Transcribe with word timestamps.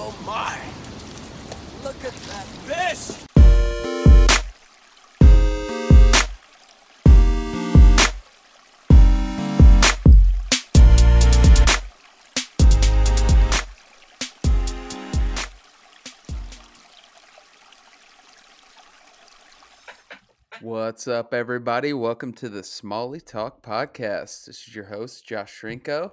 oh 0.00 0.14
my! 0.24 0.56
Look 1.82 2.04
at 2.04 2.12
that 2.12 2.46
fish! 2.66 3.24
What's 20.60 21.08
up, 21.08 21.34
everybody? 21.34 21.92
Welcome 21.92 22.32
to 22.34 22.48
the 22.48 22.62
Smalley 22.62 23.20
Talk 23.20 23.62
podcast. 23.62 24.46
This 24.46 24.68
is 24.68 24.74
your 24.74 24.86
host, 24.86 25.26
Josh 25.26 25.60
Shrinko. 25.60 26.12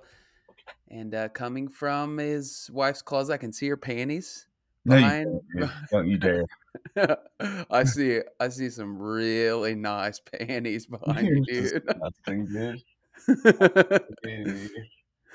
And 0.89 1.15
uh, 1.15 1.29
coming 1.29 1.67
from 1.67 2.17
his 2.17 2.69
wife's 2.71 3.01
closet, 3.01 3.33
I 3.33 3.37
can 3.37 3.51
see 3.51 3.67
her 3.67 3.77
panties. 3.77 4.47
No, 4.85 4.95
you 4.95 5.01
Behind, 5.01 5.41
don't. 5.59 5.71
Don't 5.91 6.07
you 6.07 6.17
dare. 6.17 6.45
I 7.69 7.83
see, 7.83 8.19
I 8.39 8.49
see 8.49 8.69
some 8.69 8.97
really 8.97 9.75
nice 9.75 10.19
panties 10.39 10.85
behind 10.85 11.27
you, 11.27 11.43
dude. 11.45 11.83
disgusting, 11.85 12.45
dude. 12.45 12.81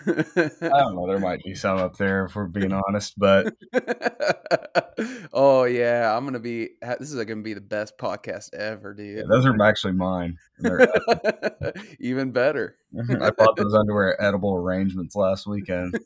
I 0.06 0.68
don't 0.68 0.96
know. 0.96 1.06
There 1.06 1.18
might 1.18 1.42
be 1.42 1.54
some 1.54 1.78
up 1.78 1.96
there 1.96 2.26
if 2.26 2.34
we're 2.34 2.46
being 2.46 2.72
honest, 2.72 3.18
but 3.18 3.54
oh 5.32 5.64
yeah, 5.64 6.16
I'm 6.16 6.24
gonna 6.24 6.38
be. 6.38 6.70
This 6.98 7.12
is 7.12 7.24
gonna 7.24 7.42
be 7.42 7.54
the 7.54 7.60
best 7.60 7.98
podcast 7.98 8.54
ever, 8.54 8.94
yeah, 8.98 9.22
dude. 9.22 9.28
those 9.28 9.46
are 9.46 9.62
actually 9.62 9.92
mine. 9.92 10.38
Even 12.00 12.30
better. 12.32 12.76
I 13.20 13.30
bought 13.30 13.56
those 13.56 13.74
underwear 13.74 14.20
edible 14.22 14.54
arrangements 14.54 15.14
last 15.14 15.46
weekend. 15.46 15.98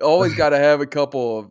Always 0.00 0.34
got 0.34 0.50
to 0.50 0.58
have 0.58 0.80
a 0.80 0.86
couple 0.86 1.38
of 1.38 1.50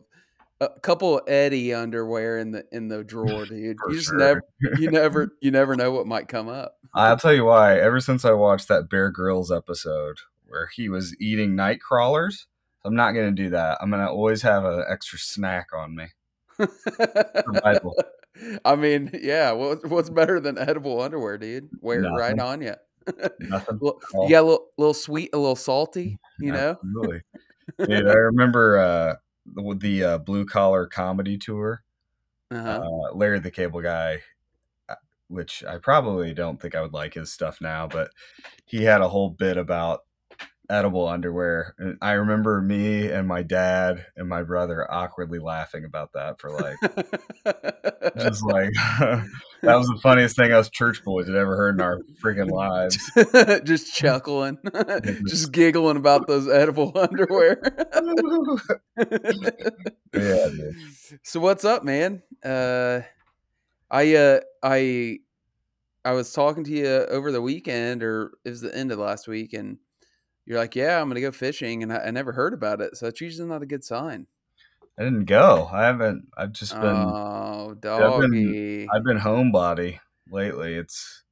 a 0.61 0.69
couple 0.79 1.17
of 1.19 1.27
Eddie 1.27 1.73
underwear 1.73 2.37
in 2.37 2.51
the 2.51 2.65
in 2.71 2.87
the 2.87 3.03
drawer, 3.03 3.45
dude. 3.45 3.77
You 3.87 3.95
just 3.95 4.07
sure. 4.07 4.17
never 4.17 4.41
you 4.77 4.89
never 4.89 5.35
you 5.41 5.51
never 5.51 5.75
know 5.75 5.91
what 5.91 6.07
might 6.07 6.27
come 6.27 6.47
up. 6.47 6.77
I'll 6.93 7.17
tell 7.17 7.33
you 7.33 7.45
why. 7.45 7.77
Ever 7.77 7.99
since 7.99 8.23
I 8.23 8.31
watched 8.31 8.69
that 8.69 8.89
Bear 8.89 9.11
Grylls 9.11 9.51
episode 9.51 10.19
where 10.47 10.69
he 10.73 10.89
was 10.89 11.15
eating 11.19 11.55
night 11.55 11.79
crawlers, 11.81 12.47
I'm 12.83 12.95
not 12.95 13.11
going 13.13 13.35
to 13.35 13.43
do 13.43 13.49
that. 13.49 13.79
I'm 13.81 13.89
going 13.89 14.05
to 14.05 14.09
always 14.09 14.41
have 14.43 14.63
an 14.65 14.83
extra 14.87 15.17
snack 15.19 15.69
on 15.75 15.95
me. 15.95 16.05
I 18.65 18.75
mean, 18.75 19.11
yeah. 19.21 19.51
What, 19.51 19.87
what's 19.89 20.09
better 20.09 20.39
than 20.39 20.57
edible 20.57 21.01
underwear, 21.01 21.37
dude? 21.37 21.69
Wear 21.81 22.03
it 22.03 22.09
right 22.09 22.37
on 22.37 22.61
you. 22.61 22.75
Nothing. 23.39 23.79
Well, 23.81 23.99
all. 24.13 24.25
you 24.25 24.31
got 24.31 24.41
a 24.41 24.47
little, 24.47 24.67
little 24.77 24.93
sweet, 24.93 25.29
a 25.33 25.37
little 25.37 25.55
salty. 25.55 26.19
You 26.39 26.51
know. 26.51 26.71
Absolutely. 26.71 27.21
Dude, 27.79 28.07
I 28.07 28.13
remember 28.13 28.77
uh, 28.77 29.15
the, 29.45 29.75
the 29.79 30.03
uh, 30.03 30.17
blue 30.19 30.45
collar 30.45 30.85
comedy 30.85 31.37
tour. 31.37 31.81
Uh-huh. 32.51 32.83
uh, 32.83 33.15
Larry 33.15 33.39
the 33.39 33.49
Cable 33.49 33.81
Guy, 33.81 34.19
uh, 34.87 34.95
which 35.27 35.63
I 35.63 35.79
probably 35.79 36.33
don't 36.33 36.61
think 36.61 36.75
I 36.75 36.81
would 36.81 36.93
like 36.93 37.15
his 37.15 37.33
stuff 37.33 37.59
now, 37.59 37.87
but 37.87 38.11
he 38.65 38.83
had 38.83 39.01
a 39.01 39.09
whole 39.09 39.31
bit 39.31 39.57
about 39.57 40.01
edible 40.69 41.07
underwear. 41.07 41.75
And 41.77 41.97
I 42.01 42.13
remember 42.13 42.61
me 42.61 43.09
and 43.09 43.27
my 43.27 43.43
dad 43.43 44.05
and 44.15 44.27
my 44.27 44.43
brother 44.43 44.89
awkwardly 44.91 45.39
laughing 45.39 45.85
about 45.85 46.13
that 46.13 46.39
for 46.39 46.51
like, 46.51 46.77
just 48.17 48.43
like, 48.43 48.73
that 49.61 49.75
was 49.75 49.87
the 49.87 49.99
funniest 50.01 50.35
thing 50.35 50.51
us 50.51 50.69
church 50.69 51.03
boys 51.03 51.27
had 51.27 51.35
ever 51.35 51.55
heard 51.55 51.75
in 51.75 51.81
our 51.81 52.01
freaking 52.23 52.51
lives. 52.51 52.97
just 53.63 53.93
chuckling, 53.93 54.57
just 55.27 55.51
giggling 55.51 55.97
about 55.97 56.27
those 56.27 56.47
edible 56.47 56.91
underwear. 56.95 57.61
Yeah, 58.97 60.49
dude. 60.49 60.75
so 61.23 61.39
what's 61.39 61.65
up, 61.65 61.83
man? 61.83 62.23
Uh, 62.43 63.01
I 63.91 64.15
uh, 64.15 64.39
I 64.63 65.19
I 66.03 66.11
was 66.11 66.31
talking 66.31 66.63
to 66.65 66.71
you 66.71 66.87
over 66.87 67.31
the 67.31 67.41
weekend, 67.41 68.03
or 68.03 68.31
it 68.45 68.49
was 68.49 68.61
the 68.61 68.75
end 68.75 68.91
of 68.91 68.99
last 68.99 69.27
week, 69.27 69.53
and 69.53 69.77
you're 70.45 70.57
like, 70.59 70.75
"Yeah, 70.75 71.01
I'm 71.01 71.07
gonna 71.09 71.21
go 71.21 71.31
fishing," 71.31 71.83
and 71.83 71.91
I, 71.91 71.97
I 71.97 72.11
never 72.11 72.31
heard 72.31 72.53
about 72.53 72.81
it, 72.81 72.95
so 72.97 73.05
that's 73.05 73.21
usually 73.21 73.47
not 73.47 73.61
a 73.63 73.65
good 73.65 73.83
sign. 73.83 74.27
I 74.97 75.03
didn't 75.03 75.25
go. 75.25 75.67
I 75.71 75.83
haven't, 75.85 76.27
I've 76.37 76.53
just 76.53 76.73
been, 76.73 76.83
oh, 76.85 77.69
I've 77.71 77.81
doggy. 77.81 78.85
been, 78.85 78.89
I've 78.93 79.03
been 79.03 79.17
homebody 79.19 79.99
lately. 80.31 80.75
It's, 80.75 81.23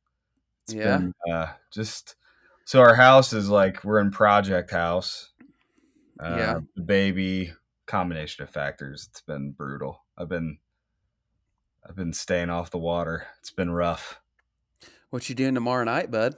it's 0.66 0.73
Yeah? 0.75 0.97
been 0.97 1.13
uh, 1.31 1.53
just 1.72 2.16
so 2.66 2.81
our 2.81 2.96
house 2.96 3.31
is 3.34 3.50
like 3.50 3.84
we're 3.84 4.00
in 4.00 4.12
project 4.12 4.72
house. 4.72 5.31
Uh, 6.19 6.38
Yeah. 6.38 6.59
the 6.75 6.81
baby 6.81 7.53
combination 7.85 8.44
of 8.44 8.50
factors. 8.50 9.07
It's 9.09 9.22
been 9.22 9.52
brutal. 9.52 10.03
I've 10.18 10.29
been 10.29 10.57
I've 11.88 11.96
been 11.96 12.13
staying 12.13 12.50
off 12.50 12.72
the 12.72 12.78
water. 12.78 13.28
It's 13.40 13.52
been 13.52 13.72
rough. 13.72 14.19
what 15.09 15.28
you 15.29 15.35
doing 15.35 15.53
tomorrow 15.53 15.84
night, 15.84 16.12
bud? 16.12 16.35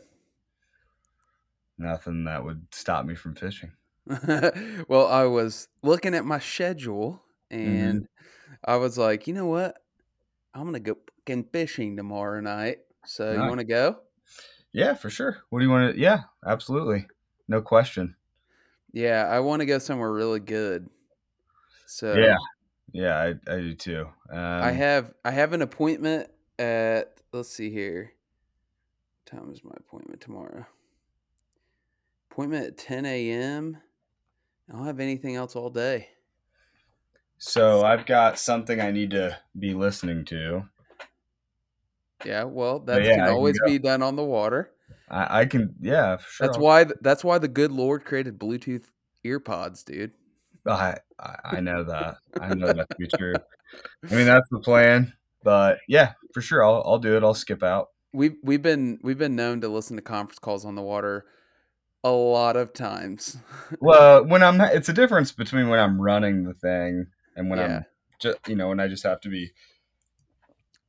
Nothing 1.77 2.25
that 2.25 2.43
would 2.43 2.73
stop 2.73 3.05
me 3.05 3.15
from 3.15 3.35
fishing. 3.35 3.73
well, 4.87 5.07
I 5.07 5.25
was 5.25 5.67
looking 5.81 6.13
at 6.13 6.25
my 6.25 6.39
schedule 6.39 7.23
Mm-hmm. 7.63 7.97
and 7.97 8.07
I 8.65 8.77
was 8.77 8.97
like, 8.97 9.27
you 9.27 9.33
know 9.33 9.47
what? 9.47 9.83
I'm 10.53 10.65
gonna 10.65 10.79
go 10.81 10.97
fucking 11.19 11.45
fishing 11.53 11.97
tomorrow 11.97 12.41
night. 12.41 12.79
So 13.05 13.33
you 13.33 13.47
want 13.47 13.59
to 13.61 13.65
go? 13.65 14.01
Yeah, 14.71 14.93
for 14.93 15.09
sure. 15.09 15.43
What 15.49 15.59
do 15.59 15.65
you 15.65 15.71
want 15.71 15.95
to? 15.95 15.99
Yeah, 15.99 16.23
absolutely, 16.45 17.07
no 17.47 17.61
question. 17.61 18.15
Yeah, 18.91 19.27
I 19.29 19.39
want 19.41 19.59
to 19.61 19.65
go 19.65 19.79
somewhere 19.79 20.11
really 20.11 20.39
good. 20.39 20.89
So 21.85 22.19
Yeah, 22.23 22.37
yeah, 22.93 23.17
I, 23.17 23.27
I 23.53 23.57
do 23.59 23.75
too. 23.75 24.09
Um, 24.29 24.39
I 24.59 24.71
have 24.71 25.13
I 25.23 25.31
have 25.31 25.53
an 25.53 25.61
appointment 25.61 26.29
at 26.59 27.21
let's 27.31 27.49
see 27.49 27.69
here. 27.69 28.13
What 29.25 29.39
time 29.39 29.51
is 29.51 29.63
my 29.63 29.73
appointment 29.77 30.21
tomorrow? 30.21 30.65
Appointment 32.35 32.65
at 32.67 32.77
10 32.77 33.05
a.m. 33.05 33.77
I 34.67 34.73
don't 34.75 34.85
have 34.85 34.99
anything 34.99 35.37
else 35.37 35.55
all 35.55 35.69
day. 35.69 36.09
so 37.37 37.85
I've 37.85 38.05
got 38.05 38.37
something 38.37 38.81
I 38.81 38.91
need 38.91 39.11
to 39.11 39.37
be 39.57 39.73
listening 39.73 40.25
to. 40.25 40.65
Yeah, 42.25 42.43
well, 42.43 42.79
that 42.79 43.03
yeah, 43.05 43.11
can 43.11 43.19
can 43.19 43.29
always 43.29 43.57
go. 43.57 43.67
be 43.67 43.79
done 43.79 44.03
on 44.03 44.17
the 44.17 44.23
water. 44.25 44.71
I, 45.09 45.39
I 45.39 45.45
can, 45.45 45.75
yeah, 45.79 46.17
for 46.17 46.29
sure. 46.29 46.47
That's 46.47 46.57
why 46.57 46.85
that's 46.99 47.23
why 47.23 47.37
the 47.37 47.47
good 47.47 47.71
Lord 47.71 48.03
created 48.03 48.37
Bluetooth 48.37 48.83
earpods, 49.25 49.85
dude. 49.85 50.11
I, 50.67 50.97
I 51.17 51.35
I 51.45 51.59
know 51.61 51.85
that. 51.85 52.17
I 52.41 52.53
know 52.53 52.67
that 52.67 52.89
to 52.89 52.95
be 52.99 53.07
true. 53.07 53.35
I 54.11 54.13
mean, 54.13 54.25
that's 54.25 54.49
the 54.51 54.59
plan. 54.59 55.13
But 55.41 55.77
yeah, 55.87 56.11
for 56.33 56.41
sure, 56.41 56.65
I'll 56.65 56.83
I'll 56.85 56.99
do 56.99 57.15
it. 57.15 57.23
I'll 57.23 57.33
skip 57.33 57.63
out. 57.63 57.91
We've 58.11 58.35
we've 58.43 58.61
been 58.61 58.99
we've 59.03 59.17
been 59.17 59.37
known 59.37 59.61
to 59.61 59.69
listen 59.69 59.95
to 59.95 60.01
conference 60.01 60.39
calls 60.39 60.65
on 60.65 60.75
the 60.75 60.81
water 60.81 61.27
a 62.05 62.11
lot 62.11 62.55
of 62.55 62.71
times. 62.71 63.37
Well, 63.81 64.23
when 64.25 64.43
I'm, 64.43 64.61
it's 64.61 64.89
a 64.89 64.93
difference 64.93 65.31
between 65.31 65.69
when 65.69 65.79
I'm 65.79 65.99
running 65.99 66.43
the 66.43 66.53
thing 66.53 67.07
and 67.35 67.49
when 67.49 67.59
Yeah. 67.59 67.65
I'm 67.77 67.85
just, 68.19 68.37
you 68.47 68.55
know, 68.55 68.69
when 68.69 68.79
I 68.79 68.87
just 68.87 69.03
have 69.03 69.19
to 69.21 69.29
be 69.29 69.51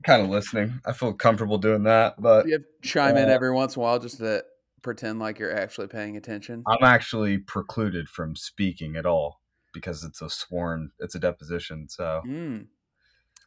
kind 0.04 0.22
of 0.22 0.28
listening. 0.28 0.81
I 0.84 0.93
feel 0.93 1.15
comfortable 1.15 1.59
doing 1.59 1.84
that, 1.84 2.21
but 2.21 2.47
you 2.47 2.53
have 2.53 2.62
to 2.62 2.88
chime 2.88 3.16
in 3.16 3.28
Uh, 3.28 3.32
every 3.32 3.50
once 3.50 3.77
in 3.77 3.81
a 3.81 3.82
while 3.82 3.99
just 3.99 4.19
to 4.19 4.44
pretend 4.82 5.19
like 5.19 5.38
you're 5.38 5.56
actually 5.56 5.88
paying 5.88 6.16
attention. 6.16 6.62
I'm 6.66 6.84
actually 6.84 7.38
precluded 7.38 8.09
from 8.09 8.37
speaking 8.37 8.94
at 8.97 9.06
all 9.06 9.41
because 9.72 10.04
it's 10.04 10.21
a 10.22 10.28
sworn, 10.31 10.91
it's 11.00 11.15
a 11.15 11.19
deposition. 11.19 11.88
So 11.88 12.22
Mm. 12.27 12.66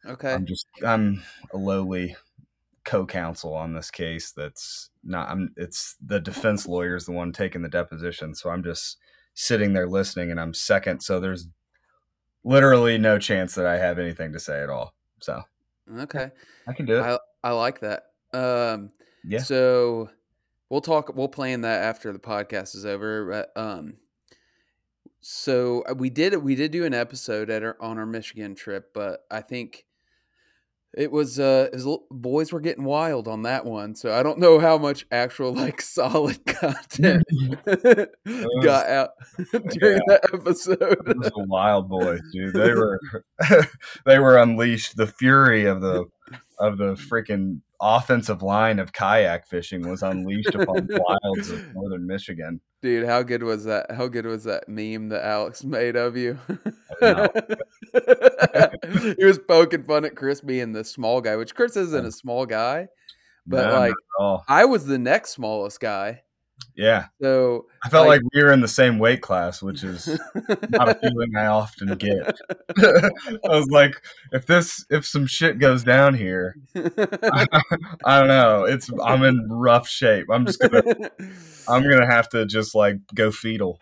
Okay. 0.06 0.32
I'm 0.32 0.44
just, 0.44 0.66
I'm 0.84 1.22
a 1.52 1.56
lowly 1.56 2.16
co-counsel 2.84 3.54
on 3.54 3.72
this 3.74 3.90
case. 3.90 4.32
That's 4.32 4.90
not, 5.04 5.28
I'm, 5.28 5.52
it's 5.56 5.96
the 6.04 6.20
defense 6.20 6.66
lawyer 6.66 6.96
is 6.96 7.06
the 7.06 7.12
one 7.12 7.32
taking 7.32 7.62
the 7.62 7.68
deposition. 7.68 8.34
So 8.34 8.50
I'm 8.50 8.62
just 8.62 8.98
sitting 9.34 9.72
there 9.72 9.88
listening 9.88 10.30
and 10.30 10.40
I'm 10.40 10.54
second. 10.54 11.00
So 11.00 11.20
there's 11.20 11.48
literally 12.44 12.98
no 12.98 13.18
chance 13.18 13.54
that 13.54 13.66
I 13.66 13.76
have 13.78 13.98
anything 13.98 14.32
to 14.32 14.40
say 14.40 14.62
at 14.62 14.70
all. 14.70 14.94
So 15.20 15.42
Okay. 15.98 16.30
I 16.66 16.72
can 16.72 16.86
do 16.86 16.98
it. 16.98 17.02
I 17.02 17.18
I 17.42 17.52
like 17.52 17.80
that. 17.80 18.04
Um 18.32 18.90
yeah. 19.24 19.40
so 19.40 20.08
we'll 20.68 20.80
talk 20.80 21.14
we'll 21.14 21.28
plan 21.28 21.62
that 21.62 21.82
after 21.82 22.12
the 22.12 22.18
podcast 22.18 22.74
is 22.74 22.86
over. 22.86 23.26
But, 23.28 23.60
um 23.60 23.94
so 25.20 25.82
uh, 25.82 25.94
we 25.94 26.08
did 26.10 26.34
we 26.36 26.54
did 26.54 26.70
do 26.70 26.84
an 26.84 26.94
episode 26.94 27.50
at 27.50 27.62
our 27.62 27.76
on 27.80 27.98
our 27.98 28.06
Michigan 28.06 28.54
trip, 28.54 28.92
but 28.94 29.20
I 29.30 29.42
think 29.42 29.84
it 30.94 31.10
was 31.10 31.38
uh 31.38 31.68
it 31.72 31.84
was, 31.84 31.98
boys 32.10 32.52
were 32.52 32.60
getting 32.60 32.84
wild 32.84 33.28
on 33.28 33.42
that 33.42 33.64
one. 33.64 33.94
So 33.94 34.12
I 34.12 34.22
don't 34.22 34.38
know 34.38 34.58
how 34.58 34.78
much 34.78 35.06
actual 35.10 35.54
like 35.54 35.80
solid 35.80 36.44
content 36.46 37.24
got 38.62 38.88
out 38.88 39.10
during 39.68 40.00
that 40.06 40.30
episode. 40.32 40.98
Those 41.06 41.30
were 41.36 41.44
wild 41.44 41.88
boys, 41.88 42.20
dude. 42.32 42.54
They 42.54 42.72
were 42.72 43.00
they 44.04 44.18
were 44.18 44.38
unleashed. 44.38 44.96
The 44.96 45.06
fury 45.06 45.66
of 45.66 45.80
the 45.80 46.06
of 46.58 46.78
the 46.78 46.94
freaking 46.94 47.60
offensive 47.80 48.42
line 48.42 48.78
of 48.78 48.92
kayak 48.92 49.46
fishing 49.46 49.88
was 49.88 50.02
unleashed 50.02 50.54
upon 50.54 50.86
the 50.86 51.02
wilds 51.22 51.50
of 51.50 51.74
northern 51.74 52.06
Michigan. 52.06 52.60
Dude, 52.82 53.06
how 53.06 53.22
good 53.22 53.42
was 53.42 53.64
that? 53.64 53.90
How 53.90 54.06
good 54.08 54.26
was 54.26 54.44
that 54.44 54.68
meme 54.68 55.08
that 55.10 55.24
Alex 55.24 55.64
made 55.64 55.96
of 55.96 56.16
you? 56.16 56.38
he 59.18 59.24
was 59.24 59.38
poking 59.38 59.84
fun 59.84 60.04
at 60.04 60.16
Chris 60.16 60.40
being 60.40 60.72
the 60.72 60.84
small 60.84 61.20
guy, 61.20 61.36
which 61.36 61.54
Chris 61.54 61.76
isn't 61.76 62.06
a 62.06 62.12
small 62.12 62.46
guy, 62.46 62.88
but 63.46 63.66
No, 63.66 63.78
like. 63.78 63.94
I 64.48 64.64
was 64.64 64.86
the 64.86 64.98
next 64.98 65.30
smallest 65.30 65.80
guy. 65.80 66.22
Yeah, 66.76 67.06
So 67.20 67.66
I 67.84 67.88
felt 67.88 68.06
Like- 68.08 68.22
like, 68.22 68.30
we 68.34 68.42
were 68.42 68.52
in 68.52 68.60
the 68.60 68.68
same 68.68 68.98
weight 68.98 69.20
class, 69.22 69.62
which 69.62 69.82
is 69.84 70.06
not 70.70 70.88
a 70.88 70.94
feeling 71.00 71.36
I 71.36 71.46
often 71.46 71.94
get. 71.96 72.36
I 72.78 73.48
was 73.48 73.68
like, 73.70 73.94
if 74.32 74.46
this, 74.46 74.84
if 74.90 75.04
some 75.06 75.26
shit 75.26 75.58
goes 75.58 75.84
down 75.84 76.14
here, 76.14 76.56
I 76.76 78.18
don't 78.18 78.28
know. 78.28 78.64
It's 78.64 78.90
I'm 79.02 79.22
in 79.24 79.48
rough 79.50 79.88
shape. 79.88 80.26
I'm 80.30 80.46
just 80.46 80.60
gonna, 80.60 80.82
I'm 81.68 81.82
gonna 81.82 82.06
have 82.06 82.28
to 82.30 82.46
just 82.46 82.74
like 82.74 82.96
go 83.14 83.30
fetal. 83.30 83.78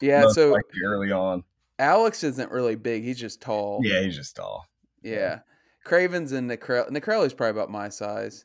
yeah, 0.00 0.28
so 0.28 0.50
likely 0.52 0.80
early 0.84 1.12
on. 1.12 1.44
Alex 1.78 2.24
isn't 2.24 2.50
really 2.50 2.74
big. 2.76 3.04
He's 3.04 3.18
just 3.18 3.40
tall. 3.40 3.80
Yeah, 3.82 4.00
he's 4.02 4.16
just 4.16 4.36
tall. 4.36 4.66
Yeah. 5.02 5.40
Cravens 5.84 6.32
and 6.32 6.50
Necrel 6.50 6.90
Necrelli's 6.90 7.32
probably 7.32 7.58
about 7.58 7.70
my 7.70 7.88
size. 7.88 8.44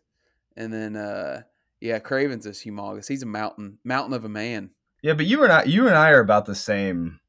And 0.56 0.72
then 0.72 0.96
uh 0.96 1.42
yeah, 1.86 2.00
Cravens 2.00 2.46
is 2.46 2.60
humongous. 2.60 3.08
He's 3.08 3.24
a 3.24 3.28
mountain, 3.28 3.78
mountain 3.84 4.14
of 4.14 4.26
a 4.26 4.30
man. 4.30 4.72
Yeah, 5.02 5.14
but 5.14 5.26
you 5.28 5.44
and 5.44 5.52
I, 5.54 5.64
you 5.64 5.88
and 5.88 5.96
I 5.96 6.10
are 6.10 6.20
about 6.20 6.46
the 6.46 6.56
same 6.56 7.20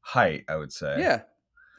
height, 0.00 0.44
I 0.48 0.56
would 0.56 0.72
say. 0.72 0.96
Yeah. 0.98 1.22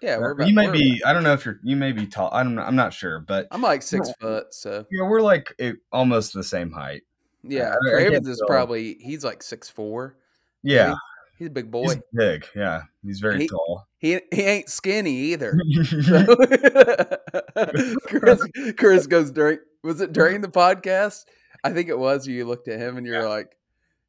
Yeah, 0.01 0.15
Uh, 0.15 0.19
we're 0.21 0.31
about, 0.31 0.47
you 0.47 0.55
may 0.55 0.67
we're 0.67 0.73
be. 0.73 1.03
I 1.05 1.11
don't 1.13 1.23
know 1.23 1.33
if 1.33 1.45
you're. 1.45 1.59
You 1.61 1.75
may 1.75 1.91
be 1.91 2.07
tall. 2.07 2.29
I'm. 2.33 2.57
I'm 2.57 2.75
not 2.75 2.93
sure, 2.93 3.19
but 3.19 3.47
I'm 3.51 3.61
like 3.61 3.81
six 3.81 4.09
foot, 4.21 4.53
so 4.53 4.85
yeah, 4.89 5.05
we're 5.05 5.21
like 5.21 5.53
it, 5.59 5.75
almost 5.91 6.33
the 6.33 6.43
same 6.43 6.71
height. 6.71 7.01
yeah. 7.43 7.73
I- 7.73 7.73
I 7.73 7.91
Cravens 7.91 8.13
can't 8.25 8.27
is 8.29 8.43
probably 8.47 8.95
he's 9.01 9.25
like 9.25 9.43
six 9.43 9.69
four. 9.69 10.15
Yeah, 10.63 10.95
He's 11.37 11.47
a 11.47 11.51
big 11.51 11.65
he's 11.65 11.71
boy. 11.71 11.95
big. 12.13 12.45
Yeah, 12.55 12.83
he's 13.05 13.19
very 13.19 13.41
He- 13.41 13.47
tall. 13.49 13.87
He 13.97 14.21
he 14.31 14.41
ain't 14.43 14.69
skinny 14.69 15.15
either. 15.33 15.59
Chris, 18.07 18.41
Chris 18.77 19.07
goes 19.07 19.31
during 19.31 19.59
was 19.83 20.01
it 20.01 20.13
during 20.13 20.41
the 20.41 20.47
podcast? 20.47 21.25
I 21.63 21.71
think 21.71 21.89
it 21.89 21.97
was. 21.97 22.27
You 22.27 22.45
looked 22.45 22.67
at 22.67 22.79
him 22.79 22.97
and 22.97 23.05
you're 23.05 23.27
like, 23.27 23.55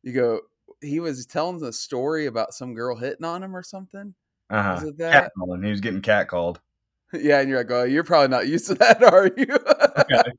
you 0.02 0.12
go. 0.12 0.40
He 0.80 1.00
was 1.00 1.26
telling 1.26 1.62
a 1.62 1.72
story 1.72 2.26
about 2.26 2.54
some 2.54 2.74
girl 2.74 2.96
hitting 2.96 3.24
on 3.24 3.42
him 3.42 3.54
or 3.54 3.62
something. 3.62 4.14
Uh 4.48 4.62
huh. 4.62 4.74
Was 4.80 4.84
it 4.90 4.98
that? 4.98 5.12
Cat 5.12 5.32
calling. 5.38 5.62
He 5.62 5.70
was 5.70 5.80
getting 5.80 6.02
cat 6.02 6.28
called. 6.28 6.60
Yeah, 7.12 7.40
and 7.40 7.48
you're 7.48 7.58
like, 7.58 7.70
oh, 7.72 7.82
you're 7.82 8.04
probably 8.04 8.28
not 8.28 8.46
used 8.46 8.68
to 8.68 8.74
that, 8.74 9.02
are 9.12 9.26
you? 9.36 9.46
Okay. 9.98 10.30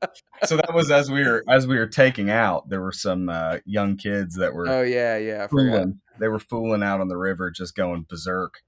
So 0.46 0.56
that 0.56 0.72
was 0.72 0.90
as 0.90 1.10
we 1.10 1.22
were 1.22 1.44
as 1.46 1.66
we 1.66 1.76
were 1.76 1.86
taking 1.86 2.30
out. 2.30 2.70
There 2.70 2.80
were 2.80 2.92
some 2.92 3.28
uh, 3.28 3.58
young 3.66 3.98
kids 3.98 4.36
that 4.36 4.54
were 4.54 4.66
oh 4.66 4.80
yeah, 4.80 5.18
yeah. 5.18 5.48
Fooling. 5.48 6.00
They 6.18 6.28
were 6.28 6.38
fooling 6.38 6.82
out 6.82 7.02
on 7.02 7.08
the 7.08 7.18
river, 7.18 7.50
just 7.50 7.76
going 7.76 8.06
berserk, 8.08 8.62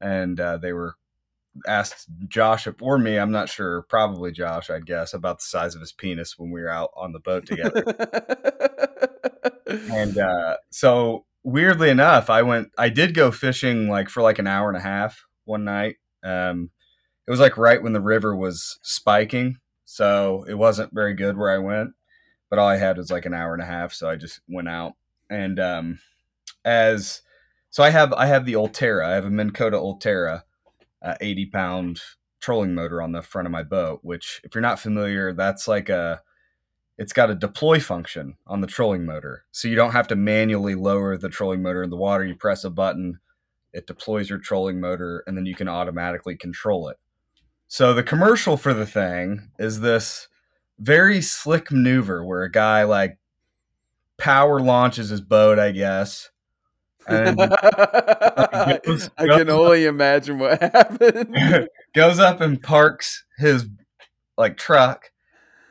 and 0.00 0.40
uh, 0.40 0.56
they 0.56 0.72
were 0.72 0.96
asked 1.66 2.08
Josh 2.28 2.68
or 2.80 2.98
me. 2.98 3.16
I'm 3.16 3.32
not 3.32 3.48
sure. 3.48 3.82
Probably 3.82 4.32
Josh, 4.32 4.70
I'd 4.70 4.86
guess, 4.86 5.14
about 5.14 5.38
the 5.38 5.44
size 5.44 5.74
of 5.74 5.80
his 5.80 5.92
penis 5.92 6.38
when 6.38 6.50
we 6.50 6.60
were 6.60 6.70
out 6.70 6.90
on 6.96 7.12
the 7.12 7.20
boat 7.20 7.46
together. 7.46 7.84
and 9.92 10.18
uh, 10.18 10.56
so 10.70 11.24
weirdly 11.42 11.90
enough, 11.90 12.30
I 12.30 12.42
went. 12.42 12.68
I 12.78 12.88
did 12.88 13.14
go 13.14 13.30
fishing 13.30 13.88
like 13.88 14.08
for 14.08 14.22
like 14.22 14.38
an 14.38 14.46
hour 14.46 14.68
and 14.68 14.76
a 14.76 14.82
half 14.82 15.24
one 15.44 15.64
night. 15.64 15.96
Um, 16.22 16.70
it 17.26 17.30
was 17.30 17.40
like 17.40 17.56
right 17.56 17.82
when 17.82 17.92
the 17.92 18.00
river 18.00 18.34
was 18.34 18.78
spiking, 18.82 19.58
so 19.84 20.44
it 20.48 20.54
wasn't 20.54 20.94
very 20.94 21.14
good 21.14 21.36
where 21.36 21.50
I 21.50 21.58
went. 21.58 21.90
But 22.48 22.58
all 22.58 22.68
I 22.68 22.76
had 22.76 22.96
was 22.96 23.10
like 23.10 23.26
an 23.26 23.34
hour 23.34 23.52
and 23.52 23.62
a 23.62 23.66
half, 23.66 23.92
so 23.92 24.08
I 24.08 24.16
just 24.16 24.40
went 24.48 24.68
out 24.68 24.94
and 25.30 25.60
um, 25.60 25.98
as 26.64 27.22
so 27.70 27.82
I 27.82 27.90
have 27.90 28.12
I 28.12 28.26
have 28.26 28.44
the 28.44 28.54
Ulterra. 28.54 29.06
I 29.06 29.14
have 29.14 29.24
a 29.24 29.30
Minn 29.30 29.52
Kota 29.52 29.76
Ulterra, 29.76 30.42
uh, 31.02 31.14
eighty 31.20 31.46
pound 31.46 32.00
trolling 32.40 32.74
motor 32.74 33.02
on 33.02 33.12
the 33.12 33.22
front 33.22 33.46
of 33.46 33.52
my 33.52 33.62
boat. 33.62 34.00
Which, 34.02 34.40
if 34.44 34.54
you're 34.54 34.62
not 34.62 34.80
familiar, 34.80 35.32
that's 35.32 35.68
like 35.68 35.88
a 35.88 36.22
it's 36.98 37.12
got 37.14 37.30
a 37.30 37.34
deploy 37.34 37.80
function 37.80 38.36
on 38.46 38.60
the 38.60 38.66
trolling 38.66 39.06
motor. 39.06 39.44
So 39.52 39.68
you 39.68 39.76
don't 39.76 39.92
have 39.92 40.08
to 40.08 40.16
manually 40.16 40.74
lower 40.74 41.16
the 41.16 41.30
trolling 41.30 41.62
motor 41.62 41.82
in 41.82 41.90
the 41.90 41.96
water. 41.96 42.26
You 42.26 42.34
press 42.34 42.62
a 42.62 42.70
button, 42.70 43.20
it 43.72 43.86
deploys 43.86 44.28
your 44.28 44.38
trolling 44.38 44.80
motor, 44.80 45.24
and 45.26 45.36
then 45.36 45.46
you 45.46 45.54
can 45.54 45.68
automatically 45.68 46.36
control 46.36 46.88
it. 46.88 46.98
So 47.68 47.94
the 47.94 48.02
commercial 48.02 48.56
for 48.56 48.74
the 48.74 48.84
thing 48.84 49.50
is 49.58 49.80
this 49.80 50.28
very 50.78 51.22
slick 51.22 51.70
maneuver 51.70 52.24
where 52.24 52.42
a 52.42 52.50
guy 52.50 52.82
like 52.82 53.18
power 54.18 54.60
launches 54.60 55.10
his 55.10 55.20
boat, 55.20 55.58
I 55.58 55.70
guess. 55.70 56.29
And 57.10 57.40
I 57.52 58.78
can 59.18 59.46
goes- 59.46 59.48
only 59.48 59.86
imagine 59.86 60.38
what 60.38 60.60
happened. 60.60 61.68
goes 61.94 62.18
up 62.18 62.40
and 62.40 62.62
parks 62.62 63.24
his 63.38 63.66
like 64.36 64.56
truck 64.56 65.10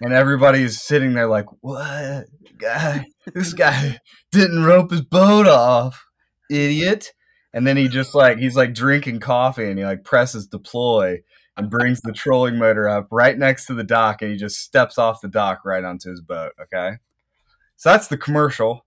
and 0.01 0.13
everybody's 0.13 0.81
sitting 0.81 1.13
there 1.13 1.27
like 1.27 1.45
what? 1.62 2.25
Guy? 2.57 3.06
This 3.33 3.53
guy 3.53 4.00
didn't 4.31 4.63
rope 4.63 4.91
his 4.91 5.01
boat 5.01 5.47
off 5.47 6.06
idiot. 6.50 7.13
And 7.53 7.65
then 7.65 7.77
he 7.77 7.88
just 7.88 8.13
like 8.13 8.38
he's 8.38 8.56
like 8.56 8.74
drinking 8.74 9.19
coffee 9.21 9.69
and 9.69 9.80
he 9.80 9.86
like 9.86 10.03
presses 10.03 10.47
deploy 10.47 11.19
and 11.57 11.69
brings 11.69 12.01
the 12.01 12.13
trolling 12.13 12.57
motor 12.57 12.88
up 12.88 13.07
right 13.12 13.38
next 13.38 13.65
to 13.65 13.74
the 13.74 13.83
dock 13.83 14.21
and 14.21 14.31
he 14.31 14.38
just 14.38 14.59
steps 14.59 14.97
off 14.97 15.21
the 15.21 15.27
dock 15.27 15.62
right 15.65 15.83
onto 15.83 16.09
his 16.09 16.21
boat 16.21 16.51
okay? 16.62 16.97
So 17.75 17.89
that's 17.89 18.07
the 18.07 18.18
commercial 18.18 18.86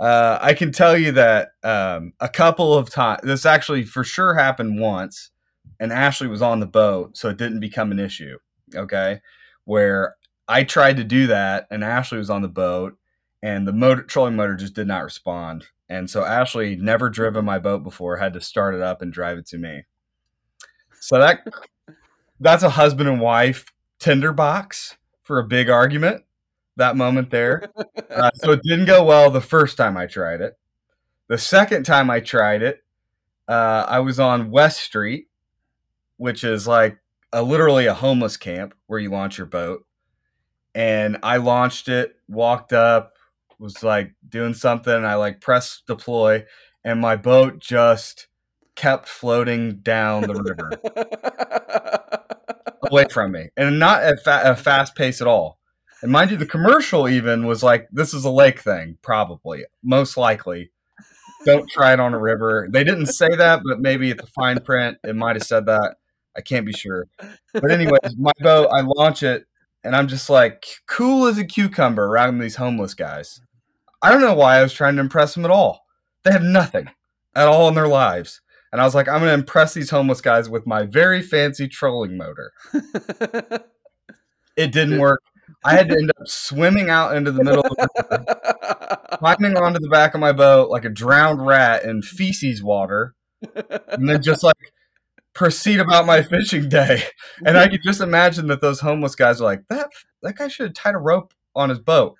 uh, 0.00 0.38
i 0.40 0.52
can 0.54 0.72
tell 0.72 0.96
you 0.96 1.12
that 1.12 1.50
um, 1.64 2.12
a 2.20 2.28
couple 2.28 2.74
of 2.74 2.90
times 2.90 3.20
this 3.22 3.46
actually 3.46 3.84
for 3.84 4.04
sure 4.04 4.34
happened 4.34 4.80
once 4.80 5.30
and 5.78 5.92
Ashley 5.92 6.28
was 6.28 6.42
on 6.42 6.60
the 6.60 6.66
boat, 6.66 7.16
so 7.16 7.28
it 7.28 7.36
didn't 7.36 7.60
become 7.60 7.90
an 7.90 7.98
issue. 7.98 8.38
Okay, 8.74 9.20
where 9.64 10.16
I 10.48 10.64
tried 10.64 10.96
to 10.96 11.04
do 11.04 11.26
that, 11.28 11.66
and 11.70 11.84
Ashley 11.84 12.18
was 12.18 12.30
on 12.30 12.42
the 12.42 12.48
boat, 12.48 12.96
and 13.42 13.66
the 13.66 13.72
motor 13.72 14.02
trolling 14.02 14.36
motor 14.36 14.54
just 14.54 14.74
did 14.74 14.86
not 14.86 15.04
respond, 15.04 15.66
and 15.88 16.10
so 16.10 16.24
Ashley 16.24 16.76
never 16.76 17.10
driven 17.10 17.44
my 17.44 17.58
boat 17.58 17.82
before, 17.82 18.16
had 18.16 18.32
to 18.34 18.40
start 18.40 18.74
it 18.74 18.80
up 18.80 19.02
and 19.02 19.12
drive 19.12 19.38
it 19.38 19.46
to 19.48 19.58
me. 19.58 19.84
So 21.00 21.18
that 21.18 21.46
that's 22.40 22.62
a 22.62 22.70
husband 22.70 23.08
and 23.08 23.20
wife 23.20 23.66
tinderbox 23.98 24.96
for 25.22 25.38
a 25.38 25.44
big 25.44 25.68
argument. 25.68 26.24
That 26.76 26.96
moment 26.96 27.30
there. 27.30 27.70
Uh, 28.10 28.30
so 28.34 28.52
it 28.52 28.60
didn't 28.62 28.86
go 28.86 29.04
well 29.04 29.30
the 29.30 29.40
first 29.40 29.76
time 29.76 29.96
I 29.96 30.06
tried 30.06 30.40
it. 30.40 30.58
The 31.28 31.38
second 31.38 31.84
time 31.84 32.08
I 32.10 32.20
tried 32.20 32.62
it, 32.62 32.84
uh, 33.48 33.84
I 33.88 34.00
was 34.00 34.20
on 34.20 34.50
West 34.50 34.80
Street, 34.80 35.28
which 36.16 36.44
is 36.44 36.66
like 36.66 36.98
a 37.32 37.42
literally 37.42 37.86
a 37.86 37.94
homeless 37.94 38.36
camp 38.36 38.74
where 38.86 38.98
you 38.98 39.10
launch 39.10 39.38
your 39.38 39.46
boat. 39.46 39.84
And 40.74 41.18
I 41.22 41.38
launched 41.38 41.88
it, 41.88 42.16
walked 42.28 42.72
up, 42.72 43.14
was 43.58 43.82
like 43.82 44.14
doing 44.28 44.54
something. 44.54 45.04
I 45.04 45.14
like 45.14 45.40
pressed 45.40 45.86
deploy, 45.86 46.44
and 46.84 47.00
my 47.00 47.16
boat 47.16 47.58
just 47.58 48.28
kept 48.74 49.08
floating 49.08 49.78
down 49.78 50.22
the 50.22 50.34
river 50.34 50.70
away 52.90 53.06
from 53.10 53.32
me, 53.32 53.48
and 53.56 53.78
not 53.78 54.02
at 54.02 54.22
fa- 54.22 54.42
a 54.44 54.54
fast 54.56 54.94
pace 54.94 55.20
at 55.20 55.26
all. 55.26 55.58
And 56.02 56.12
mind 56.12 56.30
you, 56.30 56.36
the 56.36 56.46
commercial 56.46 57.08
even 57.08 57.46
was 57.46 57.62
like, 57.62 57.88
"This 57.90 58.14
is 58.14 58.24
a 58.24 58.30
lake 58.30 58.60
thing, 58.60 58.98
probably, 59.02 59.64
most 59.82 60.16
likely." 60.16 60.70
Don't 61.44 61.68
try 61.70 61.92
it 61.92 62.00
on 62.00 62.12
a 62.12 62.18
river. 62.18 62.68
They 62.70 62.82
didn't 62.82 63.06
say 63.06 63.28
that, 63.36 63.60
but 63.64 63.78
maybe 63.80 64.10
at 64.10 64.18
the 64.18 64.26
fine 64.26 64.58
print, 64.60 64.98
it 65.04 65.14
might 65.14 65.36
have 65.36 65.44
said 65.44 65.66
that. 65.66 65.96
I 66.36 66.40
can't 66.40 66.66
be 66.66 66.72
sure. 66.72 67.06
But 67.52 67.70
anyways, 67.70 68.16
my 68.18 68.32
boat, 68.40 68.68
I 68.72 68.80
launch 68.82 69.22
it, 69.22 69.46
and 69.84 69.94
I'm 69.96 70.08
just 70.08 70.28
like 70.28 70.66
cool 70.86 71.26
as 71.26 71.38
a 71.38 71.44
cucumber 71.44 72.04
around 72.04 72.38
these 72.38 72.56
homeless 72.56 72.94
guys. 72.94 73.40
I 74.02 74.10
don't 74.12 74.20
know 74.20 74.34
why 74.34 74.58
I 74.58 74.62
was 74.62 74.72
trying 74.74 74.96
to 74.96 75.00
impress 75.00 75.34
them 75.34 75.44
at 75.44 75.50
all. 75.50 75.86
They 76.24 76.32
have 76.32 76.42
nothing 76.42 76.90
at 77.34 77.48
all 77.48 77.68
in 77.68 77.74
their 77.74 77.88
lives. 77.88 78.40
And 78.72 78.80
I 78.80 78.84
was 78.84 78.94
like, 78.94 79.08
I'm 79.08 79.20
going 79.20 79.30
to 79.30 79.34
impress 79.34 79.72
these 79.72 79.90
homeless 79.90 80.20
guys 80.20 80.48
with 80.50 80.66
my 80.66 80.82
very 80.82 81.22
fancy 81.22 81.68
trolling 81.68 82.16
motor. 82.16 82.52
It 84.56 84.72
didn't 84.72 84.98
work. 84.98 85.22
I 85.66 85.74
had 85.74 85.88
to 85.88 85.96
end 85.96 86.10
up 86.10 86.28
swimming 86.28 86.90
out 86.90 87.16
into 87.16 87.32
the 87.32 87.42
middle 87.42 87.64
of 87.64 87.76
the 87.76 87.88
river, 88.10 89.08
climbing 89.18 89.56
onto 89.56 89.80
the 89.80 89.88
back 89.88 90.14
of 90.14 90.20
my 90.20 90.32
boat 90.32 90.70
like 90.70 90.84
a 90.84 90.88
drowned 90.88 91.44
rat 91.44 91.84
in 91.84 92.02
feces 92.02 92.62
water, 92.62 93.14
and 93.88 94.08
then 94.08 94.22
just 94.22 94.44
like 94.44 94.72
proceed 95.34 95.80
about 95.80 96.06
my 96.06 96.22
fishing 96.22 96.68
day. 96.68 97.02
And 97.44 97.58
I 97.58 97.68
could 97.68 97.82
just 97.82 98.00
imagine 98.00 98.46
that 98.46 98.60
those 98.60 98.80
homeless 98.80 99.16
guys 99.16 99.40
are 99.40 99.44
like, 99.44 99.62
that 99.68 99.90
that 100.22 100.36
guy 100.36 100.48
should 100.48 100.66
have 100.66 100.74
tied 100.74 100.94
a 100.94 100.98
rope 100.98 101.34
on 101.56 101.68
his 101.68 101.80
boat. 101.80 102.16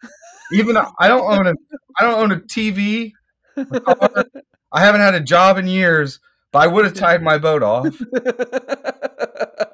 Even 0.53 0.75
though 0.75 0.91
I 0.99 1.07
don't 1.07 1.25
own 1.25 1.47
a 1.47 1.55
I 1.99 2.05
don't 2.05 2.19
own 2.19 2.33
a 2.33 2.41
TV. 2.41 3.13
a 3.57 3.81
car, 3.81 4.25
I 4.73 4.81
haven't 4.81 5.01
had 5.01 5.15
a 5.15 5.21
job 5.21 5.57
in 5.57 5.69
years, 5.69 6.19
but 6.53 6.63
I 6.63 6.67
would 6.67 6.85
have 6.85 6.95
tied 6.95 7.23
my 7.23 7.39
boat 7.39 7.63
off. 7.63 7.87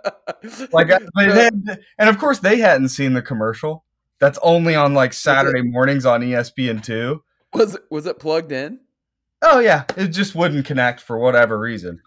Like, 0.72 0.90
I- 0.90 1.00
but 1.14 1.28
it 1.28 1.34
had- 1.34 1.80
and 1.98 2.08
of 2.08 2.18
course 2.18 2.38
they 2.38 2.58
hadn't 2.58 2.88
seen 2.90 3.12
the 3.12 3.22
commercial. 3.22 3.84
That's 4.18 4.38
only 4.42 4.74
on 4.74 4.94
like 4.94 5.12
Saturday 5.12 5.62
mornings 5.62 6.06
on 6.06 6.20
ESPN 6.22 6.82
two. 6.82 7.22
was 7.52 7.74
it 7.74 7.82
was 7.90 8.06
it 8.06 8.18
plugged 8.18 8.52
in? 8.52 8.80
Oh 9.42 9.58
yeah, 9.58 9.84
it 9.96 10.08
just 10.08 10.34
wouldn't 10.36 10.64
connect 10.66 11.00
for 11.00 11.18
whatever 11.18 11.58
reason. 11.58 12.00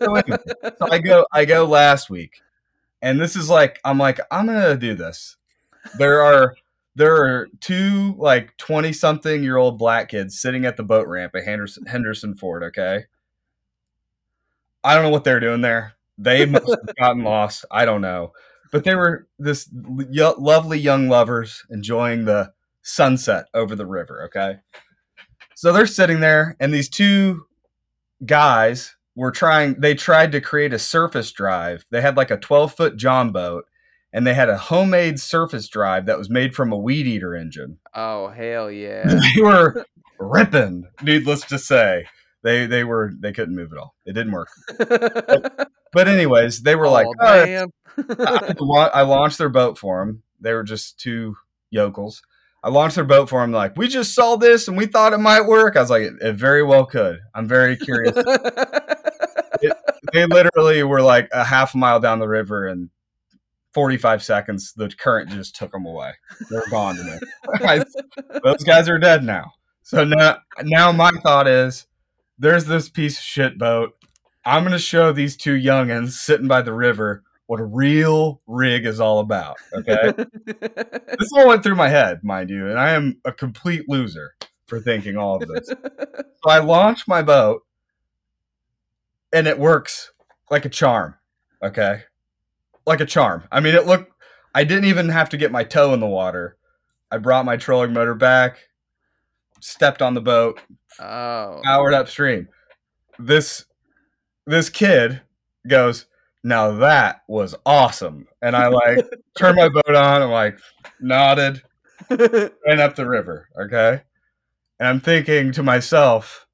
So, 0.00 0.14
anyway, 0.16 0.36
so 0.78 0.88
I 0.90 0.98
go 0.98 1.26
I 1.32 1.44
go 1.46 1.64
last 1.64 2.10
week, 2.10 2.42
and 3.00 3.18
this 3.18 3.34
is 3.36 3.48
like 3.48 3.80
I'm 3.84 3.98
like 3.98 4.20
I'm 4.30 4.46
gonna 4.46 4.76
do 4.76 4.94
this. 4.94 5.36
There 5.96 6.20
are 6.20 6.54
there 6.94 7.16
are 7.24 7.48
two 7.60 8.14
like 8.18 8.54
twenty 8.58 8.92
something 8.92 9.42
year 9.42 9.56
old 9.56 9.78
black 9.78 10.10
kids 10.10 10.38
sitting 10.38 10.66
at 10.66 10.76
the 10.76 10.82
boat 10.82 11.08
ramp 11.08 11.34
at 11.34 11.44
Henderson, 11.44 11.86
Henderson 11.86 12.34
Ford. 12.34 12.62
Okay, 12.64 13.06
I 14.84 14.94
don't 14.94 15.04
know 15.04 15.10
what 15.10 15.24
they're 15.24 15.40
doing 15.40 15.62
there. 15.62 15.94
They 16.18 16.46
must 16.46 16.68
have 16.68 16.96
gotten 16.96 17.24
lost. 17.24 17.64
I 17.70 17.84
don't 17.84 18.00
know, 18.00 18.32
but 18.70 18.84
they 18.84 18.94
were 18.94 19.28
this 19.38 19.68
y- 19.72 20.34
lovely 20.38 20.78
young 20.78 21.08
lovers 21.08 21.62
enjoying 21.70 22.24
the 22.24 22.52
sunset 22.82 23.46
over 23.54 23.74
the 23.74 23.86
river. 23.86 24.24
Okay, 24.24 24.58
so 25.54 25.72
they're 25.72 25.86
sitting 25.86 26.20
there, 26.20 26.56
and 26.60 26.72
these 26.72 26.88
two 26.88 27.46
guys 28.24 28.94
were 29.16 29.30
trying. 29.30 29.80
They 29.80 29.94
tried 29.94 30.32
to 30.32 30.40
create 30.40 30.72
a 30.72 30.78
surface 30.78 31.32
drive. 31.32 31.86
They 31.90 32.00
had 32.02 32.16
like 32.16 32.30
a 32.30 32.36
twelve 32.36 32.74
foot 32.74 32.96
John 32.96 33.32
boat, 33.32 33.64
and 34.12 34.26
they 34.26 34.34
had 34.34 34.48
a 34.48 34.58
homemade 34.58 35.18
surface 35.18 35.68
drive 35.68 36.06
that 36.06 36.18
was 36.18 36.30
made 36.30 36.54
from 36.54 36.72
a 36.72 36.78
weed 36.78 37.06
eater 37.06 37.34
engine. 37.34 37.78
Oh 37.94 38.28
hell 38.28 38.70
yeah! 38.70 39.04
they 39.34 39.42
were 39.42 39.86
ripping. 40.18 40.84
Needless 41.02 41.42
to 41.46 41.58
say, 41.58 42.06
they 42.42 42.66
they 42.66 42.84
were 42.84 43.12
they 43.18 43.32
couldn't 43.32 43.56
move 43.56 43.72
at 43.72 43.78
all. 43.78 43.94
It 44.04 44.12
didn't 44.12 44.32
work. 44.32 44.48
But 45.92 46.08
anyways, 46.08 46.62
they 46.62 46.74
were 46.74 46.88
like, 46.88 47.06
oh, 47.06 47.14
"Oh. 47.20 47.66
I 48.18 48.90
I 49.00 49.02
launched 49.02 49.38
their 49.38 49.50
boat 49.50 49.78
for 49.78 50.00
them. 50.00 50.22
They 50.40 50.54
were 50.54 50.64
just 50.64 50.98
two 50.98 51.36
yokels. 51.70 52.22
I 52.64 52.70
launched 52.70 52.94
their 52.94 53.04
boat 53.04 53.28
for 53.28 53.40
them. 53.40 53.52
Like, 53.52 53.76
we 53.76 53.88
just 53.88 54.14
saw 54.14 54.36
this 54.36 54.68
and 54.68 54.76
we 54.76 54.86
thought 54.86 55.12
it 55.12 55.18
might 55.18 55.46
work. 55.46 55.76
I 55.76 55.80
was 55.80 55.90
like, 55.90 56.02
it, 56.02 56.14
it 56.20 56.32
very 56.34 56.62
well 56.62 56.86
could. 56.86 57.18
I'm 57.34 57.46
very 57.46 57.76
curious. 57.76 58.14
they 60.12 60.26
literally 60.26 60.82
were 60.84 61.02
like 61.02 61.28
a 61.32 61.44
half 61.44 61.74
mile 61.74 62.00
down 62.00 62.20
the 62.20 62.28
river 62.28 62.66
and 62.66 62.88
45 63.74 64.22
seconds, 64.22 64.72
the 64.74 64.90
current 64.90 65.30
just 65.30 65.56
took 65.56 65.72
them 65.72 65.86
away. 65.86 66.12
They're 66.50 66.62
gone 66.70 66.96
to 66.96 67.04
me. 67.04 67.18
Those 68.44 68.62
guys 68.64 68.88
are 68.88 68.98
dead 68.98 69.24
now. 69.24 69.52
So 69.82 70.04
now, 70.04 70.38
now 70.62 70.92
my 70.92 71.10
thought 71.22 71.48
is, 71.48 71.86
there's 72.42 72.64
this 72.64 72.88
piece 72.88 73.18
of 73.18 73.24
shit 73.24 73.56
boat. 73.56 73.94
I'm 74.44 74.64
gonna 74.64 74.78
show 74.78 75.12
these 75.12 75.36
two 75.36 75.54
youngins 75.54 76.10
sitting 76.10 76.48
by 76.48 76.62
the 76.62 76.74
river 76.74 77.22
what 77.46 77.60
a 77.60 77.64
real 77.64 78.40
rig 78.46 78.84
is 78.84 78.98
all 78.98 79.20
about. 79.20 79.56
Okay, 79.72 80.12
this 80.46 81.32
all 81.36 81.48
went 81.48 81.62
through 81.62 81.76
my 81.76 81.88
head, 81.88 82.24
mind 82.24 82.50
you, 82.50 82.68
and 82.68 82.78
I 82.78 82.90
am 82.90 83.20
a 83.24 83.32
complete 83.32 83.88
loser 83.88 84.34
for 84.66 84.80
thinking 84.80 85.16
all 85.16 85.36
of 85.36 85.48
this. 85.48 85.68
So 85.68 86.50
I 86.50 86.58
launch 86.58 87.06
my 87.06 87.22
boat, 87.22 87.62
and 89.32 89.46
it 89.46 89.58
works 89.58 90.12
like 90.50 90.64
a 90.64 90.70
charm. 90.70 91.14
Okay, 91.62 92.02
like 92.86 93.00
a 93.00 93.06
charm. 93.06 93.44
I 93.52 93.60
mean, 93.60 93.76
it 93.76 93.86
looked. 93.86 94.12
I 94.54 94.64
didn't 94.64 94.86
even 94.86 95.08
have 95.10 95.28
to 95.28 95.36
get 95.36 95.52
my 95.52 95.62
toe 95.62 95.94
in 95.94 96.00
the 96.00 96.06
water. 96.06 96.56
I 97.10 97.18
brought 97.18 97.44
my 97.44 97.56
trolling 97.56 97.92
motor 97.92 98.14
back, 98.14 98.58
stepped 99.62 100.02
on 100.02 100.14
the 100.14 100.20
boat, 100.20 100.60
oh, 101.00 101.60
powered 101.64 101.94
upstream. 101.94 102.48
This 103.18 103.64
this 104.46 104.68
kid 104.68 105.22
goes, 105.66 106.06
now 106.44 106.72
that 106.72 107.22
was 107.28 107.54
awesome. 107.64 108.26
And 108.40 108.56
I 108.56 108.68
like 108.68 109.06
turned 109.36 109.56
my 109.56 109.68
boat 109.68 109.94
on 109.94 110.22
and 110.22 110.30
like 110.30 110.58
nodded, 111.00 111.62
ran 112.10 112.80
up 112.80 112.96
the 112.96 113.08
river. 113.08 113.48
Okay. 113.60 114.02
And 114.78 114.88
I'm 114.88 115.00
thinking 115.00 115.52
to 115.52 115.62
myself, 115.62 116.46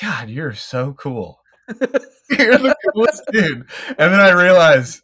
God, 0.00 0.28
you're 0.28 0.54
so 0.54 0.92
cool. 0.94 1.40
you're 1.68 2.58
the 2.58 2.74
coolest 2.92 3.22
dude. 3.30 3.66
And 3.88 4.12
then 4.12 4.20
I 4.20 4.32
realized 4.32 5.02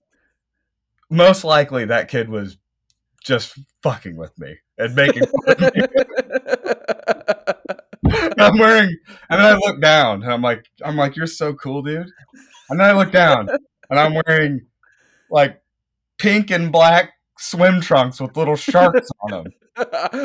most 1.08 1.44
likely 1.44 1.84
that 1.84 2.08
kid 2.08 2.28
was 2.28 2.58
just 3.22 3.58
fucking 3.82 4.16
with 4.16 4.37
me 4.38 4.56
and 4.78 4.94
making 4.94 5.26
fun 5.26 5.64
of 5.64 5.75
me. 5.75 5.82
I'm 8.52 8.59
wearing, 8.59 8.97
and 9.28 9.40
then 9.40 9.54
I 9.54 9.56
look 9.56 9.80
down, 9.80 10.23
and 10.23 10.32
I'm 10.32 10.42
like, 10.42 10.64
I'm 10.85 10.97
like, 10.97 11.16
you're 11.16 11.26
so 11.26 11.54
cool, 11.54 11.82
dude. 11.82 12.06
And 12.70 12.80
then 12.80 12.87
I 12.88 12.92
look 12.92 13.11
down, 13.12 13.49
and 13.90 13.99
I'm 13.99 14.14
wearing 14.26 14.61
like 15.30 15.61
pink 16.18 16.50
and 16.50 16.70
black 16.73 17.12
swim 17.38 17.80
trunks 17.80 18.20
with 18.20 18.37
little 18.37 18.56
sharks 18.56 19.09
on 19.23 19.30
them, 19.30 19.52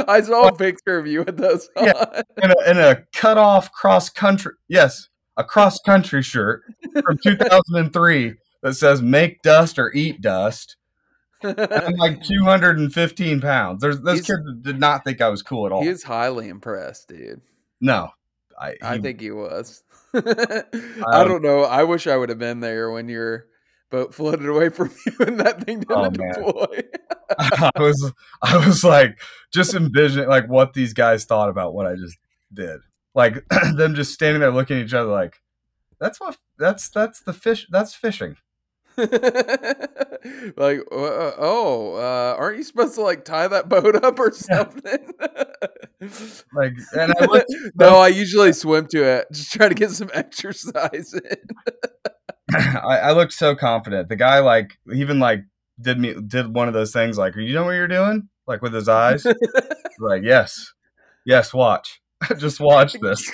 I 0.08 0.22
saw 0.22 0.48
a 0.48 0.56
picture 0.56 0.98
of 0.98 1.08
you 1.08 1.24
with 1.24 1.38
those 1.38 1.70
on. 1.78 1.86
Yeah. 1.86 2.22
and 2.42 2.52
a, 2.52 2.70
and 2.70 2.80
a 2.80 3.04
cut 3.14 3.38
off 3.38 3.72
cross 3.72 4.10
country, 4.10 4.52
yes, 4.68 5.08
a 5.38 5.44
cross 5.44 5.80
country 5.80 6.22
shirt 6.22 6.64
from 7.06 7.18
2003 7.24 8.34
that 8.64 8.74
says 8.74 9.02
"Make 9.02 9.42
dust 9.44 9.80
or 9.80 9.94
eat 9.94 10.22
dust." 10.22 10.76
And 11.44 11.60
I'm 11.60 11.94
like 11.96 12.24
215 12.28 13.40
pounds. 13.42 13.82
There's 13.82 14.02
those 14.02 14.26
He's- 14.26 14.28
kids 14.28 14.42
did 14.62 14.80
not 14.80 15.04
think 15.04 15.22
I 15.22 15.30
was 15.30 15.42
cool 15.44 15.66
at 15.68 15.72
all. 15.72 15.84
he 15.84 15.90
was 15.90 16.04
highly 16.04 16.50
impressed, 16.50 17.08
dude. 17.10 17.42
No, 17.82 18.10
I, 18.60 18.76
I 18.82 18.98
think 18.98 19.22
he 19.22 19.32
was. 19.32 19.84
I 20.14 20.64
Um, 21.04 21.28
don't 21.28 21.42
know. 21.42 21.64
I 21.64 21.84
wish 21.84 22.08
I 22.08 22.16
would 22.18 22.30
have 22.30 22.40
been 22.40 22.60
there 22.62 22.92
when 22.92 23.10
your 23.10 23.48
boat 23.92 24.14
floated 24.14 24.48
away 24.48 24.70
from 24.70 24.92
you 25.06 25.14
and 25.26 25.40
that 25.40 25.64
thing 25.64 25.80
didn't 25.82 25.92
Oh, 25.92 26.10
deploy. 26.10 26.82
I 27.40 27.72
was 27.78 28.12
I 28.42 28.66
was 28.66 28.84
like 28.84 29.20
just 29.54 29.74
envisioning 29.74 30.30
like 30.30 30.48
what 30.48 30.74
these 30.74 30.94
guys 30.94 31.26
thought 31.26 31.50
about 31.50 31.74
what 31.74 31.86
I 31.86 31.96
just 31.96 32.18
did. 32.54 32.80
Like 33.14 33.44
them 33.76 33.96
just 33.96 34.14
standing 34.14 34.42
there 34.42 34.52
looking 34.52 34.78
at 34.80 34.86
each 34.86 34.94
other 34.94 35.10
like 35.12 35.42
that's 36.00 36.20
what 36.20 36.38
that's 36.58 36.90
that's 36.90 37.22
the 37.22 37.34
fish 37.34 37.68
that's 37.70 37.94
fishing. 37.94 38.38
like, 38.98 39.10
uh, 40.92 41.32
oh, 41.38 41.96
uh, 41.96 42.36
aren't 42.40 42.58
you 42.58 42.64
supposed 42.64 42.96
to 42.96 43.02
like 43.02 43.26
tie 43.26 43.48
that 43.48 43.68
boat 43.70 43.96
up 44.04 44.20
or 44.20 44.32
something? 44.32 45.12
Like 46.54 46.74
and 46.98 47.14
I 47.20 47.26
looked 47.26 47.54
no, 47.76 47.98
I 47.98 48.10
usually 48.10 48.54
swim 48.54 48.88
to 48.88 49.04
it, 49.04 49.28
just 49.32 49.54
trying 49.54 49.70
to 49.70 49.76
get 49.76 49.92
some 49.92 50.10
exercise 50.14 51.14
in. 51.14 52.12
I, 52.56 52.98
I 52.98 53.12
looked 53.12 53.34
so 53.34 53.56
confident. 53.56 54.10
The 54.10 54.16
guy 54.16 54.40
like 54.40 54.78
even 54.94 55.20
like 55.20 55.42
did 55.80 56.00
me 56.00 56.16
did 56.28 56.54
one 56.54 56.68
of 56.68 56.74
those 56.74 56.94
things 56.94 57.18
like 57.18 57.36
you 57.36 57.54
know 57.54 57.66
what 57.66 57.72
you're 57.72 57.88
doing? 57.88 58.30
Like 58.48 58.62
with 58.62 58.74
his 58.74 58.88
eyes. 58.88 59.26
like, 60.00 60.22
yes. 60.24 60.74
Yes, 61.26 61.54
watch. 61.54 62.02
just 62.38 62.60
watch 62.60 62.94
this. 63.02 63.32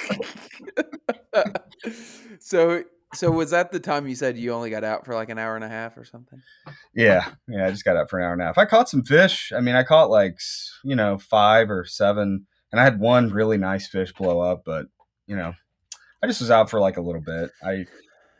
so, 2.39 2.83
so 3.13 3.31
was 3.31 3.51
that 3.51 3.71
the 3.71 3.79
time 3.79 4.07
you 4.07 4.15
said 4.15 4.37
you 4.37 4.53
only 4.53 4.69
got 4.69 4.83
out 4.83 5.05
for 5.05 5.13
like 5.13 5.29
an 5.29 5.37
hour 5.37 5.55
and 5.55 5.63
a 5.63 5.69
half 5.69 5.97
or 5.97 6.05
something? 6.05 6.41
Yeah, 6.95 7.29
yeah. 7.47 7.67
I 7.67 7.71
just 7.71 7.83
got 7.83 7.97
out 7.97 8.09
for 8.09 8.19
an 8.19 8.25
hour 8.25 8.33
and 8.33 8.41
a 8.41 8.45
half. 8.45 8.57
I 8.57 8.65
caught 8.65 8.89
some 8.89 9.03
fish. 9.03 9.51
I 9.55 9.59
mean, 9.59 9.75
I 9.75 9.83
caught 9.83 10.09
like 10.09 10.39
you 10.83 10.95
know 10.95 11.17
five 11.17 11.69
or 11.69 11.85
seven, 11.85 12.47
and 12.71 12.79
I 12.79 12.83
had 12.83 12.99
one 12.99 13.29
really 13.31 13.57
nice 13.57 13.87
fish 13.87 14.13
blow 14.13 14.39
up. 14.39 14.63
But 14.65 14.87
you 15.27 15.35
know, 15.35 15.53
I 16.23 16.27
just 16.27 16.41
was 16.41 16.51
out 16.51 16.69
for 16.69 16.79
like 16.79 16.97
a 16.97 17.01
little 17.01 17.21
bit. 17.21 17.51
I 17.63 17.85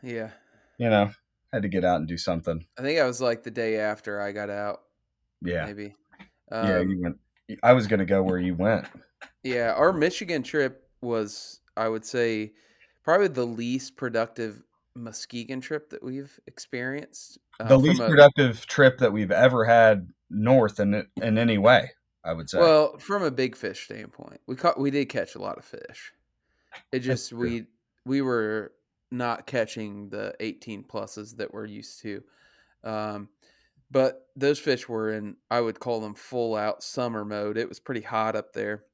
Yeah, 0.02 0.30
you 0.78 0.90
know 0.90 1.10
had 1.52 1.62
to 1.62 1.68
get 1.68 1.84
out 1.84 1.96
and 1.96 2.08
do 2.08 2.16
something. 2.16 2.64
I 2.78 2.82
think 2.82 2.98
I 2.98 3.04
was 3.04 3.20
like 3.20 3.42
the 3.42 3.50
day 3.50 3.78
after 3.78 4.20
I 4.20 4.32
got 4.32 4.48
out. 4.50 4.80
Yeah, 5.42 5.66
maybe. 5.66 5.94
yeah. 6.50 6.78
Um, 6.78 6.88
You 6.88 7.02
went. 7.02 7.16
I 7.62 7.72
was 7.74 7.86
gonna 7.86 8.06
go 8.06 8.22
where 8.22 8.38
you 8.38 8.54
went. 8.54 8.86
Yeah, 9.42 9.72
our 9.76 9.92
Michigan 9.92 10.42
trip 10.42 10.88
was, 11.02 11.60
I 11.76 11.88
would 11.88 12.04
say, 12.04 12.52
probably 13.04 13.28
the 13.28 13.44
least 13.46 13.96
productive 13.96 14.62
Muskegon 14.94 15.60
trip 15.60 15.90
that 15.90 16.02
we've 16.02 16.38
experienced. 16.46 17.38
uh, 17.60 17.68
The 17.68 17.78
least 17.78 18.00
a- 18.00 18.08
productive 18.08 18.64
trip 18.66 18.98
that 18.98 19.12
we've 19.12 19.30
ever 19.32 19.64
had 19.64 20.08
north 20.30 20.80
in 20.80 21.06
in 21.20 21.38
any 21.38 21.58
way. 21.58 21.90
I 22.24 22.32
would 22.32 22.48
say. 22.48 22.58
Well, 22.58 22.98
from 22.98 23.22
a 23.22 23.30
big 23.30 23.56
fish 23.56 23.84
standpoint, 23.84 24.40
we 24.46 24.56
caught 24.56 24.78
we 24.78 24.90
did 24.90 25.08
catch 25.08 25.34
a 25.34 25.40
lot 25.40 25.58
of 25.58 25.64
fish. 25.64 26.12
It 26.90 27.00
just 27.00 27.32
we 27.32 27.66
we 28.04 28.22
were 28.22 28.72
not 29.10 29.46
catching 29.46 30.08
the 30.08 30.34
18 30.40 30.84
pluses 30.84 31.36
that 31.36 31.52
we're 31.52 31.66
used 31.66 32.00
to. 32.00 32.22
Um, 32.82 33.28
but 33.90 34.26
those 34.34 34.58
fish 34.58 34.88
were 34.88 35.12
in 35.12 35.36
I 35.50 35.60
would 35.60 35.78
call 35.78 36.00
them 36.00 36.14
full 36.14 36.56
out 36.56 36.82
summer 36.82 37.24
mode. 37.24 37.58
It 37.58 37.68
was 37.68 37.78
pretty 37.78 38.00
hot 38.00 38.36
up 38.36 38.52
there. 38.52 38.84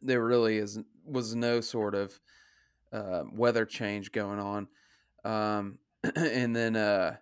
There 0.00 0.24
really 0.24 0.58
is 0.58 0.78
was 1.04 1.34
no 1.34 1.60
sort 1.60 1.94
of 1.94 2.18
uh, 2.92 3.24
weather 3.32 3.64
change 3.64 4.12
going 4.12 4.38
on. 4.38 4.68
Um, 5.24 5.78
and 6.16 6.54
then 6.54 6.76
uh, 6.76 7.16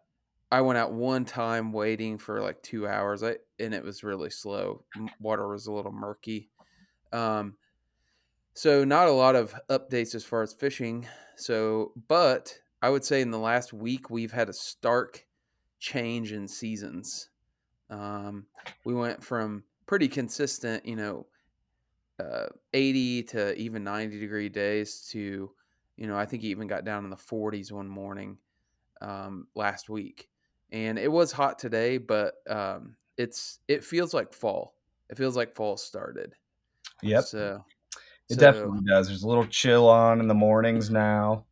I 0.55 0.61
went 0.61 0.79
out 0.79 0.93
one 0.93 1.25
time 1.25 1.73
waiting 1.73 2.17
for 2.17 2.41
like 2.41 2.63
two 2.63 2.87
hours. 2.87 3.25
I 3.25 3.39
and 3.59 3.75
it 3.75 3.83
was 3.83 4.05
really 4.05 4.31
slow. 4.31 4.85
Water 5.19 5.49
was 5.49 5.67
a 5.67 5.73
little 5.73 5.91
murky. 5.91 6.49
Um, 7.13 7.57
so 8.55 8.85
not 8.85 9.09
a 9.09 9.13
lot 9.13 9.35
of 9.35 9.53
updates 9.69 10.15
as 10.15 10.23
far 10.23 10.43
as 10.43 10.53
fishing. 10.53 11.09
So, 11.35 11.91
but 12.07 12.57
I 12.83 12.89
would 12.89 13.05
say 13.05 13.21
in 13.21 13.33
the 13.33 13.39
last 13.39 13.73
week 13.73 14.11
we've 14.11 14.31
had 14.31 14.49
a 14.49 14.53
stark 14.53 15.27
change 15.81 16.31
in 16.31 16.47
seasons. 16.47 17.31
Um, 17.91 18.47
we 18.85 18.95
went 18.95 19.25
from 19.25 19.65
pretty 19.87 20.07
consistent, 20.07 20.87
you 20.87 20.95
know, 20.95 21.27
uh, 22.21 22.47
80 22.73 23.25
to 23.25 23.57
even 23.57 23.83
90 23.83 24.21
degree 24.21 24.49
days 24.49 25.09
to, 25.11 25.51
you 25.97 26.07
know, 26.07 26.17
I 26.17 26.27
think 26.27 26.45
it 26.45 26.47
even 26.47 26.69
got 26.69 26.85
down 26.85 27.03
in 27.03 27.11
the 27.11 27.17
40s 27.17 27.73
one 27.73 27.89
morning 27.89 28.39
um, 29.01 29.49
last 29.57 29.89
week. 29.89 30.29
And 30.75 30.99
it 30.99 31.11
was 31.11 31.31
hot 31.31 31.59
today, 31.61 31.99
but 31.99 32.35
um, 32.51 32.97
it's 33.17 33.61
it 33.69 33.85
feels 33.85 34.13
like 34.13 34.33
fall. 34.35 34.75
It 35.09 35.17
feels 35.17 35.37
like 35.37 35.55
fall 35.55 35.77
started. 35.77 36.35
Yep. 37.03 37.25
So 37.25 37.65
It 38.29 38.35
so- 38.35 38.41
definitely 38.41 38.81
does. 38.87 39.07
There's 39.07 39.23
a 39.23 39.29
little 39.29 39.47
chill 39.47 39.89
on 39.89 40.19
in 40.19 40.27
the 40.27 40.35
mornings 40.35 40.91
now. 40.91 41.47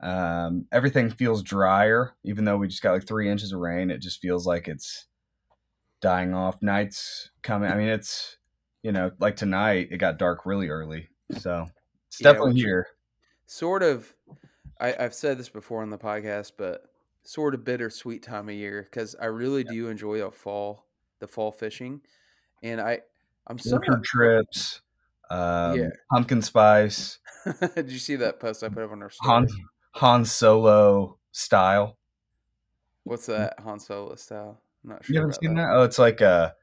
Um, 0.00 0.66
everything 0.72 1.10
feels 1.10 1.42
drier, 1.42 2.14
even 2.24 2.44
though 2.46 2.56
we 2.56 2.68
just 2.68 2.82
got 2.82 2.92
like 2.92 3.06
three 3.06 3.28
inches 3.30 3.52
of 3.52 3.60
rain. 3.60 3.90
It 3.90 3.98
just 3.98 4.20
feels 4.22 4.46
like 4.46 4.66
it's 4.66 5.06
dying 6.00 6.32
off. 6.32 6.60
Nights 6.62 7.30
coming. 7.42 7.70
I 7.70 7.76
mean, 7.76 7.88
it's 7.88 8.38
you 8.82 8.92
know, 8.92 9.10
like 9.18 9.36
tonight, 9.36 9.88
it 9.90 9.98
got 9.98 10.18
dark 10.18 10.46
really 10.46 10.68
early, 10.70 11.08
so 11.38 11.66
it's 12.08 12.20
Yeah, 12.20 12.32
definitely 12.32 12.60
here. 12.60 12.86
sort 13.46 13.82
of 13.82 14.14
I, 14.80 14.94
I've 14.98 15.14
said 15.14 15.38
this 15.38 15.48
before 15.50 15.82
on 15.82 15.90
the 15.90 15.98
podcast, 15.98 16.52
but 16.58 16.82
sort 17.24 17.54
of 17.54 17.64
bittersweet 17.64 18.22
time 18.22 18.48
of 18.48 18.54
year 18.54 18.82
because 18.90 19.14
I 19.20 19.26
really 19.26 19.64
do 19.64 19.88
enjoy 19.88 20.18
the 20.18 20.30
fall, 20.30 20.86
the 21.20 21.26
fall 21.28 21.50
fishing, 21.52 22.00
and 22.62 22.80
I 22.80 23.00
I'm. 23.46 23.58
Orchard 23.72 24.04
trips, 24.04 24.80
um, 25.30 25.78
Yeah. 25.78 25.88
pumpkin 26.10 26.42
spice, 26.42 27.18
Did 27.74 27.90
you 27.90 27.98
see 27.98 28.16
that 28.16 28.40
post 28.40 28.62
I 28.62 28.68
put 28.68 28.84
up 28.84 28.92
on 28.92 29.02
our 29.02 29.10
story? 29.10 29.30
Han 29.30 29.48
Han 29.96 30.24
Solo 30.24 31.18
style. 31.32 31.98
What's 33.04 33.26
that 33.26 33.58
Han 33.60 33.78
Solo 33.80 34.14
style? 34.16 34.60
I'm 34.82 34.90
not 34.90 35.04
sure. 35.04 35.14
You 35.14 35.20
haven't 35.20 35.36
seen 35.40 35.54
that? 35.56 35.68
Oh, 35.70 35.82
it's 35.82 35.98
like 35.98 36.20
a 36.20 36.54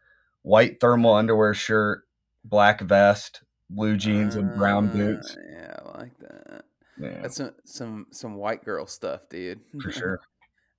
white 0.44 0.80
thermal 0.80 1.14
underwear 1.14 1.54
shirt, 1.54 2.04
black 2.44 2.82
vest, 2.82 3.44
blue 3.70 3.96
jeans, 3.96 4.36
and 4.36 4.56
brown 4.56 4.90
Uh, 4.90 4.94
boots. 4.94 5.38
Yeah, 5.52 5.76
I 5.86 5.98
like 6.00 6.18
that. 6.20 6.66
Yeah, 6.98 7.22
That's 7.22 7.36
some 7.36 7.52
some 7.64 8.08
some 8.12 8.36
white 8.36 8.64
girl 8.66 8.86
stuff, 8.88 9.22
dude. 9.30 9.62
for 9.82 9.92
sure. 9.92 10.20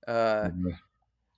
Uh, 0.07 0.49
Mhm. 0.49 0.77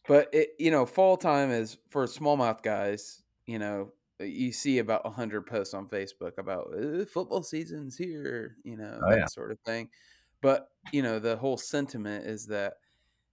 But 0.08 0.30
it, 0.34 0.50
you 0.60 0.72
know, 0.72 0.86
fall 0.86 1.18
time 1.18 1.52
is 1.52 1.78
for 1.90 2.06
smallmouth 2.06 2.62
guys. 2.62 3.24
You 3.48 3.60
know, 3.60 3.94
you 4.20 4.52
see 4.52 4.80
about 4.80 5.02
a 5.06 5.10
hundred 5.10 5.48
posts 5.48 5.74
on 5.74 5.90
Facebook 5.90 6.38
about 6.38 6.74
uh, 6.76 7.06
football 7.06 7.44
season's 7.44 7.98
here. 7.98 8.58
You 8.64 8.78
know, 8.78 9.04
Oh, 9.04 9.10
that 9.10 9.16
yeah. 9.16 9.30
sort 9.30 9.52
of 9.52 9.60
thing. 9.62 9.90
But 10.42 10.70
you 10.92 11.02
know, 11.02 11.20
the 11.20 11.38
whole 11.38 11.58
sentiment 11.58 12.26
is 12.28 12.48
that 12.48 12.76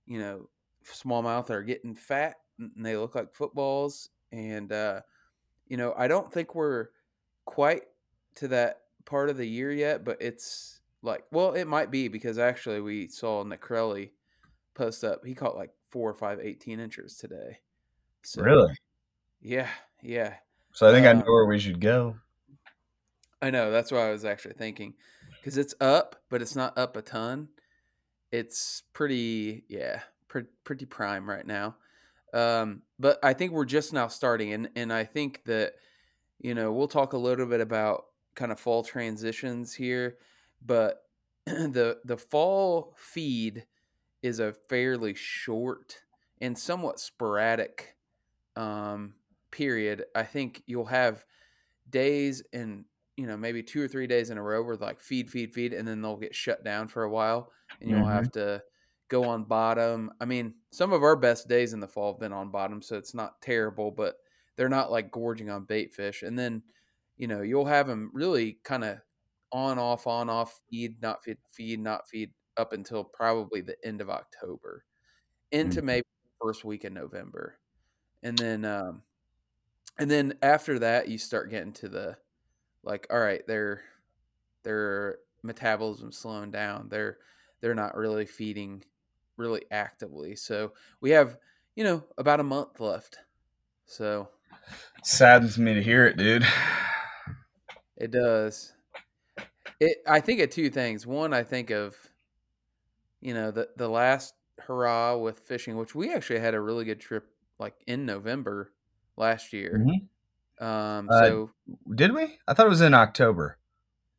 you 0.07 0.19
know, 0.19 0.51
smallmouth 0.85 1.51
are 1.51 1.63
getting 1.63 1.95
fat 1.95 2.37
and 2.59 2.85
they 2.85 2.97
look 2.97 3.15
like 3.15 3.35
footballs. 3.35 4.11
And 4.33 4.73
uh, 4.73 5.03
you 5.67 5.77
know, 5.77 5.95
I 5.97 6.09
don't 6.09 6.33
think 6.33 6.55
we're 6.55 6.89
quite 7.45 7.85
to 8.37 8.49
that 8.49 8.83
part 9.05 9.31
of 9.31 9.37
the 9.37 9.47
year 9.49 9.73
yet, 9.73 10.05
but 10.05 10.19
it's 10.21 10.81
like, 11.03 11.25
well, 11.31 11.55
it 11.55 11.67
might 11.67 11.91
be 11.91 12.09
because 12.09 12.39
actually 12.39 12.81
we 12.81 13.09
saw 13.09 13.45
Necrelli 13.45 14.13
post 14.75 15.05
up. 15.05 15.25
He 15.25 15.35
caught 15.35 15.57
like 15.57 15.71
four 15.91 16.09
or 16.09 16.15
five 16.15 16.41
18 16.41 16.81
inchers 16.81 17.17
today. 17.17 17.59
So, 18.23 18.43
Really? 18.43 18.73
Yeah, 19.41 19.69
yeah. 20.03 20.35
So 20.73 20.89
I 20.89 20.93
think 20.93 21.07
I 21.07 21.13
know 21.13 21.21
um, 21.21 21.27
where 21.27 21.47
we 21.47 21.59
should 21.59 21.81
go. 21.81 22.17
I 23.41 23.51
know. 23.51 23.71
That's 23.71 23.91
what 23.91 24.01
I 24.01 24.11
was 24.11 24.25
actually 24.25 24.55
thinking. 24.55 24.95
Because 25.39 25.59
it's 25.59 25.75
up, 25.81 26.17
but 26.31 26.41
it's 26.41 26.55
not 26.55 26.79
up 26.79 26.97
a 26.97 27.03
ton. 27.03 27.49
It's 28.31 28.85
pretty, 28.93 29.65
yeah, 29.69 30.01
pre- 30.29 30.45
pretty 30.65 30.87
prime 30.87 31.29
right 31.29 31.47
now. 31.47 31.77
Um, 32.33 32.83
but 32.99 33.19
I 33.23 33.35
think 33.35 33.53
we're 33.53 33.65
just 33.65 33.93
now 33.93 34.09
starting, 34.09 34.53
and 34.53 34.71
and 34.75 34.93
I 34.93 35.05
think 35.05 35.43
that 35.45 35.75
you 36.39 36.55
know 36.55 36.73
we'll 36.73 36.89
talk 36.89 37.13
a 37.13 37.19
little 37.19 37.45
bit 37.45 37.61
about 37.61 38.07
kind 38.35 38.51
of 38.53 38.59
fall 38.59 38.83
transitions 38.83 39.75
here, 39.75 40.17
but 40.65 41.03
the 41.47 41.99
the 42.05 42.17
fall 42.17 42.95
feed 42.97 43.67
is 44.23 44.39
a 44.41 44.53
fairly 44.53 45.15
short 45.15 46.03
and 46.41 46.59
somewhat 46.59 47.01
sporadic 47.01 47.97
um, 48.57 49.17
period. 49.53 50.07
I 50.15 50.25
think 50.25 50.63
you'll 50.67 50.87
have 50.87 51.27
days 51.89 52.43
and 52.53 52.85
you 53.17 53.27
know 53.27 53.37
maybe 53.37 53.63
two 53.63 53.83
or 53.83 53.89
three 53.89 54.07
days 54.07 54.31
in 54.31 54.39
a 54.39 54.43
row 54.43 54.63
where 54.63 54.77
like 54.77 55.01
feed 55.01 55.31
feed 55.31 55.53
feed 55.53 55.73
and 55.73 55.87
then 55.87 56.01
they'll 56.01 56.17
get 56.17 56.35
shut 56.35 56.65
down 56.65 56.89
for 56.89 57.03
a 57.05 57.11
while 57.11 57.53
and 57.81 57.91
you'll 57.91 58.07
Mhm. 58.07 58.07
have 58.07 58.31
to 58.33 58.63
go 59.09 59.27
on 59.27 59.45
bottom 59.45 60.11
i 60.21 60.25
mean 60.25 60.55
some 60.73 60.93
of 60.93 61.03
our 61.03 61.17
best 61.17 61.49
days 61.49 61.75
in 61.75 61.81
the 61.81 61.89
fall 61.89 62.13
have 62.15 62.21
been 62.21 62.33
on 62.33 62.51
bottom 62.51 62.81
so 62.81 62.97
it's 62.97 63.15
not 63.15 63.43
terrible 63.43 63.91
but 63.91 64.17
they're 64.57 64.69
not 64.69 64.91
like 64.91 65.11
gorging 65.11 65.51
on 65.51 65.65
bait 65.65 65.93
fish 65.93 66.23
and 66.23 66.39
then 66.39 66.63
you 67.17 67.27
know 67.27 67.43
you'll 67.43 67.67
have 67.67 67.87
them 67.87 68.11
really 68.15 68.55
kind 68.65 68.85
of 68.85 68.99
on 69.51 69.79
off 69.79 70.07
on 70.07 70.31
off 70.31 70.63
feed 70.71 71.01
not 71.03 71.23
feed 71.23 71.39
feed 71.53 71.81
not 71.81 72.09
feed 72.09 72.33
up 72.57 72.73
until 72.73 73.05
probably 73.05 73.61
the 73.61 73.77
end 73.87 74.01
of 74.01 74.11
october 74.11 74.85
into 75.53 75.83
Mhm. 75.83 75.85
maybe 75.87 76.07
first 76.41 76.65
week 76.65 76.85
in 76.85 76.95
november. 76.95 77.59
And 78.23 78.39
then 78.39 78.65
um 78.65 79.03
and 79.99 80.11
then 80.11 80.35
after 80.43 80.79
that 80.81 81.09
you 81.09 81.19
start 81.19 81.51
getting 81.51 81.73
to 81.75 81.89
the 81.89 82.19
like 82.85 83.07
all 83.11 83.21
right 83.21 83.47
their 83.47 83.83
their 84.65 85.19
metabolism 85.43 86.13
slowing 86.13 86.51
down. 86.51 86.89
They're 86.89 87.19
they're 87.61 87.75
not 87.75 87.97
really 87.97 88.27
feeding 88.27 88.85
really 89.37 89.65
actively. 89.71 90.37
So 90.37 90.75
we 91.01 91.11
have 91.11 91.39
you 91.77 91.85
know 91.85 92.05
about 92.19 92.41
a 92.41 92.45
month 92.45 92.81
left. 92.81 93.19
So 93.87 94.31
Saddens 95.05 95.59
me 95.59 95.75
to 95.75 95.83
hear 95.83 96.07
it, 96.07 96.17
dude. 96.17 96.47
it 97.97 98.11
does. 98.11 98.73
It 99.81 99.99
i 100.07 100.21
think 100.21 100.41
of 100.41 100.51
two 100.51 100.71
things. 100.71 101.07
One 101.07 101.33
i 101.35 101.43
think 101.43 101.71
of 101.71 101.97
you 103.23 103.33
know 103.33 103.51
the 103.51 103.69
the 103.77 103.89
last 103.89 104.35
hurrah 104.59 105.17
with 105.17 105.39
fishing 105.39 105.77
which 105.77 105.95
we 105.95 106.13
actually 106.13 106.39
had 106.41 106.53
a 106.55 106.61
really 106.61 106.85
good 106.85 107.01
trip 107.01 107.25
like 107.59 107.75
in 107.87 108.05
november 108.05 108.71
last 109.17 109.53
year 109.55 109.83
Mhm. 110.61 110.65
um 110.65 111.09
Uh, 111.11 111.47
Did 111.95 112.13
we? 112.13 112.39
I 112.47 112.53
thought 112.55 112.67
it 112.67 112.69
was 112.69 112.83
in 112.83 112.93
October. 112.95 113.57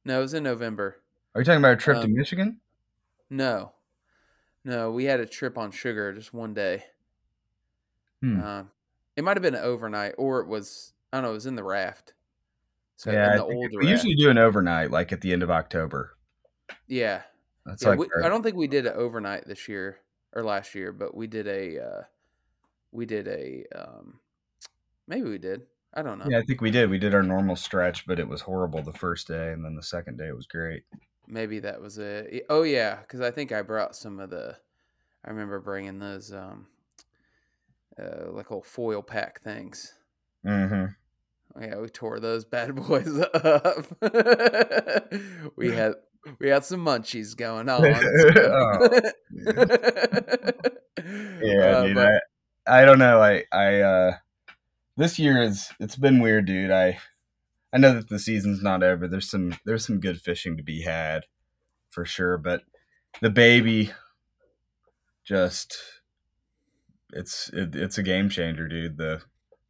no 0.05 0.17
it 0.17 0.21
was 0.21 0.33
in 0.33 0.43
november 0.43 0.97
Are 1.35 1.41
you 1.41 1.45
talking 1.45 1.59
about 1.59 1.73
a 1.73 1.77
trip 1.77 1.97
to 1.97 2.03
Um, 2.05 2.13
Michigan? 2.15 2.59
No, 3.29 3.73
no, 4.63 4.91
we 4.91 5.05
had 5.05 5.19
a 5.19 5.25
trip 5.25 5.57
on 5.57 5.71
sugar 5.71 6.13
just 6.13 6.33
one 6.33 6.53
day. 6.53 6.83
Hmm. 8.21 8.39
Um, 8.41 8.71
it 9.15 9.23
might 9.23 9.35
have 9.37 9.41
been 9.41 9.55
an 9.55 9.63
overnight, 9.63 10.13
or 10.17 10.39
it 10.41 10.47
was 10.47 10.93
I 11.11 11.17
don't 11.17 11.23
know. 11.23 11.31
It 11.31 11.33
was 11.35 11.45
in 11.47 11.55
the 11.55 11.63
raft. 11.63 12.13
So 12.95 13.11
yeah, 13.11 13.31
in 13.31 13.37
the 13.37 13.43
old 13.43 13.71
we 13.71 13.77
raft. 13.77 13.89
usually 13.89 14.15
do 14.15 14.29
an 14.29 14.37
overnight, 14.37 14.91
like 14.91 15.11
at 15.11 15.21
the 15.21 15.33
end 15.33 15.41
of 15.43 15.49
October. 15.51 16.15
yeah, 16.87 17.23
That's 17.65 17.83
yeah. 17.83 17.95
we, 17.95 18.07
I 18.23 18.29
don't 18.29 18.43
think 18.43 18.55
we 18.55 18.67
did 18.67 18.85
it 18.85 18.95
overnight 18.95 19.47
this 19.47 19.67
year 19.67 19.99
or 20.33 20.43
last 20.43 20.75
year, 20.75 20.91
but 20.91 21.15
we 21.15 21.27
did 21.27 21.47
a 21.47 21.79
uh, 21.79 22.01
we 22.91 23.05
did 23.05 23.27
a 23.27 23.63
um, 23.75 24.19
maybe 25.07 25.29
we 25.29 25.37
did. 25.37 25.61
I 25.93 26.01
don't 26.01 26.17
know. 26.17 26.25
yeah, 26.27 26.39
I 26.39 26.41
think 26.43 26.61
we 26.61 26.71
did. 26.71 26.89
We 26.89 26.97
did 26.97 27.13
our 27.13 27.21
normal 27.21 27.55
stretch, 27.55 28.07
but 28.07 28.19
it 28.19 28.27
was 28.27 28.41
horrible 28.41 28.81
the 28.81 28.93
first 28.93 29.27
day, 29.27 29.51
and 29.51 29.63
then 29.63 29.75
the 29.75 29.83
second 29.83 30.17
day 30.17 30.27
it 30.27 30.35
was 30.35 30.47
great. 30.47 30.83
Maybe 31.27 31.59
that 31.59 31.79
was 31.79 31.97
it. 31.99 32.45
Oh 32.49 32.63
yeah, 32.63 32.97
because 32.97 33.21
I 33.21 33.31
think 33.31 33.51
I 33.51 33.61
brought 33.61 33.95
some 33.95 34.19
of 34.19 34.29
the. 34.29 34.57
I 35.23 35.29
remember 35.29 35.59
bringing 35.59 35.99
those 35.99 36.33
um, 36.33 36.67
uh, 37.97 38.31
like 38.31 38.51
old 38.51 38.65
foil 38.65 39.01
pack 39.01 39.41
things. 39.41 39.93
Mm-hmm. 40.45 41.61
Yeah, 41.61 41.77
we 41.77 41.89
tore 41.89 42.19
those 42.19 42.43
bad 42.43 42.75
boys 42.87 43.19
up. 43.19 43.85
we 45.55 45.71
had 45.71 45.93
we 46.39 46.49
had 46.49 46.63
some 46.65 46.83
munchies 46.85 47.35
going 47.35 47.69
on. 47.75 47.83
Yeah, 51.41 51.77
Uh, 51.77 51.83
dude. 51.85 51.95
but- 51.95 52.23
I, 52.67 52.81
I 52.81 52.85
don't 52.85 52.99
know. 52.99 53.21
I 53.21 53.43
I 53.51 53.79
uh 53.81 54.15
this 54.95 55.19
year 55.19 55.41
is 55.41 55.69
it's 55.79 55.95
been 55.97 56.21
weird, 56.21 56.45
dude. 56.45 56.71
I 56.71 56.99
I 57.73 57.77
know 57.79 57.93
that 57.95 58.09
the 58.09 58.19
season's 58.19 58.61
not 58.61 58.83
over. 58.83 59.07
There's 59.07 59.29
some 59.29 59.55
there's 59.65 59.85
some 59.85 59.99
good 59.99 60.21
fishing 60.21 60.55
to 60.57 60.63
be 60.63 60.83
had 60.83 61.23
for 61.89 62.05
sure, 62.05 62.37
but 62.37 62.61
the 63.21 63.29
baby 63.29 63.91
just 65.25 65.77
it's 67.11 67.49
it, 67.53 67.75
it's 67.75 67.97
a 67.97 68.03
game 68.03 68.29
changer, 68.29 68.67
dude. 68.67 68.97
The 68.97 69.21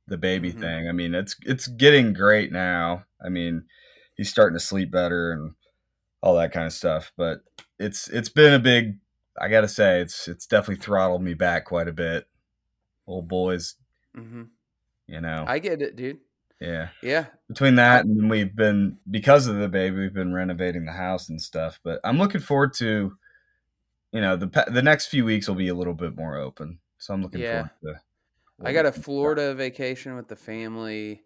the 0.07 0.17
baby 0.17 0.51
Mhm. 0.53 0.59
thing. 0.59 0.87
I 0.87 0.91
mean, 0.91 1.15
it's 1.15 1.35
it's 1.43 1.67
getting 1.67 2.13
great 2.13 2.51
now. 2.51 3.05
I 3.25 3.29
mean, 3.29 3.63
he's 4.15 4.29
starting 4.29 4.57
to 4.57 4.63
sleep 4.63 4.91
better 4.91 5.31
and 5.31 5.53
all 6.23 6.35
that 6.35 6.53
kind 6.53 6.65
of 6.65 6.73
stuff, 6.73 7.11
but 7.17 7.41
it's 7.77 8.07
it's 8.07 8.29
been 8.29 8.53
a 8.53 8.59
big 8.59 8.97
I 9.39 9.49
got 9.49 9.61
to 9.61 9.67
say 9.67 9.99
it's 9.99 10.27
it's 10.27 10.47
definitely 10.47 10.81
throttled 10.83 11.21
me 11.21 11.33
back 11.33 11.65
quite 11.65 11.87
a 11.89 11.93
bit. 11.93 12.25
Old 13.05 13.27
boys, 13.27 13.75
Mhm. 14.15 14.47
you 15.05 15.19
know. 15.19 15.43
I 15.45 15.59
get 15.59 15.81
it, 15.81 15.95
dude. 15.97 16.19
yeah. 16.61 16.89
Yeah, 17.01 17.25
Between 17.49 17.75
that 17.75 18.05
and 18.05 18.29
we've 18.29 18.55
been 18.55 18.97
because 19.11 19.47
of 19.47 19.57
the 19.57 19.67
baby, 19.67 19.97
we've 19.99 20.13
been 20.13 20.33
renovating 20.33 20.85
the 20.85 20.93
house 20.93 21.27
and 21.27 21.41
stuff, 21.41 21.79
but 21.83 21.99
I'm 22.05 22.17
looking 22.17 22.41
forward 22.41 22.73
to 22.75 23.17
you 24.13 24.21
know, 24.21 24.35
the 24.37 24.47
the 24.71 24.81
next 24.81 25.07
few 25.07 25.25
weeks 25.25 25.47
will 25.47 25.55
be 25.55 25.67
a 25.69 25.75
little 25.75 25.95
bit 25.95 26.15
more 26.15 26.37
open. 26.37 26.79
So 26.99 27.13
I'm 27.13 27.21
looking 27.21 27.41
Yeah. 27.41 27.67
forward 27.81 27.95
to 27.97 28.01
I 28.65 28.71
got 28.71 28.85
a 28.85 28.91
Florida 28.93 29.53
vacation 29.55 30.15
with 30.15 30.27
the 30.29 30.35
family 30.37 31.23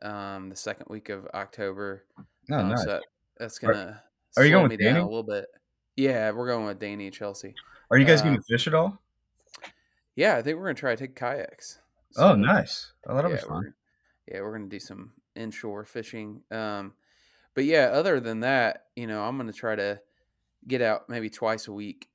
um, 0.00 0.48
the 0.48 0.56
second 0.56 0.86
week 0.88 1.08
of 1.10 1.26
October. 1.34 2.04
Oh, 2.50 2.54
Um, 2.54 2.68
nice. 2.70 2.80
so 2.84 2.86
that, 2.86 3.02
that's 3.36 3.58
gonna 3.58 3.74
are 3.78 4.07
you 4.44 4.50
going 4.50 4.68
with 4.68 4.78
Danny? 4.78 5.00
a 5.00 5.04
little 5.04 5.22
bit. 5.22 5.46
Yeah, 5.96 6.30
we're 6.30 6.46
going 6.46 6.66
with 6.66 6.78
Danny 6.78 7.06
and 7.06 7.14
Chelsea. 7.14 7.54
Are 7.90 7.98
you 7.98 8.04
guys 8.04 8.20
um, 8.20 8.28
going 8.28 8.38
to 8.38 8.42
fish 8.42 8.66
at 8.66 8.74
all? 8.74 9.00
Yeah, 10.18 10.36
I 10.36 10.42
think 10.42 10.58
we're 10.58 10.64
gonna 10.64 10.74
try 10.74 10.96
to 10.96 11.06
take 11.06 11.14
kayaks. 11.14 11.78
Oh, 12.16 12.34
nice. 12.34 12.92
Oh, 13.06 13.14
that'll 13.14 13.30
yeah, 13.30 13.36
be 13.36 13.42
fun. 13.42 13.56
we're 13.56 13.74
yeah 14.34 14.40
we're 14.40 14.52
gonna 14.52 14.68
do 14.68 14.80
some 14.80 15.12
inshore 15.36 15.84
fishing. 15.84 16.42
Um, 16.50 16.94
but 17.54 17.64
yeah, 17.64 17.90
other 17.92 18.18
than 18.18 18.40
that, 18.40 18.86
you 18.96 19.06
know, 19.06 19.22
I'm 19.22 19.36
gonna 19.36 19.52
try 19.52 19.76
to 19.76 20.00
get 20.66 20.82
out 20.82 21.08
maybe 21.08 21.30
twice 21.30 21.68
a 21.68 21.72
week 21.72 22.08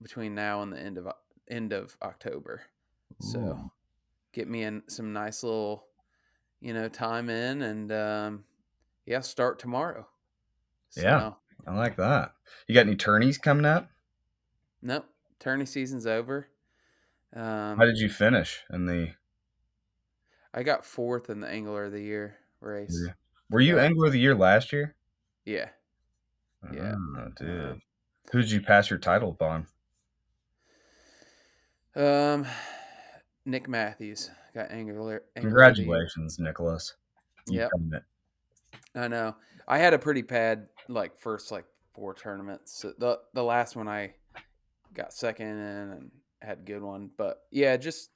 between 0.00 0.34
now 0.34 0.62
and 0.62 0.72
the 0.72 0.80
end 0.80 0.96
of 0.96 1.06
end 1.50 1.74
of 1.74 1.94
October. 2.02 2.62
So 3.18 3.70
get 4.32 4.48
me 4.48 4.62
in 4.62 4.82
some 4.88 5.12
nice 5.12 5.42
little, 5.42 5.84
you 6.60 6.72
know, 6.72 6.88
time 6.88 7.28
in 7.28 7.60
and 7.60 7.92
um, 7.92 8.44
yeah, 9.04 9.20
start 9.20 9.58
tomorrow. 9.58 10.06
Yeah. 10.96 11.32
I 11.66 11.74
like 11.76 11.96
that. 11.96 12.32
You 12.66 12.74
got 12.74 12.86
any 12.86 12.96
tourneys 12.96 13.38
coming 13.38 13.64
up? 13.66 13.90
nope, 14.82 15.06
tourney 15.38 15.66
season's 15.66 16.06
over. 16.06 16.48
Um, 17.34 17.76
How 17.78 17.84
did 17.84 17.98
you 17.98 18.08
finish 18.08 18.62
in 18.72 18.86
the? 18.86 19.10
I 20.52 20.62
got 20.64 20.84
fourth 20.84 21.30
in 21.30 21.40
the 21.40 21.48
Angler 21.48 21.84
of 21.84 21.92
the 21.92 22.00
Year 22.00 22.36
race. 22.60 22.98
Yeah. 23.06 23.12
Were 23.50 23.60
you 23.60 23.76
Yeah. 23.76 23.82
Angler 23.84 24.06
of 24.06 24.12
the 24.12 24.18
Year 24.20 24.34
last 24.34 24.72
year? 24.72 24.96
Yeah. 25.44 25.68
Yeah. 26.72 26.94
Oh, 27.18 27.28
dude. 27.36 27.70
Um, 27.70 27.82
Who 28.32 28.40
did 28.40 28.50
you 28.50 28.60
pass 28.60 28.90
your 28.90 28.98
title 28.98 29.30
upon? 29.30 29.66
Um, 31.96 32.46
Nick 33.44 33.68
Matthews 33.68 34.30
got 34.54 34.70
Angler. 34.70 35.22
Angler 35.36 35.62
of 35.62 35.76
the 35.76 35.82
Year. 35.82 35.86
Congratulations, 35.86 36.38
Nicholas. 36.38 36.94
You 37.48 37.60
Yep. 37.60 37.70
I 38.94 39.08
know. 39.08 39.36
I 39.70 39.78
had 39.78 39.94
a 39.94 39.98
pretty 39.98 40.22
bad 40.22 40.66
like 40.88 41.18
first 41.18 41.52
like 41.52 41.64
four 41.94 42.12
tournaments. 42.12 42.72
So 42.72 42.92
the 42.98 43.20
the 43.34 43.44
last 43.44 43.76
one 43.76 43.86
I 43.88 44.14
got 44.92 45.12
second 45.12 45.46
and 45.46 46.10
had 46.42 46.58
a 46.58 46.62
good 46.62 46.82
one. 46.82 47.10
But 47.16 47.42
yeah, 47.52 47.76
just 47.76 48.10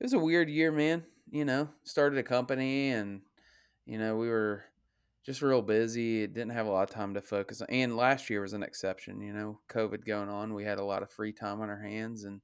it 0.00 0.04
was 0.04 0.14
a 0.14 0.18
weird 0.18 0.48
year, 0.48 0.72
man. 0.72 1.04
You 1.30 1.44
know, 1.44 1.68
started 1.84 2.18
a 2.18 2.22
company 2.22 2.90
and 2.90 3.20
you 3.84 3.98
know, 3.98 4.16
we 4.16 4.28
were 4.28 4.64
just 5.24 5.42
real 5.42 5.60
busy. 5.60 6.22
It 6.22 6.32
didn't 6.34 6.52
have 6.52 6.66
a 6.66 6.70
lot 6.70 6.88
of 6.88 6.94
time 6.94 7.12
to 7.14 7.20
focus. 7.20 7.60
And 7.68 7.96
last 7.96 8.30
year 8.30 8.40
was 8.40 8.54
an 8.54 8.62
exception, 8.62 9.20
you 9.20 9.32
know, 9.34 9.60
COVID 9.68 10.04
going 10.06 10.28
on. 10.30 10.54
We 10.54 10.64
had 10.64 10.78
a 10.78 10.84
lot 10.84 11.02
of 11.02 11.10
free 11.10 11.32
time 11.32 11.60
on 11.60 11.68
our 11.68 11.80
hands 11.80 12.24
and 12.24 12.40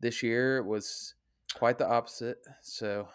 this 0.00 0.22
year 0.22 0.56
it 0.58 0.64
was 0.64 1.14
quite 1.54 1.76
the 1.76 1.88
opposite. 1.88 2.38
So 2.62 3.08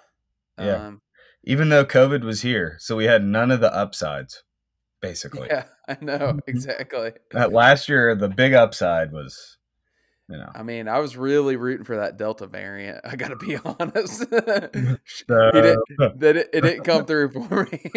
Yeah. 0.60 0.88
um 0.88 1.02
Even 1.44 1.70
though 1.70 1.86
COVID 1.86 2.24
was 2.24 2.42
here, 2.42 2.78
so 2.80 2.96
we 2.96 3.06
had 3.06 3.24
none 3.24 3.52
of 3.52 3.60
the 3.60 3.74
upsides, 3.74 4.44
basically. 5.02 5.48
yeah, 5.50 5.66
I 5.88 5.98
know, 6.02 6.40
exactly. 6.48 7.14
That 7.32 7.52
last 7.52 7.90
year, 7.90 8.16
the 8.16 8.30
big 8.30 8.54
upside 8.54 9.12
was, 9.12 9.58
you 10.30 10.38
know, 10.38 10.50
I 10.56 10.64
mean, 10.64 10.88
I 10.88 11.00
was 11.00 11.18
really 11.18 11.58
rooting 11.58 11.84
for 11.84 11.98
that 11.98 12.18
Delta 12.18 12.48
variant. 12.48 13.02
I 13.04 13.18
got 13.18 13.30
to 13.30 13.36
be 13.36 13.58
honest. 13.66 14.30
the, 14.30 14.70
it, 15.28 15.54
didn't, 15.54 16.20
that 16.20 16.38
it, 16.38 16.50
it 16.54 16.62
didn't 16.62 16.84
come 16.84 17.06
through 17.06 17.32
for 17.32 17.68
me. 17.72 17.92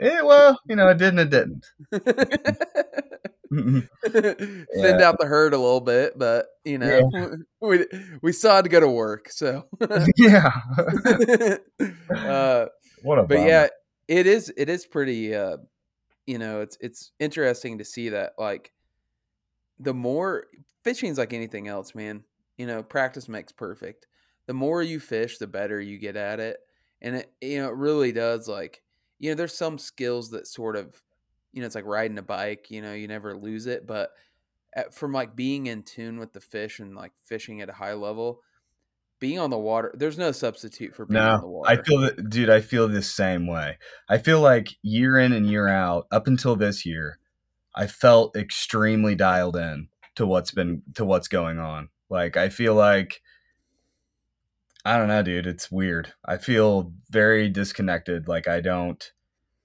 Eh, 0.00 0.20
well, 0.22 0.60
you 0.68 0.76
know, 0.76 0.88
it 0.88 0.98
didn't. 0.98 1.18
It 1.18 1.30
didn't. 1.30 1.66
Thinned 4.06 5.02
out 5.02 5.18
the 5.18 5.26
herd 5.26 5.54
a 5.54 5.58
little 5.58 5.80
bit, 5.80 6.18
but 6.18 6.46
you 6.64 6.78
know, 6.78 7.10
we 7.60 7.86
we 8.22 8.32
still 8.32 8.52
had 8.52 8.64
to 8.64 8.70
go 8.70 8.80
to 8.80 8.88
work. 8.88 9.30
So, 9.30 9.66
yeah. 10.16 10.50
uh, 12.14 12.66
what 13.02 13.18
a 13.18 13.22
but 13.22 13.40
yeah, 13.40 13.68
it 14.06 14.26
is 14.26 14.52
it 14.56 14.68
is 14.68 14.86
pretty. 14.86 15.34
Uh, 15.34 15.58
you 16.26 16.38
know, 16.38 16.60
it's 16.60 16.76
it's 16.80 17.12
interesting 17.18 17.78
to 17.78 17.84
see 17.84 18.10
that 18.10 18.34
like 18.38 18.72
the 19.80 19.94
more 19.94 20.44
fishing's 20.84 21.18
like 21.18 21.32
anything 21.32 21.68
else, 21.68 21.94
man. 21.94 22.24
You 22.58 22.66
know, 22.66 22.82
practice 22.82 23.28
makes 23.28 23.52
perfect. 23.52 24.06
The 24.46 24.54
more 24.54 24.82
you 24.82 25.00
fish, 25.00 25.38
the 25.38 25.46
better 25.46 25.80
you 25.80 25.98
get 25.98 26.16
at 26.16 26.40
it, 26.40 26.58
and 27.00 27.16
it 27.16 27.32
you 27.40 27.58
know 27.58 27.68
it 27.68 27.76
really 27.76 28.12
does. 28.12 28.46
Like 28.46 28.82
you 29.18 29.30
know, 29.30 29.36
there's 29.36 29.56
some 29.56 29.78
skills 29.78 30.30
that 30.30 30.46
sort 30.46 30.76
of 30.76 31.00
you 31.58 31.62
know 31.62 31.66
it's 31.66 31.74
like 31.74 31.86
riding 31.86 32.18
a 32.18 32.22
bike. 32.22 32.70
You 32.70 32.80
know, 32.80 32.92
you 32.92 33.08
never 33.08 33.36
lose 33.36 33.66
it, 33.66 33.84
but 33.84 34.12
at, 34.72 34.94
from 34.94 35.12
like 35.12 35.34
being 35.34 35.66
in 35.66 35.82
tune 35.82 36.20
with 36.20 36.32
the 36.32 36.40
fish 36.40 36.78
and 36.78 36.94
like 36.94 37.10
fishing 37.24 37.60
at 37.60 37.68
a 37.68 37.72
high 37.72 37.94
level, 37.94 38.42
being 39.18 39.40
on 39.40 39.50
the 39.50 39.58
water, 39.58 39.92
there's 39.96 40.16
no 40.16 40.30
substitute 40.30 40.94
for 40.94 41.04
being 41.04 41.26
on 41.26 41.40
the 41.40 41.46
No, 41.46 41.48
water. 41.48 41.72
I 41.72 41.82
feel 41.82 41.98
that, 42.02 42.30
dude. 42.30 42.48
I 42.48 42.60
feel 42.60 42.86
the 42.86 43.02
same 43.02 43.48
way. 43.48 43.76
I 44.08 44.18
feel 44.18 44.40
like 44.40 44.68
year 44.82 45.18
in 45.18 45.32
and 45.32 45.50
year 45.50 45.66
out, 45.66 46.06
up 46.12 46.28
until 46.28 46.54
this 46.54 46.86
year, 46.86 47.18
I 47.74 47.88
felt 47.88 48.36
extremely 48.36 49.16
dialed 49.16 49.56
in 49.56 49.88
to 50.14 50.26
what's 50.28 50.52
been 50.52 50.84
to 50.94 51.04
what's 51.04 51.26
going 51.26 51.58
on. 51.58 51.88
Like 52.08 52.36
I 52.36 52.50
feel 52.50 52.76
like 52.76 53.20
I 54.84 54.96
don't 54.96 55.08
know, 55.08 55.24
dude. 55.24 55.48
It's 55.48 55.72
weird. 55.72 56.14
I 56.24 56.36
feel 56.36 56.92
very 57.10 57.48
disconnected. 57.48 58.28
Like 58.28 58.46
I 58.46 58.60
don't 58.60 59.12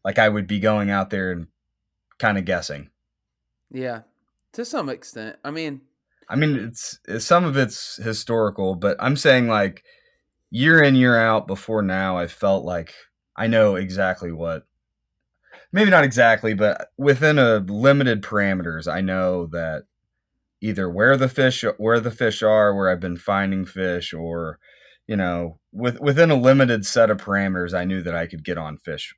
like 0.03 0.17
I 0.17 0.27
would 0.27 0.47
be 0.47 0.59
going 0.59 0.89
out 0.89 1.11
there 1.11 1.31
and 1.31 1.47
kind 2.23 2.37
of 2.37 2.45
guessing. 2.45 2.89
yeah, 3.69 4.01
to 4.53 4.63
some 4.63 4.87
extent. 4.87 5.35
I 5.43 5.51
mean, 5.51 5.81
I 6.29 6.37
mean, 6.37 6.55
it's, 6.55 6.99
it's 7.05 7.25
some 7.25 7.43
of 7.43 7.57
it's 7.57 7.97
historical, 7.97 8.75
but 8.75 8.95
I'm 8.97 9.17
saying 9.17 9.47
like 9.47 9.83
year 10.49 10.81
in 10.81 10.95
year 10.95 11.17
out 11.17 11.47
before 11.47 11.81
now, 11.81 12.17
I 12.17 12.27
felt 12.27 12.63
like 12.63 12.93
I 13.35 13.47
know 13.47 13.75
exactly 13.75 14.31
what. 14.31 14.65
Maybe 15.73 15.89
not 15.89 16.03
exactly, 16.03 16.53
but 16.53 16.91
within 16.97 17.39
a 17.39 17.57
limited 17.57 18.21
parameters, 18.21 18.87
I 18.87 19.01
know 19.01 19.47
that 19.47 19.83
either 20.61 20.89
where 20.89 21.17
the 21.17 21.27
fish 21.27 21.65
where 21.77 21.99
the 21.99 22.11
fish 22.11 22.41
are, 22.41 22.73
where 22.73 22.89
I've 22.89 23.01
been 23.01 23.17
finding 23.17 23.65
fish, 23.65 24.13
or 24.13 24.59
you 25.07 25.17
know, 25.17 25.59
with 25.73 25.99
within 25.99 26.31
a 26.31 26.35
limited 26.35 26.85
set 26.85 27.09
of 27.09 27.17
parameters, 27.17 27.73
I 27.73 27.83
knew 27.83 28.01
that 28.03 28.15
I 28.15 28.27
could 28.27 28.45
get 28.45 28.57
on 28.57 28.77
fish 28.77 29.13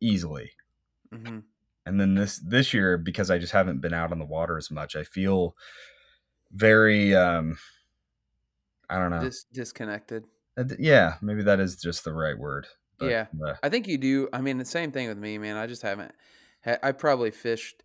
easily. 0.00 0.50
mhm. 1.14 1.44
And 1.84 2.00
then 2.00 2.14
this 2.14 2.38
this 2.38 2.72
year, 2.72 2.96
because 2.96 3.30
I 3.30 3.38
just 3.38 3.52
haven't 3.52 3.80
been 3.80 3.94
out 3.94 4.12
on 4.12 4.18
the 4.18 4.24
water 4.24 4.56
as 4.56 4.70
much, 4.70 4.94
I 4.96 5.02
feel 5.04 5.56
very 6.52 7.14
um 7.14 7.58
I 8.88 8.98
don't 8.98 9.10
know. 9.10 9.20
dis- 9.20 9.44
disconnected. 9.52 10.24
Uh, 10.56 10.64
yeah, 10.78 11.14
maybe 11.22 11.42
that 11.42 11.60
is 11.60 11.76
just 11.76 12.04
the 12.04 12.12
right 12.12 12.38
word. 12.38 12.66
But, 12.98 13.10
Yeah. 13.10 13.26
uh, 13.44 13.54
I 13.62 13.70
think 13.70 13.88
you 13.88 13.96
do. 13.96 14.28
I 14.32 14.42
mean, 14.42 14.58
the 14.58 14.64
same 14.66 14.92
thing 14.92 15.08
with 15.08 15.16
me, 15.16 15.38
man. 15.38 15.56
I 15.56 15.66
just 15.66 15.82
haven't. 15.82 16.12
I 16.64 16.92
probably 16.92 17.32
fished, 17.32 17.82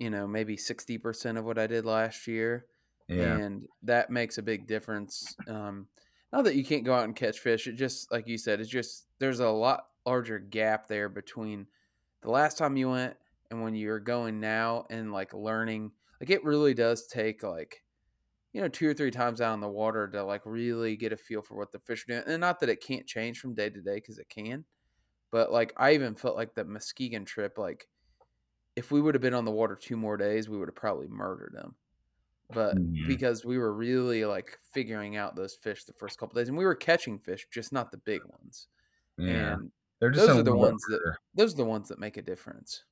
you 0.00 0.10
know, 0.10 0.26
maybe 0.26 0.56
sixty 0.56 0.98
percent 0.98 1.38
of 1.38 1.44
what 1.44 1.56
I 1.58 1.68
did 1.68 1.84
last 1.84 2.26
year, 2.26 2.66
yeah, 3.06 3.36
and 3.36 3.68
that 3.84 4.10
makes 4.10 4.38
a 4.38 4.42
big 4.42 4.66
difference. 4.66 5.36
Um, 5.46 5.86
not 6.32 6.42
that 6.44 6.56
you 6.56 6.64
can't 6.64 6.82
go 6.84 6.94
out 6.94 7.04
and 7.04 7.14
catch 7.14 7.38
fish. 7.38 7.68
It 7.68 7.74
just, 7.74 8.10
like 8.10 8.26
you 8.26 8.36
said, 8.36 8.58
it's 8.60 8.68
just 8.68 9.06
there's 9.20 9.38
a 9.38 9.48
lot 9.50 9.86
larger 10.04 10.40
gap 10.40 10.88
there 10.88 11.08
between 11.08 11.68
the 12.22 12.30
last 12.30 12.58
time 12.58 12.76
you 12.76 12.90
went 12.90 13.16
and 13.50 13.62
when 13.62 13.74
you're 13.74 14.00
going 14.00 14.40
now, 14.40 14.86
and 14.90 15.12
like 15.12 15.32
learning. 15.34 15.92
Like 16.20 16.30
it 16.30 16.44
really 16.44 16.74
does 16.74 17.06
take 17.06 17.42
like 17.42 17.84
you 18.52 18.60
know, 18.62 18.68
two 18.68 18.88
or 18.88 18.94
three 18.94 19.10
times 19.10 19.40
out 19.40 19.52
on 19.52 19.60
the 19.60 19.68
water 19.68 20.08
to 20.08 20.24
like 20.24 20.42
really 20.46 20.96
get 20.96 21.12
a 21.12 21.16
feel 21.16 21.42
for 21.42 21.56
what 21.56 21.72
the 21.72 21.80
fish 21.80 22.04
are 22.04 22.12
doing. 22.12 22.24
And 22.26 22.40
not 22.40 22.60
that 22.60 22.70
it 22.70 22.82
can't 22.82 23.06
change 23.06 23.40
from 23.40 23.54
day 23.54 23.70
to 23.70 23.82
day 23.82 23.96
because 23.96 24.18
it 24.18 24.28
can, 24.30 24.64
but 25.32 25.52
like 25.52 25.72
I 25.78 25.94
even 25.94 26.16
felt 26.16 26.36
like 26.36 26.54
the 26.54 26.64
Muskegon 26.64 27.24
trip, 27.26 27.58
like 27.58 27.88
if 28.76 28.90
we 28.90 29.00
would 29.00 29.14
have 29.14 29.22
been 29.22 29.34
on 29.34 29.44
the 29.44 29.50
water 29.50 29.76
two 29.76 29.96
more 29.96 30.16
days, 30.16 30.48
we 30.48 30.58
would 30.58 30.68
have 30.68 30.76
probably 30.76 31.08
murdered 31.08 31.52
them. 31.54 31.76
But 32.50 32.78
Mhm. 32.78 32.98
because 33.06 33.44
we 33.44 33.58
were 33.58 33.74
really 33.74 34.24
like 34.26 34.58
figuring 34.72 35.16
out 35.16 35.36
those 35.36 35.56
fish 35.56 35.84
the 35.84 35.94
first 35.94 36.18
couple 36.18 36.36
days, 36.36 36.48
and 36.48 36.58
we 36.58 36.66
were 36.66 36.76
catching 36.76 37.18
fish, 37.20 37.48
just 37.52 37.72
not 37.72 37.92
the 37.92 37.98
big 37.98 38.24
ones. 38.26 38.68
yeah. 39.18 39.56
And 39.56 39.72
They're 40.00 40.10
just 40.10 40.26
those 40.26 40.36
are 40.36 40.42
the 40.42 40.52
ones 40.54 40.84
that 40.86 41.02
those 41.34 41.54
are 41.54 41.58
the 41.58 41.66
ones 41.66 41.88
that 41.90 42.00
make 42.00 42.16
a 42.18 42.22
difference. 42.22 42.84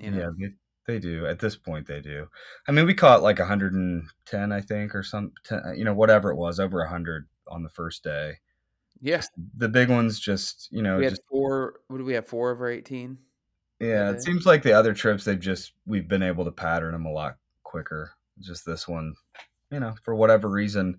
You 0.00 0.10
know? 0.12 0.34
Yeah, 0.38 0.48
they, 0.86 0.94
they 0.94 0.98
do. 0.98 1.26
At 1.26 1.38
this 1.38 1.56
point, 1.56 1.86
they 1.86 2.00
do. 2.00 2.26
I 2.66 2.72
mean, 2.72 2.86
we 2.86 2.94
caught 2.94 3.22
like 3.22 3.38
110, 3.38 4.52
I 4.52 4.60
think, 4.60 4.94
or 4.94 5.02
some, 5.02 5.32
10, 5.44 5.58
uh, 5.64 5.72
you 5.72 5.84
know, 5.84 5.94
whatever 5.94 6.30
it 6.30 6.36
was, 6.36 6.58
over 6.58 6.78
100 6.78 7.28
on 7.48 7.62
the 7.62 7.68
first 7.68 8.02
day. 8.04 8.34
Yeah. 9.00 9.16
Just 9.16 9.30
the 9.56 9.68
big 9.68 9.88
ones, 9.88 10.20
just 10.20 10.68
you 10.70 10.82
know, 10.82 10.98
We 10.98 11.04
had 11.04 11.12
just 11.12 11.22
four. 11.30 11.80
What 11.88 11.98
do 11.98 12.04
we 12.04 12.14
have? 12.14 12.26
Four 12.26 12.50
over 12.50 12.68
eighteen. 12.68 13.18
yeah. 13.80 14.10
It 14.10 14.22
seems 14.22 14.44
like 14.44 14.62
the 14.62 14.74
other 14.74 14.92
trips, 14.92 15.24
they've 15.24 15.40
just 15.40 15.72
we've 15.86 16.06
been 16.08 16.22
able 16.22 16.44
to 16.44 16.50
pattern 16.52 16.92
them 16.92 17.06
a 17.06 17.10
lot 17.12 17.36
quicker. 17.62 18.12
Just 18.40 18.66
this 18.66 18.86
one, 18.86 19.14
you 19.70 19.80
know, 19.80 19.94
for 20.04 20.14
whatever 20.14 20.48
reason, 20.50 20.98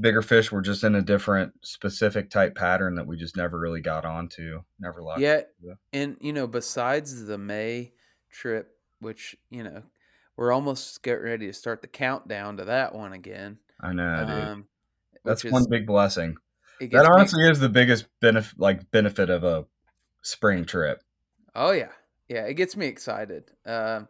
bigger 0.00 0.22
fish 0.22 0.50
were 0.50 0.60
just 0.62 0.82
in 0.82 0.96
a 0.96 1.02
different 1.02 1.52
specific 1.62 2.30
type 2.30 2.56
pattern 2.56 2.96
that 2.96 3.06
we 3.06 3.16
just 3.16 3.36
never 3.36 3.58
really 3.58 3.80
got 3.80 4.04
onto. 4.04 4.62
Never 4.80 5.02
locked. 5.02 5.20
Yeah. 5.20 5.42
and 5.92 6.16
you 6.20 6.32
know, 6.32 6.46
besides 6.48 7.24
the 7.26 7.38
May 7.38 7.92
trip, 8.30 8.76
which 9.00 9.36
you 9.50 9.62
know, 9.62 9.82
we're 10.36 10.52
almost 10.52 11.02
getting 11.02 11.24
ready 11.24 11.46
to 11.46 11.52
start 11.52 11.82
the 11.82 11.88
countdown 11.88 12.56
to 12.58 12.66
that 12.66 12.94
one 12.94 13.12
again. 13.12 13.58
I 13.80 13.92
know, 13.92 14.24
dude. 14.26 14.30
Um, 14.30 14.64
That's 15.24 15.44
which 15.44 15.52
one 15.52 15.62
is 15.62 15.68
big 15.68 15.86
blessing. 15.86 16.36
That 16.80 17.06
honestly 17.06 17.44
is 17.48 17.58
the 17.58 17.68
biggest 17.68 18.06
benefit, 18.20 18.58
like 18.58 18.90
benefit 18.90 19.30
of 19.30 19.42
a 19.44 19.66
spring 20.22 20.64
trip. 20.64 21.02
Oh 21.54 21.72
yeah, 21.72 21.90
yeah, 22.28 22.44
it 22.44 22.54
gets 22.54 22.76
me 22.76 22.86
excited. 22.86 23.50
Um, 23.66 24.06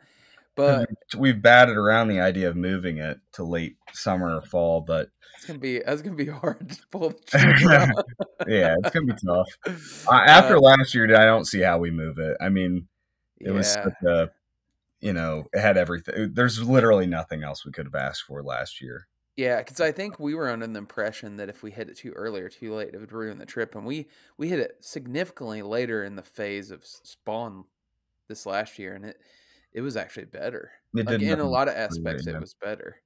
but 0.59 0.89
we've 1.17 1.41
batted 1.41 1.77
around 1.77 2.09
the 2.09 2.21
idea 2.21 2.49
of 2.49 2.57
moving 2.57 2.99
it 2.99 3.21
to 3.35 3.45
late 3.45 3.77
summer 3.93 4.37
or 4.37 4.43
fall, 4.43 4.81
but 4.81 5.09
it's 5.37 5.47
gonna 5.47 5.61
be 5.61 5.77
it's 5.77 6.03
gonna 6.03 6.17
be 6.17 6.27
hard 6.27 6.71
to 6.71 6.79
pull 6.91 7.11
the 7.11 7.15
trigger. 7.27 7.93
yeah, 8.49 8.75
it's 8.83 8.91
gonna 8.91 9.07
be 9.07 9.15
tough. 9.25 9.49
Uh, 10.09 10.15
after 10.27 10.57
uh, 10.57 10.61
last 10.61 10.95
year, 10.95 11.05
I 11.15 11.25
don't 11.25 11.45
see 11.45 11.61
how 11.61 11.79
we 11.79 11.91
move 11.91 12.19
it. 12.19 12.37
I 12.41 12.49
mean, 12.49 12.89
it 13.41 13.49
yeah. 13.49 13.53
was 13.53 13.73
such 13.73 14.03
a, 14.07 14.31
you 15.01 15.13
know, 15.13 15.45
it 15.53 15.61
had 15.61 15.77
everything. 15.77 16.33
There's 16.35 16.63
literally 16.63 17.07
nothing 17.07 17.43
else 17.43 17.65
we 17.65 17.73
could 17.73 17.87
have 17.87 17.95
asked 17.95 18.23
for 18.23 18.43
last 18.43 18.81
year. 18.81 19.07
Yeah, 19.37 19.59
because 19.59 19.81
I 19.81 19.93
think 19.93 20.19
we 20.19 20.35
were 20.35 20.51
under 20.51 20.67
the 20.67 20.79
impression 20.79 21.37
that 21.37 21.49
if 21.49 21.63
we 21.63 21.71
hit 21.71 21.89
it 21.89 21.97
too 21.97 22.11
early 22.13 22.41
or 22.41 22.49
too 22.49 22.75
late, 22.75 22.91
it 22.93 22.99
would 22.99 23.13
ruin 23.13 23.39
the 23.39 23.47
trip, 23.47 23.77
and 23.77 23.87
we 23.87 24.09
we 24.37 24.49
hit 24.49 24.59
it 24.59 24.79
significantly 24.81 25.63
later 25.63 26.03
in 26.03 26.17
the 26.17 26.25
phase 26.25 26.73
of 26.73 26.85
spawn 26.85 27.65
this 28.27 28.47
last 28.47 28.81
year, 28.81 28.95
and 28.95 29.05
it 29.05 29.21
it 29.73 29.81
was 29.81 29.97
actually 29.97 30.25
better. 30.25 30.73
It 30.93 31.07
like 31.07 31.23
in 31.23 31.39
a 31.39 31.49
lot 31.49 31.69
of 31.69 31.75
aspects, 31.75 32.27
it 32.27 32.41
was 32.41 32.55
better. 32.55 32.97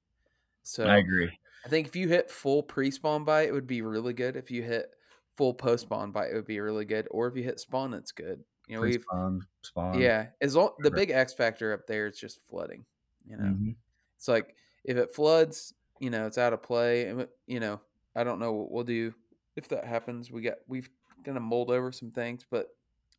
So 0.63 0.85
I 0.85 0.97
agree. 0.97 1.31
I 1.65 1.69
think 1.69 1.87
if 1.87 1.95
you 1.95 2.07
hit 2.07 2.31
full 2.31 2.63
pre 2.63 2.89
spawn 2.89 3.23
bite, 3.25 3.49
it 3.49 3.53
would 3.53 3.67
be 3.67 3.83
really 3.83 4.13
good. 4.13 4.35
If 4.35 4.49
you 4.49 4.63
hit 4.63 4.89
full 5.37 5.53
post 5.53 5.83
spawn 5.83 6.11
bite, 6.11 6.31
it 6.31 6.35
would 6.35 6.47
be 6.47 6.59
really 6.59 6.85
good. 6.85 7.07
Or 7.11 7.27
if 7.27 7.35
you 7.35 7.43
hit 7.43 7.59
spawn, 7.59 7.93
it's 7.93 8.11
good. 8.11 8.43
You 8.67 8.75
know, 8.75 8.81
we 8.81 8.99
spawn, 8.99 9.45
spawn. 9.61 9.99
Yeah, 9.99 10.27
as 10.41 10.55
long 10.55 10.71
the 10.79 10.91
big 10.91 11.11
X 11.11 11.33
factor 11.33 11.73
up 11.73 11.85
there 11.87 12.07
is 12.07 12.17
just 12.17 12.39
flooding. 12.49 12.85
You 13.27 13.37
know, 13.37 13.43
mm-hmm. 13.43 13.71
it's 14.17 14.27
like 14.27 14.55
if 14.83 14.97
it 14.97 15.13
floods, 15.13 15.73
you 15.99 16.09
know, 16.09 16.25
it's 16.25 16.37
out 16.37 16.53
of 16.53 16.63
play. 16.63 17.07
And 17.07 17.27
you 17.47 17.59
know, 17.59 17.81
I 18.15 18.23
don't 18.23 18.39
know 18.39 18.53
what 18.53 18.71
we'll 18.71 18.83
do 18.83 19.13
if 19.55 19.67
that 19.69 19.85
happens. 19.85 20.31
We 20.31 20.41
got 20.41 20.57
we've 20.67 20.89
gonna 21.23 21.39
mold 21.39 21.71
over 21.71 21.91
some 21.91 22.11
things, 22.11 22.45
but 22.49 22.69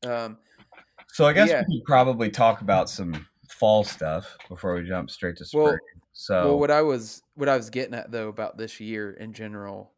um. 0.07 0.39
So 1.09 1.27
I 1.27 1.33
guess 1.33 1.51
yeah. 1.51 1.63
we 1.69 1.79
could 1.79 1.85
probably 1.85 2.31
talk 2.31 2.61
about 2.61 2.89
some 2.89 3.27
fall 3.49 3.85
stuff 3.85 4.37
before 4.49 4.75
we 4.75 4.87
jump 4.87 5.11
straight 5.11 5.37
to 5.37 5.45
spring. 5.45 5.65
Well, 5.65 5.79
so 6.13 6.47
well, 6.47 6.59
what 6.59 6.71
I 6.71 6.83
was 6.83 7.23
what 7.35 7.49
I 7.49 7.57
was 7.57 7.71
getting 7.71 7.95
at 7.95 8.11
though 8.11 8.29
about 8.29 8.57
this 8.57 8.81
year 8.81 9.13
in 9.15 9.33
general 9.33 9.93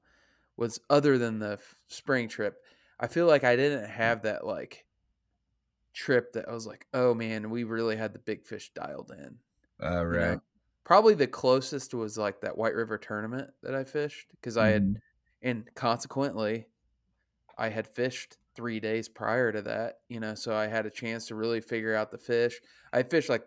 was 0.56 0.80
other 0.88 1.18
than 1.18 1.38
the 1.38 1.58
spring 1.88 2.28
trip, 2.28 2.62
I 2.98 3.06
feel 3.06 3.26
like 3.26 3.44
I 3.44 3.54
didn't 3.56 3.88
have 3.88 4.22
that 4.22 4.46
like 4.46 4.85
trip 5.96 6.32
that 6.34 6.48
I 6.48 6.52
was 6.52 6.66
like, 6.66 6.86
oh 6.94 7.14
man, 7.14 7.50
we 7.50 7.64
really 7.64 7.96
had 7.96 8.12
the 8.12 8.20
big 8.20 8.44
fish 8.44 8.70
dialed 8.74 9.10
in. 9.10 9.38
Right. 9.80 10.14
You 10.14 10.20
know? 10.20 10.40
Probably 10.84 11.14
the 11.14 11.26
closest 11.26 11.94
was 11.94 12.16
like 12.16 12.40
that 12.42 12.56
White 12.56 12.74
River 12.74 12.98
tournament 12.98 13.50
that 13.62 13.74
I 13.74 13.82
fished 13.82 14.28
because. 14.30 14.56
I 14.56 14.68
had, 14.68 14.82
mm-hmm. 14.84 15.48
and 15.48 15.64
consequently, 15.74 16.66
I 17.58 17.70
had 17.70 17.88
fished 17.88 18.36
three 18.54 18.80
days 18.80 19.08
prior 19.08 19.52
to 19.52 19.62
that, 19.62 19.96
you 20.08 20.20
know, 20.20 20.34
so 20.34 20.54
I 20.54 20.66
had 20.66 20.86
a 20.86 20.90
chance 20.90 21.26
to 21.26 21.34
really 21.34 21.60
figure 21.60 21.94
out 21.94 22.10
the 22.10 22.18
fish. 22.18 22.60
I 22.92 23.02
fished 23.02 23.28
like 23.28 23.44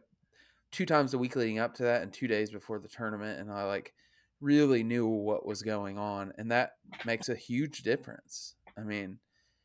two 0.71 0.85
times 0.85 1.13
a 1.13 1.17
week 1.17 1.35
leading 1.35 1.59
up 1.59 1.73
to 1.75 1.83
that 1.83 2.01
and 2.01 2.13
two 2.13 2.27
days 2.27 2.51
before 2.51 2.79
the 2.79 2.87
tournament, 2.87 3.39
and 3.39 3.51
I 3.51 3.63
like 3.63 3.93
really 4.41 4.83
knew 4.83 5.07
what 5.07 5.45
was 5.45 5.61
going 5.63 5.97
on, 5.97 6.33
and 6.37 6.51
that 6.51 6.73
makes 7.05 7.29
a 7.29 7.35
huge 7.35 7.83
difference. 7.83 8.55
I 8.77 8.81
mean, 8.81 9.19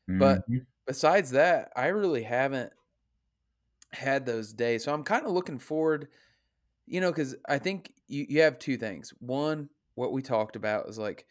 mm-hmm. 0.08 0.18
but 0.18 0.42
besides 0.86 1.30
that, 1.32 1.72
I 1.76 1.88
really 1.88 2.22
haven't 2.22 2.72
had 3.92 4.26
those 4.26 4.52
days, 4.52 4.84
so 4.84 4.92
I'm 4.92 5.04
kind 5.04 5.26
of 5.26 5.32
looking 5.32 5.58
forward, 5.58 6.08
you 6.86 7.00
know, 7.00 7.10
because 7.10 7.34
I 7.48 7.58
think 7.58 7.92
you 8.08 8.26
you 8.28 8.40
have 8.42 8.58
two 8.58 8.76
things. 8.76 9.12
One, 9.18 9.68
what 9.94 10.12
we 10.12 10.22
talked 10.22 10.56
about 10.56 10.88
is 10.88 10.98
like 10.98 11.26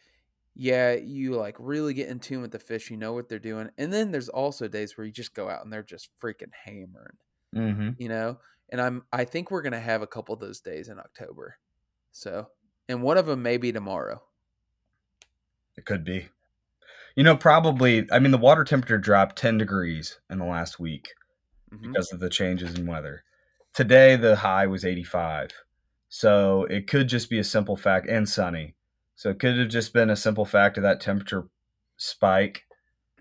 yeah, 0.56 0.94
you 0.94 1.34
like 1.34 1.56
really 1.58 1.94
get 1.94 2.08
in 2.08 2.20
tune 2.20 2.42
with 2.42 2.52
the 2.52 2.58
fish. 2.58 2.90
You 2.90 2.96
know 2.96 3.12
what 3.12 3.28
they're 3.28 3.38
doing, 3.38 3.70
and 3.76 3.92
then 3.92 4.12
there's 4.12 4.28
also 4.28 4.68
days 4.68 4.96
where 4.96 5.04
you 5.04 5.12
just 5.12 5.34
go 5.34 5.48
out 5.48 5.64
and 5.64 5.72
they're 5.72 5.82
just 5.82 6.10
freaking 6.22 6.52
hammering. 6.64 7.16
Mm-hmm. 7.54 7.90
You 7.98 8.08
know, 8.08 8.38
and 8.70 8.80
I'm 8.80 9.02
I 9.12 9.24
think 9.24 9.50
we're 9.50 9.62
gonna 9.62 9.80
have 9.80 10.02
a 10.02 10.06
couple 10.06 10.34
of 10.34 10.40
those 10.40 10.60
days 10.60 10.88
in 10.88 10.98
October. 10.98 11.56
So, 12.12 12.46
and 12.88 13.02
one 13.02 13.18
of 13.18 13.26
them 13.26 13.42
may 13.42 13.56
be 13.56 13.72
tomorrow. 13.72 14.22
It 15.76 15.84
could 15.84 16.04
be. 16.04 16.28
You 17.16 17.24
know, 17.24 17.36
probably. 17.36 18.06
I 18.10 18.18
mean, 18.18 18.32
the 18.32 18.38
water 18.38 18.64
temperature 18.64 18.98
dropped 18.98 19.36
ten 19.36 19.58
degrees 19.58 20.18
in 20.28 20.38
the 20.38 20.44
last 20.44 20.80
week 20.80 21.10
mm-hmm. 21.72 21.92
because 21.92 22.12
of 22.12 22.20
the 22.20 22.30
changes 22.30 22.74
in 22.74 22.86
weather. 22.86 23.24
Today, 23.72 24.16
the 24.16 24.36
high 24.36 24.66
was 24.66 24.84
85. 24.84 25.50
So 26.08 26.64
it 26.64 26.86
could 26.86 27.08
just 27.08 27.28
be 27.28 27.40
a 27.40 27.44
simple 27.44 27.76
fact 27.76 28.08
and 28.08 28.28
sunny 28.28 28.74
so 29.16 29.30
it 29.30 29.38
could 29.38 29.58
have 29.58 29.68
just 29.68 29.92
been 29.92 30.10
a 30.10 30.16
simple 30.16 30.44
fact 30.44 30.76
of 30.76 30.82
that 30.82 31.00
temperature 31.00 31.48
spike 31.96 32.64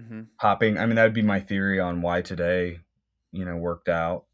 mm-hmm. 0.02 0.24
popping. 0.40 0.78
I 0.78 0.86
mean, 0.86 0.96
that 0.96 1.04
would 1.04 1.14
be 1.14 1.22
my 1.22 1.40
theory 1.40 1.80
on 1.80 2.02
why 2.02 2.22
today, 2.22 2.80
you 3.32 3.46
know, 3.46 3.56
worked 3.58 3.90
out. 3.90 4.26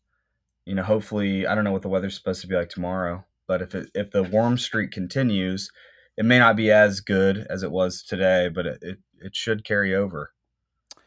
You 0.65 0.75
know, 0.75 0.83
hopefully, 0.83 1.47
I 1.47 1.55
don't 1.55 1.63
know 1.63 1.71
what 1.71 1.81
the 1.81 1.89
weather's 1.89 2.15
supposed 2.15 2.41
to 2.41 2.47
be 2.47 2.55
like 2.55 2.69
tomorrow, 2.69 3.25
but 3.47 3.61
if 3.61 3.75
it, 3.75 3.89
if 3.93 4.11
the 4.11 4.23
warm 4.23 4.57
streak 4.57 4.91
continues, 4.91 5.69
it 6.15 6.25
may 6.25 6.39
not 6.39 6.55
be 6.55 6.71
as 6.71 6.99
good 7.01 7.45
as 7.49 7.63
it 7.63 7.71
was 7.71 8.03
today, 8.03 8.49
but 8.49 8.65
it, 8.65 8.79
it, 8.81 8.97
it 9.21 9.35
should 9.35 9.63
carry 9.63 9.95
over. 9.95 10.33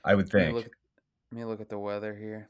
I 0.04 0.14
would 0.14 0.28
think. 0.28 0.46
Let 0.46 0.48
me, 0.48 0.54
look, 0.54 0.72
let 1.30 1.38
me 1.38 1.44
look 1.44 1.60
at 1.60 1.68
the 1.68 1.78
weather 1.78 2.14
here. 2.14 2.48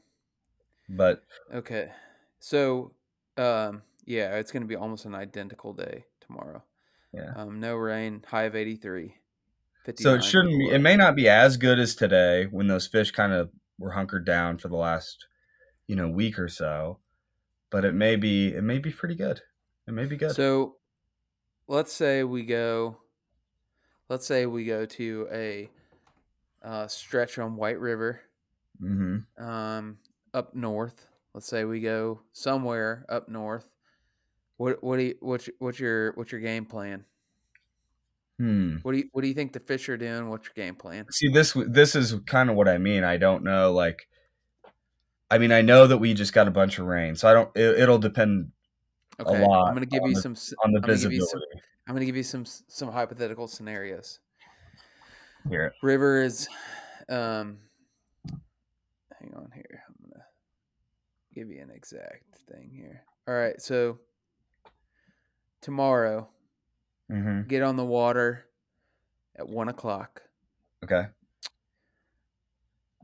But 0.89 1.23
okay, 1.53 1.91
so 2.39 2.91
um, 3.37 3.81
yeah, 4.05 4.37
it's 4.37 4.51
going 4.51 4.63
to 4.63 4.67
be 4.67 4.75
almost 4.75 5.05
an 5.05 5.15
identical 5.15 5.73
day 5.73 6.05
tomorrow. 6.21 6.63
Yeah. 7.13 7.33
Um, 7.35 7.59
no 7.59 7.75
rain, 7.75 8.23
high 8.27 8.43
of 8.43 8.55
83. 8.55 9.15
So 9.97 10.15
it 10.15 10.23
shouldn't 10.23 10.57
be, 10.57 10.69
it 10.69 10.79
may 10.79 10.95
not 10.95 11.15
be 11.15 11.27
as 11.27 11.57
good 11.57 11.77
as 11.77 11.93
today 11.93 12.47
when 12.49 12.67
those 12.67 12.87
fish 12.87 13.11
kind 13.11 13.33
of 13.33 13.49
were 13.77 13.91
hunkered 13.91 14.25
down 14.25 14.57
for 14.57 14.69
the 14.69 14.77
last, 14.77 15.27
you 15.87 15.95
know, 15.95 16.07
week 16.07 16.39
or 16.39 16.47
so, 16.47 16.99
but 17.69 17.83
it 17.83 17.93
may 17.93 18.15
be, 18.15 18.53
it 18.53 18.63
may 18.63 18.79
be 18.79 18.91
pretty 18.91 19.15
good. 19.15 19.41
It 19.85 19.91
may 19.91 20.05
be 20.05 20.15
good. 20.15 20.31
So 20.31 20.77
let's 21.67 21.91
say 21.91 22.23
we 22.23 22.43
go, 22.43 22.97
let's 24.13 24.25
say 24.25 24.45
we 24.45 24.63
go 24.65 24.85
to 24.85 25.27
a 25.31 25.69
uh, 26.63 26.87
stretch 26.87 27.37
on 27.39 27.55
White 27.55 27.79
River, 27.79 28.21
mm-hmm. 28.81 29.43
um, 29.43 29.97
up 30.33 30.55
north. 30.55 31.07
Let's 31.33 31.47
say 31.47 31.65
we 31.65 31.81
go 31.81 32.21
somewhere 32.31 33.05
up 33.09 33.27
north 33.27 33.67
what 34.57 34.83
what 34.83 34.97
do 34.97 35.03
you 35.03 35.15
what's 35.19 35.49
what's 35.59 35.79
your 35.79 36.13
what's 36.13 36.31
your 36.31 36.41
game 36.41 36.65
plan? 36.65 37.05
Hmm. 38.39 38.77
What 38.81 38.93
do 38.93 38.99
you 38.99 39.09
what 39.11 39.21
do 39.21 39.27
you 39.27 39.33
think 39.33 39.53
the 39.53 39.59
fish 39.59 39.89
are 39.89 39.97
doing? 39.97 40.29
What's 40.29 40.47
your 40.47 40.65
game 40.65 40.75
plan? 40.75 41.05
See 41.11 41.29
this 41.29 41.53
this 41.67 41.95
is 41.95 42.15
kind 42.25 42.49
of 42.49 42.55
what 42.55 42.67
I 42.67 42.77
mean. 42.77 43.03
I 43.03 43.17
don't 43.17 43.43
know. 43.43 43.71
Like, 43.71 44.07
I 45.29 45.37
mean, 45.37 45.51
I 45.51 45.61
know 45.61 45.87
that 45.87 45.97
we 45.97 46.13
just 46.13 46.33
got 46.33 46.47
a 46.47 46.51
bunch 46.51 46.79
of 46.79 46.85
rain, 46.85 47.15
so 47.15 47.27
I 47.29 47.33
don't. 47.33 47.49
It, 47.55 47.87
will 47.87 47.99
depend 47.99 48.51
okay. 49.19 49.43
I'm 49.43 49.75
going 49.75 49.79
to 49.79 49.85
give 49.85 50.03
you 50.05 50.15
the, 50.15 50.21
some 50.21 50.57
on 50.63 50.71
the 50.71 50.79
I'm 50.79 50.85
visibility. 50.85 51.19
Gonna 51.19 51.27
some, 51.27 51.61
I'm 51.87 51.95
going 51.95 52.01
to 52.01 52.05
give 52.05 52.15
you 52.15 52.23
some 52.23 52.45
some 52.45 52.91
hypothetical 52.91 53.47
scenarios. 53.47 54.19
Here, 55.49 55.73
river 55.81 56.21
is. 56.21 56.47
Um, 57.09 57.57
hang 59.19 59.33
on 59.35 59.51
here. 59.53 59.83
I'm 59.87 59.95
going 60.09 60.13
to 60.13 61.35
give 61.39 61.49
you 61.49 61.61
an 61.61 61.69
exact 61.69 62.37
thing 62.49 62.71
here. 62.73 63.03
All 63.27 63.33
right, 63.33 63.61
so 63.61 63.99
tomorrow. 65.61 66.27
Mm-hmm. 67.11 67.47
Get 67.47 67.63
on 67.63 67.75
the 67.75 67.85
water 67.85 68.45
at 69.37 69.47
one 69.47 69.69
o'clock. 69.69 70.21
Okay. 70.83 71.05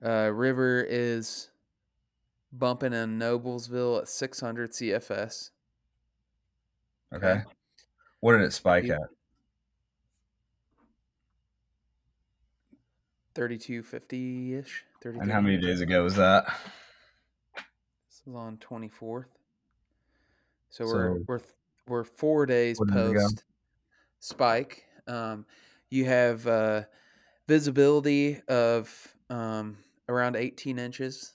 Uh, 0.03 0.31
river 0.33 0.85
is 0.87 1.49
bumping 2.51 2.93
in 2.93 3.19
Noblesville 3.19 4.01
at 4.01 4.07
600 4.07 4.71
CFS. 4.71 5.49
Okay. 7.13 7.27
okay. 7.27 7.43
What 8.19 8.33
did 8.33 8.41
it 8.41 8.53
spike 8.53 8.85
you, 8.85 8.93
at? 8.93 8.99
3250 13.35 14.55
ish. 14.55 14.83
And 15.03 15.31
how 15.31 15.39
many 15.39 15.57
days 15.57 15.79
ago 15.79 16.03
was 16.03 16.15
that? 16.15 16.45
This 17.55 18.21
is 18.27 18.35
on 18.35 18.57
24th. 18.57 19.25
So, 20.69 20.85
so 20.85 20.93
we're 20.93 21.19
we're 21.27 21.41
we're 21.87 22.03
four 22.03 22.45
days 22.45 22.79
post 22.91 23.43
spike. 24.19 24.83
Um, 25.07 25.45
you 25.89 26.05
have 26.05 26.45
uh, 26.45 26.83
visibility 27.47 28.41
of 28.47 29.15
um, 29.29 29.77
around 30.07 30.35
18 30.35 30.77
inches. 30.77 31.33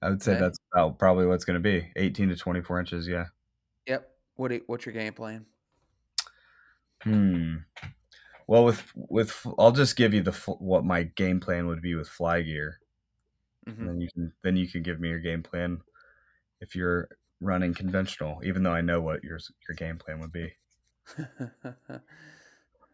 I 0.00 0.08
would 0.08 0.22
say 0.22 0.32
okay. 0.32 0.40
that's 0.40 0.58
about 0.72 0.98
probably 0.98 1.26
what's 1.26 1.44
going 1.44 1.60
to 1.60 1.60
be 1.60 1.90
18 1.96 2.30
to 2.30 2.36
24 2.36 2.80
inches. 2.80 3.08
Yeah. 3.08 3.26
What 4.36 4.52
what's 4.66 4.86
your 4.86 4.94
game 4.94 5.12
plan? 5.12 5.46
Hmm. 7.02 7.56
Well, 8.46 8.64
with 8.64 8.84
with 8.94 9.46
I'll 9.58 9.72
just 9.72 9.96
give 9.96 10.14
you 10.14 10.22
the 10.22 10.32
what 10.58 10.84
my 10.84 11.04
game 11.04 11.40
plan 11.40 11.66
would 11.66 11.82
be 11.82 11.94
with 11.94 12.08
fly 12.08 12.42
gear. 12.42 12.78
Mm-hmm. 13.68 13.86
then 13.86 14.00
you 14.00 14.08
can 14.12 14.32
then 14.42 14.56
you 14.56 14.66
can 14.66 14.82
give 14.82 14.98
me 14.98 15.08
your 15.08 15.20
game 15.20 15.44
plan 15.44 15.80
if 16.60 16.74
you're 16.74 17.08
running 17.40 17.74
conventional, 17.74 18.40
even 18.44 18.62
though 18.62 18.72
I 18.72 18.80
know 18.80 19.00
what 19.00 19.22
your 19.22 19.38
your 19.68 19.76
game 19.76 19.98
plan 19.98 20.20
would 20.20 20.32
be. 20.32 20.52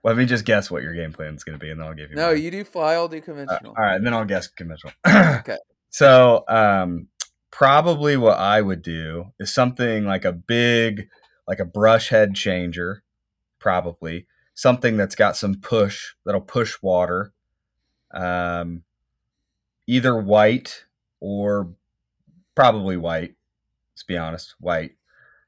Let 0.04 0.16
me 0.16 0.26
just 0.26 0.44
guess 0.44 0.70
what 0.70 0.82
your 0.82 0.94
game 0.94 1.12
plan 1.12 1.34
is 1.34 1.44
going 1.44 1.58
to 1.58 1.64
be, 1.64 1.70
and 1.70 1.80
then 1.80 1.86
I'll 1.86 1.94
give 1.94 2.10
you. 2.10 2.16
No, 2.16 2.28
mine. 2.28 2.42
you 2.42 2.50
do 2.50 2.64
fly. 2.64 2.94
I'll 2.94 3.08
do 3.08 3.20
conventional. 3.20 3.72
Uh, 3.72 3.80
all 3.80 3.84
right, 3.84 4.02
then 4.02 4.14
I'll 4.14 4.24
guess 4.24 4.46
conventional. 4.46 4.92
okay. 5.06 5.58
So, 5.90 6.44
um, 6.48 7.08
probably 7.50 8.16
what 8.16 8.38
I 8.38 8.60
would 8.60 8.82
do 8.82 9.26
is 9.40 9.52
something 9.52 10.04
like 10.04 10.24
a 10.24 10.32
big, 10.32 11.08
like 11.48 11.58
a 11.58 11.64
brush 11.64 12.10
head 12.10 12.34
changer, 12.34 13.02
probably 13.58 14.26
something 14.54 14.96
that's 14.96 15.14
got 15.14 15.36
some 15.36 15.54
push 15.54 16.14
that'll 16.24 16.40
push 16.42 16.76
water. 16.82 17.32
Um, 18.12 18.82
either 19.86 20.16
white 20.16 20.84
or 21.20 21.72
probably 22.54 22.96
white. 22.96 23.34
Let's 23.92 24.02
be 24.02 24.18
honest, 24.18 24.54
white. 24.60 24.92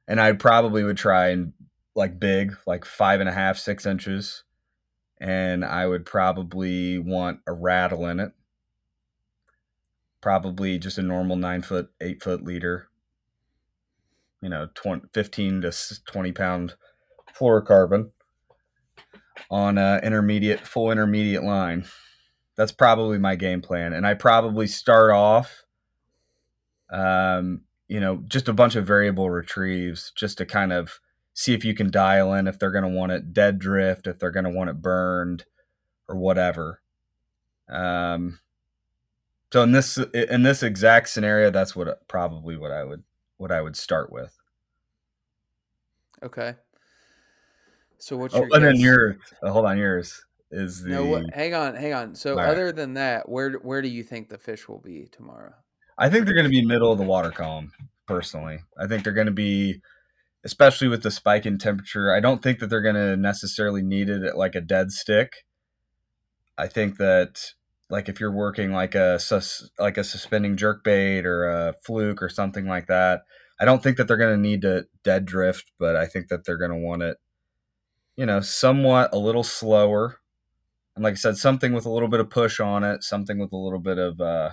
And 0.08 0.20
I 0.20 0.32
probably 0.32 0.82
would 0.82 0.96
try 0.96 1.28
and 1.28 1.52
like 1.94 2.18
big, 2.18 2.56
like 2.66 2.84
five 2.84 3.20
and 3.20 3.28
a 3.28 3.32
half, 3.32 3.58
six 3.58 3.84
inches. 3.84 4.44
And 5.20 5.64
I 5.64 5.86
would 5.86 6.06
probably 6.06 6.98
want 6.98 7.40
a 7.46 7.52
rattle 7.52 8.06
in 8.06 8.20
it. 8.20 8.32
Probably 10.20 10.78
just 10.78 10.98
a 10.98 11.02
normal 11.02 11.36
nine 11.36 11.62
foot, 11.62 11.90
eight 12.00 12.22
foot 12.22 12.42
leader. 12.42 12.89
You 14.40 14.48
know, 14.48 14.68
20, 14.74 15.08
15 15.12 15.62
to 15.62 15.72
20 16.06 16.32
pound 16.32 16.74
fluorocarbon 17.38 18.10
on 19.50 19.78
a 19.78 20.00
intermediate, 20.02 20.60
full 20.60 20.90
intermediate 20.90 21.42
line. 21.42 21.84
That's 22.56 22.72
probably 22.72 23.18
my 23.18 23.36
game 23.36 23.62
plan. 23.62 23.92
And 23.92 24.06
I 24.06 24.14
probably 24.14 24.66
start 24.66 25.12
off, 25.12 25.64
um, 26.90 27.62
you 27.88 28.00
know, 28.00 28.22
just 28.28 28.48
a 28.48 28.52
bunch 28.52 28.76
of 28.76 28.86
variable 28.86 29.30
retrieves 29.30 30.12
just 30.14 30.38
to 30.38 30.46
kind 30.46 30.72
of 30.72 31.00
see 31.32 31.54
if 31.54 31.64
you 31.64 31.74
can 31.74 31.90
dial 31.90 32.34
in 32.34 32.46
if 32.46 32.58
they're 32.58 32.70
going 32.70 32.84
to 32.84 32.90
want 32.90 33.12
it 33.12 33.32
dead 33.32 33.58
drift, 33.58 34.06
if 34.06 34.18
they're 34.18 34.30
going 34.30 34.44
to 34.44 34.50
want 34.50 34.70
it 34.70 34.82
burned, 34.82 35.44
or 36.08 36.16
whatever. 36.16 36.82
Um, 37.68 38.40
so 39.52 39.62
in 39.62 39.72
this 39.72 39.96
in 40.12 40.42
this 40.42 40.62
exact 40.62 41.08
scenario, 41.08 41.50
that's 41.50 41.74
what 41.74 42.06
probably 42.08 42.56
what 42.56 42.70
I 42.70 42.84
would 42.84 43.02
what 43.40 43.50
I 43.50 43.62
would 43.62 43.76
start 43.76 44.12
with. 44.12 44.36
Okay. 46.22 46.54
So 47.98 48.16
what's 48.16 48.34
Oh, 48.34 48.44
your 48.44 48.48
and 48.54 48.64
then 48.64 48.76
yours. 48.76 49.16
uh, 49.42 49.50
hold 49.50 49.64
on, 49.64 49.78
yours 49.78 50.24
is 50.50 50.82
the. 50.82 50.90
No, 50.90 51.06
what, 51.06 51.24
hang 51.32 51.54
on, 51.54 51.74
hang 51.74 51.94
on. 51.94 52.14
So 52.14 52.36
right. 52.36 52.48
other 52.48 52.70
than 52.70 52.94
that, 52.94 53.28
where 53.28 53.52
where 53.52 53.80
do 53.80 53.88
you 53.88 54.02
think 54.02 54.28
the 54.28 54.38
fish 54.38 54.68
will 54.68 54.80
be 54.80 55.08
tomorrow? 55.10 55.54
I 55.98 56.10
think 56.10 56.24
they're 56.24 56.34
going 56.34 56.44
to 56.44 56.50
be 56.50 56.64
middle 56.64 56.92
of 56.92 56.98
the 56.98 57.04
water 57.04 57.30
column. 57.30 57.72
Personally, 58.06 58.58
I 58.78 58.86
think 58.86 59.04
they're 59.04 59.12
going 59.12 59.26
to 59.26 59.32
be, 59.32 59.80
especially 60.44 60.88
with 60.88 61.02
the 61.02 61.10
spike 61.10 61.46
in 61.46 61.58
temperature. 61.58 62.14
I 62.14 62.20
don't 62.20 62.42
think 62.42 62.58
that 62.58 62.66
they're 62.66 62.82
going 62.82 62.94
to 62.96 63.16
necessarily 63.16 63.82
need 63.82 64.10
it 64.10 64.22
at 64.22 64.36
like 64.36 64.54
a 64.54 64.60
dead 64.60 64.90
stick. 64.90 65.32
I 66.58 66.66
think 66.66 66.98
that 66.98 67.52
like 67.90 68.08
if 68.08 68.20
you're 68.20 68.32
working 68.32 68.72
like 68.72 68.94
a 68.94 69.18
sus, 69.18 69.70
like 69.78 69.98
a 69.98 70.04
suspending 70.04 70.56
jerk 70.56 70.84
bait 70.84 71.26
or 71.26 71.48
a 71.48 71.74
fluke 71.84 72.22
or 72.22 72.28
something 72.28 72.66
like 72.66 72.86
that, 72.86 73.22
I 73.60 73.64
don't 73.64 73.82
think 73.82 73.96
that 73.98 74.08
they're 74.08 74.16
going 74.16 74.34
to 74.36 74.40
need 74.40 74.62
to 74.62 74.86
dead 75.04 75.26
drift, 75.26 75.72
but 75.78 75.96
I 75.96 76.06
think 76.06 76.28
that 76.28 76.44
they're 76.44 76.56
going 76.58 76.70
to 76.70 76.76
want 76.76 77.02
it, 77.02 77.18
you 78.16 78.26
know, 78.26 78.40
somewhat 78.40 79.10
a 79.12 79.18
little 79.18 79.44
slower. 79.44 80.18
And 80.96 81.04
like 81.04 81.12
I 81.12 81.16
said, 81.16 81.36
something 81.38 81.72
with 81.72 81.86
a 81.86 81.90
little 81.90 82.08
bit 82.08 82.20
of 82.20 82.30
push 82.30 82.60
on 82.60 82.84
it, 82.84 83.02
something 83.04 83.38
with 83.38 83.52
a 83.52 83.56
little 83.56 83.78
bit 83.80 83.98
of, 83.98 84.20
uh, 84.20 84.52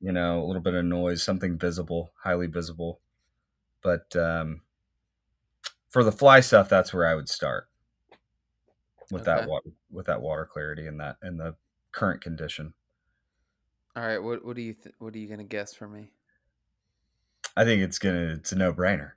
you 0.00 0.12
know, 0.12 0.42
a 0.42 0.46
little 0.46 0.62
bit 0.62 0.74
of 0.74 0.84
noise, 0.84 1.22
something 1.22 1.58
visible, 1.58 2.12
highly 2.22 2.46
visible. 2.46 3.00
But 3.82 4.14
um, 4.16 4.62
for 5.88 6.04
the 6.04 6.12
fly 6.12 6.40
stuff, 6.40 6.68
that's 6.68 6.92
where 6.92 7.06
I 7.06 7.14
would 7.14 7.28
start 7.28 7.68
with 9.10 9.24
that 9.24 9.44
Okay. 9.44 9.46
water, 9.46 9.70
with 9.90 10.06
that 10.06 10.20
water 10.22 10.48
clarity 10.50 10.86
and 10.86 11.00
that 11.00 11.16
and 11.22 11.38
the 11.38 11.54
current 11.94 12.20
condition. 12.20 12.74
All 13.96 14.04
right, 14.04 14.18
what 14.18 14.44
what 14.44 14.56
do 14.56 14.62
you 14.62 14.74
th- 14.74 14.94
what 14.98 15.14
are 15.14 15.18
you 15.18 15.28
gonna 15.28 15.44
guess 15.44 15.72
for 15.72 15.88
me? 15.88 16.10
I 17.56 17.64
think 17.64 17.82
it's 17.82 17.98
gonna 17.98 18.34
it's 18.34 18.52
a 18.52 18.56
no 18.56 18.72
brainer. 18.72 19.12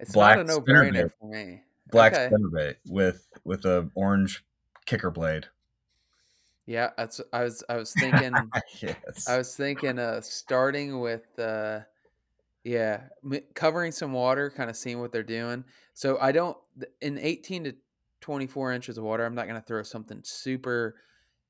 It's 0.00 0.12
Black 0.12 0.36
not 0.36 0.46
a 0.46 0.48
no 0.48 0.60
brainer 0.60 1.10
for 1.18 1.28
me. 1.28 1.62
Black 1.90 2.12
Okay. 2.12 2.28
spinnerbait 2.28 2.76
with 2.88 3.28
with 3.44 3.64
a 3.64 3.90
orange 3.94 4.44
kicker 4.86 5.10
blade. 5.10 5.46
Yeah, 6.66 6.90
that's 6.96 7.20
I 7.32 7.44
was 7.44 7.62
I 7.68 7.76
was 7.76 7.94
thinking 7.94 8.50
yes. 8.82 9.28
I 9.28 9.38
was 9.38 9.56
thinking 9.56 9.98
uh 9.98 10.20
starting 10.20 11.00
with 11.00 11.38
uh 11.38 11.80
yeah, 12.64 13.04
covering 13.54 13.90
some 13.90 14.12
water, 14.12 14.50
kind 14.50 14.68
of 14.68 14.76
seeing 14.76 15.00
what 15.00 15.12
they're 15.12 15.22
doing. 15.22 15.64
So 15.94 16.18
I 16.20 16.32
don't 16.32 16.58
in 17.00 17.18
18 17.18 17.64
to 17.64 17.76
24 18.20 18.72
inches 18.72 18.98
of 18.98 19.04
water, 19.04 19.24
I'm 19.24 19.34
not 19.34 19.48
going 19.48 19.60
to 19.60 19.66
throw 19.66 19.82
something 19.82 20.20
super 20.22 20.96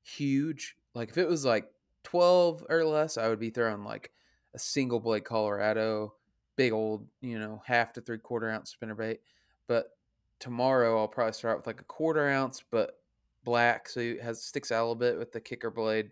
huge. 0.03 0.75
Like 0.93 1.09
if 1.09 1.17
it 1.17 1.27
was 1.27 1.45
like 1.45 1.71
12 2.03 2.65
or 2.69 2.83
less, 2.85 3.17
I 3.17 3.27
would 3.29 3.39
be 3.39 3.49
throwing 3.49 3.83
like 3.83 4.11
a 4.53 4.59
single 4.59 4.99
blade 4.99 5.23
Colorado, 5.23 6.13
big 6.55 6.73
old, 6.73 7.07
you 7.21 7.39
know, 7.39 7.61
half 7.65 7.93
to 7.93 8.01
three 8.01 8.17
quarter 8.17 8.49
ounce 8.49 8.75
spinnerbait. 8.75 9.19
But 9.67 9.95
tomorrow 10.39 10.99
I'll 10.99 11.07
probably 11.07 11.33
start 11.33 11.57
with 11.57 11.67
like 11.67 11.81
a 11.81 11.85
quarter 11.85 12.27
ounce, 12.27 12.63
but 12.69 12.99
black, 13.43 13.87
so 13.87 13.99
it 13.99 14.21
has 14.21 14.43
sticks 14.43 14.71
out 14.71 14.81
a 14.81 14.83
little 14.83 14.95
bit 14.95 15.17
with 15.17 15.31
the 15.31 15.39
kicker 15.39 15.71
blade, 15.71 16.11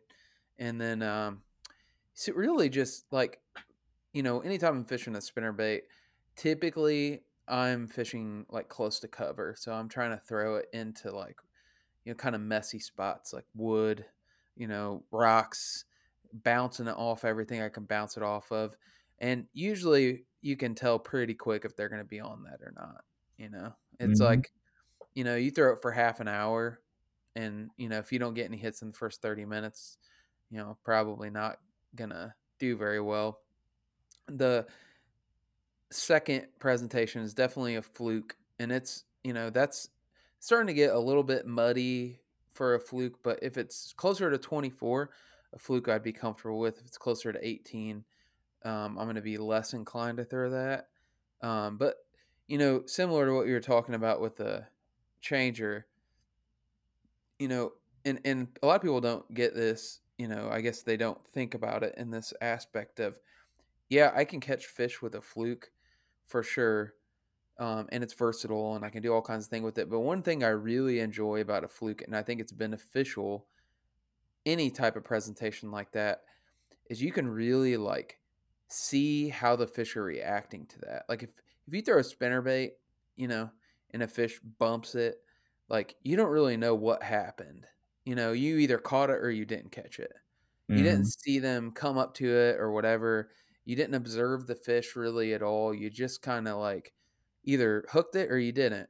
and 0.58 0.80
then 0.80 1.02
um, 1.02 1.42
so 2.14 2.34
really 2.34 2.70
just 2.70 3.12
like 3.12 3.40
you 4.14 4.24
know, 4.24 4.40
anytime 4.40 4.76
I'm 4.76 4.86
fishing 4.86 5.16
a 5.16 5.20
spinnerbait, 5.20 5.82
typically 6.36 7.22
I'm 7.48 7.88
fishing 7.88 8.46
like 8.50 8.70
close 8.70 9.00
to 9.02 9.08
cover, 9.08 9.56
so 9.58 9.72
I'm 9.72 9.90
trying 9.90 10.12
to 10.12 10.18
throw 10.18 10.56
it 10.56 10.70
into 10.74 11.12
like 11.12 11.38
you 12.06 12.12
know 12.12 12.16
kind 12.16 12.36
of 12.36 12.42
messy 12.42 12.80
spots 12.80 13.34
like 13.34 13.46
wood, 13.56 14.06
you 14.56 14.68
know, 14.68 15.06
rocks, 15.12 15.86
bouncing 16.34 16.88
it 16.88 16.92
off 16.98 17.26
everything 17.26 17.62
I 17.62 17.70
can 17.70 17.86
bounce 17.86 18.18
it 18.18 18.24
off 18.24 18.52
of, 18.52 18.78
and 19.20 19.48
usually 19.54 20.26
you 20.42 20.58
can 20.58 20.76
tell 20.76 21.00
pretty 21.00 21.36
quick 21.36 21.66
if 21.66 21.76
they're 21.76 21.90
going 21.90 22.02
to 22.02 22.08
be 22.08 22.20
on 22.22 22.44
that 22.44 22.62
or 22.62 22.72
not. 22.76 23.04
You 23.38 23.50
know, 23.50 23.74
it's 24.00 24.20
Mhm. 24.20 24.20
like 24.20 24.52
you 25.16 25.24
know 25.24 25.36
you 25.36 25.52
throw 25.52 25.74
it 25.74 25.82
for 25.82 25.92
half 25.92 26.20
an 26.20 26.28
hour, 26.28 26.82
and 27.36 27.72
you 27.78 27.90
know 27.90 28.00
if 28.00 28.12
you 28.12 28.20
don't 28.20 28.34
get 28.36 28.46
any 28.46 28.58
hits 28.58 28.82
in 28.82 28.90
the 28.90 28.98
first 28.98 29.22
thirty 29.22 29.46
minutes, 29.46 29.98
you 30.52 30.58
know 30.60 30.78
probably 30.84 31.30
not 31.30 31.60
gonna 31.96 32.36
do 32.60 32.78
very 32.78 33.02
well 33.02 33.42
the 34.28 34.68
second 35.92 36.48
presentation 36.60 37.22
is 37.22 37.34
definitely 37.34 37.76
a 37.76 37.82
fluke 37.82 38.38
and 38.60 38.72
it's 38.72 39.06
you 39.24 39.34
know 39.34 39.50
that's 39.50 39.90
starting 40.40 40.68
to 40.68 40.74
get 40.74 40.94
a 40.94 41.00
little 41.00 41.24
bit 41.24 41.46
muddy 41.46 42.20
for 42.52 42.76
a 42.76 42.80
fluke 42.80 43.20
but 43.24 43.40
if 43.42 43.58
it's 43.58 43.94
closer 43.94 44.30
to 44.30 44.38
24 44.38 45.10
a 45.54 45.60
fluke 45.60 45.88
i'd 45.88 46.04
be 46.04 46.12
comfortable 46.12 46.60
with 46.60 46.80
if 46.80 46.86
it's 46.86 46.98
closer 46.98 47.32
to 47.32 47.48
18 47.48 48.04
um, 48.66 48.98
i'm 48.98 49.06
going 49.06 49.16
to 49.16 49.22
be 49.22 49.38
less 49.38 49.74
inclined 49.74 50.18
to 50.18 50.24
throw 50.24 50.50
that 50.50 50.88
um, 51.42 51.78
but 51.78 51.96
you 52.48 52.58
know 52.58 52.84
similar 52.86 53.26
to 53.26 53.34
what 53.34 53.48
you 53.48 53.54
were 53.54 53.60
talking 53.60 53.96
about 53.96 54.22
with 54.22 54.36
the 54.36 54.66
changer 55.22 55.86
you 57.38 57.48
know 57.48 57.72
and 58.06 58.20
and 58.26 58.48
a 58.62 58.68
lot 58.68 58.76
of 58.76 58.82
people 58.82 59.02
don't 59.02 59.34
get 59.34 59.56
this 59.56 60.00
you 60.18 60.28
know 60.28 60.50
i 60.52 60.60
guess 60.60 60.82
they 60.82 60.98
don't 60.98 61.26
think 61.28 61.54
about 61.54 61.84
it 61.84 61.94
in 61.98 62.12
this 62.12 62.34
aspect 62.42 63.00
of 63.00 63.20
yeah, 63.90 64.12
I 64.16 64.24
can 64.24 64.40
catch 64.40 64.68
fish 64.68 65.02
with 65.02 65.16
a 65.16 65.22
fluke 65.22 65.72
for 66.28 66.44
sure. 66.44 66.94
Um, 67.60 67.90
and 67.92 68.04
it's 68.04 68.14
versatile 68.14 68.76
and 68.76 68.86
I 68.86 68.90
can 68.90 69.04
do 69.04 69.14
all 69.14 69.22
kinds 69.22 69.46
of 69.46 69.52
things 69.52 69.66
with 69.66 69.78
it. 69.78 69.90
But 69.90 70.02
one 70.02 70.24
thing 70.24 70.44
I 70.44 70.50
really 70.50 71.00
enjoy 71.02 71.42
about 71.42 71.66
a 71.66 71.70
fluke, 71.70 72.02
and 72.04 72.16
I 72.16 72.24
think 72.24 72.42
it's 72.42 72.54
beneficial 72.54 73.50
any 74.46 74.72
type 74.72 74.96
of 74.96 75.04
presentation 75.04 75.72
like 75.72 75.92
that, 75.94 76.24
is 76.90 77.02
you 77.02 77.12
can 77.12 77.30
really 77.30 77.78
like 77.78 78.20
see 78.70 79.30
how 79.30 79.56
the 79.56 79.68
fish 79.68 79.96
are 79.98 80.04
reacting 80.04 80.68
to 80.68 80.80
that. 80.82 81.06
Like 81.10 81.24
if 81.24 81.32
if 81.68 81.74
you 81.74 81.82
throw 81.82 82.00
a 82.00 82.04
spinner 82.04 82.42
bait, 82.42 82.76
you 83.18 83.28
know, 83.28 83.52
and 83.92 84.04
a 84.04 84.08
fish 84.08 84.40
bumps 84.42 84.96
it, 84.96 85.18
like 85.70 85.96
you 86.04 86.18
don't 86.18 86.32
really 86.32 86.58
know 86.58 86.76
what 86.76 87.04
happened. 87.04 87.68
You 88.06 88.16
know, 88.16 88.34
you 88.34 88.58
either 88.60 88.80
caught 88.80 89.10
it 89.12 89.18
or 89.18 89.32
you 89.32 89.46
didn't 89.46 89.72
catch 89.72 90.00
it. 90.00 90.14
You 90.68 90.84
didn't 90.84 91.06
Mhm. 91.06 91.12
see 91.12 91.40
them 91.40 91.72
come 91.74 91.98
up 91.98 92.14
to 92.16 92.28
it 92.28 92.58
or 92.60 92.72
whatever. 92.72 93.32
You 93.66 93.76
didn't 93.76 93.96
observe 93.96 94.48
the 94.48 94.56
fish 94.56 94.96
really 94.96 95.34
at 95.34 95.44
all. 95.44 95.74
You 95.74 95.90
just 95.90 96.22
kind 96.22 96.48
of 96.48 96.58
like 96.60 96.94
either 97.50 97.86
hooked 97.90 98.16
it 98.16 98.32
or 98.32 98.38
you 98.38 98.52
didn't. 98.52 98.90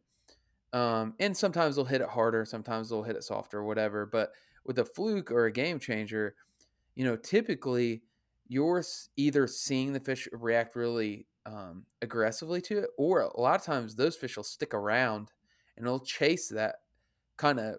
Um, 0.73 1.15
and 1.19 1.35
sometimes 1.35 1.75
they'll 1.75 1.85
hit 1.85 2.01
it 2.01 2.09
harder, 2.09 2.45
sometimes 2.45 2.89
they'll 2.89 3.03
hit 3.03 3.15
it 3.15 3.23
softer, 3.23 3.59
or 3.59 3.63
whatever. 3.63 4.05
But 4.05 4.31
with 4.65 4.77
a 4.79 4.85
fluke 4.85 5.31
or 5.31 5.45
a 5.45 5.51
game 5.51 5.79
changer, 5.79 6.35
you 6.95 7.05
know, 7.05 7.15
typically 7.15 8.03
you're 8.47 8.83
either 9.15 9.47
seeing 9.47 9.93
the 9.93 9.99
fish 9.99 10.27
react 10.31 10.75
really 10.75 11.25
um, 11.45 11.85
aggressively 12.01 12.61
to 12.61 12.79
it, 12.79 12.89
or 12.97 13.21
a 13.21 13.39
lot 13.39 13.55
of 13.55 13.65
times 13.65 13.95
those 13.95 14.15
fish 14.15 14.35
will 14.35 14.43
stick 14.43 14.73
around 14.73 15.31
and 15.77 15.85
they'll 15.85 15.99
chase 15.99 16.49
that 16.49 16.75
kind 17.37 17.59
of 17.59 17.75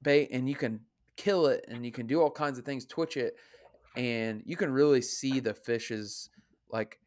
bait, 0.00 0.28
and 0.32 0.48
you 0.48 0.54
can 0.54 0.80
kill 1.16 1.46
it 1.46 1.64
and 1.68 1.84
you 1.84 1.92
can 1.92 2.06
do 2.06 2.22
all 2.22 2.30
kinds 2.30 2.58
of 2.58 2.64
things, 2.64 2.86
twitch 2.86 3.16
it, 3.16 3.34
and 3.96 4.42
you 4.46 4.56
can 4.56 4.72
really 4.72 5.02
see 5.02 5.40
the 5.40 5.52
fish's 5.52 6.30
like 6.70 6.98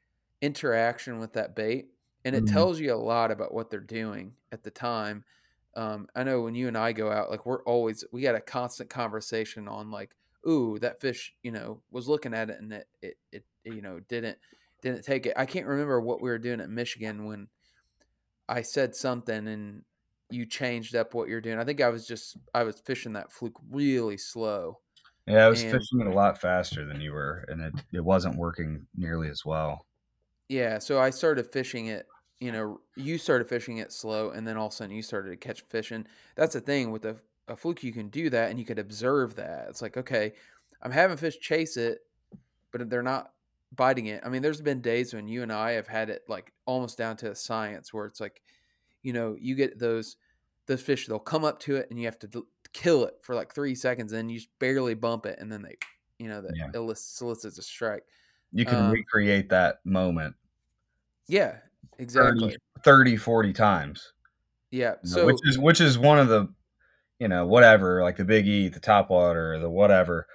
interaction 0.42 1.18
with 1.18 1.34
that 1.34 1.56
bait 1.56 1.88
and 2.26 2.36
it 2.36 2.46
Mhm. 2.46 2.52
tells 2.52 2.80
you 2.80 2.94
a 2.94 2.96
lot 2.96 3.32
about 3.32 3.54
what 3.54 3.70
they're 3.70 3.80
doing 3.80 4.36
at 4.52 4.64
the 4.64 4.72
time 4.72 5.24
um, 5.76 6.08
i 6.16 6.24
know 6.24 6.42
when 6.42 6.56
you 6.56 6.68
and 6.68 6.78
i 6.78 6.92
go 6.94 7.12
out 7.12 7.30
like 7.30 7.46
we're 7.46 7.64
always 7.64 8.04
we 8.12 8.22
got 8.22 8.36
a 8.36 8.42
constant 8.42 8.90
conversation 8.90 9.68
on 9.68 9.92
like 9.92 10.16
ooh, 10.48 10.78
that 10.78 11.02
fish, 11.02 11.34
you 11.42 11.50
know, 11.52 11.82
was 11.90 12.08
looking 12.08 12.32
at 12.36 12.52
it 12.52 12.60
and 12.60 12.72
it, 12.72 12.88
it, 13.02 13.18
it 13.32 13.44
you 13.64 13.82
know, 13.82 14.00
didn't 14.02 14.38
didn't 14.84 15.04
take 15.04 15.26
it. 15.26 15.34
I 15.36 15.48
can't 15.48 15.66
remember 15.66 16.00
what 16.00 16.22
we 16.22 16.30
were 16.30 16.38
doing 16.38 16.62
at 16.62 16.70
Michigan 16.70 17.26
when 17.26 17.48
I 18.48 18.62
said 18.62 18.96
something 18.96 19.48
and 19.48 19.84
you 20.30 20.46
changed 20.46 20.96
up 20.96 21.14
what 21.14 21.30
you're 21.30 21.42
doing. 21.42 21.60
I 21.60 21.64
think 21.66 21.82
I 21.82 21.90
was 21.90 22.08
just 22.08 22.38
I 22.54 22.64
was 22.64 22.80
fishing 22.80 23.14
that 23.14 23.32
fluke 23.32 23.60
really 23.70 24.18
slow. 24.18 24.82
Yeah, 25.28 25.46
I 25.46 25.50
was 25.50 25.64
And- 25.64 25.72
fishing 25.72 26.02
it 26.02 26.08
a 26.08 26.14
lot 26.14 26.40
faster 26.40 26.86
than 26.86 27.02
you 27.02 27.12
were, 27.14 27.46
and 27.48 27.62
it, 27.62 27.74
it 27.92 28.02
wasn't 28.02 28.38
working 28.38 28.88
nearly 28.96 29.30
as 29.30 29.44
well. 29.44 29.88
Yeah, 30.48 30.78
so 30.80 31.00
I 31.00 31.10
started 31.10 31.52
fishing 31.52 31.88
it. 31.88 32.06
You 32.40 32.52
know, 32.52 32.82
you 32.96 33.18
started 33.18 33.48
fishing 33.48 33.78
it 33.78 33.92
slow, 33.94 34.32
and 34.32 34.46
then 34.48 34.58
all 34.58 34.68
of 34.68 34.74
a 34.74 34.76
sudden 34.76 34.96
you 34.96 35.02
started 35.02 35.30
to 35.30 35.38
catch 35.38 35.62
fish. 35.62 35.92
And 35.92 36.08
that's 36.36 36.54
the 36.54 36.62
thing 36.62 36.92
with 36.92 37.06
a, 37.06 37.22
a 37.48 37.56
fluke, 37.56 37.84
you 37.84 37.94
can 37.94 38.10
do 38.10 38.30
that, 38.30 38.50
and 38.50 38.60
you 38.60 38.66
could 38.66 38.80
observe 38.80 39.36
that. 39.36 39.70
It's 39.70 39.82
like, 39.82 39.96
okay, 39.98 40.34
I'm 40.82 40.92
having 40.92 41.18
fish 41.18 41.40
chase 41.40 41.78
it, 41.78 42.00
but 42.72 42.90
they're 42.90 43.04
not 43.04 43.34
biting 43.72 44.08
it. 44.08 44.24
I 44.26 44.30
mean, 44.30 44.42
there's 44.42 44.62
been 44.62 44.82
days 44.82 45.14
when 45.14 45.28
you 45.28 45.44
and 45.44 45.52
I 45.52 45.72
have 45.72 45.88
had 45.88 46.10
it 46.10 46.24
like 46.28 46.54
almost 46.66 46.98
down 46.98 47.18
to 47.18 47.32
a 47.32 47.36
science 47.36 47.94
where 47.94 48.06
it's 48.06 48.20
like, 48.20 48.42
you 49.04 49.14
know, 49.14 49.36
you 49.40 49.56
get 49.56 49.80
those 49.80 50.18
those 50.68 50.82
fish, 50.84 51.08
they'll 51.08 51.20
come 51.20 51.46
up 51.46 51.60
to 51.62 51.76
it, 51.78 51.88
and 51.92 52.00
you 52.00 52.06
have 52.06 52.20
to 52.20 52.28
d- 52.28 52.44
kill 52.74 53.06
it 53.06 53.16
for 53.24 53.36
like 53.36 53.54
three 53.54 53.76
seconds, 53.76 54.14
and 54.14 54.32
you 54.32 54.40
just 54.40 54.50
barely 54.60 54.96
bump 54.96 55.26
it, 55.28 55.40
and 55.40 55.52
then 55.52 55.62
they, 55.64 55.78
you 56.20 56.28
know, 56.30 56.42
that 56.42 56.56
Yeah. 56.56 56.76
solicits 56.98 57.58
a 57.60 57.64
strike. 57.64 58.04
You 58.52 58.66
can 58.66 58.88
Um, 58.88 58.88
recreate 58.88 59.50
that 59.50 59.86
moment 59.86 60.36
Yeah, 61.28 61.62
exactly. 62.00 62.58
30, 62.84 63.18
40 63.18 63.54
times. 63.54 64.14
Yeah. 64.72 64.96
you 65.04 65.10
know, 65.10 65.18
So 65.18 65.26
which 65.26 65.40
is 65.44 65.58
which 65.58 65.82
is 65.82 65.98
one 65.98 66.20
of 66.20 66.28
the 66.28 66.50
you 67.20 67.28
know 67.28 67.46
whatever 67.46 68.02
like 68.04 68.18
the 68.18 68.26
big 68.26 68.48
e 68.48 68.68
the 68.68 68.80
top 68.80 69.10
water 69.10 69.58
the 69.60 69.70
whatever 69.70 70.28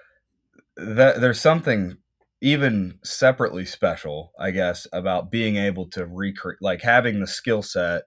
that 0.77 1.21
there's 1.21 1.41
something 1.41 1.97
even 2.41 2.99
separately 3.05 3.67
special 3.67 4.33
i 4.39 4.51
guess 4.51 4.87
about 4.93 5.31
being 5.31 5.57
able 5.57 5.87
to 5.87 6.07
recreate 6.07 6.59
like 6.63 6.81
having 6.81 7.21
the 7.21 7.27
skill 7.27 7.63
set 7.63 8.05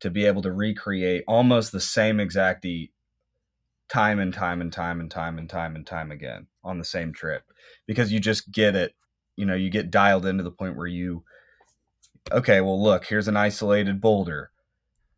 to 0.00 0.10
be 0.10 0.24
able 0.24 0.42
to 0.42 0.52
recreate 0.52 1.22
almost 1.28 1.72
the 1.72 1.80
same 1.80 2.18
exact 2.18 2.64
eat 2.64 2.92
time 3.88 4.18
and 4.18 4.34
time 4.34 4.60
and 4.60 4.72
time 4.72 4.98
and 4.98 5.10
time 5.10 5.38
and 5.38 5.48
time 5.48 5.76
and 5.76 5.86
time 5.86 6.10
again 6.10 6.46
on 6.64 6.78
the 6.78 6.84
same 6.84 7.12
trip 7.12 7.44
because 7.86 8.12
you 8.12 8.18
just 8.18 8.50
get 8.50 8.74
it 8.74 8.92
you 9.36 9.46
know 9.46 9.54
you 9.54 9.70
get 9.70 9.90
dialed 9.90 10.26
into 10.26 10.42
the 10.42 10.50
point 10.50 10.76
where 10.76 10.88
you 10.88 11.22
okay 12.32 12.60
well 12.60 12.82
look 12.82 13.04
here's 13.04 13.28
an 13.28 13.36
isolated 13.36 14.00
boulder 14.00 14.50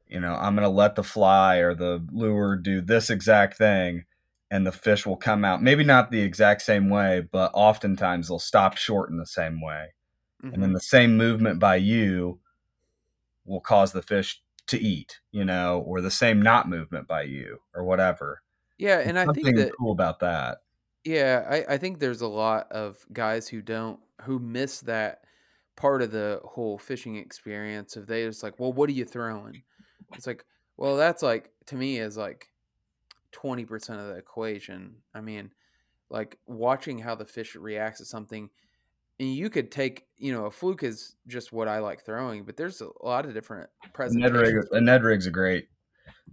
you 0.09 0.21
know, 0.21 0.35
I'm 0.35 0.55
going 0.55 0.65
to 0.65 0.75
let 0.75 0.95
the 0.95 1.05
fly 1.05 1.57
or 1.59 1.75
the 1.75 2.05
lure 2.11 2.57
do 2.57 2.81
this 2.81 3.11
exact 3.11 3.59
thing 3.59 4.05
and 4.51 4.67
the 4.67 4.73
fish 4.73 5.05
will 5.05 5.17
come 5.17 5.45
out. 5.45 5.63
Maybe 5.63 5.85
not 5.85 6.11
the 6.11 6.21
exact 6.21 6.63
same 6.63 6.89
way, 6.89 7.27
but 7.31 7.51
oftentimes 7.53 8.29
they'll 8.29 8.39
stop 8.39 8.77
short 8.77 9.11
in 9.11 9.19
the 9.19 9.27
same 9.27 9.61
way. 9.61 9.89
And 10.43 10.55
mhm. 10.55 10.61
then 10.61 10.73
the 10.73 10.81
same 10.81 11.17
movement 11.17 11.61
by 11.61 11.77
you 11.77 12.41
will 13.45 13.61
cause 13.61 13.93
the 13.93 14.03
fish 14.03 14.41
to 14.69 14.81
eat, 14.81 15.21
you 15.31 15.45
know, 15.45 15.81
or 15.81 16.01
the 16.01 16.11
same 16.11 16.41
not 16.41 16.69
movement 16.69 17.07
by 17.07 17.23
you 17.23 17.59
or 17.75 17.85
whatever. 17.85 18.43
yeah, 18.79 19.01
and 19.01 19.19
I 19.19 19.27
think 19.27 19.57
that 19.57 19.73
cool 19.79 19.93
about 19.93 20.21
that. 20.21 20.59
yeah, 21.05 21.45
I, 21.51 21.75
I 21.75 21.79
think 21.79 21.99
there's 21.99 22.21
a 22.21 22.29
lot 22.29 22.71
of 22.71 23.05
guys 23.13 23.49
who 23.49 23.61
don't 23.61 23.99
who 24.23 24.39
miss 24.39 24.81
that 24.81 25.23
part 25.79 26.03
of 26.03 26.11
the 26.11 26.41
whole 26.45 26.77
fishing 26.77 27.17
experience 27.17 27.97
of 27.97 28.07
they 28.07 28.25
just 28.25 28.43
like, 28.43 28.59
well, 28.59 28.73
what 28.73 28.91
are 28.91 28.93
you 28.93 29.05
throwing? 29.05 29.63
It's 30.15 30.27
like, 30.27 30.45
well, 30.77 30.97
that's 30.97 31.23
like 31.23 31.51
to 31.67 31.77
me 31.77 31.99
is 31.99 32.17
like 32.17 32.49
twenty 33.31 33.65
percent 33.65 34.01
of 34.01 34.09
the 34.09 34.17
equation. 34.17 34.97
I 35.15 35.21
mean, 35.21 35.53
like 36.11 36.37
watching 36.47 36.99
how 36.99 37.15
the 37.15 37.25
fish 37.25 37.55
reacts 37.55 37.99
to 37.99 38.05
something. 38.05 38.51
And 39.21 39.35
you 39.35 39.51
could 39.51 39.71
take, 39.73 40.07
you 40.17 40.33
know, 40.33 40.47
a 40.47 40.51
fluke 40.51 40.83
is 40.83 41.17
just 41.27 41.53
what 41.53 41.67
I 41.67 41.79
like 41.79 42.05
throwing, 42.05 42.45
but 42.45 42.57
there's 42.57 42.81
a 42.81 42.89
lot 43.03 43.25
of 43.25 43.35
different 43.35 43.69
Ned, 43.83 43.93
presentations. 43.93 44.41
rig, 44.41 44.65
a 44.73 44.81
Ned 44.81 45.03
rig's 45.03 45.27
a 45.27 45.31
great, 45.31 45.69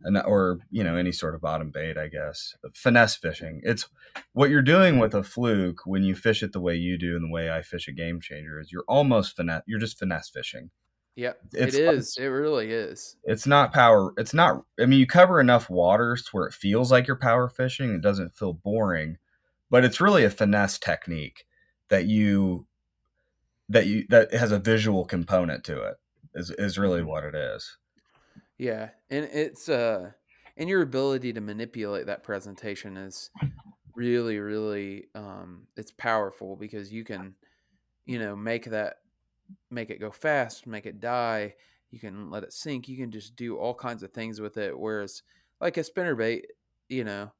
an- 0.03 0.17
or 0.17 0.59
you 0.71 0.83
know, 0.83 0.95
any 0.95 1.11
sort 1.11 1.35
of 1.35 1.41
bottom 1.41 1.71
bait, 1.71 1.97
I 1.97 2.07
guess. 2.07 2.55
Finesse 2.73 3.15
fishing. 3.15 3.61
It's 3.63 3.87
what 4.33 4.49
you're 4.49 4.61
doing 4.61 4.99
with 4.99 5.13
a 5.13 5.23
fluke 5.23 5.81
when 5.85 6.03
you 6.03 6.15
fish 6.15 6.43
it 6.43 6.53
the 6.53 6.59
way 6.61 6.75
you 6.75 6.97
do 6.97 7.15
and 7.15 7.25
the 7.25 7.33
way 7.33 7.51
I 7.51 7.61
fish 7.61 7.87
a 7.87 7.91
game 7.91 8.19
changer 8.21 8.59
is 8.59 8.71
you're 8.71 8.85
almost 8.87 9.35
finesse. 9.35 9.63
You're 9.67 9.79
just 9.79 9.99
finesse 9.99 10.29
fishing. 10.29 10.69
Yep, 11.17 11.39
It's 11.53 11.75
it 11.75 11.93
is. 11.95 12.17
It 12.17 12.25
really 12.25 12.71
is. 12.71 13.15
It's 13.23 13.47
not 13.47 13.71
power. 13.71 14.13
It's 14.17 14.33
not. 14.33 14.63
I 14.79 14.85
mean, 14.85 14.99
you 14.99 15.07
cover 15.07 15.39
enough 15.39 15.69
waters 15.69 16.23
to 16.25 16.29
where 16.31 16.45
it 16.47 16.53
feels 16.53 16.91
like 16.91 17.07
you're 17.07 17.15
power 17.15 17.47
fishing. 17.47 17.93
It 17.95 18.01
doesn't 18.01 18.35
feel 18.35 18.51
boring, 18.51 19.17
but 19.69 19.85
it's 19.85 20.01
really 20.01 20.25
a 20.25 20.29
finesse 20.29 20.77
technique 20.77 21.45
that 21.89 22.05
you 22.05 22.67
that 23.69 23.87
you 23.87 24.05
that 24.09 24.33
has 24.33 24.51
a 24.51 24.59
visual 24.59 25.05
component 25.05 25.63
to 25.65 25.81
it. 25.83 25.95
Is 26.33 26.51
is 26.51 26.77
really 26.77 27.01
Mhm. 27.01 27.05
what 27.05 27.23
it 27.23 27.33
is. 27.35 27.77
Yeah, 28.57 28.91
and 29.09 29.25
it's 29.25 29.67
uh, 29.69 30.13
and 30.57 30.69
your 30.69 30.81
ability 30.81 31.33
to 31.33 31.41
manipulate 31.41 32.05
that 32.07 32.23
presentation 32.23 32.95
is 32.97 33.31
really, 33.95 34.39
really, 34.39 35.07
um, 35.15 35.67
it's 35.77 35.91
powerful 35.91 36.55
because 36.57 36.93
you 36.93 37.03
can, 37.05 37.35
you 38.05 38.19
know, 38.19 38.35
make 38.35 38.65
that, 38.67 38.97
make 39.71 39.89
it 39.91 39.99
go 39.99 40.11
fast, 40.11 40.67
make 40.67 40.85
it 40.87 40.99
die. 41.01 41.55
You 41.91 41.99
can 41.99 42.29
let 42.31 42.43
it 42.43 42.53
sink. 42.53 42.89
You 42.89 42.97
can 42.97 43.11
just 43.11 43.35
do 43.37 43.57
all 43.57 43.75
kinds 43.75 44.03
of 44.03 44.13
things 44.13 44.41
with 44.41 44.57
it. 44.57 44.77
Whereas, 44.79 45.23
like 45.61 45.77
a 45.77 45.81
spinnerbait, 45.81 46.43
you 46.89 47.03
know, 47.05 47.33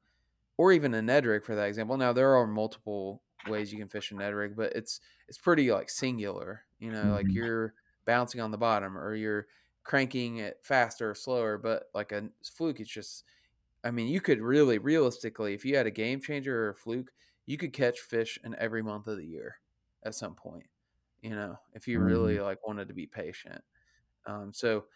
or 0.58 0.72
even 0.72 0.94
a 0.94 1.02
Ned 1.02 1.26
rig 1.26 1.44
for 1.44 1.56
that 1.56 1.68
example. 1.68 1.98
Now 1.98 2.14
there 2.14 2.36
are 2.36 2.48
multiple 2.48 3.24
ways 3.44 3.72
you 3.72 3.80
can 3.80 3.90
fish 3.90 4.12
a 4.12 4.16
Ned 4.16 4.34
rig, 4.34 4.56
but 4.56 4.74
it's 4.74 5.00
it's 5.28 5.38
pretty 5.38 5.72
like 5.72 5.90
singular. 5.90 6.64
You 6.80 6.92
know, 6.92 7.14
like 7.14 7.28
Mhm. 7.28 7.36
you're 7.36 7.74
bouncing 8.06 8.42
on 8.42 8.52
the 8.52 8.58
bottom 8.58 8.98
or 8.98 9.16
you're 9.16 9.48
cranking 9.86 10.38
it 10.40 10.62
faster 10.66 11.12
or 11.12 11.16
slower. 11.16 11.60
But 11.60 11.86
like 11.96 12.14
a 12.14 12.32
fluke, 12.54 12.82
it's 12.82 12.92
just 12.92 13.26
I 13.84 13.92
mean, 13.92 14.08
you 14.08 14.22
could 14.22 14.42
really 14.42 14.80
realistically, 14.80 15.54
if 15.54 15.66
you 15.66 15.78
had 15.78 15.88
a 15.88 15.92
game 15.92 16.22
changer 16.22 16.66
or 16.66 16.70
a 16.72 16.76
fluke, 16.76 17.12
you 17.46 17.58
could 17.58 17.74
catch 17.74 18.00
fish 18.02 18.40
in 18.44 18.56
every 18.58 18.82
month 18.84 19.08
of 19.08 19.18
the 19.18 19.26
year 19.28 19.58
at 20.04 20.16
some 20.16 20.36
point. 20.36 20.68
You 21.22 21.32
know, 21.32 21.60
if 21.74 21.88
you 21.88 22.02
really 22.02 22.40
like 22.40 22.66
wanted 22.68 22.88
to 22.90 22.94
be 22.96 23.08
patient. 23.08 23.64
Um, 24.26 24.54
so 24.54 24.88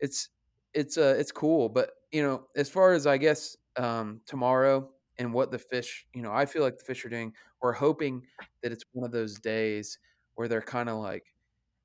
it's 0.00 0.30
it's 0.74 0.96
uh 0.98 1.16
it's 1.18 1.32
cool, 1.32 1.68
but 1.68 1.92
you 2.12 2.22
know, 2.22 2.48
as 2.56 2.70
far 2.70 2.92
as 2.92 3.06
I 3.06 3.18
guess 3.18 3.56
um 3.76 4.22
tomorrow 4.26 4.92
and 5.18 5.32
what 5.34 5.50
the 5.50 5.58
fish, 5.58 6.06
you 6.14 6.22
know, 6.22 6.32
I 6.32 6.46
feel 6.46 6.62
like 6.62 6.78
the 6.78 6.84
fish 6.84 7.04
are 7.04 7.08
doing, 7.08 7.34
we're 7.62 7.72
hoping 7.72 8.26
that 8.62 8.72
it's 8.72 8.84
one 8.92 9.04
of 9.06 9.12
those 9.12 9.38
days 9.40 9.98
where 10.34 10.48
they're 10.48 10.62
kind 10.62 10.88
of 10.88 10.98
like 10.98 11.34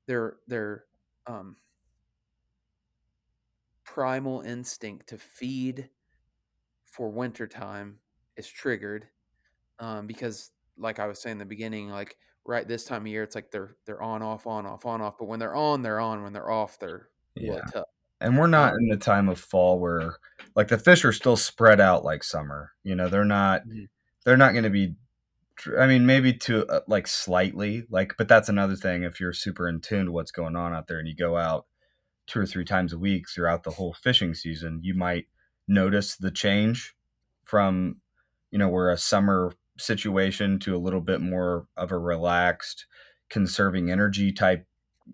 their 0.06 0.38
their 0.46 0.86
um 1.26 1.56
primal 3.94 4.40
instinct 4.42 5.08
to 5.08 5.18
feed 5.18 5.88
for 6.84 7.10
wintertime 7.10 7.98
is 8.36 8.48
triggered 8.48 9.08
um, 9.78 10.06
because 10.06 10.52
like 10.78 10.98
i 10.98 11.06
was 11.06 11.20
saying 11.20 11.34
in 11.34 11.38
the 11.38 11.44
beginning 11.46 11.88
like 11.90 12.16
right 12.46 12.68
this 12.68 12.84
time 12.84 13.02
of 13.02 13.08
year 13.08 13.22
it's 13.22 13.34
like 13.36 13.50
they're 13.50 13.76
they're 13.86 14.02
on 14.02 14.22
off 14.22 14.46
on 14.46 14.66
off 14.66 14.86
on 14.86 15.00
off 15.00 15.16
but 15.18 15.26
when 15.26 15.40
they're 15.40 15.54
on 15.56 15.82
they're 15.82 16.00
on 16.00 16.22
when 16.22 16.32
they're 16.32 16.50
off 16.50 16.78
they're 16.78 17.10
Yeah. 17.34 17.60
up 17.76 17.88
And 18.20 18.38
we're 18.38 18.46
not 18.46 18.74
Um, 18.74 18.78
in 18.78 18.88
the 18.88 18.96
time 18.96 19.28
of 19.28 19.38
fall 19.40 19.78
where 19.80 20.16
like 20.56 20.68
the 20.68 20.78
fish 20.78 21.04
are 21.04 21.12
still 21.12 21.36
spread 21.36 21.80
out 21.80 22.04
like 22.04 22.24
summer. 22.24 22.72
You 22.82 22.94
know, 22.94 23.08
they're 23.08 23.24
not 23.24 23.62
Mhm. 23.64 23.88
they're 24.24 24.36
not 24.36 24.52
going 24.52 24.64
to 24.64 24.70
be 24.70 24.96
I 25.78 25.86
mean 25.86 26.06
maybe 26.06 26.34
to 26.34 26.66
uh, 26.68 26.80
like 26.88 27.06
slightly 27.06 27.86
like 27.90 28.14
but 28.18 28.28
that's 28.28 28.48
another 28.48 28.76
thing 28.76 29.04
if 29.04 29.20
you're 29.20 29.32
super 29.34 29.68
in 29.68 29.80
tune 29.80 30.06
to 30.06 30.12
what's 30.12 30.32
going 30.32 30.56
on 30.56 30.74
out 30.74 30.88
there 30.88 30.98
and 30.98 31.08
you 31.08 31.16
go 31.16 31.36
out 31.36 31.66
two 32.26 32.40
or 32.40 32.46
three 32.46 32.64
times 32.64 32.92
a 32.92 32.98
week 32.98 33.28
throughout 33.28 33.62
the 33.64 33.70
whole 33.72 33.92
fishing 33.94 34.34
season, 34.34 34.80
you 34.82 34.94
might 34.94 35.26
notice 35.68 36.16
the 36.16 36.30
change 36.30 36.94
from 37.44 38.00
you 38.50 38.58
know, 38.58 38.68
where 38.68 38.90
a 38.90 38.96
summer 38.96 39.52
situation 39.78 40.60
to 40.60 40.76
a 40.76 40.78
little 40.78 41.00
bit 41.00 41.20
more 41.20 41.66
of 41.76 41.90
a 41.90 41.98
relaxed 41.98 42.86
conserving 43.28 43.90
energy 43.90 44.30
type 44.32 44.66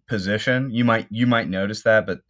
position. 0.06 0.70
You 0.70 0.84
might 0.84 1.06
you 1.10 1.26
might 1.26 1.48
notice 1.48 1.82
that, 1.82 2.06
but 2.06 2.20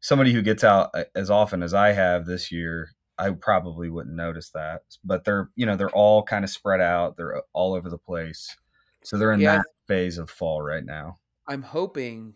somebody 0.00 0.32
who 0.32 0.42
gets 0.42 0.64
out 0.64 0.90
uh, 0.94 1.04
as 1.14 1.30
often 1.30 1.62
as 1.62 1.74
I 1.74 1.92
have 1.92 2.26
this 2.26 2.52
year, 2.52 2.90
I 3.18 3.30
probably 3.30 3.90
wouldn't 3.90 4.16
notice 4.16 4.50
that. 4.50 4.82
But 5.04 5.24
they're 5.24 5.50
you 5.56 5.66
know 5.66 5.76
they're 5.76 5.90
all 5.90 6.22
kind 6.22 6.44
of 6.44 6.50
spread 6.50 6.80
out. 6.80 7.16
They're 7.16 7.38
uh, 7.38 7.42
all 7.52 7.74
over 7.74 7.88
the 7.90 7.98
place, 7.98 8.56
so 9.02 9.18
they're 9.18 9.32
in 9.32 9.42
Yeah, 9.42 9.44
that 9.44 9.62
phase 9.86 10.18
of 10.18 10.30
fall 10.30 10.62
right 10.62 10.84
now. 10.84 11.18
i'm 11.46 11.62
hoping 11.62 12.34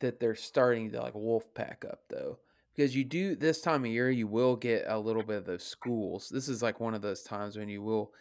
that 0.00 0.20
they're 0.20 0.34
starting 0.34 0.90
to 0.92 1.00
like 1.00 1.14
wolf 1.14 1.52
pack 1.54 1.84
up 1.84 2.04
though 2.08 2.38
because 2.74 2.94
you 2.94 3.04
do 3.04 3.34
this 3.36 3.60
time 3.62 3.84
of 3.84 3.90
year 3.90 4.10
you 4.10 4.26
will 4.28 4.56
get 4.56 4.84
a 4.86 4.98
little 4.98 5.22
bit 5.22 5.38
of 5.38 5.44
those 5.46 5.64
schools 5.64 6.28
this 6.28 6.48
is 6.48 6.62
like 6.62 6.80
one 6.80 6.94
of 6.94 7.02
those 7.02 7.22
times 7.22 7.56
when 7.56 7.68
you 7.68 7.82
will 7.82 8.12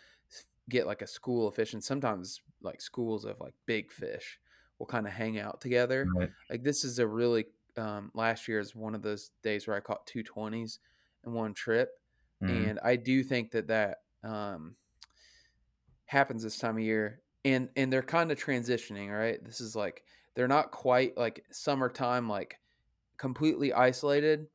get 0.70 0.88
like 0.88 1.02
a 1.02 1.08
school 1.08 1.48
of 1.48 1.56
fish 1.56 1.74
and 1.74 1.84
sometimes 1.84 2.42
like 2.62 2.82
schools 2.82 3.26
of 3.26 3.40
like 3.40 3.54
big 3.66 3.92
fish 3.92 4.40
will 4.80 4.86
kind 4.88 5.06
of 5.06 5.14
hang 5.14 5.38
out 5.38 5.62
together 5.62 6.14
Right. 6.16 6.34
like 6.50 6.64
this 6.64 6.84
is 6.84 7.00
a 7.00 7.08
really 7.08 7.46
um, 7.78 8.10
last 8.14 8.48
year 8.48 8.60
is 8.60 8.74
one 8.74 8.96
of 8.96 9.02
those 9.02 9.32
days 9.44 9.68
where 9.68 9.76
I 9.76 9.82
caught 9.82 10.08
two 10.08 10.24
twenties 10.24 10.80
in 11.26 11.34
one 11.34 11.54
trip, 11.54 12.00
Mhm. 12.42 12.70
and 12.70 12.80
I 12.82 12.96
do 12.96 13.22
think 13.22 13.52
that 13.52 13.68
that 13.68 14.04
um, 14.24 14.78
happens 16.06 16.44
this 16.44 16.58
time 16.58 16.78
of 16.78 16.84
year, 16.84 17.22
and 17.44 17.70
and 17.76 17.92
they're 17.92 18.04
kind 18.04 18.32
of 18.32 18.44
transitioning. 18.44 19.10
Right, 19.12 19.44
this 19.44 19.62
is 19.62 19.76
like 19.76 20.06
they're 20.36 20.48
not 20.48 20.72
quite 20.72 21.18
like 21.18 21.46
summertime, 21.52 22.30
like 22.30 22.60
completely 23.18 23.74
isolated, 23.74 24.48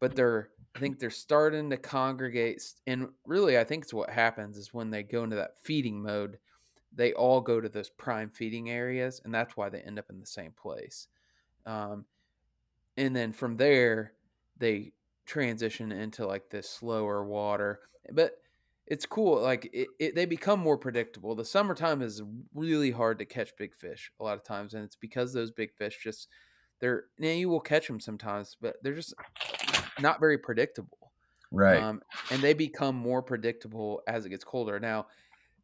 but 0.00 0.14
they're 0.14 0.50
I 0.74 0.78
think 0.78 0.98
they're 0.98 1.10
starting 1.10 1.68
to 1.70 1.76
congregate, 1.76 2.62
and 2.86 3.08
really, 3.26 3.58
I 3.58 3.64
think 3.64 3.84
it's 3.84 3.92
what 3.92 4.08
happens 4.08 4.56
is 4.56 4.72
when 4.72 4.90
they 4.90 5.02
go 5.02 5.22
into 5.22 5.36
that 5.36 5.58
feeding 5.62 6.02
mode, 6.02 6.38
they 6.94 7.12
all 7.12 7.40
go 7.42 7.60
to 7.60 7.68
those 7.68 7.90
prime 7.90 8.30
feeding 8.30 8.70
areas, 8.70 9.20
and 9.24 9.34
that's 9.34 9.56
why 9.56 9.68
they 9.68 9.80
end 9.80 9.98
up 9.98 10.08
in 10.08 10.18
the 10.18 10.26
same 10.26 10.52
place. 10.52 11.08
Um, 11.66 12.06
and 12.96 13.14
then 13.14 13.32
from 13.32 13.56
there, 13.56 14.12
they 14.58 14.92
transition 15.26 15.92
into 15.92 16.26
like 16.26 16.48
this 16.48 16.68
slower 16.68 17.24
water, 17.24 17.80
but 18.10 18.41
it's 18.92 19.06
cool. 19.06 19.40
Like 19.40 19.70
it, 19.72 19.88
it, 19.98 20.14
they 20.14 20.26
become 20.26 20.60
more 20.60 20.76
predictable. 20.76 21.34
The 21.34 21.46
summertime 21.46 22.02
is 22.02 22.22
really 22.54 22.90
hard 22.90 23.18
to 23.20 23.24
catch 23.24 23.56
big 23.56 23.74
fish 23.74 24.12
a 24.20 24.22
lot 24.22 24.36
of 24.36 24.44
times, 24.44 24.74
and 24.74 24.84
it's 24.84 24.96
because 24.96 25.32
those 25.32 25.50
big 25.50 25.72
fish 25.72 25.98
just 26.04 26.28
they're 26.78 27.04
now 27.18 27.30
you 27.30 27.48
will 27.48 27.58
catch 27.58 27.86
them 27.86 28.00
sometimes, 28.00 28.54
but 28.60 28.76
they're 28.82 28.94
just 28.94 29.14
not 29.98 30.20
very 30.20 30.36
predictable. 30.36 31.10
Right. 31.50 31.82
Um, 31.82 32.02
and 32.30 32.42
they 32.42 32.52
become 32.52 32.94
more 32.94 33.22
predictable 33.22 34.02
as 34.06 34.26
it 34.26 34.28
gets 34.28 34.44
colder. 34.44 34.78
Now, 34.78 35.06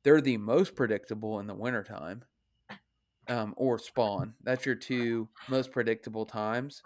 they're 0.05 0.23
the 0.23 0.39
most 0.39 0.75
predictable 0.75 1.39
in 1.41 1.47
the 1.47 1.55
wintertime 1.55 2.25
um, 3.29 3.53
or 3.59 3.79
spawn. 3.79 4.33
That's 4.43 4.65
your 4.65 4.75
two 4.75 5.29
most 5.49 5.71
predictable 5.71 6.25
times. 6.25 6.83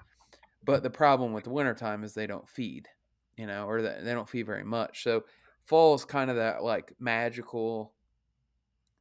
But 0.65 0.83
the 0.83 0.91
problem 0.91 1.33
with 1.33 1.45
the 1.45 1.51
wintertime 1.51 2.03
is 2.03 2.15
they 2.15 2.27
don't 2.27 2.49
feed, 2.49 2.89
you 3.37 3.47
know, 3.47 3.69
or 3.69 3.81
they 3.81 4.13
don't 4.13 4.29
feed 4.29 4.47
very 4.47 4.65
much. 4.65 5.05
So 5.05 5.23
fall 5.65 5.95
is 5.95 6.05
kind 6.05 6.31
of 6.31 6.37
that 6.37 6.63
like 6.63 6.93
magical 6.99 7.93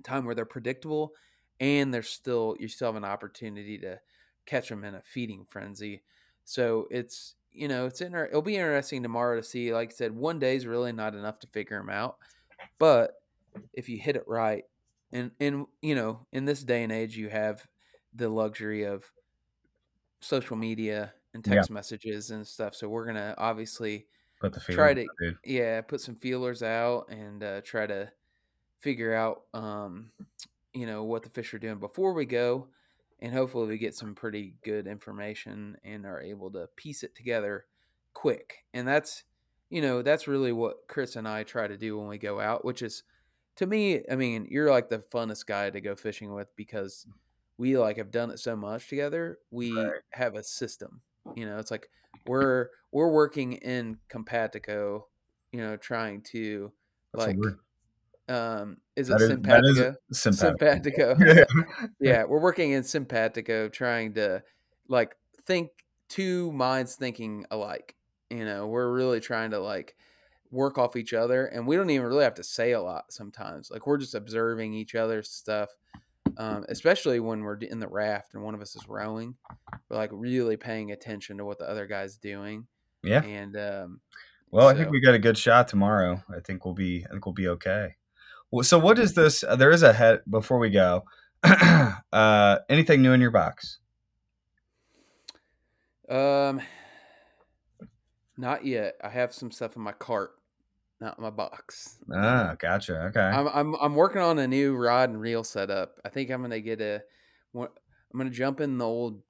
time 0.03 0.25
where 0.25 0.35
they're 0.35 0.45
predictable 0.45 1.13
and 1.59 1.93
there's 1.93 2.09
still 2.09 2.55
you 2.59 2.67
still 2.67 2.87
have 2.87 2.95
an 2.95 3.05
opportunity 3.05 3.77
to 3.77 3.99
catch 4.45 4.67
them 4.67 4.83
in 4.83 4.95
a 4.95 5.01
feeding 5.01 5.45
frenzy. 5.47 6.03
So 6.43 6.87
it's 6.91 7.35
you 7.51 7.67
know 7.67 7.85
it's 7.85 8.01
inter- 8.01 8.25
it'll 8.25 8.41
be 8.41 8.55
interesting 8.57 9.03
tomorrow 9.03 9.37
to 9.37 9.43
see. 9.43 9.73
Like 9.73 9.91
I 9.91 9.95
said, 9.95 10.15
one 10.15 10.39
day 10.39 10.55
is 10.55 10.65
really 10.65 10.91
not 10.91 11.15
enough 11.15 11.39
to 11.39 11.47
figure 11.47 11.77
them 11.77 11.89
out, 11.89 12.17
but 12.79 13.21
if 13.73 13.89
you 13.89 13.97
hit 13.97 14.15
it 14.15 14.23
right, 14.27 14.65
and 15.11 15.31
and 15.39 15.67
you 15.81 15.95
know 15.95 16.25
in 16.31 16.45
this 16.45 16.63
day 16.63 16.83
and 16.83 16.91
age 16.91 17.15
you 17.15 17.29
have 17.29 17.65
the 18.13 18.27
luxury 18.27 18.83
of 18.83 19.09
social 20.19 20.55
media 20.55 21.13
and 21.33 21.43
text 21.43 21.69
yeah. 21.69 21.73
messages 21.73 22.31
and 22.31 22.45
stuff. 22.45 22.75
So 22.75 22.89
we're 22.89 23.05
gonna 23.05 23.35
obviously 23.37 24.07
put 24.41 24.53
the 24.53 24.59
try 24.59 24.93
to 24.93 25.05
yeah 25.45 25.81
put 25.81 26.01
some 26.01 26.15
feelers 26.15 26.63
out 26.63 27.05
and 27.09 27.43
uh, 27.43 27.61
try 27.61 27.85
to 27.85 28.11
figure 28.79 29.13
out 29.13 29.43
um, 29.53 30.11
you 30.73 30.85
know 30.85 31.03
what 31.03 31.23
the 31.23 31.29
fish 31.29 31.53
are 31.53 31.59
doing 31.59 31.77
before 31.77 32.13
we 32.13 32.25
go 32.25 32.67
and 33.19 33.33
hopefully 33.33 33.67
we 33.67 33.77
get 33.77 33.95
some 33.95 34.15
pretty 34.15 34.55
good 34.63 34.87
information 34.87 35.77
and 35.85 36.05
are 36.05 36.21
able 36.21 36.49
to 36.51 36.67
piece 36.75 37.03
it 37.03 37.15
together 37.15 37.65
quick 38.13 38.65
and 38.73 38.87
that's 38.87 39.23
you 39.69 39.81
know 39.81 40.01
that's 40.01 40.27
really 40.27 40.51
what 40.51 40.87
chris 40.87 41.15
and 41.15 41.27
i 41.27 41.43
try 41.43 41.67
to 41.67 41.77
do 41.77 41.97
when 41.97 42.07
we 42.07 42.17
go 42.17 42.39
out 42.39 42.65
which 42.65 42.81
is 42.81 43.03
to 43.55 43.67
me 43.67 44.01
i 44.11 44.15
mean 44.15 44.47
you're 44.49 44.71
like 44.71 44.89
the 44.89 45.03
funnest 45.13 45.45
guy 45.45 45.69
to 45.69 45.79
go 45.79 45.95
fishing 45.95 46.33
with 46.33 46.53
because 46.55 47.05
we 47.57 47.77
like 47.77 47.97
have 47.97 48.11
done 48.11 48.31
it 48.31 48.39
so 48.39 48.55
much 48.55 48.89
together 48.89 49.37
we 49.51 49.71
right. 49.71 50.01
have 50.09 50.35
a 50.35 50.43
system 50.43 50.99
you 51.35 51.45
know 51.45 51.59
it's 51.59 51.71
like 51.71 51.89
we're 52.27 52.69
we're 52.91 53.11
working 53.11 53.53
in 53.53 53.97
compatico 54.09 55.03
you 55.51 55.59
know 55.59 55.77
trying 55.77 56.21
to 56.21 56.71
like 57.13 57.37
um, 58.31 58.77
is 58.95 59.09
it 59.09 59.19
simpatico? 59.19 59.95
simpatico. 60.11 61.15
simpatico. 61.17 61.45
yeah, 61.99 62.23
we're 62.23 62.39
working 62.39 62.71
in 62.71 62.83
simpatico, 62.83 63.67
trying 63.67 64.13
to 64.13 64.41
like 64.87 65.15
think 65.45 65.71
two 66.07 66.51
minds 66.53 66.95
thinking 66.95 67.45
alike. 67.51 67.95
You 68.29 68.45
know, 68.45 68.67
we're 68.67 68.91
really 68.91 69.19
trying 69.19 69.51
to 69.51 69.59
like 69.59 69.95
work 70.49 70.77
off 70.77 70.95
each 70.95 71.13
other, 71.13 71.45
and 71.45 71.67
we 71.67 71.75
don't 71.75 71.89
even 71.89 72.07
really 72.07 72.23
have 72.23 72.35
to 72.35 72.43
say 72.43 72.71
a 72.71 72.81
lot 72.81 73.11
sometimes. 73.11 73.69
Like 73.69 73.85
we're 73.85 73.97
just 73.97 74.15
observing 74.15 74.73
each 74.73 74.95
other's 74.95 75.29
stuff, 75.29 75.69
um, 76.37 76.65
especially 76.69 77.19
when 77.19 77.41
we're 77.41 77.57
in 77.57 77.79
the 77.79 77.87
raft 77.87 78.33
and 78.33 78.43
one 78.43 78.53
of 78.55 78.61
us 78.61 78.75
is 78.75 78.87
rowing. 78.87 79.35
We're 79.89 79.97
like 79.97 80.09
really 80.13 80.57
paying 80.57 80.91
attention 80.91 81.37
to 81.37 81.45
what 81.45 81.59
the 81.59 81.69
other 81.69 81.87
guy's 81.87 82.17
doing. 82.17 82.67
Yeah, 83.03 83.23
and 83.23 83.57
um, 83.57 84.01
well, 84.51 84.67
so. 84.67 84.75
I 84.75 84.77
think 84.77 84.91
we 84.91 85.01
got 85.01 85.15
a 85.15 85.19
good 85.19 85.37
shot 85.37 85.67
tomorrow. 85.67 86.23
I 86.29 86.39
think 86.39 86.65
we'll 86.65 86.73
be. 86.73 87.05
I 87.05 87.11
think 87.11 87.25
we'll 87.25 87.33
be 87.33 87.47
okay. 87.49 87.95
So 88.61 88.77
what 88.77 88.99
is 88.99 89.13
this? 89.13 89.43
Uh, 89.43 89.55
there 89.55 89.71
is 89.71 89.81
a 89.81 89.93
head 89.93 90.21
before 90.29 90.59
we 90.59 90.69
go. 90.69 91.05
uh, 91.43 92.57
anything 92.69 93.01
new 93.01 93.13
in 93.13 93.21
your 93.21 93.31
box? 93.31 93.79
Um, 96.09 96.61
not 98.37 98.65
yet. 98.65 98.95
I 99.01 99.09
have 99.09 99.33
some 99.33 99.51
stuff 99.51 99.77
in 99.77 99.81
my 99.81 99.93
cart, 99.93 100.31
not 101.01 101.19
my 101.19 101.31
box. 101.31 101.97
Ah, 102.13 102.55
gotcha. 102.59 103.07
Okay. 103.07 103.19
I'm 103.19 103.47
I'm 103.47 103.75
I'm 103.81 103.95
working 103.95 104.21
on 104.21 104.37
a 104.39 104.47
new 104.47 104.75
rod 104.75 105.09
and 105.09 105.19
reel 105.19 105.43
setup. 105.43 105.95
I 106.05 106.09
think 106.09 106.29
I'm 106.29 106.41
gonna 106.41 106.61
get 106.61 106.79
a. 106.79 107.01
I'm 107.55 107.67
gonna 108.15 108.29
jump 108.29 108.61
in 108.61 108.77
the 108.77 108.85
old 108.85 109.21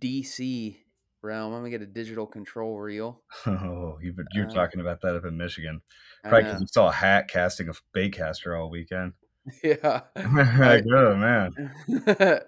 DC 0.00 0.76
realm. 1.22 1.52
I'm 1.52 1.60
gonna 1.60 1.70
get 1.70 1.82
a 1.82 1.86
digital 1.86 2.26
control 2.26 2.78
reel. 2.78 3.22
Oh, 3.46 3.98
you've 4.02 4.16
been, 4.16 4.26
you're 4.32 4.48
uh, 4.48 4.54
talking 4.54 4.80
about 4.80 5.02
that 5.02 5.16
up 5.16 5.24
in 5.24 5.36
Michigan. 5.36 5.82
Probably 6.22 6.44
because 6.44 6.60
you 6.60 6.66
saw 6.66 6.88
a 6.88 6.92
hat 6.92 7.28
casting 7.28 7.68
a 7.68 7.72
bait 7.92 8.12
caster 8.14 8.56
all 8.56 8.70
weekend. 8.70 9.12
Yeah. 9.64 10.02
like, 10.16 10.84
oh 10.92 11.16
man. 11.16 11.54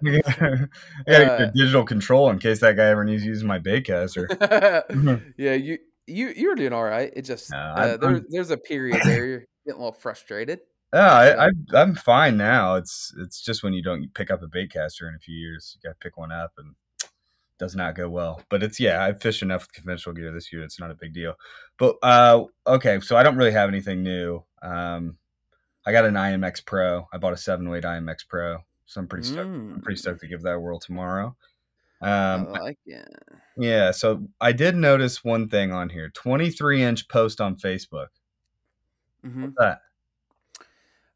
yeah, 0.03 0.67
uh, 1.07 1.51
digital 1.55 1.83
control 1.83 2.29
in 2.29 2.37
case 2.37 2.59
that 2.59 2.75
guy 2.75 2.85
ever 2.85 3.03
needs 3.03 3.23
to 3.23 3.29
use 3.29 3.43
my 3.43 3.57
bait 3.57 3.85
caster. 3.85 4.27
yeah, 5.35 5.53
you 5.53 5.79
you 6.07 6.33
you're 6.35 6.55
doing 6.55 6.73
all 6.73 6.83
right. 6.83 7.11
It 7.15 7.23
just 7.23 7.51
no, 7.51 7.57
uh, 7.57 7.97
there, 7.97 8.21
there's 8.29 8.51
a 8.51 8.57
period 8.57 9.01
there 9.05 9.25
you're 9.25 9.45
getting 9.65 9.79
a 9.79 9.83
little 9.83 9.91
frustrated. 9.91 10.59
Yeah, 10.93 11.11
I, 11.11 11.47
I 11.47 11.49
I'm 11.73 11.95
fine 11.95 12.37
now. 12.37 12.75
It's 12.75 13.13
it's 13.17 13.41
just 13.41 13.63
when 13.63 13.73
you 13.73 13.81
don't 13.81 14.13
pick 14.13 14.29
up 14.29 14.41
a 14.41 14.47
bait 14.47 14.71
caster 14.71 15.07
in 15.07 15.15
a 15.15 15.19
few 15.19 15.35
years, 15.35 15.75
you 15.75 15.87
got 15.87 15.99
to 15.99 16.03
pick 16.03 16.17
one 16.17 16.31
up 16.31 16.51
and 16.57 16.75
does 17.61 17.75
not 17.75 17.95
go 17.95 18.09
well. 18.09 18.41
But 18.49 18.63
it's 18.63 18.79
yeah, 18.79 19.03
I've 19.03 19.21
fished 19.21 19.41
enough 19.41 19.61
with 19.61 19.73
conventional 19.73 20.15
gear 20.15 20.33
this 20.33 20.51
year. 20.51 20.63
It's 20.63 20.79
not 20.79 20.91
a 20.91 20.95
big 20.95 21.13
deal. 21.13 21.35
But 21.77 21.95
uh, 22.03 22.43
okay, 22.67 22.99
so 22.99 23.15
I 23.15 23.23
don't 23.23 23.37
really 23.37 23.51
have 23.51 23.69
anything 23.69 24.03
new. 24.03 24.43
Um, 24.61 25.17
I 25.85 25.91
got 25.91 26.05
an 26.05 26.15
IMX 26.15 26.65
Pro. 26.65 27.07
I 27.13 27.17
bought 27.17 27.33
a 27.33 27.37
seven 27.37 27.69
weight 27.69 27.83
IMX 27.83 28.27
Pro, 28.27 28.57
so 28.85 28.99
I'm 28.99 29.07
pretty 29.07 29.27
stoked. 29.27 29.49
Mm. 29.49 29.75
I'm 29.75 29.81
pretty 29.81 29.99
stoked 29.99 30.21
to 30.21 30.27
give 30.27 30.41
that 30.41 30.55
a 30.55 30.59
whirl 30.59 30.79
tomorrow. 30.79 31.35
Um, 32.01 32.47
I 32.53 32.59
like 32.59 32.79
it. 32.85 33.07
Yeah, 33.57 33.91
so 33.91 34.27
I 34.39 34.51
did 34.51 34.75
notice 34.75 35.23
one 35.23 35.49
thing 35.49 35.71
on 35.71 35.89
here: 35.89 36.09
23 36.09 36.83
inch 36.83 37.07
post 37.07 37.39
on 37.39 37.55
Facebook. 37.55 38.07
Mm-hmm. 39.25 39.43
What's 39.43 39.55
that? 39.59 39.81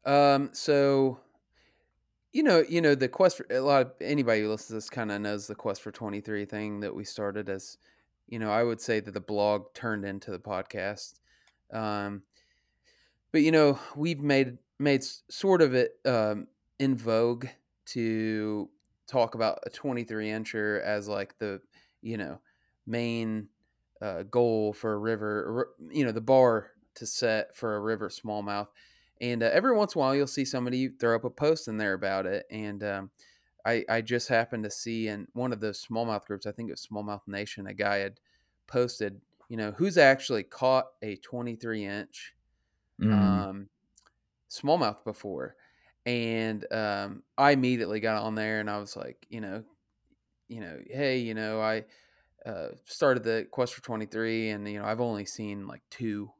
Um, 0.04 0.50
so 0.52 1.18
you 2.36 2.42
know, 2.42 2.62
you 2.68 2.82
know, 2.82 2.94
the 2.94 3.08
quest 3.08 3.38
for 3.38 3.46
a 3.50 3.60
lot 3.60 3.80
of 3.80 3.92
anybody 3.98 4.42
who 4.42 4.50
listens 4.50 4.68
to 4.68 4.74
this 4.74 4.90
kind 4.90 5.10
of 5.10 5.22
knows 5.22 5.46
the 5.46 5.54
quest 5.54 5.80
for 5.80 5.90
23 5.90 6.44
thing 6.44 6.80
that 6.80 6.94
we 6.94 7.02
started 7.02 7.48
as, 7.48 7.78
you 8.28 8.38
know, 8.38 8.50
I 8.50 8.62
would 8.62 8.78
say 8.78 9.00
that 9.00 9.14
the 9.14 9.22
blog 9.22 9.72
turned 9.72 10.04
into 10.04 10.30
the 10.30 10.38
podcast. 10.38 11.14
Um, 11.72 12.24
but 13.32 13.40
you 13.40 13.52
know, 13.52 13.78
we've 13.96 14.20
made 14.20 14.58
made 14.78 15.02
sort 15.30 15.62
of 15.62 15.74
it 15.74 15.98
um, 16.04 16.48
in 16.78 16.94
vogue 16.94 17.46
to 17.86 18.68
talk 19.06 19.34
about 19.34 19.58
a 19.66 19.70
23 19.70 20.28
incher 20.28 20.82
as 20.82 21.08
like 21.08 21.38
the, 21.38 21.60
you 22.02 22.16
know, 22.16 22.40
main 22.86 23.48
uh, 24.02 24.22
goal 24.24 24.72
for 24.72 24.94
a 24.94 24.98
river, 24.98 25.74
you 25.90 26.04
know, 26.04 26.12
the 26.12 26.20
bar 26.20 26.70
to 26.94 27.06
set 27.06 27.54
for 27.56 27.76
a 27.76 27.80
river 27.80 28.08
smallmouth. 28.08 28.68
And 29.20 29.42
uh, 29.42 29.50
every 29.52 29.74
once 29.74 29.94
in 29.94 30.00
a 30.00 30.04
while, 30.04 30.14
you'll 30.14 30.26
see 30.26 30.44
somebody 30.44 30.88
throw 30.88 31.16
up 31.16 31.24
a 31.24 31.30
post 31.30 31.68
in 31.68 31.78
there 31.78 31.94
about 31.94 32.26
it. 32.26 32.46
And 32.50 32.82
um, 32.84 33.10
I, 33.64 33.84
I 33.88 34.00
just 34.00 34.28
happened 34.28 34.64
to 34.64 34.70
see 34.70 35.08
in 35.08 35.26
one 35.32 35.52
of 35.52 35.60
those 35.60 35.84
smallmouth 35.84 36.24
groups, 36.26 36.46
I 36.46 36.52
think 36.52 36.68
it 36.68 36.74
was 36.74 36.86
Smallmouth 36.86 37.26
Nation, 37.26 37.66
a 37.66 37.74
guy 37.74 37.98
had 37.98 38.20
posted, 38.66 39.20
you 39.48 39.56
know, 39.56 39.72
who's 39.72 39.98
actually 39.98 40.42
caught 40.42 40.86
a 41.02 41.16
23 41.16 41.84
inch 41.84 42.34
mm. 43.00 43.12
um, 43.12 43.68
smallmouth 44.50 45.02
before. 45.04 45.56
And 46.06 46.64
um, 46.72 47.24
I 47.36 47.50
immediately 47.50 47.98
got 47.98 48.22
on 48.22 48.36
there 48.36 48.60
and 48.60 48.70
I 48.70 48.78
was 48.78 48.96
like, 48.96 49.26
you 49.28 49.40
know, 49.40 49.64
you 50.48 50.60
know, 50.60 50.78
hey, 50.88 51.18
you 51.18 51.34
know, 51.34 51.60
I 51.60 51.84
uh, 52.48 52.68
started 52.84 53.24
the 53.24 53.48
quest 53.50 53.74
for 53.74 53.82
23 53.82 54.50
and, 54.50 54.68
you 54.68 54.78
know, 54.78 54.84
I've 54.84 55.00
only 55.00 55.26
seen 55.26 55.66
like 55.66 55.82
two 55.90 56.30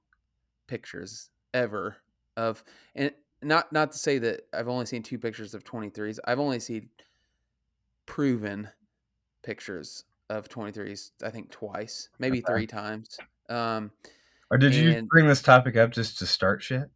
pictures 0.69 1.31
ever 1.53 1.97
of 2.37 2.63
and 2.95 3.11
not 3.43 3.73
not 3.73 3.93
to 3.93 3.99
say 3.99 4.19
that 4.19 4.43
I've 4.53 4.69
only 4.69 4.87
seen 4.87 5.03
two 5.03 5.19
pictures 5.19 5.55
of 5.55 5.65
23s. 5.65 6.19
I've 6.25 6.41
only 6.41 6.61
seen 6.61 6.89
proven 8.07 8.69
pictures 9.43 10.05
of 10.31 10.49
23s 10.49 11.11
I 11.25 11.31
think 11.31 11.51
twice, 11.51 12.09
maybe 12.19 12.39
okay. 12.39 12.53
three 12.53 12.67
times. 12.67 13.19
Um 13.49 13.91
or 14.51 14.59
did 14.59 14.75
and, 14.75 14.85
you 14.85 15.09
bring 15.11 15.27
this 15.27 15.43
topic 15.43 15.77
up 15.77 15.91
just 15.91 16.19
to 16.21 16.27
start 16.27 16.63
shit? 16.63 16.89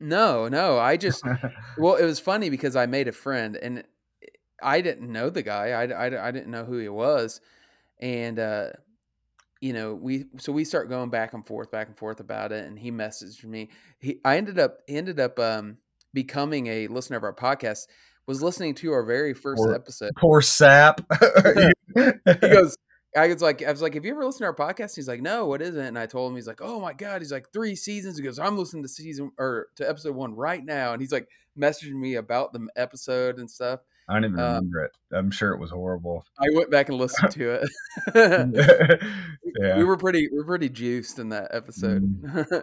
No, 0.00 0.48
no. 0.48 0.78
I 0.78 0.96
just 0.96 1.22
well, 1.78 1.96
it 1.96 2.04
was 2.04 2.20
funny 2.20 2.50
because 2.50 2.76
I 2.76 2.86
made 2.86 3.08
a 3.08 3.12
friend 3.12 3.56
and 3.56 3.84
I 4.62 4.80
didn't 4.80 5.10
know 5.10 5.30
the 5.30 5.42
guy. 5.42 5.68
I, 5.70 5.84
I, 5.86 6.28
I 6.28 6.30
didn't 6.30 6.50
know 6.50 6.64
who 6.64 6.78
he 6.78 6.88
was, 6.88 7.40
and 8.00 8.38
uh, 8.38 8.70
you 9.60 9.72
know 9.72 9.94
we 9.94 10.26
so 10.38 10.52
we 10.52 10.64
start 10.64 10.88
going 10.88 11.10
back 11.10 11.34
and 11.34 11.46
forth, 11.46 11.70
back 11.70 11.88
and 11.88 11.96
forth 11.96 12.20
about 12.20 12.52
it, 12.52 12.66
and 12.66 12.78
he 12.78 12.90
messaged 12.90 13.44
me. 13.44 13.70
He 13.98 14.18
I 14.24 14.36
ended 14.36 14.58
up 14.58 14.78
he 14.86 14.96
ended 14.96 15.20
up 15.20 15.38
um, 15.38 15.78
becoming 16.12 16.66
a 16.68 16.88
listener 16.88 17.16
of 17.16 17.24
our 17.24 17.34
podcast. 17.34 17.86
Was 18.26 18.42
listening 18.42 18.74
to 18.76 18.90
our 18.92 19.04
very 19.04 19.34
first 19.34 19.62
Poor- 19.62 19.74
episode. 19.74 20.10
Poor 20.18 20.42
sap. 20.42 21.00
He 21.96 22.48
goes. 22.48 22.76
I 23.16 23.28
was 23.28 23.42
like, 23.42 23.62
I 23.62 23.70
was 23.70 23.82
like, 23.82 23.94
have 23.94 24.04
you 24.04 24.12
ever 24.12 24.24
listened 24.24 24.40
to 24.40 24.46
our 24.46 24.54
podcast? 24.54 24.94
He's 24.94 25.08
like, 25.08 25.22
no, 25.22 25.46
what 25.46 25.62
is 25.62 25.74
it? 25.76 25.86
And 25.86 25.98
I 25.98 26.06
told 26.06 26.30
him, 26.30 26.36
he's 26.36 26.46
like, 26.46 26.60
oh 26.62 26.80
my 26.80 26.92
god, 26.92 27.22
he's 27.22 27.32
like 27.32 27.50
three 27.52 27.74
seasons. 27.74 28.18
He 28.18 28.22
goes, 28.24 28.38
I'm 28.38 28.56
listening 28.58 28.82
to 28.82 28.88
season 28.88 29.32
or 29.38 29.68
to 29.76 29.88
episode 29.88 30.14
one 30.14 30.34
right 30.34 30.64
now, 30.64 30.92
and 30.92 31.00
he's 31.00 31.12
like 31.12 31.28
messaging 31.58 31.94
me 31.94 32.16
about 32.16 32.52
the 32.52 32.66
episode 32.76 33.38
and 33.38 33.50
stuff. 33.50 33.80
I 34.08 34.14
don't 34.14 34.24
even 34.26 34.38
Um, 34.38 34.46
remember 34.46 34.84
it. 34.84 34.92
I'm 35.12 35.30
sure 35.32 35.52
it 35.52 35.58
was 35.58 35.70
horrible. 35.70 36.24
I 36.38 36.46
went 36.54 36.70
back 36.70 36.88
and 36.90 36.98
listened 36.98 37.32
to 37.32 37.60
it. 37.62 37.68
yeah. 39.60 39.78
we 39.78 39.84
were 39.84 39.96
pretty 39.96 40.28
we 40.30 40.38
were 40.38 40.44
pretty 40.44 40.68
juiced 40.68 41.18
in 41.18 41.30
that 41.30 41.48
episode. 41.52 42.04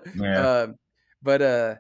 yeah. 0.16 0.62
um, 0.62 0.76
but 1.22 1.42
uh 1.42 1.76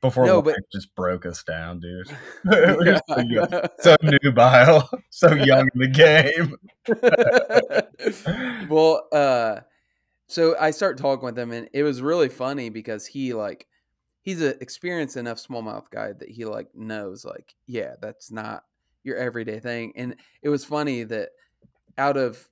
before 0.00 0.26
no, 0.26 0.42
but- 0.42 0.56
just 0.72 0.94
broke 0.94 1.26
us 1.26 1.42
down, 1.42 1.80
dude. 1.80 2.08
Yeah. 3.28 3.48
so, 3.80 3.96
so 4.02 4.16
nubile, 4.22 4.88
so 5.10 5.32
young 5.34 5.68
in 5.74 5.80
the 5.80 5.88
game. 5.88 6.56
well, 8.68 9.06
uh 9.12 9.60
so 10.26 10.56
I 10.60 10.70
start 10.72 10.98
talking 10.98 11.24
with 11.24 11.38
him 11.38 11.52
and 11.52 11.68
it 11.72 11.82
was 11.82 12.02
really 12.02 12.28
funny 12.28 12.68
because 12.68 13.06
he 13.06 13.32
like 13.34 13.66
he's 14.22 14.42
an 14.42 14.54
experienced 14.60 15.16
enough 15.16 15.38
smallmouth 15.38 15.90
guy 15.90 16.12
that 16.12 16.28
he 16.28 16.44
like 16.44 16.68
knows 16.74 17.24
like 17.24 17.54
yeah, 17.66 17.94
that's 18.00 18.30
not 18.30 18.64
your 19.04 19.16
everyday 19.16 19.58
thing. 19.58 19.92
And 19.96 20.16
it 20.42 20.48
was 20.48 20.64
funny 20.64 21.02
that 21.04 21.30
out 21.96 22.16
of 22.16 22.48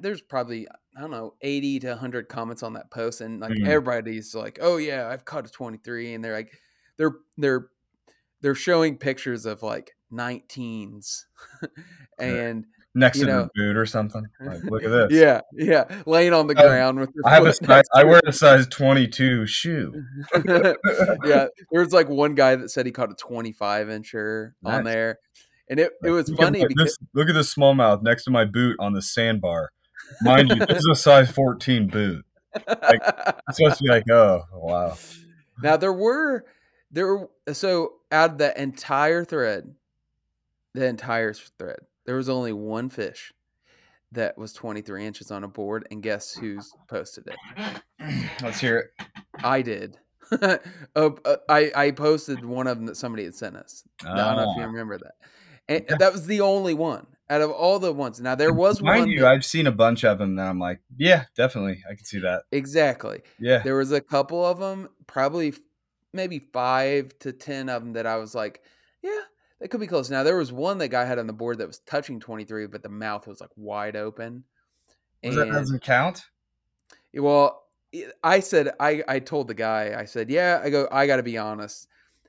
there's 0.00 0.20
probably 0.22 0.66
I 0.96 1.00
don't 1.00 1.10
know 1.10 1.34
80 1.42 1.80
to 1.80 1.88
100 1.90 2.28
comments 2.28 2.62
on 2.62 2.72
that 2.74 2.90
post 2.90 3.20
and 3.20 3.40
like 3.40 3.52
Mhm. 3.52 3.66
everybody's 3.68 4.34
like, 4.34 4.58
"Oh 4.60 4.76
yeah, 4.78 5.08
I've 5.08 5.24
caught 5.24 5.46
a 5.46 5.50
23." 5.50 6.14
And 6.14 6.24
they're 6.24 6.32
like 6.34 6.52
they're 6.96 7.12
they're 7.36 7.68
they're 8.40 8.54
showing 8.54 8.96
pictures 8.98 9.46
of 9.46 9.62
like 9.62 9.94
19s. 10.12 11.24
and 12.18 12.64
Next 12.94 13.18
to 13.20 13.26
know. 13.26 13.42
the 13.42 13.50
boot 13.54 13.76
or 13.76 13.86
something. 13.86 14.24
Like, 14.40 14.62
look 14.64 14.82
at 14.82 14.88
this. 15.10 15.12
yeah, 15.12 15.42
yeah, 15.52 15.84
laying 16.06 16.32
on 16.32 16.46
the 16.48 16.54
ground 16.54 16.98
with 16.98 17.10
your 17.14 17.24
I 17.26 17.34
have 17.34 17.46
a 17.46 17.52
size, 17.64 17.84
I 17.94 18.02
wear 18.04 18.20
a 18.26 18.32
size 18.32 18.66
22 18.66 19.46
shoe. 19.46 20.02
yeah, 20.44 20.74
there 21.70 21.80
was 21.82 21.92
like 21.92 22.08
one 22.08 22.34
guy 22.34 22.56
that 22.56 22.70
said 22.70 22.86
he 22.86 22.92
caught 22.92 23.10
a 23.12 23.14
25 23.14 23.86
incher 23.88 24.52
on 24.64 24.84
there. 24.84 25.18
And 25.70 25.78
it, 25.80 25.92
it 26.02 26.10
was 26.10 26.28
Look 26.28 26.38
funny 26.38 26.60
my- 26.62 26.68
because 26.68 26.96
this, 26.96 27.08
look 27.14 27.28
at 27.28 27.34
this 27.34 27.54
smallmouth 27.54 28.02
next 28.02 28.24
to 28.24 28.30
my 28.30 28.44
boot 28.44 28.76
on 28.80 28.92
the 28.92 29.02
sandbar. 29.02 29.70
Mind 30.22 30.48
you, 30.50 30.56
this 30.66 30.78
is 30.78 30.88
a 30.90 30.94
size 30.94 31.30
14 31.30 31.88
boot. 31.88 32.24
It's 32.54 33.56
supposed 33.58 33.78
to 33.78 33.84
be 33.84 33.90
like, 33.90 34.08
oh, 34.10 34.42
wow. 34.52 34.96
now 35.62 35.76
there 35.76 35.92
were 35.92 36.44
there 36.90 37.16
were, 37.16 37.30
so 37.52 37.92
out 38.10 38.32
of 38.32 38.38
the 38.38 38.58
entire 38.60 39.24
thread, 39.24 39.74
the 40.72 40.86
entire 40.86 41.34
thread, 41.34 41.76
there 42.06 42.16
was 42.16 42.30
only 42.30 42.54
one 42.54 42.88
fish 42.88 43.32
that 44.12 44.38
was 44.38 44.54
23 44.54 45.04
inches 45.06 45.30
on 45.30 45.44
a 45.44 45.48
board, 45.48 45.86
and 45.90 46.02
guess 46.02 46.32
who's 46.32 46.72
posted 46.88 47.28
it? 47.28 47.82
Let's 48.42 48.58
hear 48.58 48.78
it. 48.78 49.06
I 49.44 49.60
did. 49.60 49.98
uh, 50.32 50.56
uh, 50.96 51.10
I 51.50 51.70
I 51.76 51.90
posted 51.90 52.42
one 52.44 52.66
of 52.66 52.78
them 52.78 52.86
that 52.86 52.96
somebody 52.96 53.24
had 53.24 53.34
sent 53.34 53.56
us. 53.56 53.84
I 54.02 54.16
don't 54.16 54.36
know 54.36 54.50
if 54.52 54.56
you 54.56 54.62
Ah. 54.62 54.66
remember 54.66 54.96
that. 54.98 55.14
And 55.68 55.84
that 55.98 56.12
was 56.12 56.26
the 56.26 56.40
only 56.40 56.74
one 56.74 57.06
out 57.30 57.42
of 57.42 57.50
all 57.50 57.78
the 57.78 57.92
ones. 57.92 58.20
Now 58.20 58.34
there 58.34 58.52
was 58.52 58.80
Mind 58.80 59.00
one 59.02 59.10
you, 59.10 59.20
that- 59.20 59.28
I've 59.28 59.44
seen 59.44 59.66
a 59.66 59.72
bunch 59.72 60.04
of 60.04 60.18
them 60.18 60.36
that 60.36 60.46
I'm 60.46 60.58
like, 60.58 60.80
yeah, 60.96 61.24
definitely. 61.36 61.82
I 61.90 61.94
can 61.94 62.04
see 62.04 62.20
that. 62.20 62.44
exactly. 62.52 63.20
Yeah. 63.38 63.58
There 63.58 63.76
was 63.76 63.92
a 63.92 64.00
couple 64.00 64.44
of 64.44 64.58
them, 64.58 64.88
probably 65.06 65.52
maybe 66.14 66.38
five 66.52 67.18
to 67.20 67.32
ten 67.32 67.68
of 67.68 67.82
them 67.84 67.92
that 67.92 68.06
I 68.06 68.16
was 68.16 68.34
like, 68.34 68.62
yeah, 69.02 69.20
that 69.60 69.68
could 69.68 69.80
be 69.80 69.86
close. 69.86 70.08
Now 70.08 70.22
there 70.22 70.36
was 70.38 70.52
one 70.52 70.78
that 70.78 70.88
guy 70.88 71.04
had 71.04 71.18
on 71.18 71.26
the 71.26 71.32
board 71.34 71.58
that 71.58 71.66
was 71.66 71.80
touching 71.80 72.18
twenty 72.18 72.44
three, 72.44 72.66
but 72.66 72.82
the 72.82 72.88
mouth 72.88 73.26
was 73.26 73.40
like 73.40 73.50
wide 73.56 73.94
open. 73.96 74.44
Was 75.22 75.36
that 75.36 75.48
doesn't 75.48 75.82
count? 75.82 76.24
Well, 77.14 77.64
i- 78.24 78.40
said 78.40 78.70
I 78.80 79.02
I 79.06 79.18
told 79.18 79.48
the 79.48 79.54
guy 79.54 79.94
I 79.98 80.04
said 80.04 80.30
yeah 80.30 80.60
I 80.62 80.70
go 80.70 80.88
I 80.90 81.06
got 81.06 81.16
to 81.16 81.22
be 81.22 81.36
honest. 81.38 81.88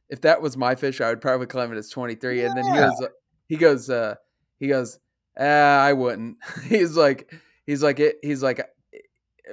If 0.09 0.21
that 0.21 0.41
was 0.41 0.57
my 0.57 0.73
fish, 0.75 1.01
I 1.01 1.09
would 1.09 1.21
probably 1.21 1.45
claim 1.47 1.71
it 1.71 1.77
as 1.77 1.89
twenty 1.89 2.15
three. 2.15 2.43
And 2.43 2.57
then 2.57 2.65
he 2.65 2.71
Yeah. 2.75 2.89
Uh 3.01 3.07
he 3.49 3.57
goes 3.57 3.89
uh 3.89 4.15
he 4.59 4.67
goes 4.69 4.97
ah 5.37 5.81
I 5.83 5.91
wouldn't. 5.91 6.37
he's 6.65 6.95
like 6.95 7.33
he's 7.65 7.83
like 7.83 7.99
it 7.99 8.15
he's 8.21 8.41
like 8.41 8.59
eh, 8.93 8.97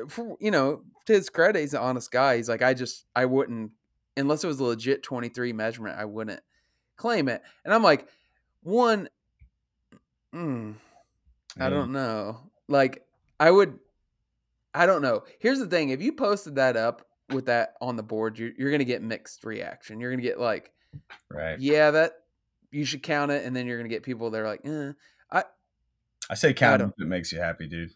for, 0.09 0.37
you 0.41 0.53
know 0.53 0.83
to 1.07 1.13
his 1.13 1.29
credit 1.29 1.61
he's 1.61 1.75
an 1.75 1.81
honest 1.81 2.13
guy. 2.13 2.37
He's 2.37 2.49
like 2.49 2.63
I 2.63 2.73
just 2.75 3.05
I 3.17 3.25
wouldn't 3.25 3.73
unless 4.17 4.45
it 4.45 4.47
was 4.47 4.61
a 4.61 4.65
legit 4.65 5.03
twenty 5.03 5.29
three 5.29 5.53
measurement 5.53 5.99
I 5.99 6.05
wouldn't 6.05 6.41
claim 6.97 7.29
it. 7.29 7.43
And 7.65 7.75
I'm 7.75 7.83
like 7.83 8.07
one. 8.63 9.09
Mm, 10.35 10.75
I 11.59 11.69
don't 11.71 11.93
know. 11.93 12.51
Like 12.69 13.05
I 13.41 13.51
would 13.51 13.79
I 14.75 14.85
don't 14.85 15.01
know. 15.03 15.23
Here's 15.39 15.59
the 15.59 15.67
thing, 15.67 15.89
if 15.89 16.03
you 16.03 16.13
posted 16.13 16.57
that 16.57 16.77
up 16.77 17.07
with 17.33 17.47
that 17.47 17.75
on 17.81 17.97
the 17.97 18.03
board, 18.03 18.39
you're 18.39 18.51
you're 18.59 18.71
going 18.71 18.81
to 18.81 18.85
get 18.85 19.03
mixed 19.03 19.45
reaction. 19.45 20.01
You're 20.01 20.11
going 20.11 20.21
to 20.23 20.29
get 20.29 20.39
like, 20.39 20.71
Right. 21.31 21.59
yeah, 21.59 21.91
that 21.93 22.13
you 22.71 22.85
should 22.85 23.03
count 23.03 23.31
it 23.31 23.45
and 23.45 23.55
then 23.55 23.67
you're 23.67 23.79
going 23.79 23.89
to 23.89 23.95
get 23.95 24.03
people 24.03 24.31
that 24.31 24.41
are 24.41 24.47
like, 24.47 24.61
eh. 24.64 24.93
I 26.29 26.35
say 26.35 26.53
count 26.55 26.81
don't- 26.81 26.89
if 26.97 27.01
it 27.03 27.07
makes 27.07 27.31
you 27.31 27.39
happy, 27.39 27.69
dude. 27.69 27.93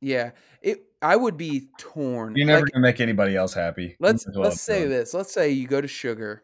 yeah. 0.00 0.32
It 0.62 0.84
I 1.00 1.14
would 1.16 1.36
be 1.36 1.68
torn. 1.78 2.34
You're 2.36 2.46
never 2.46 2.62
Like, 2.64 2.72
gonna 2.72 2.82
make 2.82 3.00
anybody 3.00 3.36
else 3.36 3.54
happy. 3.54 3.96
let's 4.00 4.26
well 4.26 4.44
let's 4.44 4.60
say 4.60 4.86
this. 4.86 5.14
Let's 5.14 5.32
say 5.32 5.50
you 5.50 5.66
go 5.68 5.80
to 5.80 5.86
Sugar, 5.88 6.42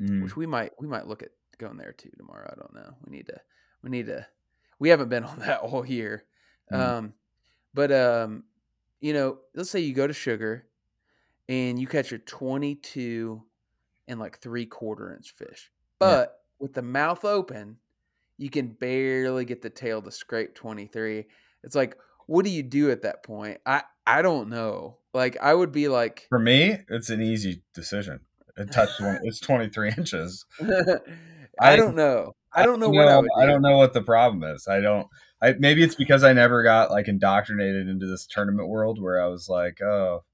Mm. 0.00 0.22
which 0.22 0.36
we 0.36 0.44
might 0.46 0.72
we 0.78 0.86
might 0.86 1.06
look 1.06 1.22
at 1.22 1.30
going 1.58 1.76
there 1.78 1.92
too 1.92 2.10
tomorrow. 2.18 2.50
I 2.52 2.54
don't 2.60 2.74
know. 2.74 2.94
We 3.06 3.16
need 3.16 3.26
to 3.28 3.40
we 3.82 3.88
need 3.90 4.06
to 4.06 4.26
we 4.78 4.90
haven't 4.90 5.08
been 5.08 5.24
on 5.32 5.38
that 5.40 5.60
all 5.60 5.86
year. 5.86 6.24
Mm. 6.70 6.78
Um 6.78 7.14
but 7.72 7.90
um 7.92 8.44
you 9.00 9.12
know, 9.14 9.38
let's 9.54 9.70
say 9.70 9.80
you 9.80 9.94
go 9.94 10.06
to 10.06 10.12
Sugar 10.12 10.66
and 11.48 11.78
you 11.80 11.86
catch 11.86 12.12
a 12.12 12.18
22 12.18 13.42
and 14.06 14.20
like 14.20 14.38
3 14.38 14.66
quarter 14.66 15.14
inch 15.14 15.32
fish. 15.34 15.70
But 15.98 16.42
with 16.58 16.74
the 16.74 16.82
mouth 16.82 17.24
open, 17.24 17.76
you 18.36 18.50
can 18.50 18.68
barely 18.68 19.44
get 19.44 19.62
the 19.62 19.70
tail 19.70 20.00
to 20.02 20.10
scrape 20.10 20.54
23. 20.54 21.26
It's 21.64 21.74
like 21.74 21.96
what 22.26 22.44
do 22.44 22.50
you 22.50 22.62
do 22.62 22.90
at 22.90 23.02
that 23.02 23.22
point? 23.24 23.58
I 23.64 23.82
I 24.06 24.22
don't 24.22 24.48
know. 24.50 24.98
Like 25.14 25.36
I 25.40 25.54
would 25.54 25.72
be 25.72 25.88
like 25.88 26.26
For 26.28 26.38
me, 26.38 26.78
it's 26.88 27.10
an 27.10 27.22
easy 27.22 27.62
decision. 27.74 28.20
It 28.56 28.70
touched 28.72 29.00
one. 29.00 29.18
It's 29.24 29.40
23 29.40 29.92
inches. 29.96 30.44
I, 30.60 30.98
I- 31.60 31.76
don't 31.76 31.96
know. 31.96 32.34
I 32.52 32.64
don't 32.64 32.80
know 32.80 32.88
what 32.88 33.08
I 33.08 33.16
would 33.18 33.28
do. 33.36 33.42
I 33.42 33.46
don't 33.46 33.60
know 33.62 33.76
what 33.76 33.92
the 33.92 34.00
problem 34.02 34.42
is. 34.42 34.66
I 34.68 34.80
don't. 34.80 35.06
I 35.42 35.52
maybe 35.58 35.82
it's 35.84 35.94
because 35.94 36.24
I 36.24 36.32
never 36.32 36.62
got 36.62 36.90
like 36.90 37.06
indoctrinated 37.06 37.88
into 37.88 38.06
this 38.06 38.26
tournament 38.26 38.68
world 38.68 39.00
where 39.00 39.22
I 39.22 39.26
was 39.26 39.48
like, 39.50 39.80
oh, 39.82 40.24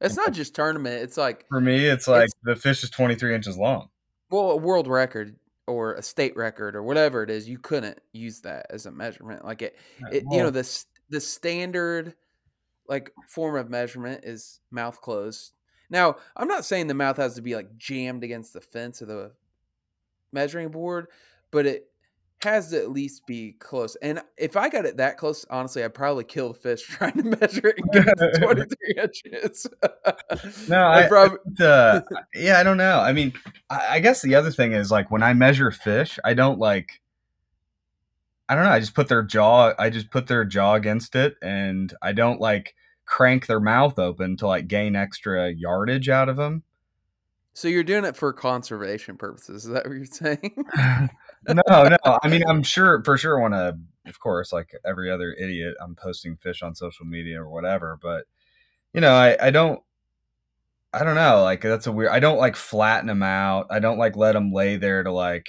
It's 0.00 0.16
not 0.16 0.32
just 0.32 0.54
tournament. 0.54 1.02
It's 1.02 1.16
like 1.16 1.44
for 1.48 1.60
me, 1.60 1.86
it's 1.86 2.06
like 2.08 2.24
It's- 2.28 2.34
the 2.44 2.54
fish 2.56 2.82
is 2.84 2.90
23 2.90 3.34
inches 3.34 3.58
long. 3.58 3.88
well, 4.30 4.52
a 4.52 4.56
world 4.56 4.86
record 4.86 5.36
or 5.70 5.94
a 5.94 6.02
state 6.02 6.36
record 6.36 6.74
or 6.74 6.82
whatever 6.82 7.22
it 7.22 7.30
is. 7.30 7.48
You 7.48 7.58
couldn't 7.58 7.98
use 8.12 8.40
that 8.40 8.66
as 8.70 8.86
a 8.86 8.90
measurement. 8.90 9.44
Like 9.44 9.62
it, 9.62 9.76
it 10.10 10.24
you 10.30 10.38
know, 10.38 10.50
the 10.50 10.84
the 11.10 11.20
standard 11.20 12.14
like 12.88 13.12
form 13.26 13.56
of 13.56 13.70
measurement 13.70 14.24
is 14.24 14.60
mouth 14.70 15.00
closed. 15.00 15.52
Now, 15.90 16.16
I'm 16.36 16.48
not 16.48 16.64
saying 16.64 16.86
the 16.86 16.94
mouth 16.94 17.16
has 17.16 17.34
to 17.34 17.42
be 17.42 17.54
like 17.54 17.76
jammed 17.76 18.24
against 18.24 18.52
the 18.52 18.60
fence 18.60 19.00
of 19.00 19.08
the 19.08 19.32
measuring 20.32 20.68
board, 20.68 21.08
but 21.50 21.66
it 21.66 21.89
has 22.42 22.70
to 22.70 22.78
at 22.78 22.90
least 22.90 23.26
be 23.26 23.52
close. 23.58 23.96
And 23.96 24.20
if 24.36 24.56
I 24.56 24.68
got 24.68 24.86
it 24.86 24.96
that 24.96 25.16
close, 25.18 25.44
honestly, 25.50 25.84
I'd 25.84 25.94
probably 25.94 26.24
kill 26.24 26.48
the 26.52 26.58
fish 26.58 26.82
trying 26.86 27.12
to 27.12 27.22
measure 27.22 27.68
it 27.68 27.76
and 27.78 27.92
get 27.92 28.08
it 28.08 28.34
to 28.34 28.40
23 28.40 28.76
inches. 29.02 29.66
No, 30.68 30.82
I'd 30.86 31.04
I- 31.04 31.08
probably, 31.08 31.38
uh, 31.60 32.00
yeah, 32.34 32.58
I 32.58 32.62
don't 32.62 32.76
know. 32.78 33.00
I 33.00 33.12
mean, 33.12 33.32
I, 33.68 33.86
I 33.96 34.00
guess 34.00 34.22
the 34.22 34.34
other 34.34 34.50
thing 34.50 34.72
is 34.72 34.90
like 34.90 35.10
when 35.10 35.22
I 35.22 35.32
measure 35.34 35.70
fish, 35.70 36.18
I 36.24 36.34
don't 36.34 36.58
like. 36.58 37.00
I 38.48 38.56
don't 38.56 38.64
know. 38.64 38.70
I 38.70 38.80
just 38.80 38.94
put 38.94 39.06
their 39.08 39.22
jaw. 39.22 39.74
I 39.78 39.90
just 39.90 40.10
put 40.10 40.26
their 40.26 40.44
jaw 40.44 40.74
against 40.74 41.14
it, 41.14 41.36
and 41.40 41.94
I 42.02 42.12
don't 42.12 42.40
like 42.40 42.74
crank 43.06 43.46
their 43.46 43.60
mouth 43.60 43.98
open 43.98 44.36
to 44.38 44.46
like 44.48 44.66
gain 44.66 44.96
extra 44.96 45.50
yardage 45.52 46.08
out 46.08 46.28
of 46.28 46.36
them. 46.36 46.62
so 47.52 47.68
you're 47.68 47.84
doing 47.84 48.04
it 48.04 48.16
for 48.16 48.32
conservation 48.32 49.16
purposes. 49.16 49.64
Is 49.66 49.70
that 49.70 49.84
what 49.86 49.94
you're 49.94 50.04
saying? 50.06 51.10
No, 51.48 51.88
no. 51.88 52.18
I 52.22 52.28
mean, 52.28 52.42
I'm 52.48 52.62
sure 52.62 53.02
for 53.04 53.16
sure 53.16 53.38
want 53.40 53.54
to, 53.54 53.78
of 54.06 54.20
course, 54.20 54.52
like 54.52 54.74
every 54.84 55.10
other 55.10 55.32
idiot, 55.32 55.76
I'm 55.80 55.94
posting 55.94 56.36
fish 56.36 56.62
on 56.62 56.74
social 56.74 57.06
media 57.06 57.40
or 57.40 57.48
whatever. 57.48 57.98
But 58.00 58.26
you 58.92 59.00
know, 59.00 59.14
I, 59.14 59.36
I 59.46 59.50
don't. 59.50 59.80
I 60.92 61.04
don't 61.04 61.14
know. 61.14 61.42
Like 61.42 61.60
that's 61.62 61.86
a 61.86 61.92
weird. 61.92 62.10
I 62.10 62.18
don't 62.20 62.38
like 62.38 62.56
flatten 62.56 63.06
them 63.06 63.22
out. 63.22 63.66
I 63.70 63.78
don't 63.78 63.98
like 63.98 64.16
let 64.16 64.32
them 64.32 64.52
lay 64.52 64.76
there 64.76 65.02
to 65.02 65.12
like. 65.12 65.48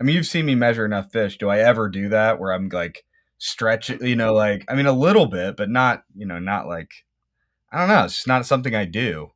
I 0.00 0.04
mean, 0.04 0.14
you've 0.16 0.26
seen 0.26 0.46
me 0.46 0.54
measure 0.54 0.84
enough 0.84 1.10
fish. 1.10 1.38
Do 1.38 1.48
I 1.48 1.58
ever 1.60 1.88
do 1.88 2.08
that 2.10 2.38
where 2.38 2.52
I'm 2.52 2.68
like 2.68 3.04
stretch 3.38 3.90
it? 3.90 4.02
You 4.02 4.16
know, 4.16 4.34
like 4.34 4.64
I 4.68 4.74
mean, 4.74 4.86
a 4.86 4.92
little 4.92 5.26
bit, 5.26 5.56
but 5.56 5.70
not. 5.70 6.04
You 6.14 6.26
know, 6.26 6.38
not 6.38 6.66
like. 6.68 6.90
I 7.72 7.78
don't 7.80 7.88
know. 7.88 8.04
It's 8.04 8.26
not 8.26 8.46
something 8.46 8.74
I 8.74 8.84
do. 8.84 9.32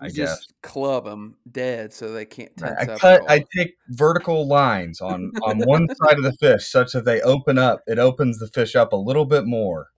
I 0.00 0.06
You 0.06 0.12
guess. 0.12 0.38
just 0.38 0.52
club 0.62 1.04
them 1.04 1.36
dead 1.50 1.92
so 1.92 2.12
they 2.12 2.24
can't 2.24 2.54
tense 2.56 2.88
I 2.88 2.92
up. 2.92 3.00
cut. 3.00 3.22
I 3.28 3.44
take 3.56 3.76
vertical 3.90 4.46
lines 4.48 5.00
on 5.00 5.32
on 5.42 5.58
one 5.60 5.88
side 6.02 6.18
of 6.18 6.24
the 6.24 6.32
fish, 6.40 6.66
such 6.66 6.92
that 6.92 7.04
they 7.04 7.20
open 7.22 7.58
up. 7.58 7.82
It 7.86 7.98
opens 7.98 8.38
the 8.38 8.48
fish 8.48 8.74
up 8.74 8.92
a 8.92 8.96
little 8.96 9.24
bit 9.24 9.46
more. 9.46 9.88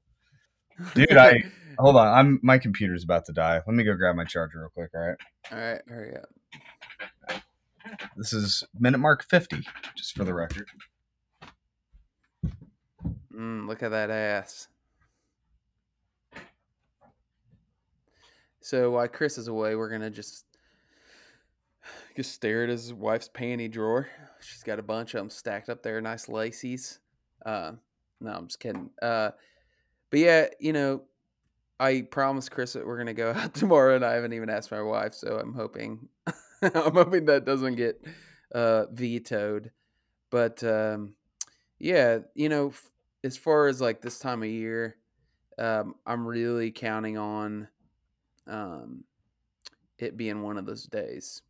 Dude, 0.95 1.17
I 1.17 1.43
hold 1.79 1.97
on. 1.97 2.09
I'm 2.09 2.41
my 2.43 2.59
computer's 2.59 3.05
about 3.05 3.25
to 3.27 3.33
die. 3.33 3.61
Let 3.67 3.75
me 3.75 3.85
go 3.85 3.95
grab 3.95 4.17
my 4.17 4.25
charger 4.25 4.61
real 4.61 4.69
quick. 4.71 4.91
All 4.95 5.01
right. 5.01 5.17
all 5.51 5.59
right, 5.59 5.81
hurry 5.89 6.17
up. 6.17 6.29
This 8.17 8.33
is 8.33 8.63
minute 8.79 8.99
mark 8.99 9.25
fifty, 9.29 9.63
just 9.97 10.15
for 10.17 10.25
the 10.25 10.35
record. 10.35 10.67
Mm, 13.35 13.67
look 13.67 13.83
at 13.83 13.91
that 13.91 14.11
ass. 14.11 14.69
So 18.67 18.91
while 18.91 19.07
Chris 19.07 19.39
is 19.39 19.47
away, 19.47 19.77
we're 19.77 19.89
gonna 19.89 20.11
just 20.11 20.45
just 22.17 22.33
stare 22.33 22.65
at 22.65 22.69
his 22.69 22.93
wife's 22.93 23.29
panty 23.29 23.71
drawer. 23.71 24.09
She's 24.41 24.65
got 24.65 24.81
a 24.81 24.83
bunch 24.83 25.15
of 25.15 25.19
them 25.19 25.31
stacked 25.31 25.69
up 25.69 25.85
there, 25.85 26.01
nice 26.01 26.27
lacies. 26.27 26.99
Uh, 27.45 27.75
no, 28.21 28.33
I'm 28.33 28.49
just 28.49 28.59
kidding. 28.59 28.91
Uh, 29.01 29.31
but 30.11 30.19
yeah, 30.19 30.47
you 30.59 30.73
know, 30.73 31.03
I 31.79 32.09
promised 32.11 32.51
Chris 32.51 32.73
that 32.73 32.85
we're 32.85 32.99
gonna 32.99 33.15
go 33.15 33.31
out 33.37 33.55
tomorrow, 33.55 33.95
and 33.95 34.05
I 34.05 34.15
haven't 34.15 34.33
even 34.33 34.51
asked 34.51 34.73
my 34.73 34.83
wife, 34.83 35.15
so 35.15 35.39
I'm 35.39 35.55
hoping 35.55 36.09
I'm 36.61 36.95
hoping 36.95 37.27
that 37.27 37.45
doesn't 37.45 37.77
get 37.77 38.05
uh, 38.53 38.87
vetoed. 38.91 39.71
But 40.29 40.65
um, 40.65 41.15
yeah, 41.79 42.19
you 42.35 42.49
know, 42.49 42.71
f- 42.71 42.91
as 43.23 43.37
far 43.37 43.69
as 43.69 43.81
like 43.81 44.01
this 44.03 44.19
time 44.19 44.43
of 44.43 44.49
year, 44.49 44.97
um, 45.57 45.95
I'm 46.05 46.27
really 46.27 46.73
counting 46.73 47.17
on 47.17 47.69
um, 48.47 49.05
it 49.99 50.17
being 50.17 50.43
one 50.43 50.59
of 50.59 50.67
those 50.67 50.85
days. 50.85 51.43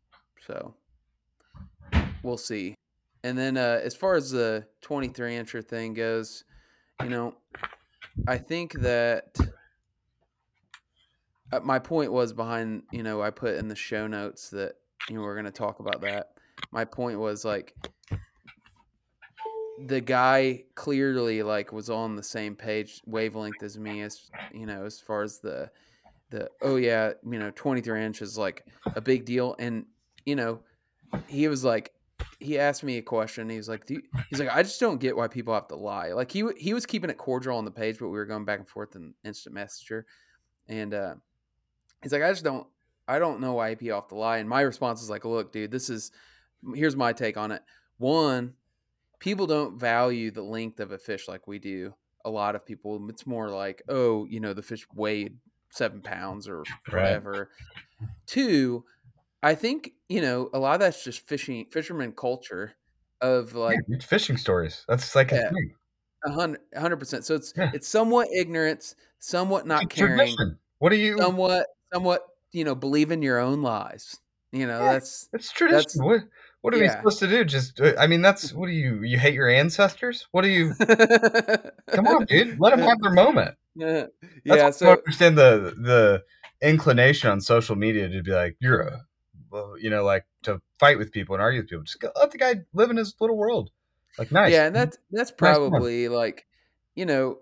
So 0.45 0.73
we'll 2.23 2.37
see. 2.37 2.75
And 3.23 3.37
then 3.37 3.57
uh, 3.57 3.79
as 3.83 3.95
far 3.95 4.15
as 4.15 4.31
the 4.31 4.65
23 4.81 5.33
incher 5.33 5.63
thing 5.63 5.93
goes, 5.93 6.43
you 7.03 7.09
know, 7.09 7.35
I 8.27 8.37
think 8.37 8.73
that 8.79 9.37
uh, 11.51 11.59
my 11.61 11.79
point 11.79 12.11
was 12.11 12.33
behind, 12.33 12.83
you 12.91 13.03
know, 13.03 13.21
I 13.21 13.29
put 13.29 13.55
in 13.55 13.67
the 13.67 13.75
show 13.75 14.07
notes 14.07 14.49
that, 14.51 14.73
you 15.09 15.15
know, 15.15 15.21
we're 15.21 15.35
going 15.35 15.45
to 15.45 15.51
talk 15.51 15.79
about 15.79 16.01
that. 16.01 16.31
My 16.71 16.85
point 16.85 17.19
was 17.19 17.45
like, 17.45 17.75
the 19.85 20.01
guy 20.01 20.63
clearly 20.75 21.43
like 21.43 21.71
was 21.71 21.89
on 21.89 22.15
the 22.15 22.23
same 22.23 22.55
page 22.55 23.01
wavelength 23.05 23.61
as 23.61 23.77
me 23.77 24.01
as 24.01 24.31
you 24.51 24.65
know 24.65 24.85
as 24.85 24.99
far 24.99 25.21
as 25.21 25.37
the 25.37 25.69
the 26.29 26.49
oh 26.61 26.75
yeah 26.75 27.13
you 27.29 27.39
know 27.39 27.51
23 27.55 28.03
inch 28.03 28.21
is 28.21 28.37
like 28.37 28.65
a 28.95 29.01
big 29.01 29.25
deal. 29.25 29.55
And 29.59 29.85
you 30.25 30.35
know 30.35 30.59
he 31.27 31.47
was 31.47 31.63
like 31.63 31.93
he 32.39 32.59
asked 32.59 32.83
me 32.83 32.97
a 32.97 33.01
question. 33.01 33.49
He 33.49 33.57
was 33.57 33.69
like 33.69 33.89
you, 33.89 34.01
he's 34.29 34.39
like 34.39 34.49
i 34.53 34.61
just 34.63 34.79
don't 34.79 34.99
get 34.99 35.15
why 35.15 35.27
people 35.27 35.53
have 35.53 35.67
to 35.69 35.75
lie. 35.75 36.13
Like 36.13 36.31
he 36.31 36.43
he 36.57 36.73
was 36.73 36.85
keeping 36.85 37.09
it 37.09 37.17
cordial 37.17 37.57
on 37.57 37.65
the 37.65 37.71
page 37.71 37.99
but 37.99 38.09
we 38.09 38.17
were 38.17 38.25
going 38.25 38.45
back 38.45 38.59
and 38.59 38.67
forth 38.67 38.95
in 38.95 39.13
instant 39.23 39.55
messenger. 39.55 40.05
And 40.67 40.93
uh 40.93 41.15
he's 42.03 42.11
like 42.11 42.23
i 42.23 42.29
just 42.29 42.43
don't 42.43 42.67
i 43.07 43.19
don't 43.19 43.39
know 43.39 43.53
why 43.53 43.75
people 43.75 43.95
have 43.95 44.09
to 44.09 44.15
lie. 44.15 44.37
And 44.37 44.49
my 44.49 44.61
response 44.61 45.01
is 45.01 45.09
like 45.09 45.25
look 45.25 45.51
dude 45.51 45.71
this 45.71 45.89
is 45.89 46.11
here's 46.73 46.95
my 46.95 47.13
take 47.13 47.37
on 47.37 47.51
it. 47.51 47.61
One 47.97 48.53
people 49.19 49.47
don't 49.47 49.79
value 49.79 50.31
the 50.31 50.41
length 50.41 50.79
of 50.79 50.91
a 50.91 50.97
fish 50.97 51.27
like 51.27 51.47
we 51.47 51.59
do. 51.59 51.93
A 52.25 52.29
lot 52.29 52.55
of 52.55 52.65
people, 52.65 53.07
it's 53.09 53.25
more 53.25 53.49
like, 53.49 53.81
oh, 53.87 54.25
you 54.25 54.39
know, 54.39 54.53
the 54.53 54.61
fish 54.61 54.85
weighed 54.93 55.37
seven 55.77 56.01
pounds 56.01 56.47
or 56.47 56.63
Right. 56.91 57.03
whatever. 57.03 57.49
Two, 58.25 58.83
I 59.43 59.55
think 59.55 59.91
you 60.09 60.21
know 60.21 60.49
a 60.53 60.59
lot 60.59 60.75
of 60.75 60.79
that's 60.81 61.03
just 61.03 61.27
fishing 61.27 61.65
fisherman 61.71 62.11
culture 62.13 62.73
of 63.21 63.53
like 63.53 63.79
Yeah, 63.87 63.97
fishing 64.01 64.37
stories. 64.37 64.83
That's 64.87 65.15
like 65.15 65.31
Yeah. 65.31 65.51
a 66.25 66.31
hundred 66.79 66.97
percent. 66.97 67.25
So 67.25 67.35
it's 67.35 67.53
Yeah. 67.55 67.71
it's 67.73 67.87
somewhat 67.87 68.27
ignorance, 68.35 68.95
somewhat 69.19 69.65
not 69.67 69.83
It's 69.83 69.95
caring, 69.95 70.17
tradition. 70.17 70.59
What 70.79 70.91
are 70.91 70.95
you? 70.95 71.17
somewhat 71.17 71.67
somewhat 71.93 72.23
you 72.51 72.63
know 72.63 72.75
believe 72.75 73.11
in 73.11 73.21
your 73.21 73.39
own 73.39 73.61
lies. 73.61 74.17
You 74.51 74.67
know 74.67 74.79
that's 74.79 75.29
It's 75.33 75.51
tradition. 75.51 76.01
that's- 76.03 76.27
what 76.61 76.73
are 76.73 76.79
we 76.79 76.89
supposed 76.89 77.19
to 77.19 77.27
do? 77.27 77.45
Just 77.45 77.79
uh, 77.79 77.93
I 77.99 78.07
mean, 78.07 78.21
that's 78.21 78.53
what 78.53 78.67
do 78.67 78.73
you? 78.73 79.03
You 79.03 79.17
hate 79.17 79.33
your 79.33 79.49
ancestors? 79.49 80.27
What 80.31 80.41
do 80.41 80.49
you? 80.49 80.73
Come 81.91 82.07
on, 82.07 82.25
dude. 82.25 82.59
Let 82.59 82.71
them 82.71 82.79
have 82.79 83.01
their 83.01 83.13
moment. 83.13 83.55
Yeah, 83.75 84.07
yeah. 84.43 84.55
why 84.55 84.67
I 84.67 84.69
So 84.71 84.91
understand 84.91 85.37
the 85.37 85.75
the 85.81 86.23
inclination 86.67 87.29
on 87.29 87.39
social 87.41 87.75
media 87.75 88.09
to 88.09 88.23
be 88.23 88.31
like 88.31 88.57
you're 88.59 88.81
a, 88.81 89.01
you 89.79 89.89
know, 89.89 90.03
like 90.03 90.25
to 90.43 90.61
fight 90.79 90.97
with 90.97 91.11
people 91.11 91.35
and 91.35 91.41
argue 91.41 91.61
with 91.61 91.69
people. 91.69 91.83
Just 91.83 91.99
go, 91.99 92.11
let 92.19 92.31
the 92.31 92.37
guy 92.37 92.55
live 92.73 92.89
in 92.89 92.97
his 92.97 93.15
little 93.19 93.37
world. 93.37 93.69
Like 94.17 94.31
nice. 94.31 94.51
Yeah, 94.51 94.65
and 94.65 94.75
that's 94.75 94.97
that's 95.11 95.29
Nice 95.29 95.37
probably 95.37 96.09
like, 96.09 96.47
you 96.95 97.05
know, 97.05 97.37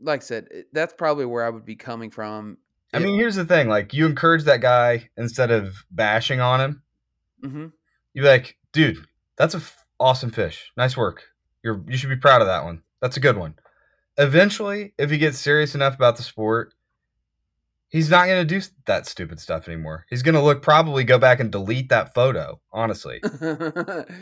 like 0.00 0.20
I 0.20 0.24
said, 0.24 0.48
that's 0.72 0.92
probably 0.92 1.24
where 1.24 1.44
I 1.44 1.48
would 1.48 1.64
be 1.64 1.76
coming 1.76 2.10
from. 2.10 2.58
I 2.92 2.98
mean, 2.98 3.18
here's 3.18 3.36
the 3.36 3.44
thing: 3.44 3.68
like, 3.68 3.94
you 3.94 4.06
encourage 4.06 4.44
that 4.44 4.60
guy 4.60 5.08
instead 5.16 5.50
of 5.50 5.74
bashing 5.90 6.40
on 6.40 6.60
him. 6.60 6.82
hmm 7.42 7.66
You're 8.12 8.26
like, 8.26 8.57
dude, 8.72 9.04
that's 9.36 9.54
a 9.54 9.58
f- 9.58 9.86
awesome 10.00 10.30
fish. 10.30 10.70
Nice 10.76 10.96
work. 10.96 11.24
You're 11.62 11.82
you 11.88 11.96
should 11.96 12.10
be 12.10 12.16
proud 12.16 12.40
of 12.40 12.46
that 12.46 12.64
one. 12.64 12.82
That's 13.00 13.16
a 13.16 13.20
good 13.20 13.36
one. 13.36 13.54
Eventually, 14.16 14.94
if 14.98 15.10
he 15.10 15.18
gets 15.18 15.38
serious 15.38 15.74
enough 15.74 15.94
about 15.94 16.16
the 16.16 16.22
sport, 16.24 16.74
he's 17.88 18.10
not 18.10 18.26
going 18.26 18.46
to 18.46 18.58
do 18.60 18.64
that 18.86 19.06
stupid 19.06 19.38
stuff 19.40 19.68
anymore. 19.68 20.04
He's 20.10 20.22
going 20.22 20.34
to 20.34 20.42
look 20.42 20.60
probably 20.62 21.04
go 21.04 21.18
back 21.18 21.38
and 21.40 21.50
delete 21.52 21.88
that 21.90 22.14
photo, 22.14 22.60
honestly. 22.72 23.20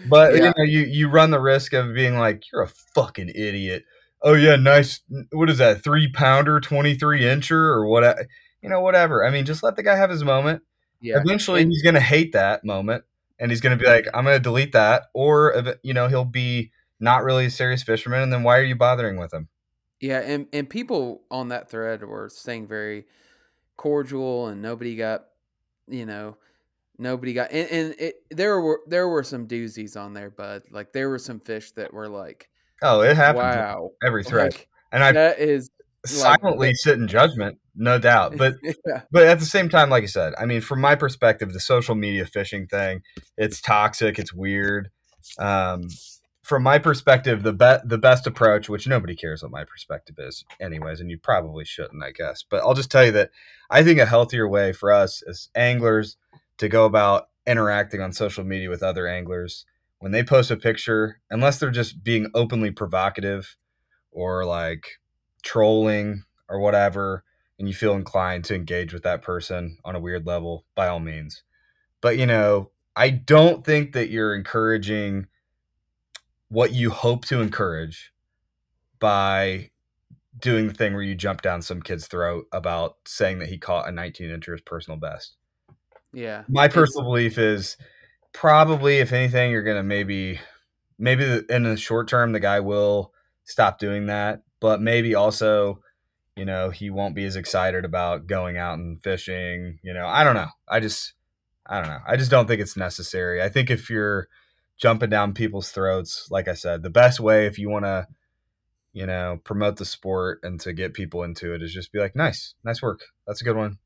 But 0.09 0.35
you 0.35 0.41
know, 0.41 0.53
you 0.59 0.81
you 0.81 1.09
run 1.09 1.31
the 1.31 1.41
risk 1.41 1.73
of 1.73 1.95
being 1.95 2.19
like, 2.19 2.45
you're 2.53 2.63
a 2.63 2.69
fucking 2.95 3.31
idiot. 3.31 3.85
Oh 4.23 4.35
yeah, 4.35 4.57
nice. 4.57 5.01
What 5.33 5.51
is 5.51 5.59
that? 5.59 5.83
Three 5.83 6.11
pounder, 6.11 6.61
twenty 6.61 6.95
three 6.95 7.23
incher, 7.23 7.53
or 7.53 7.87
what? 7.87 8.19
You 8.63 8.69
know, 8.69 8.81
whatever. 8.81 9.25
I 9.25 9.31
mean, 9.31 9.45
just 9.45 9.63
let 9.63 9.77
the 9.77 9.83
guy 9.83 9.97
have 9.97 10.11
his 10.11 10.25
moment. 10.25 10.63
yeah, 11.01 11.21
Eventually, 11.21 11.65
he's 11.65 11.83
gonna 11.83 12.01
hate 12.01 12.33
that 12.33 12.65
moment, 12.65 13.05
and 13.39 13.51
he's 13.51 13.61
gonna 13.61 13.77
be 13.77 13.87
like, 13.87 14.07
I'm 14.15 14.25
gonna 14.25 14.39
delete 14.39 14.73
that, 14.73 15.05
or 15.15 15.77
you 15.83 15.95
know, 15.95 16.09
he'll 16.09 16.25
be 16.25 16.73
not 17.01 17.25
really 17.25 17.47
a 17.47 17.51
serious 17.51 17.83
fisherman, 17.83 18.23
and 18.23 18.33
then 18.33 18.43
why 18.43 18.59
are 18.59 18.65
you 18.65 18.77
bothering 18.77 19.17
with 19.17 19.33
him? 19.33 19.49
yeah, 20.01 20.21
and 20.21 20.47
and 20.53 20.69
people 20.69 21.23
on 21.31 21.49
that 21.49 21.71
thread 21.71 22.03
were 22.03 22.29
staying 22.29 22.67
very 22.67 23.07
cordial, 23.77 24.49
and 24.49 24.61
nobody 24.61 24.97
got, 24.97 25.27
you 25.89 26.07
know, 26.07 26.37
nobody 26.99 27.33
got, 27.33 27.51
and, 27.51 27.71
and 27.71 27.95
it 27.99 28.17
there 28.31 28.61
were 28.61 28.81
there 28.87 29.09
were 29.09 29.23
some 29.23 29.47
doozies 29.47 29.99
on 29.99 30.13
there, 30.13 30.31
bud. 30.31 30.65
Like 30.71 30.93
there 30.93 31.09
were 31.09 31.19
some 31.19 31.41
fish 31.41 31.73
that 31.73 31.93
were 31.95 32.09
like, 32.09 32.51
Oh, 32.83 33.01
it 33.01 33.17
happens 33.17 33.57
with 33.57 33.67
wow, 33.67 33.91
every 34.05 34.25
thread, 34.25 34.53
like 34.53 34.69
and 34.93 35.03
I 35.03 35.13
that 35.13 35.39
is 35.39 35.71
silently 36.07 36.69
the- 36.69 36.75
sit 36.77 36.99
in 36.99 37.09
judgment, 37.09 37.59
no 37.75 37.99
doubt, 37.99 38.37
but 38.37 38.55
yeah, 38.63 39.03
but 39.11 39.25
at 39.27 39.39
the 39.39 39.45
same 39.47 39.69
time, 39.69 39.91
like 39.91 40.03
I 40.03 40.07
said, 40.07 40.35
I 40.39 40.47
mean, 40.47 40.61
from 40.61 40.81
my 40.81 40.95
perspective, 40.95 41.53
the 41.53 41.61
social 41.61 41.95
media 41.95 42.27
fishing 42.27 42.67
thing, 42.67 43.03
it's 43.37 43.61
toxic, 43.61 44.19
it's 44.19 44.33
weird. 44.33 44.91
Um, 45.39 45.89
from 46.43 46.63
my 46.63 46.79
perspective, 46.79 47.43
the 47.43 47.53
be- 47.53 47.85
the 47.85 47.99
best 47.99 48.27
approach, 48.27 48.69
which 48.69 48.87
nobody 48.87 49.17
cares 49.17 49.43
what 49.43 49.51
my 49.51 49.65
perspective 49.65 50.15
is, 50.19 50.45
anyways, 50.61 51.01
and 51.01 51.11
you 51.11 51.19
probably 51.19 51.65
shouldn't, 51.65 52.05
I 52.05 52.13
guess. 52.13 52.45
But 52.49 52.63
I'll 52.63 52.75
just 52.75 52.91
tell 52.91 53.05
you 53.05 53.13
that 53.13 53.31
I 53.69 53.83
think 53.83 53.99
a 53.99 54.07
healthier 54.07 54.49
way 54.49 54.73
for 54.73 54.93
us 54.93 55.23
as 55.29 55.49
anglers 55.57 56.17
to 56.59 56.69
go 56.69 56.85
about 56.85 57.29
interacting 57.47 58.01
on 58.01 58.13
social 58.13 58.45
media 58.45 58.71
with 58.71 58.83
other 58.83 59.07
anglers 59.09 59.67
when 59.99 60.13
they 60.13 60.23
post 60.23 60.51
a 60.51 60.57
picture, 60.57 61.21
unless 61.31 61.59
they're 61.59 61.71
just 61.71 62.05
being 62.05 62.31
openly 62.35 62.71
provocative 62.71 63.57
or 64.13 64.45
like 64.45 64.87
trolling 65.47 66.25
or 66.49 66.59
whatever, 66.59 67.25
and 67.59 67.69
you 67.69 67.75
feel 67.75 67.95
inclined 67.95 68.45
to 68.45 68.55
engage 68.55 68.93
with 68.93 69.05
that 69.05 69.23
person 69.23 69.79
on 69.85 69.95
a 69.95 70.01
weird 70.01 70.27
level, 70.27 70.67
by 70.75 70.89
all 70.89 71.01
means. 71.01 71.43
But 72.03 72.19
you 72.19 72.27
know, 72.27 72.71
I 72.97 73.11
don't 73.11 73.65
think 73.65 73.93
that 73.93 74.11
you're 74.11 74.35
encouraging 74.35 75.29
what 76.49 76.73
you 76.73 76.91
hope 76.91 77.25
to 77.27 77.41
encourage 77.41 78.13
by 78.99 79.71
doing 80.39 80.69
the 80.69 80.75
thing 80.75 80.93
where 80.93 81.03
you 81.03 81.15
jump 81.15 81.43
down 81.43 81.63
some 81.63 81.81
kid's 81.81 82.07
throat 82.07 82.47
about 82.53 82.97
saying 83.07 83.39
that 83.39 83.49
he 83.49 83.57
caught 83.57 83.89
a 83.89 83.93
19 83.93 84.29
incher 84.29 84.55
as 84.55 84.61
personal 84.61 84.99
best. 84.99 85.37
yeah. 86.13 86.43
My 86.49 86.69
personal 86.69 87.05
belief 87.05 87.39
is 87.39 87.77
probably, 88.33 88.99
if 88.99 89.13
anything, 89.13 89.51
you're 89.51 89.63
gonna 89.63 89.83
maybe, 89.83 90.41
maybe 90.99 91.43
in 91.49 91.63
the 91.63 91.77
short 91.77 92.09
term, 92.09 92.33
the 92.33 92.41
guy 92.41 92.61
will 92.61 93.13
stop 93.45 93.79
doing 93.79 94.07
that, 94.07 94.43
but 94.61 94.81
maybe 94.81 95.15
also, 95.15 95.81
you 96.37 96.45
know, 96.45 96.71
he 96.71 96.91
won't 96.91 97.15
be 97.15 97.25
as 97.25 97.37
excited 97.37 97.85
about 97.85 98.27
going 98.27 98.57
out 98.57 98.79
and 98.79 99.03
fishing. 99.03 99.79
You 99.83 99.95
know, 99.95 100.07
I 100.07 100.25
don't 100.25 100.35
know. 100.35 100.49
I 100.69 100.81
just 100.81 101.15
I 101.67 101.81
don't 101.81 101.89
know. 101.89 102.01
I 102.07 102.17
just 102.17 102.31
don't 102.31 102.47
think 102.47 102.61
it's 102.61 102.77
necessary. 102.77 103.43
I 103.43 103.49
think 103.49 103.71
if 103.71 103.91
you're 103.91 104.29
jumping 104.77 105.11
down 105.11 105.33
people's 105.35 105.71
throats, 105.71 106.29
like 106.31 106.49
I 106.49 106.55
said, 106.55 106.83
the 106.83 106.91
best 106.91 107.19
way 107.21 107.47
if 107.47 107.59
you 107.59 107.69
want 107.69 107.85
to, 107.85 108.07
you 108.93 109.07
know, 109.07 109.41
promote 109.45 109.77
the 109.77 109.85
sport 109.85 110.41
and 110.43 110.61
to 110.61 110.73
get 110.73 110.95
people 110.95 111.23
into 111.23 111.55
it 111.55 111.63
is 111.63 111.73
just 111.73 111.93
be 111.93 111.99
like, 111.99 112.15
nice, 112.15 112.55
nice 112.65 112.83
work. 112.83 113.01
That's 113.27 113.41
a 113.41 113.45
good 113.45 113.57
one. 113.57 113.79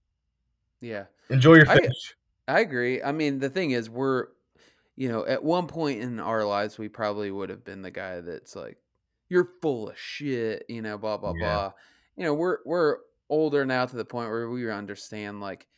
Yeah. 0.80 1.04
Enjoy 1.28 1.54
your 1.54 1.70
I- 1.70 1.76
fish. 1.78 2.14
I 2.48 2.60
agree. 2.60 3.00
I 3.00 3.12
mean, 3.12 3.38
the 3.38 3.48
thing 3.48 3.70
is, 3.70 3.88
we're, 3.88 4.26
you 4.96 5.08
know, 5.08 5.24
at 5.24 5.44
one 5.44 5.68
point 5.68 6.00
in 6.00 6.18
our 6.18 6.44
lives, 6.44 6.78
we 6.78 6.88
probably 6.88 7.30
would 7.30 7.48
have 7.48 7.64
been 7.64 7.82
the 7.82 7.92
guy 7.92 8.20
that's 8.20 8.56
like, 8.56 8.76
"You're 9.30 9.50
full 9.62 9.90
of 9.90 9.98
shit," 9.98 10.66
you 10.68 10.82
know, 10.82 10.98
blah 10.98 11.16
blah 11.18 11.32
Yeah. 11.32 11.38
blah. 11.40 11.72
You 12.16 12.24
know, 12.24 12.34
we're 12.34 12.58
we're 12.66 12.98
older 13.30 13.64
now 13.66 13.86
to 13.86 13.96
the 13.96 14.04
point 14.04 14.30
where 14.30 14.50
we 14.50 14.70
understand, 14.70 15.40
like, 15.40 15.68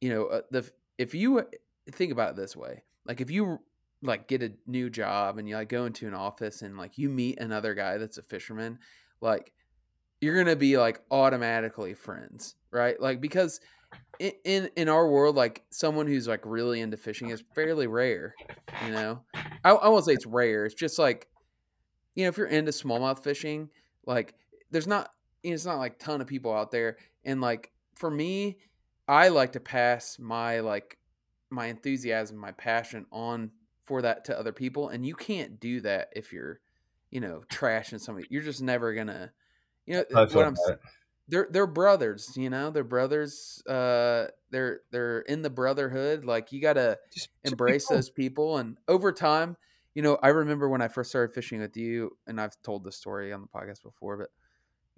you 0.00 0.10
know, 0.10 0.26
uh, 0.26 0.42
the 0.50 0.70
if 0.98 1.14
you 1.14 1.46
think 1.90 2.12
about 2.12 2.30
it 2.30 2.36
this 2.36 2.56
way, 2.56 2.84
like, 3.06 3.20
if 3.20 3.30
you 3.30 3.58
like 4.02 4.26
get 4.28 4.42
a 4.42 4.52
new 4.66 4.90
job 4.90 5.38
and 5.38 5.48
you 5.48 5.54
like 5.54 5.68
go 5.68 5.84
into 5.86 6.08
an 6.08 6.14
office 6.14 6.62
and 6.62 6.76
like 6.76 6.98
you 6.98 7.08
meet 7.08 7.38
another 7.40 7.74
guy 7.74 7.98
that's 7.98 8.18
a 8.18 8.22
fisherman, 8.22 8.78
like, 9.20 9.52
you're 10.20 10.36
gonna 10.36 10.56
be 10.56 10.78
like 10.78 11.02
automatically 11.10 11.94
friends, 11.94 12.56
right? 12.72 13.00
Like 13.00 13.20
because 13.20 13.60
in, 14.18 14.32
in 14.44 14.70
in 14.76 14.88
our 14.88 15.08
world, 15.08 15.36
like 15.36 15.64
someone 15.70 16.06
who's 16.06 16.28
like 16.28 16.42
really 16.46 16.80
into 16.80 16.96
fishing 16.96 17.30
is 17.30 17.44
fairly 17.54 17.86
rare. 17.88 18.38
You 18.80 18.92
know, 18.92 19.24
I, 19.64 19.70
I 19.72 19.88
won't 19.88 20.04
say 20.04 20.14
it's 20.14 20.26
rare. 20.26 20.66
It's 20.66 20.74
just 20.74 20.98
like, 20.98 21.28
you 22.14 22.24
know, 22.24 22.28
if 22.28 22.36
you're 22.36 22.46
into 22.46 22.72
smallmouth 22.72 23.22
fishing, 23.22 23.70
like 24.06 24.34
there's 24.70 24.86
not, 24.86 25.10
you 25.42 25.50
know, 25.50 25.54
it's 25.54 25.66
not 25.66 25.78
like 25.78 25.98
ton 25.98 26.20
of 26.20 26.26
people 26.26 26.52
out 26.52 26.70
there. 26.70 26.96
And 27.24 27.40
like 27.40 27.72
for 27.94 28.10
me, 28.10 28.58
I 29.08 29.28
like 29.28 29.52
to 29.52 29.60
pass 29.60 30.18
my 30.18 30.60
like 30.60 30.98
my 31.50 31.66
enthusiasm, 31.66 32.36
my 32.36 32.52
passion 32.52 33.06
on 33.12 33.50
for 33.84 34.02
that 34.02 34.24
to 34.26 34.38
other 34.38 34.52
people, 34.52 34.88
and 34.88 35.04
you 35.04 35.14
can't 35.14 35.58
do 35.60 35.80
that 35.80 36.08
if 36.14 36.32
you're, 36.32 36.60
you 37.10 37.20
know, 37.20 37.42
trashing 37.50 38.00
somebody. 38.00 38.26
You're 38.30 38.42
just 38.42 38.62
never 38.62 38.94
gonna, 38.94 39.32
you 39.86 39.94
know, 39.94 40.04
feel 40.26 40.36
what 40.38 40.46
I'm 40.46 40.54
that. 40.54 40.78
they're 41.28 41.48
they're 41.50 41.66
brothers, 41.66 42.32
you 42.36 42.48
know. 42.48 42.70
They're 42.70 42.84
brothers. 42.84 43.62
Uh, 43.66 44.28
they're 44.50 44.80
they're 44.92 45.20
in 45.20 45.42
the 45.42 45.50
brotherhood. 45.50 46.24
Like 46.24 46.52
you 46.52 46.60
gotta 46.62 46.98
Just- 47.12 47.30
embrace 47.44 47.86
cool. 47.86 47.96
those 47.96 48.08
people, 48.10 48.58
and 48.58 48.78
over 48.86 49.12
time, 49.12 49.56
you 49.94 50.02
know. 50.02 50.18
I 50.22 50.28
remember 50.28 50.68
when 50.68 50.82
I 50.82 50.88
first 50.88 51.10
started 51.10 51.34
fishing 51.34 51.60
with 51.60 51.76
you, 51.76 52.16
and 52.26 52.40
I've 52.40 52.56
told 52.62 52.84
this 52.84 52.96
story 52.96 53.32
on 53.32 53.40
the 53.42 53.48
podcast 53.48 53.82
before, 53.82 54.16
but 54.16 54.28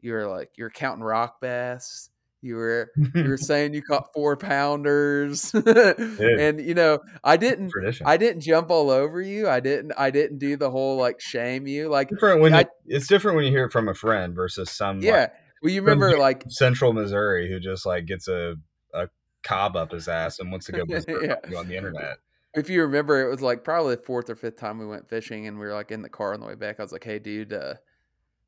you 0.01 0.13
were 0.13 0.27
like 0.29 0.51
you 0.57 0.65
were 0.65 0.71
counting 0.71 1.03
rock 1.03 1.41
bass. 1.41 2.11
You 2.43 2.57
were 2.57 2.91
you 3.15 3.25
were 3.29 3.37
saying 3.39 3.73
you 3.73 3.81
caught 3.83 4.13
four 4.13 4.37
pounders, 4.37 5.55
and 5.55 6.61
you 6.61 6.75
know 6.75 6.99
I 7.25 7.39
didn't 7.39 7.71
tradition. 7.71 8.07
I 8.07 8.19
didn't 8.19 8.43
jump 8.43 8.71
all 8.71 8.91
over 8.91 9.21
you. 9.23 9.49
I 9.49 9.61
didn't 9.61 9.93
I 9.97 10.11
didn't 10.11 10.39
do 10.39 10.57
the 10.57 10.71
whole 10.71 10.99
like 10.99 11.21
shame 11.23 11.67
you 11.67 11.89
like 11.89 12.11
different 12.11 12.43
when 12.43 12.55
I- 12.55 12.61
you, 12.61 12.97
it's 12.97 13.07
different 13.07 13.37
when 13.37 13.47
you 13.47 13.51
hear 13.51 13.65
it 13.65 13.73
from 13.73 13.89
a 13.89 13.95
friend 13.95 14.35
versus 14.35 14.71
some 14.71 14.97
like, 14.99 15.07
yeah. 15.07 15.27
Well, 15.63 15.73
you 15.73 15.81
remember 15.81 16.19
like 16.19 16.45
central 16.49 16.93
Missouri 16.93 17.51
who 17.51 17.59
just 17.61 17.87
like 17.87 18.05
gets 18.05 18.29
a 18.29 18.57
a 18.93 19.09
cob 19.43 19.75
up 19.75 19.93
his 19.93 20.07
ass 20.07 20.39
and 20.39 20.51
wants 20.51 20.67
to 20.67 20.73
go 20.73 20.85
Yeah. 20.89 21.59
on 21.59 21.67
the 21.69 21.77
internet. 21.79 22.19
If 22.55 22.69
you 22.71 22.83
remember, 22.83 23.27
it 23.27 23.31
was 23.31 23.43
like 23.43 23.65
probably 23.65 23.97
the 23.97 24.03
fourth 24.03 24.31
or 24.31 24.37
fifth 24.37 24.57
time 24.57 24.79
we 24.79 24.87
went 24.87 25.09
fishing, 25.09 25.47
and 25.47 25.59
we 25.59 25.67
were 25.67 25.73
like 25.75 25.91
in 25.91 26.03
the 26.03 26.09
car 26.09 26.35
on 26.35 26.41
the 26.41 26.47
way 26.47 26.55
back. 26.55 26.79
I 26.81 26.83
was 26.83 26.93
like, 26.93 27.05
"Hey, 27.05 27.19
dude," 27.19 27.53
uh, 27.53 27.75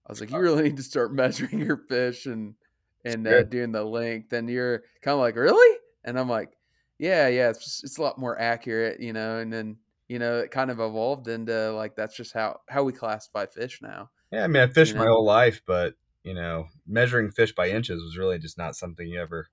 I 0.06 0.12
was 0.12 0.20
like, 0.20 0.30
"You 0.30 0.40
really 0.40 0.64
need 0.64 0.76
to 0.78 0.82
start 0.82 1.12
measuring 1.12 1.60
your 1.60 1.78
fish 1.78 2.26
and 2.26 2.56
and 3.04 3.26
uh, 3.26 3.44
doing 3.44 3.72
the 3.72 3.84
length." 3.84 4.32
And 4.32 4.48
you're 4.50 4.84
kind 5.02 5.14
of 5.14 5.20
like, 5.20 5.36
"Really?" 5.36 5.78
And 6.04 6.18
I'm 6.18 6.28
like, 6.28 6.56
"Yeah, 6.98 7.28
yeah, 7.28 7.50
it's 7.50 7.64
just, 7.64 7.84
it's 7.84 7.98
a 7.98 8.02
lot 8.02 8.18
more 8.18 8.38
accurate, 8.38 9.00
you 9.00 9.12
know." 9.12 9.38
And 9.38 9.52
then 9.52 9.78
you 10.08 10.18
know, 10.20 10.38
it 10.40 10.50
kind 10.52 10.70
of 10.70 10.80
evolved 10.80 11.28
into 11.28 11.72
like 11.72 11.96
that's 11.96 12.16
just 12.16 12.32
how 12.34 12.60
how 12.68 12.84
we 12.84 12.92
classify 12.92 13.46
fish 13.46 13.82
now. 13.82 14.10
Yeah, 14.32 14.44
I 14.44 14.46
mean, 14.48 14.62
I 14.62 14.66
fished 14.68 14.94
You 14.94 14.96
my 14.96 15.06
whole 15.06 15.24
life, 15.24 15.62
but 15.66 15.94
you 16.22 16.34
know, 16.34 16.68
measuring 16.86 17.30
fish 17.30 17.54
by 17.54 17.68
inches 17.68 18.02
was 18.02 18.16
really 18.18 18.38
just 18.38 18.58
not 18.58 18.76
something 18.76 19.06
you 19.06 19.20
ever. 19.20 19.48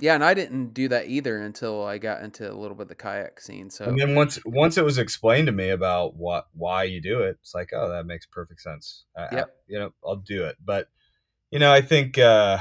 Yeah, 0.00 0.14
and 0.14 0.22
I 0.24 0.32
didn't 0.34 0.74
do 0.74 0.88
that 0.88 1.08
either 1.08 1.38
until 1.38 1.84
I 1.84 1.98
got 1.98 2.22
into 2.22 2.50
a 2.50 2.54
little 2.54 2.76
bit 2.76 2.82
of 2.82 2.88
the 2.88 2.94
kayak 2.94 3.40
scene. 3.40 3.68
So 3.68 3.84
And 3.86 3.98
then 3.98 4.14
once 4.14 4.38
once 4.44 4.76
it 4.78 4.84
was 4.84 4.98
explained 4.98 5.46
to 5.46 5.52
me 5.52 5.70
about 5.70 6.14
what 6.14 6.46
why 6.52 6.84
you 6.84 7.00
do 7.00 7.22
it, 7.22 7.38
it's 7.40 7.54
like, 7.54 7.70
oh, 7.74 7.88
that 7.88 8.06
makes 8.06 8.24
perfect 8.26 8.60
sense. 8.60 9.04
I, 9.16 9.22
I- 9.22 9.34
Yep. 9.36 9.56
you 9.66 9.78
know, 9.80 9.92
I'll 10.04 10.16
do 10.16 10.44
it. 10.44 10.56
But 10.64 10.88
you 11.50 11.58
know, 11.58 11.72
I 11.72 11.80
think, 11.80 12.16
uh 12.18 12.58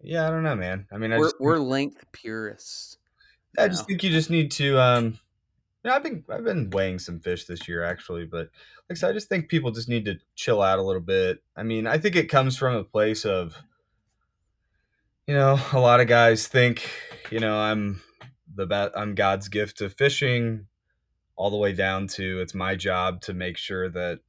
yeah, 0.00 0.28
I 0.28 0.30
don't 0.30 0.42
know, 0.42 0.54
man. 0.54 0.86
I 0.92 0.98
mean, 0.98 1.12
I 1.12 1.18
we're 1.18 1.24
just, 1.26 1.40
we're 1.40 1.58
length 1.58 2.04
purists. 2.12 2.98
I 3.58 3.68
just 3.68 3.86
think 3.86 4.02
you 4.02 4.10
just 4.10 4.30
need 4.30 4.50
to. 4.52 4.78
um 4.78 5.18
you 5.82 5.90
know, 5.90 5.96
I've 5.96 6.02
been 6.02 6.24
I've 6.30 6.44
been 6.44 6.70
weighing 6.70 6.98
some 6.98 7.20
fish 7.20 7.44
this 7.46 7.66
year 7.68 7.82
actually, 7.84 8.26
but 8.26 8.48
like 8.88 8.92
I 8.92 8.94
said, 8.94 9.10
I 9.10 9.12
just 9.12 9.28
think 9.28 9.48
people 9.48 9.70
just 9.70 9.88
need 9.88 10.04
to 10.06 10.18
chill 10.34 10.62
out 10.62 10.78
a 10.78 10.82
little 10.82 11.02
bit. 11.02 11.42
I 11.56 11.62
mean, 11.62 11.86
I 11.86 11.98
think 11.98 12.16
it 12.16 12.28
comes 12.30 12.56
from 12.56 12.74
a 12.74 12.84
place 12.84 13.24
of, 13.24 13.56
you 15.26 15.34
know, 15.34 15.58
a 15.72 15.78
lot 15.80 16.00
of 16.00 16.06
guys 16.06 16.46
think, 16.48 16.90
you 17.30 17.40
know, 17.40 17.56
I'm 17.58 18.02
the 18.54 18.66
best, 18.66 18.92
I'm 18.96 19.14
God's 19.14 19.48
gift 19.48 19.78
to 19.78 19.88
fishing, 19.88 20.66
all 21.36 21.50
the 21.50 21.56
way 21.56 21.72
down 21.72 22.06
to 22.06 22.40
it's 22.40 22.54
my 22.54 22.76
job 22.76 23.20
to 23.22 23.34
make 23.34 23.56
sure 23.56 23.88
that 23.90 24.20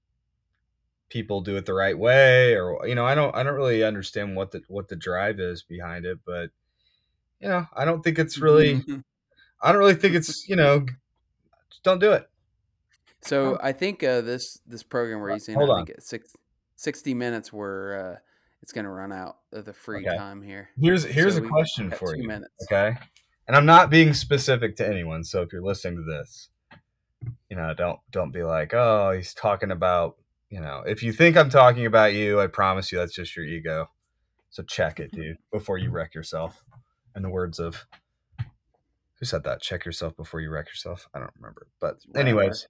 people 1.09 1.41
do 1.41 1.55
it 1.55 1.65
the 1.65 1.73
right 1.73 1.97
way, 1.97 2.55
or 2.55 2.87
you 2.87 2.95
know, 2.95 3.05
I 3.05 3.13
don't 3.15 3.35
I 3.35 3.43
don't 3.43 3.55
really 3.55 3.83
understand 3.83 4.35
what 4.35 4.51
the 4.51 4.61
what 4.67 4.87
the 4.87 4.95
drive 4.95 5.39
is 5.39 5.61
behind 5.63 6.05
it, 6.05 6.19
but 6.25 6.49
you 7.39 7.47
know, 7.47 7.67
I 7.73 7.85
don't 7.85 8.03
think 8.03 8.17
it's 8.17 8.39
really 8.39 8.75
Mhm. 8.75 9.03
I 9.61 9.71
don't 9.71 9.79
really 9.79 9.93
think 9.95 10.15
it's 10.15 10.47
you 10.49 10.55
know, 10.55 10.85
just 11.69 11.83
don't 11.83 11.99
do 11.99 12.13
it. 12.13 12.27
So 13.21 13.57
I 13.61 13.71
think 13.71 14.03
uh, 14.03 14.21
this 14.21 14.59
this 14.65 14.83
program 14.83 15.19
we're 15.19 15.31
using, 15.31 15.55
hold 15.55 15.69
I 15.69 15.73
on. 15.73 15.85
think 15.85 15.97
it's 15.97 16.07
six, 16.07 16.35
60 16.75 17.13
minutes 17.13 17.51
where 17.51 18.13
uh, 18.13 18.19
it's 18.66 18.74
going 18.74 18.86
to 18.86 18.89
run 18.89 19.11
out 19.11 19.38
of 19.53 19.63
the 19.63 19.74
free 19.74 20.03
Okay. 20.03 20.18
time 20.18 20.41
here. 20.41 20.70
Here's 20.76 21.03
here's 21.03 21.36
So 21.36 21.43
a 21.43 21.47
question 21.47 21.91
for 21.91 22.16
two 22.16 22.24
you. 22.24 22.28
minutes. 22.28 22.51
Okay. 22.63 22.97
And 23.47 23.55
I'm 23.55 23.68
not 23.68 23.91
being 23.91 24.11
specific 24.16 24.76
to 24.78 24.88
anyone, 24.88 25.24
so 25.24 25.43
if 25.43 25.53
you're 25.53 25.61
listening 25.61 25.97
to 25.97 26.01
this, 26.03 26.49
you 27.47 27.55
know, 27.55 27.76
don't 27.76 27.99
don't 28.09 28.32
be 28.32 28.41
like, 28.41 28.74
oh, 28.74 29.11
he's 29.16 29.36
talking 29.36 29.70
about, 29.70 30.16
you 30.49 30.59
know, 30.61 30.82
if 30.84 31.03
you 31.03 31.13
think 31.13 31.38
I'm 31.38 31.51
talking 31.51 31.86
about 31.86 32.13
you, 32.16 32.41
I 32.41 32.47
promise 32.47 32.91
you 32.91 32.97
that's 32.97 33.13
just 33.13 33.36
your 33.36 33.45
ego. 33.45 33.91
So 34.49 34.63
check 34.63 34.99
it, 34.99 35.11
dude, 35.11 35.38
before 35.51 35.78
you 35.78 35.91
wreck 35.91 36.16
yourself. 36.16 36.63
In 37.16 37.22
the 37.22 37.30
words 37.30 37.59
of 37.59 37.86
who 38.39 39.26
said 39.28 39.43
that? 39.43 39.61
Check 39.61 39.86
yourself 39.86 40.18
before 40.18 40.41
you 40.41 40.49
wreck 40.49 40.70
yourself. 40.70 41.07
I 41.13 41.20
don't 41.20 41.30
remember. 41.39 41.68
But 41.80 41.97
anyways, 42.16 42.68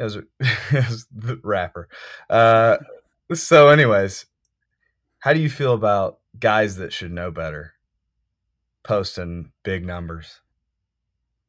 it 0.00 0.02
was, 0.02 0.16
it 0.40 0.88
was 0.90 1.06
the 1.14 1.40
rapper. 1.44 1.88
Uh 2.28 2.78
so 3.32 3.68
anyways, 3.68 4.26
how 5.22 5.32
do 5.32 5.40
you 5.40 5.48
feel 5.48 5.72
about 5.72 6.18
guys 6.38 6.76
that 6.76 6.92
should 6.92 7.12
know 7.12 7.30
better 7.30 7.74
posting 8.82 9.52
big 9.62 9.84
numbers 9.86 10.40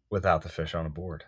without 0.09 0.41
the 0.43 0.49
fish 0.49 0.75
on 0.75 0.85
a 0.85 0.89
board? 0.89 1.23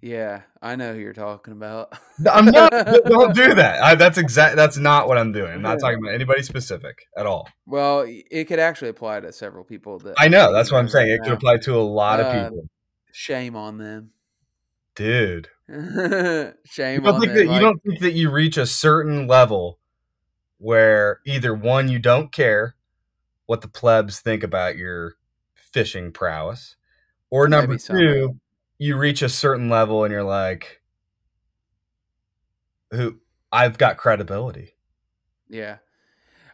Yeah, 0.00 0.42
I 0.60 0.76
know 0.76 0.92
who 0.92 1.00
you're 1.00 1.14
talking 1.14 1.52
about. 1.54 1.96
I'm 2.30 2.44
not. 2.46 2.70
don't 3.06 3.34
do 3.34 3.54
that. 3.54 3.82
I, 3.82 3.94
that's 3.94 4.18
exact. 4.18 4.54
That's 4.54 4.76
not 4.76 5.08
what 5.08 5.16
I'm 5.16 5.32
doing. 5.32 5.52
I'm 5.52 5.62
not 5.62 5.80
talking 5.80 5.98
about 5.98 6.12
anybody 6.14 6.42
specific 6.42 7.06
at 7.16 7.24
all. 7.26 7.48
Well, 7.66 8.04
it 8.06 8.44
could 8.44 8.58
actually 8.58 8.90
apply 8.90 9.20
to 9.20 9.32
several 9.32 9.64
people. 9.64 9.98
That 10.00 10.14
I 10.18 10.28
know. 10.28 10.52
That's 10.52 10.70
what 10.70 10.78
I'm 10.78 10.88
saying. 10.88 11.08
right 11.10 11.14
It 11.20 11.22
could 11.24 11.32
apply 11.32 11.56
to 11.58 11.74
a 11.76 11.80
lot 11.80 12.20
of 12.20 12.26
Uh, 12.26 12.44
people, 12.50 12.64
Shame 13.12 13.56
on 13.56 13.78
them. 13.78 14.10
dude. 14.94 15.48
Shame 15.68 15.76
You 15.78 17.00
don't 17.00 17.20
think 17.20 17.32
them. 17.32 17.34
that 17.36 17.44
you 17.44 17.48
like- 17.48 17.60
don't 17.62 17.82
think 17.82 18.00
that 18.00 18.12
you 18.12 18.30
reach 18.30 18.58
a 18.58 18.66
certain 18.66 19.26
level 19.26 19.78
where 20.64 21.20
either 21.26 21.54
one 21.54 21.88
you 21.88 21.98
don't 21.98 22.32
care 22.32 22.74
what 23.44 23.60
the 23.60 23.68
plebs 23.68 24.20
think 24.20 24.42
about 24.42 24.78
your 24.78 25.16
fishing 25.54 26.10
prowess, 26.10 26.76
or 27.28 27.46
number 27.48 27.76
two, 27.76 28.40
you 28.78 28.96
reach 28.96 29.20
a 29.20 29.28
certain 29.28 29.68
level 29.68 30.04
and 30.04 30.12
you're 30.12 30.22
like, 30.22 30.80
"Who? 32.92 33.18
I've 33.52 33.76
got 33.76 33.98
credibility." 33.98 34.74
Yeah. 35.50 35.76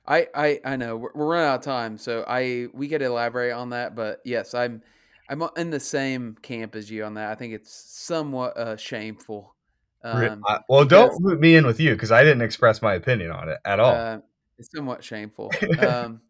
I, 0.08 0.26
I, 0.34 0.60
I 0.64 0.76
know 0.76 0.96
we're, 0.96 1.12
we're 1.14 1.26
running 1.26 1.48
out 1.48 1.60
of 1.60 1.64
time, 1.64 1.96
so 1.96 2.24
I 2.26 2.66
we 2.74 2.88
could 2.88 3.02
elaborate 3.02 3.52
on 3.52 3.70
that, 3.70 3.94
but 3.94 4.20
yes, 4.24 4.54
I'm 4.54 4.82
I'm 5.28 5.40
in 5.56 5.70
the 5.70 5.78
same 5.78 6.36
camp 6.42 6.74
as 6.74 6.90
you 6.90 7.04
on 7.04 7.14
that. 7.14 7.30
I 7.30 7.36
think 7.36 7.54
it's 7.54 7.72
somewhat 7.72 8.56
uh, 8.56 8.76
shameful. 8.76 9.54
Um, 10.02 10.42
well, 10.68 10.84
don't 10.84 11.20
loop 11.22 11.40
me 11.40 11.56
in 11.56 11.66
with 11.66 11.78
you 11.78 11.92
because 11.92 12.10
I 12.10 12.22
didn't 12.22 12.42
express 12.42 12.80
my 12.80 12.94
opinion 12.94 13.30
on 13.30 13.48
it 13.48 13.58
at 13.64 13.80
all. 13.80 13.94
Uh, 13.94 14.18
it's 14.58 14.70
somewhat 14.74 15.04
shameful. 15.04 15.50
um, 15.80 16.20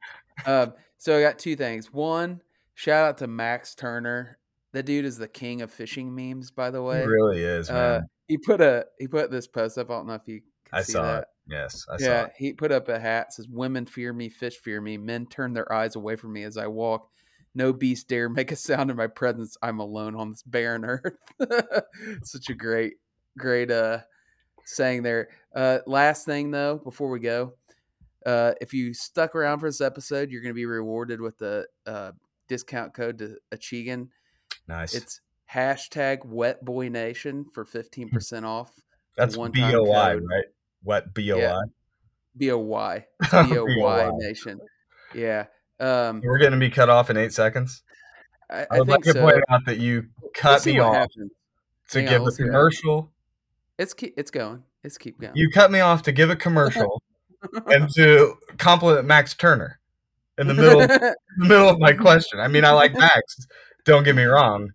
um, 0.47 0.73
so 0.99 1.17
I 1.17 1.23
got 1.23 1.39
two 1.39 1.57
things. 1.57 1.93
One, 1.93 2.41
shout 2.75 3.07
out 3.07 3.19
to 3.19 3.27
Max 3.27 3.75
Turner. 3.75 4.39
That 4.73 4.85
dude 4.85 5.05
is 5.05 5.19
the 5.19 5.29
king 5.29 5.63
of 5.63 5.71
fishing 5.71 6.15
memes, 6.15 6.51
by 6.51 6.71
the 6.71 6.83
way. 6.83 7.03
it 7.03 7.07
really 7.07 7.43
is, 7.43 7.71
man. 7.71 7.77
Uh, 7.77 8.01
he 8.29 8.39
put 8.39 8.61
a 8.61 8.87
he 8.99 9.09
put 9.09 9.31
this 9.31 9.49
post 9.49 9.79
up. 9.79 9.91
I 9.91 9.95
don't 9.95 10.07
know 10.07 10.15
if 10.15 10.27
you 10.27 10.43
can 10.65 10.79
I 10.79 10.83
see 10.83 10.93
saw 10.93 11.03
that. 11.03 11.19
it. 11.23 11.25
Yes, 11.49 11.85
I 11.91 11.97
saw 11.97 12.05
yeah, 12.05 12.23
it. 12.27 12.33
he 12.37 12.53
put 12.53 12.71
up 12.71 12.89
a 12.89 12.99
hat 12.99 13.33
says 13.33 13.49
"Women 13.49 13.87
fear 13.87 14.13
me, 14.13 14.29
fish 14.29 14.57
fear 14.59 14.81
me, 14.81 14.97
men 14.97 15.27
turn 15.27 15.53
their 15.53 15.73
eyes 15.73 15.97
away 15.97 16.15
from 16.15 16.33
me 16.33 16.45
as 16.45 16.57
I 16.57 16.69
walk. 16.69 17.09
No 17.55 17.73
beast 17.73 18.09
dare 18.09 18.29
make 18.29 18.53
a 18.53 18.57
sound 18.57 18.91
in 18.91 18.97
my 18.97 19.09
presence. 19.09 19.57
I'm 19.61 19.81
alone 19.81 20.15
on 20.15 20.31
this 20.31 20.45
barren 20.45 20.85
earth. 20.85 21.17
Such 22.23 22.49
a 22.51 22.55
great, 22.55 22.95
great 23.39 23.71
uh 23.71 23.99
saying 24.65 25.03
there. 25.03 25.29
Uh 25.55 25.79
last 25.87 26.25
thing 26.27 26.51
though, 26.51 26.79
before 26.79 27.09
we 27.11 27.21
go, 27.21 27.55
uh 28.27 28.53
if 28.61 28.73
you 28.75 28.93
stuck 28.95 29.35
around 29.35 29.61
for 29.61 29.69
this 29.69 29.81
episode, 29.81 30.31
you're 30.31 30.43
gonna 30.43 30.55
be 30.55 30.67
rewarded 30.67 31.21
with 31.21 31.39
the 31.39 31.67
uh 31.87 32.13
discount 32.49 32.95
code 32.95 33.19
to 33.19 33.37
Achigan. 33.53 34.11
Nice. 34.69 34.95
It's 34.95 35.21
hashtag 35.53 36.25
wet 36.25 36.65
boy 36.65 36.89
nation 36.89 37.45
for 37.53 37.65
15% 37.65 38.45
off. 38.45 38.73
That's 39.17 39.37
one 39.37 39.51
B 39.51 39.61
time 39.61 39.73
code. 39.73 39.89
right? 40.29 40.45
What 40.83 41.13
B 41.15 41.33
O 41.33 41.39
Yeah. 41.39 41.55
Y? 41.55 41.63
B 42.37 42.51
O 42.53 42.59
Y. 42.59 43.07
B 43.31 43.37
O 43.59 43.65
Y 43.65 43.67
B-O-Y. 43.67 44.11
nation. 44.19 44.61
Yeah. 45.15 45.47
Um 45.81 46.21
We're 46.25 46.39
going 46.39 46.53
to 46.53 46.59
be 46.59 46.71
cut 46.71 46.89
off 46.89 47.11
in 47.11 47.17
eight 47.17 47.33
seconds. 47.33 47.83
I, 48.49 48.63
I 48.63 48.67
I 48.71 48.79
would 48.79 48.89
like 48.89 49.03
think 49.03 49.05
to 49.07 49.13
so. 49.13 49.21
point 49.23 49.45
out 49.49 49.65
that 49.67 49.79
you 49.79 50.07
cut 50.35 50.65
me 50.67 50.79
off 50.79 50.95
happens. 50.95 51.33
to 51.91 51.99
Hang 52.01 52.09
give 52.09 52.23
we'll 52.23 52.33
a 52.33 52.37
commercial. 52.37 53.11
It's 53.81 53.95
keep 53.95 54.13
it's 54.19 54.31
going. 54.31 54.63
It's 54.85 54.99
keep 54.99 55.19
going. 55.19 55.33
You 55.35 55.49
cut 55.51 55.71
me 55.71 55.81
off 55.81 56.03
to 56.03 56.13
give 56.13 56.29
a 56.29 56.37
commercial 56.37 57.03
and 57.67 57.89
to 57.95 58.35
compliment 58.59 59.07
Max 59.07 59.33
Turner 59.35 59.81
in 60.37 60.47
the 60.49 60.53
middle 60.55 60.81
the 60.87 61.17
middle 61.39 61.71
of 61.71 61.79
my 61.79 61.95
question. 61.95 62.41
I 62.41 62.49
mean, 62.49 62.67
I 62.67 62.73
like 62.73 62.93
Max. 62.93 63.47
Don't 63.87 64.05
get 64.05 64.15
me 64.15 64.25
wrong. 64.25 64.69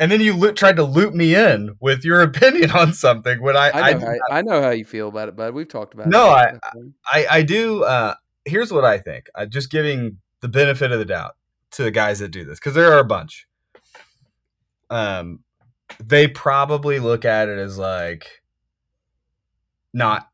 And 0.00 0.10
then 0.10 0.20
you 0.20 0.34
lo- 0.34 0.52
tried 0.52 0.74
to 0.76 0.82
loop 0.82 1.14
me 1.14 1.36
in 1.36 1.76
with 1.80 2.04
your 2.04 2.20
opinion 2.30 2.72
on 2.72 2.92
something 2.92 3.40
when 3.40 3.56
I 3.56 3.68
I 3.70 3.80
I, 3.90 3.92
know, 3.92 4.00
how, 4.06 4.14
I 4.36 4.42
know 4.42 4.62
how 4.62 4.70
you 4.70 4.84
feel 4.84 5.06
about 5.08 5.28
it, 5.28 5.36
bud. 5.36 5.54
We've 5.54 5.68
talked 5.68 5.94
about 5.94 6.08
No, 6.08 6.34
it. 6.34 6.58
I- 6.60 6.70
I, 7.12 7.26
I 7.30 7.42
do. 7.42 7.84
Uh, 7.84 8.14
here's 8.44 8.72
what 8.72 8.84
I 8.84 8.98
think. 8.98 9.28
I 9.36 9.46
just 9.46 9.70
giving 9.70 10.18
the 10.40 10.48
benefit 10.48 10.90
of 10.90 10.98
the 10.98 11.04
doubt 11.04 11.36
to 11.72 11.84
the 11.84 11.92
guys 11.92 12.18
that 12.18 12.32
do 12.32 12.44
this 12.44 12.58
because 12.58 12.74
there 12.74 12.92
are 12.92 12.98
a 12.98 13.04
bunch. 13.04 13.46
Um, 14.90 15.44
they 16.02 16.26
probably 16.26 16.98
look 16.98 17.24
at 17.24 17.48
it 17.48 17.58
as 17.58 17.78
like 17.78 18.42
not 19.92 20.28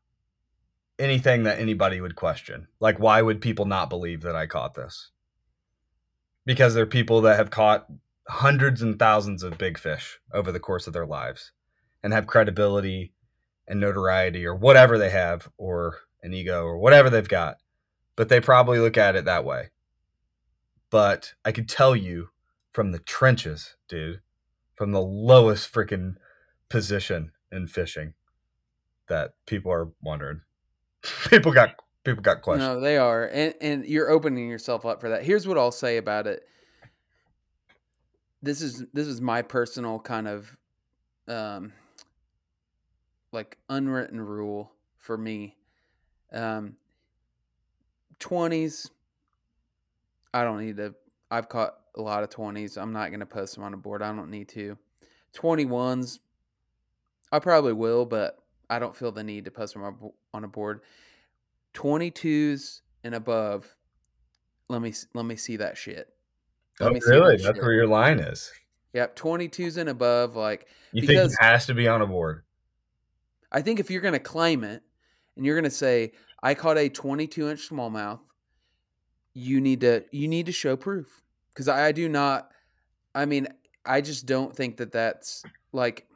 anything 0.97 1.43
that 1.43 1.59
anybody 1.59 2.01
would 2.01 2.15
question. 2.15 2.67
Like, 2.79 2.99
why 2.99 3.21
would 3.21 3.41
people 3.41 3.65
not 3.65 3.89
believe 3.89 4.21
that 4.21 4.35
I 4.35 4.45
caught 4.47 4.75
this? 4.75 5.11
Because 6.45 6.73
they're 6.73 6.85
people 6.85 7.21
that 7.21 7.37
have 7.37 7.49
caught 7.49 7.87
hundreds 8.27 8.81
and 8.81 8.97
thousands 8.97 9.43
of 9.43 9.57
big 9.57 9.77
fish 9.77 10.19
over 10.33 10.51
the 10.51 10.59
course 10.59 10.87
of 10.87 10.93
their 10.93 11.05
lives 11.05 11.51
and 12.03 12.11
have 12.11 12.27
credibility 12.27 13.13
and 13.67 13.79
notoriety 13.79 14.45
or 14.45 14.55
whatever 14.55 14.97
they 14.97 15.09
have 15.09 15.49
or 15.57 15.99
an 16.23 16.33
ego 16.33 16.63
or 16.63 16.77
whatever 16.77 17.09
they've 17.09 17.29
got 17.29 17.57
but 18.15 18.29
they 18.29 18.39
probably 18.39 18.79
look 18.79 18.97
at 18.97 19.15
it 19.15 19.25
that 19.25 19.45
way 19.45 19.69
but 20.89 21.33
i 21.43 21.51
could 21.51 21.69
tell 21.69 21.95
you 21.95 22.29
from 22.71 22.91
the 22.91 22.99
trenches 22.99 23.75
dude 23.87 24.21
from 24.75 24.91
the 24.91 25.01
lowest 25.01 25.71
freaking 25.71 26.15
position 26.69 27.31
in 27.51 27.67
fishing 27.67 28.13
that 29.07 29.33
people 29.45 29.71
are 29.71 29.89
wondering 30.01 30.41
people 31.29 31.51
got 31.51 31.75
people 32.05 32.21
got 32.21 32.41
questions 32.41 32.67
No, 32.67 32.79
they 32.79 32.97
are, 32.97 33.25
and 33.25 33.53
and 33.59 33.85
you're 33.85 34.09
opening 34.09 34.47
yourself 34.49 34.85
up 34.85 35.01
for 35.01 35.09
that. 35.09 35.23
Here's 35.23 35.47
what 35.47 35.57
I'll 35.57 35.71
say 35.71 35.97
about 35.97 36.27
it. 36.27 36.47
This 38.41 38.61
is 38.61 38.85
this 38.93 39.07
is 39.07 39.19
my 39.19 39.41
personal 39.41 39.99
kind 39.99 40.27
of, 40.27 40.55
um, 41.27 41.73
like 43.31 43.57
unwritten 43.67 44.21
rule 44.21 44.71
for 44.97 45.17
me. 45.17 45.57
Um, 46.31 46.75
twenties. 48.19 48.89
I 50.33 50.43
don't 50.43 50.63
need 50.63 50.77
to. 50.77 50.93
I've 51.31 51.49
caught 51.49 51.75
a 51.95 52.01
lot 52.01 52.23
of 52.23 52.29
twenties. 52.29 52.77
I'm 52.77 52.93
not 52.93 53.09
going 53.09 53.19
to 53.19 53.25
post 53.25 53.55
them 53.55 53.63
on 53.63 53.73
a 53.73 53.77
board. 53.77 54.01
I 54.01 54.13
don't 54.13 54.29
need 54.29 54.49
to. 54.49 54.77
Twenty 55.33 55.65
ones. 55.65 56.19
I 57.31 57.39
probably 57.39 57.73
will, 57.73 58.05
but 58.05 58.37
I 58.69 58.79
don't 58.79 58.95
feel 58.95 59.11
the 59.11 59.23
need 59.23 59.45
to 59.45 59.51
post 59.51 59.73
them 59.73 59.83
on 59.83 59.97
a 60.01 60.07
on 60.35 60.43
a 60.43 60.47
board. 60.47 60.81
22s 61.73 62.81
and 63.03 63.15
above 63.15 63.75
let 64.69 64.81
me 64.81 64.93
let 65.13 65.25
me 65.25 65.35
see 65.35 65.57
that 65.57 65.77
shit. 65.77 66.09
Let 66.79 66.91
oh 66.91 66.99
really? 67.07 67.37
that 67.37 67.43
that's 67.43 67.57
shit. 67.57 67.63
where 67.63 67.73
your 67.73 67.87
line 67.87 68.19
is. 68.19 68.51
Yep 68.93 69.15
22s 69.15 69.77
and 69.77 69.89
above 69.89 70.35
like 70.35 70.67
you 70.93 71.05
think 71.05 71.19
it 71.19 71.35
has 71.39 71.65
to 71.65 71.73
be 71.73 71.87
on 71.87 72.01
a 72.01 72.07
board? 72.07 72.43
I 73.51 73.61
think 73.61 73.79
if 73.79 73.89
you're 73.89 74.01
going 74.01 74.13
to 74.13 74.19
claim 74.19 74.63
it 74.63 74.81
and 75.35 75.45
you're 75.45 75.55
going 75.55 75.65
to 75.65 75.69
say 75.69 76.13
i 76.41 76.53
caught 76.53 76.77
a 76.77 76.89
22 76.89 77.49
inch 77.49 77.69
smallmouth 77.69 78.19
you 79.33 79.59
need 79.59 79.81
to 79.81 80.03
you 80.11 80.27
need 80.27 80.45
to 80.45 80.51
show 80.51 80.75
proof. 80.75 81.21
Because 81.49 81.67
I, 81.67 81.87
I 81.87 81.91
do 81.91 82.09
not 82.09 82.51
i 83.13 83.25
mean 83.25 83.47
i 83.85 84.01
just 84.01 84.25
don't 84.25 84.55
think 84.55 84.77
that 84.77 84.91
that's 84.91 85.43
like 85.71 86.07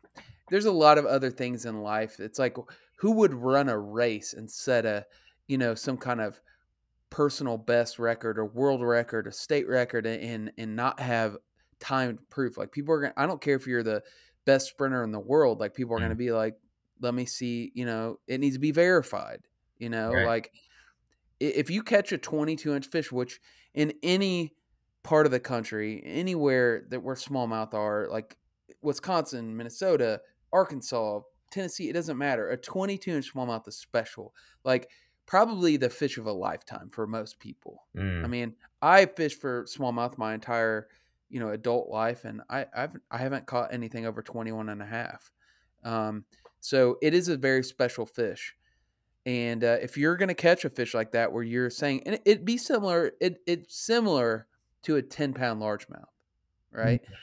there's 0.50 0.66
a 0.66 0.72
lot 0.72 0.98
of 0.98 1.06
other 1.06 1.30
things 1.30 1.66
in 1.66 1.82
life 1.82 2.20
it's 2.20 2.40
like 2.40 2.58
who 2.96 3.12
would 3.12 3.34
run 3.34 3.70
a 3.70 3.78
race 3.78 4.34
and 4.34 4.50
set 4.50 4.86
a 4.86 5.06
you 5.48 5.58
know 5.58 5.76
some 5.76 5.98
kind 5.98 6.22
of 6.22 6.40
personal 7.10 7.58
best 7.58 7.98
record 7.98 8.38
or 8.38 8.46
world 8.46 8.84
record 8.84 9.28
or 9.28 9.32
state 9.32 9.68
record 9.68 10.06
and 10.06 10.52
and 10.58 10.76
not 10.76 11.00
have 11.00 11.38
timed 11.80 12.20
proof 12.30 12.58
like 12.58 12.72
people 12.72 12.94
are 12.94 13.02
gonna 13.02 13.14
i 13.18 13.26
don't 13.26 13.42
care 13.42 13.56
if 13.56 13.66
you're 13.66 13.84
the 13.84 14.02
best 14.46 14.68
sprinter 14.68 15.04
in 15.04 15.12
the 15.12 15.20
world 15.20 15.60
like 15.60 15.74
people 15.74 15.96
are 15.96 16.00
gonna 16.00 16.12
mm-hmm. 16.12 16.20
be 16.20 16.32
like 16.32 16.56
let 17.02 17.14
me 17.14 17.26
see 17.26 17.72
you 17.74 17.86
know 17.86 18.20
it 18.28 18.40
needs 18.40 18.56
to 18.56 18.60
be 18.60 18.72
verified 18.72 19.42
you 19.78 19.90
know 19.90 20.12
Right. 20.12 20.28
like 20.28 20.52
if 21.40 21.70
you 21.70 21.82
catch 21.84 22.12
a 22.12 22.18
22 22.18 22.76
inch 22.76 22.88
fish 22.88 23.12
which 23.12 23.40
in 23.74 23.94
any 24.04 24.54
part 25.04 25.26
of 25.26 25.32
the 25.32 25.40
country 25.40 26.04
anywhere 26.06 26.86
that 26.90 27.02
where 27.02 27.16
smallmouth 27.16 27.74
are 27.74 28.08
like 28.12 28.38
wisconsin 28.82 29.56
minnesota 29.56 30.22
arkansas 30.54 31.20
tennessee 31.52 31.90
it 31.90 31.94
doesn't 31.94 32.18
matter 32.18 32.50
a 32.50 32.58
22 32.58 33.12
inch 33.12 33.34
smallmouth 33.34 33.68
is 33.68 33.78
special 33.78 34.34
like 34.64 34.90
probably 35.26 35.78
the 35.78 35.90
fish 35.90 36.18
of 36.18 36.26
a 36.26 36.32
lifetime 36.32 36.90
for 36.90 37.06
most 37.08 37.40
people 37.40 37.86
Mm. 37.96 38.24
I 38.24 38.28
mean, 38.28 38.56
I 38.82 39.06
fished 39.06 39.40
for 39.42 39.66
smallmouth 39.66 40.18
my 40.18 40.34
entire, 40.34 40.88
you 41.30 41.40
know, 41.40 41.50
adult 41.50 41.90
life 41.90 42.26
and 42.26 42.42
I 42.50 42.66
I've 42.76 42.96
I 43.12 43.18
haven't 43.18 43.46
caught 43.46 43.74
anything 43.74 44.06
over 44.06 44.22
21 44.22 44.70
and 44.70 44.82
a 44.82 44.86
half. 44.86 45.32
Um, 45.84 46.26
so 46.62 46.98
it 47.02 47.14
is 47.14 47.28
a 47.30 47.38
very 47.38 47.64
special 47.64 48.06
fish. 48.06 48.56
And 49.26 49.64
uh, 49.64 49.78
if 49.82 49.98
you're 49.98 50.16
going 50.18 50.30
to 50.30 50.36
catch 50.36 50.66
a 50.66 50.70
fish 50.70 50.94
like 50.94 51.12
that 51.12 51.32
where 51.32 51.44
you're 51.44 51.70
saying 51.70 52.04
and 52.06 52.16
it, 52.16 52.22
it'd 52.26 52.46
be 52.46 52.58
similar 52.58 53.12
it 53.22 53.40
it's 53.46 53.76
similar 53.78 54.48
to 54.84 54.96
a 54.98 55.02
10 55.02 55.34
pound 55.34 55.62
largemouth, 55.62 56.06
right? 56.72 57.02
I- 57.08 57.14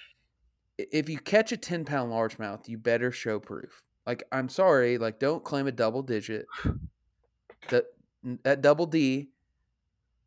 If 0.78 1.08
you 1.08 1.18
catch 1.18 1.52
a 1.52 1.56
10 1.56 1.84
pound 1.84 2.12
largemouth, 2.12 2.68
you 2.68 2.78
better 2.78 3.10
show 3.10 3.38
proof. 3.38 3.82
Like 4.06 4.24
I'm 4.30 4.48
sorry, 4.48 4.98
like 4.98 5.18
don't 5.18 5.42
claim 5.42 5.66
a 5.66 5.72
double 5.72 6.02
digit. 6.02 6.46
That 7.70 7.86
that 8.44 8.60
double 8.60 8.86
D 8.86 9.30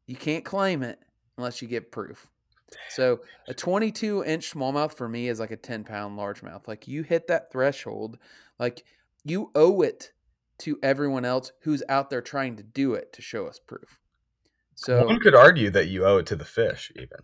you 0.08 0.16
can't 0.16 0.44
claim 0.44 0.82
it 0.82 1.00
unless 1.38 1.62
you 1.62 1.68
get 1.68 1.92
proof. 1.92 2.28
So 2.90 3.20
a 3.48 3.54
22 3.54 4.24
inch 4.24 4.52
smallmouth 4.54 4.94
for 4.94 5.08
me 5.08 5.28
is 5.28 5.40
like 5.40 5.52
a 5.52 5.58
10 5.58 5.84
pound 5.84 6.18
largemouth. 6.18 6.68
Like 6.68 6.88
you 6.88 7.04
hit 7.04 7.28
that 7.28 7.52
threshold, 7.52 8.18
like 8.60 8.84
you 9.24 9.52
owe 9.54 9.82
it 9.82 10.12
to 10.60 10.80
everyone 10.82 11.26
else 11.26 11.52
who's 11.62 11.84
out 11.90 12.10
there 12.10 12.22
trying 12.22 12.56
to 12.58 12.64
do 12.64 12.94
it 12.94 13.14
to 13.14 13.22
show 13.22 13.46
us 13.46 13.60
proof. 13.60 14.00
So 14.76 15.06
one 15.06 15.20
could 15.20 15.36
argue 15.36 15.70
that 15.72 15.90
you 15.90 16.06
owe 16.06 16.18
it 16.18 16.26
to 16.28 16.36
the 16.36 16.46
fish 16.46 16.92
even 16.96 17.20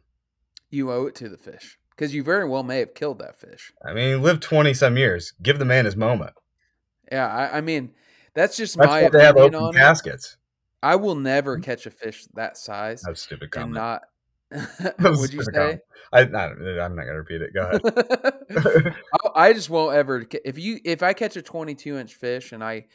you 0.69 0.91
owe 0.91 1.05
it 1.05 1.15
to 1.15 1.29
the 1.29 1.37
fish 1.37 1.79
because 1.95 2.13
you 2.13 2.23
very 2.23 2.47
well 2.47 2.63
may 2.63 2.79
have 2.79 2.93
killed 2.93 3.19
that 3.19 3.39
fish. 3.39 3.71
i 3.85 3.93
mean 3.93 4.21
lived 4.21 4.43
20 4.43 4.73
some 4.73 4.97
years 4.97 5.33
give 5.41 5.59
the 5.59 5.65
man 5.65 5.85
his 5.85 5.95
moment 5.95 6.33
Yeah, 7.11 7.27
I, 7.27 7.57
I 7.57 7.61
mean 7.61 7.91
that's 8.33 8.57
just 8.57 8.77
that's 8.77 8.87
my 8.87 9.03
why 9.03 9.09
they 9.09 9.23
have 9.23 9.35
opinion 9.35 9.55
open 9.55 9.67
on 9.67 9.75
it. 9.75 9.79
caskets 9.79 10.37
I 10.83 10.97
will 10.97 11.15
never 11.15 11.55
mm-hmm. 11.55 11.63
catch 11.63 11.85
a 11.85 11.91
fish 11.91 12.25
that 12.35 12.57
size 12.57 13.01
that's 13.01 13.21
stupid 13.21 13.51
comment 13.51 13.73
not. 13.73 14.03
Would 14.99 15.33
you 15.33 15.43
say? 15.43 15.79
I, 16.13 16.21
I'm 16.21 16.31
not 16.31 17.05
gonna 17.05 17.15
repeat 17.15 17.41
it. 17.41 17.53
Go 17.53 17.69
ahead. 17.69 18.95
I 19.35 19.47
I 19.47 19.53
just 19.53 19.69
won't 19.69 19.95
ever. 19.95 20.25
If 20.45 20.57
you 20.57 20.79
if 20.85 21.03
I 21.03 21.13
catch 21.13 21.35
a 21.35 21.41
22 21.41 21.97
inch 21.97 22.13
fish 22.13 22.51
and 22.51 22.63
I, 22.63 22.85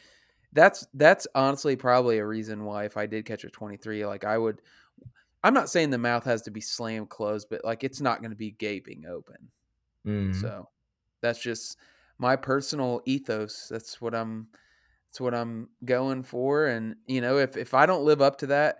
that's 0.53 0.87
that's 0.93 1.27
honestly 1.35 1.75
probably 1.75 2.17
a 2.17 2.25
reason 2.25 2.65
why 2.65 2.85
if 2.85 2.97
I 2.97 3.05
did 3.05 3.25
catch 3.25 3.43
a 3.43 3.49
23, 3.49 4.05
like 4.05 4.23
I 4.23 4.37
would. 4.37 4.61
I'm 5.43 5.53
not 5.53 5.69
saying 5.69 5.89
the 5.89 5.97
mouth 5.97 6.25
has 6.25 6.43
to 6.43 6.51
be 6.51 6.61
slammed 6.61 7.09
closed, 7.09 7.47
but 7.49 7.65
like 7.65 7.83
it's 7.83 8.01
not 8.01 8.19
going 8.19 8.31
to 8.31 8.37
be 8.37 8.51
gaping 8.51 9.05
open. 9.09 9.49
Mm. 10.05 10.39
So 10.39 10.69
that's 11.21 11.41
just 11.41 11.77
my 12.17 12.35
personal 12.35 13.01
ethos. 13.05 13.67
That's 13.69 13.99
what 14.01 14.15
I'm. 14.15 14.47
That's 15.09 15.19
what 15.19 15.35
I'm 15.35 15.67
going 15.83 16.23
for. 16.23 16.67
And 16.67 16.95
you 17.05 17.19
know, 17.19 17.37
if 17.37 17.57
if 17.57 17.73
I 17.73 17.85
don't 17.85 18.05
live 18.05 18.21
up 18.21 18.37
to 18.37 18.47
that, 18.47 18.77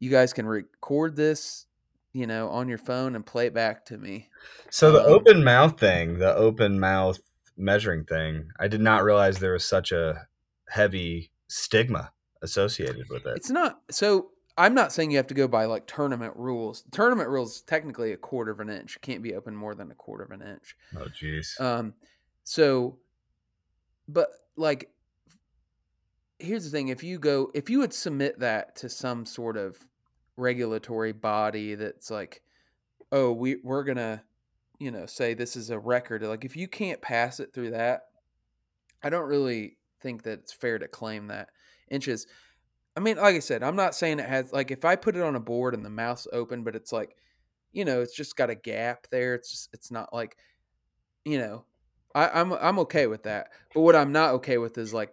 you 0.00 0.10
guys 0.10 0.32
can 0.32 0.44
record 0.44 1.14
this, 1.14 1.66
you 2.12 2.26
know, 2.26 2.48
on 2.48 2.68
your 2.68 2.78
phone 2.78 3.14
and 3.14 3.24
play 3.24 3.46
it 3.46 3.54
back 3.54 3.84
to 3.86 3.96
me. 3.96 4.28
So 4.70 4.90
the 4.90 5.04
Um, 5.04 5.12
open 5.12 5.44
mouth 5.44 5.78
thing, 5.78 6.18
the 6.18 6.34
open 6.34 6.80
mouth 6.80 7.20
measuring 7.56 8.04
thing, 8.04 8.48
I 8.58 8.66
did 8.66 8.80
not 8.80 9.04
realize 9.04 9.38
there 9.38 9.52
was 9.52 9.64
such 9.64 9.92
a 9.92 10.26
heavy 10.68 11.30
stigma 11.48 12.10
associated 12.42 13.08
with 13.08 13.24
it. 13.26 13.36
It's 13.36 13.50
not 13.50 13.80
so 13.90 14.30
I'm 14.58 14.74
not 14.74 14.92
saying 14.92 15.10
you 15.10 15.18
have 15.18 15.26
to 15.26 15.34
go 15.34 15.48
by 15.48 15.66
like 15.66 15.86
tournament 15.86 16.34
rules. 16.36 16.84
Tournament 16.90 17.28
rules 17.28 17.60
technically 17.62 18.12
a 18.12 18.16
quarter 18.16 18.50
of 18.50 18.60
an 18.60 18.70
inch. 18.70 18.98
Can't 19.02 19.22
be 19.22 19.34
open 19.34 19.54
more 19.54 19.74
than 19.74 19.90
a 19.90 19.94
quarter 19.94 20.24
of 20.24 20.30
an 20.30 20.42
inch. 20.42 20.76
Oh, 20.96 21.06
jeez. 21.06 21.60
Um, 21.60 21.94
so, 22.44 22.98
but 24.08 24.30
like, 24.56 24.90
here's 26.38 26.64
the 26.64 26.70
thing: 26.70 26.88
if 26.88 27.02
you 27.02 27.18
go, 27.18 27.50
if 27.54 27.68
you 27.68 27.80
would 27.80 27.92
submit 27.92 28.40
that 28.40 28.76
to 28.76 28.88
some 28.88 29.26
sort 29.26 29.58
of 29.58 29.76
regulatory 30.36 31.12
body 31.12 31.74
that's 31.74 32.10
like, 32.10 32.42
oh, 33.12 33.32
we 33.32 33.56
we're 33.62 33.84
gonna, 33.84 34.22
you 34.78 34.90
know, 34.90 35.04
say 35.04 35.34
this 35.34 35.56
is 35.56 35.68
a 35.68 35.78
record. 35.78 36.22
Like, 36.22 36.46
if 36.46 36.56
you 36.56 36.66
can't 36.66 37.02
pass 37.02 37.40
it 37.40 37.52
through 37.52 37.72
that, 37.72 38.04
I 39.02 39.10
don't 39.10 39.28
really 39.28 39.76
think 40.00 40.22
that 40.22 40.38
it's 40.40 40.52
fair 40.52 40.78
to 40.78 40.88
claim 40.88 41.26
that 41.26 41.50
inches. 41.90 42.26
I 42.96 43.00
mean, 43.00 43.16
like 43.16 43.36
I 43.36 43.40
said, 43.40 43.62
I'm 43.62 43.76
not 43.76 43.94
saying 43.94 44.20
it 44.20 44.28
has 44.28 44.52
like 44.52 44.70
if 44.70 44.84
I 44.84 44.96
put 44.96 45.16
it 45.16 45.22
on 45.22 45.36
a 45.36 45.40
board 45.40 45.74
and 45.74 45.84
the 45.84 45.90
mouth's 45.90 46.26
open, 46.32 46.64
but 46.64 46.74
it's 46.74 46.92
like, 46.92 47.14
you 47.72 47.84
know, 47.84 48.00
it's 48.00 48.16
just 48.16 48.36
got 48.36 48.48
a 48.48 48.54
gap 48.54 49.06
there. 49.10 49.34
It's 49.34 49.50
just 49.50 49.68
it's 49.74 49.90
not 49.90 50.14
like, 50.14 50.36
you 51.24 51.38
know, 51.38 51.64
I, 52.14 52.30
I'm 52.40 52.52
I'm 52.54 52.78
okay 52.80 53.06
with 53.06 53.24
that. 53.24 53.48
But 53.74 53.82
what 53.82 53.94
I'm 53.94 54.12
not 54.12 54.30
okay 54.34 54.56
with 54.56 54.78
is 54.78 54.94
like 54.94 55.12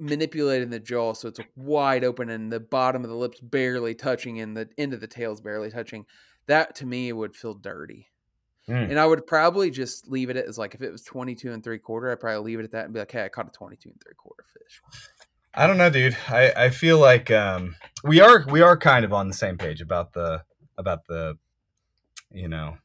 manipulating 0.00 0.70
the 0.70 0.80
jaw 0.80 1.12
so 1.12 1.28
it's 1.28 1.40
wide 1.54 2.02
open 2.02 2.30
and 2.30 2.50
the 2.50 2.60
bottom 2.60 3.04
of 3.04 3.10
the 3.10 3.16
lips 3.16 3.40
barely 3.40 3.94
touching 3.94 4.40
and 4.40 4.56
the 4.56 4.68
end 4.78 4.92
of 4.92 5.00
the 5.00 5.06
tail's 5.06 5.40
barely 5.40 5.70
touching. 5.70 6.04
That 6.46 6.74
to 6.76 6.86
me 6.86 7.12
would 7.12 7.36
feel 7.36 7.54
dirty. 7.54 8.08
Mm. 8.68 8.90
And 8.90 8.98
I 8.98 9.06
would 9.06 9.26
probably 9.26 9.70
just 9.70 10.08
leave 10.08 10.30
it 10.30 10.36
as 10.36 10.58
like 10.58 10.74
if 10.74 10.82
it 10.82 10.90
was 10.90 11.02
22 11.02 11.52
and 11.52 11.62
three 11.62 11.78
quarter, 11.78 12.10
I'd 12.10 12.20
probably 12.20 12.50
leave 12.50 12.60
it 12.60 12.64
at 12.64 12.72
that 12.72 12.84
and 12.86 12.92
be 12.92 13.00
like, 13.00 13.12
hey, 13.12 13.24
I 13.24 13.28
caught 13.28 13.46
a 13.46 13.50
22 13.50 13.88
and 13.88 14.02
three 14.02 14.14
quarter 14.14 14.44
fish. 14.52 14.82
I 15.58 15.66
don't 15.66 15.76
know, 15.76 15.90
dude. 15.90 16.16
I, 16.28 16.52
I 16.56 16.70
feel 16.70 16.98
like 16.98 17.32
um, 17.32 17.74
we 18.04 18.20
are 18.20 18.44
we 18.48 18.60
are 18.60 18.76
kind 18.76 19.04
of 19.04 19.12
on 19.12 19.26
the 19.26 19.34
same 19.34 19.58
page 19.58 19.80
about 19.80 20.12
the 20.12 20.44
about 20.78 21.06
the 21.08 21.36
you 22.30 22.46
know 22.46 22.76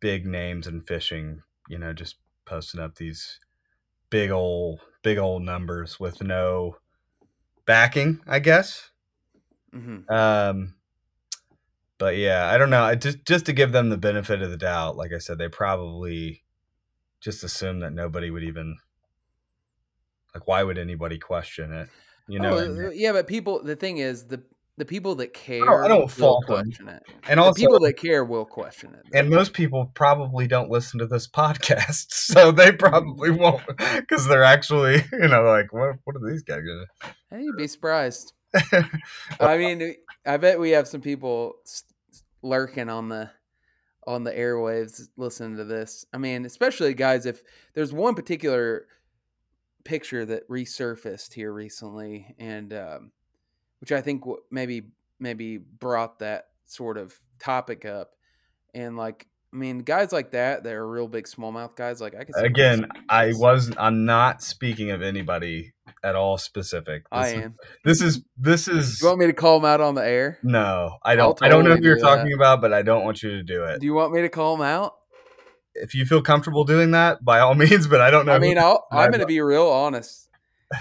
big 0.00 0.26
names 0.26 0.66
and 0.66 0.84
fishing. 0.84 1.42
You 1.68 1.78
know, 1.78 1.92
just 1.92 2.16
posting 2.44 2.80
up 2.80 2.96
these 2.96 3.38
big 4.10 4.32
old 4.32 4.80
big 5.02 5.18
old 5.18 5.44
numbers 5.44 6.00
with 6.00 6.20
no 6.20 6.78
backing. 7.66 8.18
I 8.26 8.40
guess. 8.40 8.90
Mm-hmm. 9.72 10.12
Um, 10.12 10.74
but 11.98 12.16
yeah, 12.16 12.50
I 12.52 12.58
don't 12.58 12.70
know. 12.70 12.82
I 12.82 12.96
just 12.96 13.24
just 13.26 13.46
to 13.46 13.52
give 13.52 13.70
them 13.70 13.90
the 13.90 13.96
benefit 13.96 14.42
of 14.42 14.50
the 14.50 14.56
doubt, 14.56 14.96
like 14.96 15.12
I 15.12 15.18
said, 15.18 15.38
they 15.38 15.48
probably 15.48 16.42
just 17.20 17.44
assume 17.44 17.78
that 17.78 17.92
nobody 17.92 18.32
would 18.32 18.42
even 18.42 18.76
like. 20.34 20.48
Why 20.48 20.64
would 20.64 20.78
anybody 20.78 21.20
question 21.20 21.72
it? 21.72 21.88
You 22.28 22.40
oh, 22.40 22.42
know, 22.42 22.58
oh, 22.58 22.90
yeah, 22.90 23.12
but 23.12 23.26
people. 23.26 23.62
The 23.62 23.76
thing 23.76 23.98
is, 23.98 24.26
the 24.26 24.42
the 24.76 24.84
people 24.84 25.16
that 25.16 25.34
care 25.34 25.64
don't- 25.64 25.84
I 25.84 25.88
don't 25.88 26.00
will 26.02 26.08
fault 26.08 26.46
them. 26.46 26.70
it. 26.88 27.02
and 27.28 27.38
The 27.38 27.42
also 27.42 27.60
people 27.60 27.80
that 27.80 27.94
care 27.94 28.24
will 28.24 28.44
question 28.44 28.94
it. 28.94 29.04
and 29.12 29.28
most 29.28 29.52
people 29.52 29.90
probably 29.94 30.46
don't 30.46 30.70
listen 30.70 31.00
to 31.00 31.06
this 31.06 31.26
podcast, 31.26 32.06
so 32.10 32.52
they 32.52 32.72
probably 32.72 33.30
won't 33.30 33.62
because 33.66 34.26
they're 34.26 34.44
actually, 34.44 35.02
you 35.12 35.28
know, 35.28 35.42
like 35.42 35.72
what 35.72 35.96
what 36.04 36.16
are 36.16 36.30
these 36.30 36.42
guys 36.42 36.60
gonna? 36.60 37.14
Hey, 37.30 37.42
you'd 37.42 37.56
be 37.56 37.66
surprised. 37.66 38.32
I 39.40 39.58
mean, 39.58 39.96
I 40.24 40.36
bet 40.36 40.60
we 40.60 40.70
have 40.70 40.88
some 40.88 41.00
people 41.00 41.54
lurking 42.42 42.88
on 42.88 43.08
the 43.08 43.30
on 44.06 44.24
the 44.24 44.32
airwaves 44.32 45.02
listening 45.16 45.58
to 45.58 45.64
this. 45.64 46.06
I 46.14 46.18
mean, 46.18 46.46
especially 46.46 46.94
guys, 46.94 47.26
if 47.26 47.42
there's 47.74 47.92
one 47.92 48.14
particular 48.14 48.86
picture 49.88 50.24
that 50.26 50.46
resurfaced 50.48 51.32
here 51.32 51.50
recently, 51.50 52.34
and 52.38 52.72
um, 52.74 53.10
which 53.80 53.90
I 53.90 54.02
think 54.02 54.22
maybe 54.50 54.82
maybe 55.18 55.56
brought 55.56 56.18
that 56.18 56.48
sort 56.66 56.98
of 56.98 57.18
topic 57.40 57.84
up, 57.84 58.12
and 58.74 58.96
like. 58.96 59.26
I 59.50 59.56
mean, 59.56 59.78
guys 59.78 60.12
like 60.12 60.32
that, 60.32 60.64
that 60.64 60.74
are 60.74 60.86
real 60.86 61.08
big 61.08 61.24
smallmouth 61.24 61.74
guys. 61.74 62.02
Like 62.02 62.14
I 62.14 62.24
can 62.24 62.34
Again, 62.36 62.86
I 63.08 63.32
was 63.34 63.74
I'm 63.78 64.04
not 64.04 64.42
speaking 64.42 64.90
of 64.90 65.00
anybody 65.00 65.72
at 66.04 66.14
all 66.14 66.36
specific. 66.36 67.04
This 67.04 67.18
I 67.18 67.28
is, 67.28 67.34
am. 67.44 67.54
This 67.82 68.02
is 68.02 68.22
this 68.36 68.68
is 68.68 69.00
You 69.00 69.08
want 69.08 69.20
me 69.20 69.26
to 69.26 69.32
call 69.32 69.56
him 69.56 69.64
out 69.64 69.80
on 69.80 69.94
the 69.94 70.06
air? 70.06 70.38
no. 70.42 70.98
I 71.02 71.16
don't. 71.16 71.42
I 71.42 71.48
don't 71.48 71.64
know 71.64 71.70
totally 71.70 71.80
who 71.80 71.86
you're 71.86 71.94
do 71.96 72.02
that. 72.02 72.16
talking 72.16 72.32
about, 72.34 72.60
but 72.60 72.74
I 72.74 72.82
don't 72.82 73.06
want 73.06 73.22
you 73.22 73.30
to 73.30 73.42
do 73.42 73.64
it. 73.64 73.80
Do 73.80 73.86
you 73.86 73.94
want 73.94 74.12
me 74.12 74.20
to 74.20 74.28
call 74.28 74.54
him 74.54 74.60
out? 74.60 74.97
If 75.80 75.94
you 75.94 76.04
feel 76.06 76.22
comfortable 76.22 76.64
doing 76.64 76.92
that, 76.92 77.24
by 77.24 77.40
all 77.40 77.54
means. 77.56 77.86
But 77.86 78.00
I 78.00 78.10
don't 78.10 78.26
know. 78.26 78.32
I 78.32 78.38
mean, 78.38 78.58
I 78.58 78.76
I'm 78.92 79.10
going 79.10 79.20
to 79.20 79.26
be 79.26 79.40
real 79.40 79.68
honest. 79.68 80.28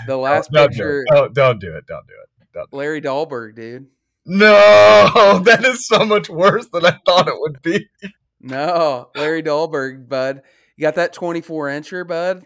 The 0.06 0.18
last 0.18 0.52
don't, 0.52 0.70
picture, 0.70 1.06
oh, 1.12 1.16
Do 1.16 1.26
it. 1.26 1.34
Don't, 1.34 1.60
do 1.60 1.76
it. 1.76 1.88
Don't 1.88 2.08
do 2.08 2.14
it. 2.14 2.48
Don't. 2.54 2.74
Larry 2.74 3.02
Dahlberg, 3.02 3.56
dude. 3.56 3.88
No, 4.26 5.40
that 5.46 5.64
is 5.64 5.88
so 5.88 6.06
much 6.06 6.28
worse 6.28 6.68
than 6.68 6.86
I 6.86 7.00
thought 7.06 7.30
it 7.30 7.36
would 7.38 7.62
be. 7.62 7.88
No, 8.42 9.10
Larry 9.16 9.42
Dahlberg, 9.42 10.10
bud. 10.10 10.42
You 10.76 10.82
got 10.82 10.96
that 10.96 11.14
24 11.14 11.68
incher, 11.68 12.06
bud? 12.06 12.46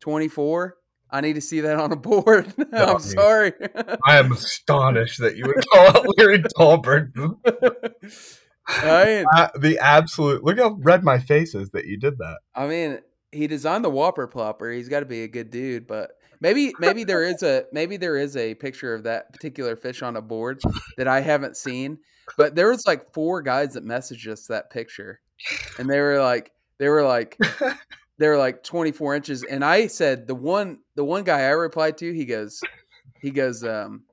24? 0.00 0.76
I 1.10 1.20
need 1.20 1.34
to 1.34 1.40
see 1.42 1.60
that 1.60 1.78
on 1.78 1.92
a 1.92 1.96
board. 1.96 2.54
No, 2.72 2.84
I'm 2.84 3.00
sorry. 3.00 3.52
I 4.06 4.18
am 4.18 4.32
astonished 4.32 5.20
that 5.20 5.36
you 5.36 5.44
would 5.46 5.66
call 5.68 5.88
out 5.88 6.06
Larry 6.16 6.38
Dahlberg. 6.38 7.12
Uh, 9.34 9.48
the 9.58 9.78
absolute 9.78 10.44
look 10.44 10.58
how 10.58 10.76
red 10.80 11.02
my 11.02 11.18
face 11.18 11.54
is 11.54 11.70
that 11.70 11.86
you 11.86 11.96
did 11.98 12.18
that. 12.18 12.38
I 12.54 12.66
mean, 12.66 13.00
he 13.32 13.46
designed 13.46 13.84
the 13.84 13.90
Whopper 13.90 14.28
Plopper. 14.28 14.74
He's 14.74 14.88
got 14.88 15.00
to 15.00 15.06
be 15.06 15.22
a 15.22 15.28
good 15.28 15.50
dude, 15.50 15.86
but 15.86 16.12
maybe 16.40 16.72
maybe 16.78 17.04
there 17.04 17.22
is 17.22 17.42
a 17.42 17.64
maybe 17.72 17.96
there 17.96 18.16
is 18.16 18.36
a 18.36 18.54
picture 18.54 18.94
of 18.94 19.04
that 19.04 19.32
particular 19.32 19.76
fish 19.76 20.02
on 20.02 20.16
a 20.16 20.22
board 20.22 20.60
that 20.96 21.08
I 21.08 21.20
haven't 21.20 21.56
seen. 21.56 21.98
But 22.36 22.54
there 22.54 22.68
was 22.68 22.86
like 22.86 23.12
four 23.12 23.42
guys 23.42 23.74
that 23.74 23.84
messaged 23.84 24.30
us 24.30 24.46
that 24.46 24.70
picture, 24.70 25.20
and 25.78 25.88
they 25.88 26.00
were 26.00 26.20
like 26.20 26.52
they 26.78 26.88
were 26.88 27.04
like 27.04 27.38
they 28.18 28.28
were 28.28 28.38
like 28.38 28.62
24 28.62 29.14
inches, 29.16 29.44
and 29.44 29.64
I 29.64 29.86
said 29.86 30.26
the 30.26 30.34
one 30.34 30.78
the 30.94 31.04
one 31.04 31.24
guy 31.24 31.40
I 31.40 31.50
replied 31.50 31.98
to 31.98 32.12
he 32.12 32.24
goes 32.24 32.60
he 33.20 33.30
goes 33.30 33.64
um 33.64 34.04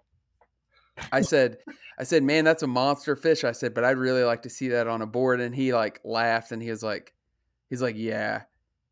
I 1.11 1.21
said 1.21 1.57
I 1.99 2.03
said 2.03 2.23
man 2.23 2.45
that's 2.45 2.63
a 2.63 2.67
monster 2.67 3.15
fish 3.15 3.43
I 3.43 3.51
said 3.51 3.73
but 3.73 3.83
I'd 3.83 3.97
really 3.97 4.23
like 4.23 4.43
to 4.43 4.49
see 4.49 4.69
that 4.69 4.87
on 4.87 5.01
a 5.01 5.05
board 5.05 5.41
and 5.41 5.55
he 5.55 5.73
like 5.73 5.99
laughed 6.03 6.51
and 6.51 6.61
he 6.61 6.69
was 6.69 6.83
like 6.83 7.13
he's 7.69 7.81
like 7.81 7.95
yeah 7.97 8.43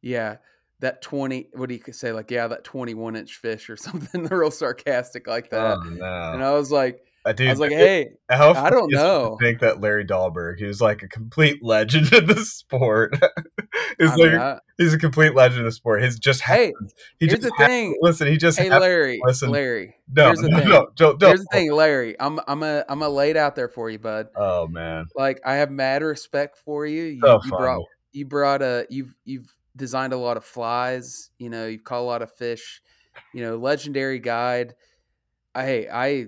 yeah 0.01 0.37
that 0.79 1.01
20 1.01 1.49
what 1.53 1.69
do 1.69 1.75
you 1.75 1.93
say 1.93 2.11
like 2.11 2.29
yeah 2.29 2.47
that 2.47 2.63
21 2.63 3.15
inch 3.15 3.35
fish 3.35 3.69
or 3.69 3.77
something 3.77 4.25
real 4.25 4.51
sarcastic 4.51 5.27
like 5.27 5.49
that 5.49 5.77
Oh 5.77 5.89
no, 5.89 6.31
and 6.33 6.43
I 6.43 6.51
was 6.51 6.71
like 6.71 7.05
Uh, 7.25 7.31
dude, 7.31 7.47
I 7.47 7.51
was 7.51 7.59
like 7.59 7.71
hey 7.71 8.11
I 8.29 8.37
don't 8.37 8.55
funny 8.55 8.75
is 8.75 8.83
it 8.83 8.89
to 8.89 8.95
know. 8.95 9.37
Think 9.39 9.59
that 9.59 9.79
Larry 9.79 10.05
Dahlberg, 10.05 10.57
he 10.57 10.65
was 10.65 10.81
like 10.81 11.03
a 11.03 11.07
complete 11.07 11.63
legend 11.63 12.11
in 12.13 12.25
the 12.25 12.43
sport. 12.43 13.15
He's 13.99 14.11
I 14.11 14.15
like 14.15 14.33
I- 14.33 14.59
he's 14.77 14.93
a 14.93 14.97
complete 14.97 15.35
legend 15.35 15.65
of 15.65 15.73
sport. 15.73 16.01
He's 16.03 16.19
just 16.19 16.41
hey 16.41 16.67
happens- 16.67 16.93
he 17.19 17.27
here's 17.27 17.39
just 17.39 17.53
the 17.57 17.65
thing 17.65 17.97
Listen, 18.01 18.27
he 18.27 18.37
just 18.37 18.57
hey 18.59 18.69
Larry 18.69 19.19
listen, 19.23 19.49
Larry 19.51 19.95
no, 20.13 20.25
here's 20.27 20.39
the 20.39 20.49
no, 20.49 20.59
thing. 20.59 20.69
no, 20.69 20.87
don't, 20.95 21.19
don't. 21.19 21.29
here's 21.29 21.41
the 21.41 21.47
thing 21.51 21.71
Larry 21.71 22.15
I'm 22.19 22.39
I'm 22.47 22.63
a 22.63 22.83
I'm 22.89 23.01
a 23.01 23.09
laid 23.09 23.37
out 23.37 23.55
there 23.55 23.69
for 23.69 23.89
you 23.89 23.99
bud 23.99 24.27
Oh 24.35 24.67
man, 24.67 25.05
like 25.15 25.41
I 25.45 25.55
have 25.55 25.71
mad 25.71 26.03
respect 26.03 26.57
for 26.57 26.85
you. 26.85 27.03
You, 27.03 27.21
so 27.21 27.41
you 27.43 27.51
brought 27.51 27.81
you 28.11 28.25
brought 28.25 28.61
a 28.61 28.85
you've 28.89 29.13
you've 29.25 29.51
designed 29.75 30.13
a 30.13 30.17
lot 30.17 30.37
of 30.37 30.45
flies. 30.45 31.31
You 31.39 31.49
know, 31.49 31.65
you've 31.67 31.83
caught 31.83 31.99
a 31.99 32.01
lot 32.01 32.21
of 32.21 32.31
fish. 32.31 32.81
You 33.33 33.41
know, 33.43 33.57
legendary 33.57 34.19
guide. 34.19 34.75
I 35.55 35.65
hey, 35.65 35.87
I 35.91 36.27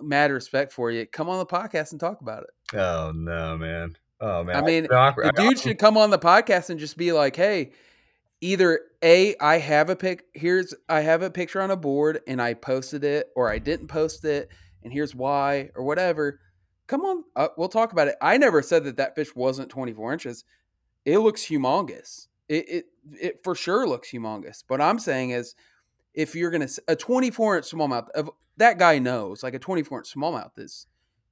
mad 0.00 0.30
respect 0.30 0.72
for 0.72 0.90
you. 0.90 1.06
Come 1.06 1.28
on 1.28 1.38
the 1.38 1.46
podcast 1.46 1.92
and 1.92 2.00
talk 2.00 2.20
about 2.20 2.44
it. 2.44 2.76
Oh 2.78 3.12
no, 3.14 3.56
man. 3.58 3.96
Oh 4.20 4.44
man. 4.44 4.56
I 4.56 4.60
mean. 4.62 4.84
The 4.84 4.96
I- 4.96 5.30
dude 5.30 5.58
should 5.58 5.78
come 5.78 5.96
on 5.96 6.10
the 6.10 6.18
podcast 6.18 6.70
and 6.70 6.78
just 6.80 6.96
be 6.96 7.12
like, 7.12 7.36
hey. 7.36 7.72
Either 8.42 8.80
a, 9.02 9.34
I 9.40 9.56
have 9.56 9.88
a 9.88 9.96
pic. 9.96 10.26
Here's 10.34 10.74
I 10.90 11.00
have 11.00 11.22
a 11.22 11.30
picture 11.30 11.62
on 11.62 11.70
a 11.70 11.76
board 11.76 12.20
and 12.26 12.40
I 12.40 12.52
posted 12.52 13.02
it, 13.02 13.30
or 13.34 13.50
I 13.50 13.58
didn't 13.58 13.88
post 13.88 14.26
it, 14.26 14.50
and 14.82 14.92
here's 14.92 15.14
why, 15.14 15.70
or 15.74 15.84
whatever. 15.84 16.38
Come 16.86 17.00
on, 17.00 17.24
uh, 17.34 17.48
we'll 17.56 17.70
talk 17.70 17.92
about 17.92 18.08
it. 18.08 18.16
I 18.20 18.36
never 18.36 18.60
said 18.60 18.84
that 18.84 18.98
that 18.98 19.14
fish 19.14 19.34
wasn't 19.34 19.70
24 19.70 20.12
inches. 20.12 20.44
It 21.06 21.18
looks 21.18 21.46
humongous. 21.46 22.28
It 22.48 22.68
it 22.68 22.84
it 23.18 23.40
for 23.42 23.54
sure 23.54 23.88
looks 23.88 24.10
humongous. 24.10 24.62
But 24.68 24.82
I'm 24.82 24.98
saying 24.98 25.30
is, 25.30 25.54
if 26.12 26.34
you're 26.34 26.50
gonna 26.50 26.68
a 26.88 26.94
24 26.94 27.56
inch 27.56 27.70
smallmouth, 27.70 28.10
of 28.10 28.30
that 28.58 28.78
guy 28.78 28.98
knows 28.98 29.42
like 29.42 29.54
a 29.54 29.58
24 29.58 30.00
inch 30.00 30.14
smallmouth 30.14 30.58
is, 30.58 30.86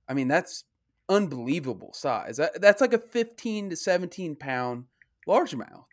I 0.08 0.14
mean 0.14 0.28
that's 0.28 0.64
unbelievable 1.08 1.92
size. 1.92 2.36
That, 2.36 2.60
that's 2.60 2.80
like 2.80 2.92
a 2.92 2.98
15 2.98 3.70
to 3.70 3.76
17 3.76 4.36
pound 4.36 4.84
largemouth. 5.28 5.84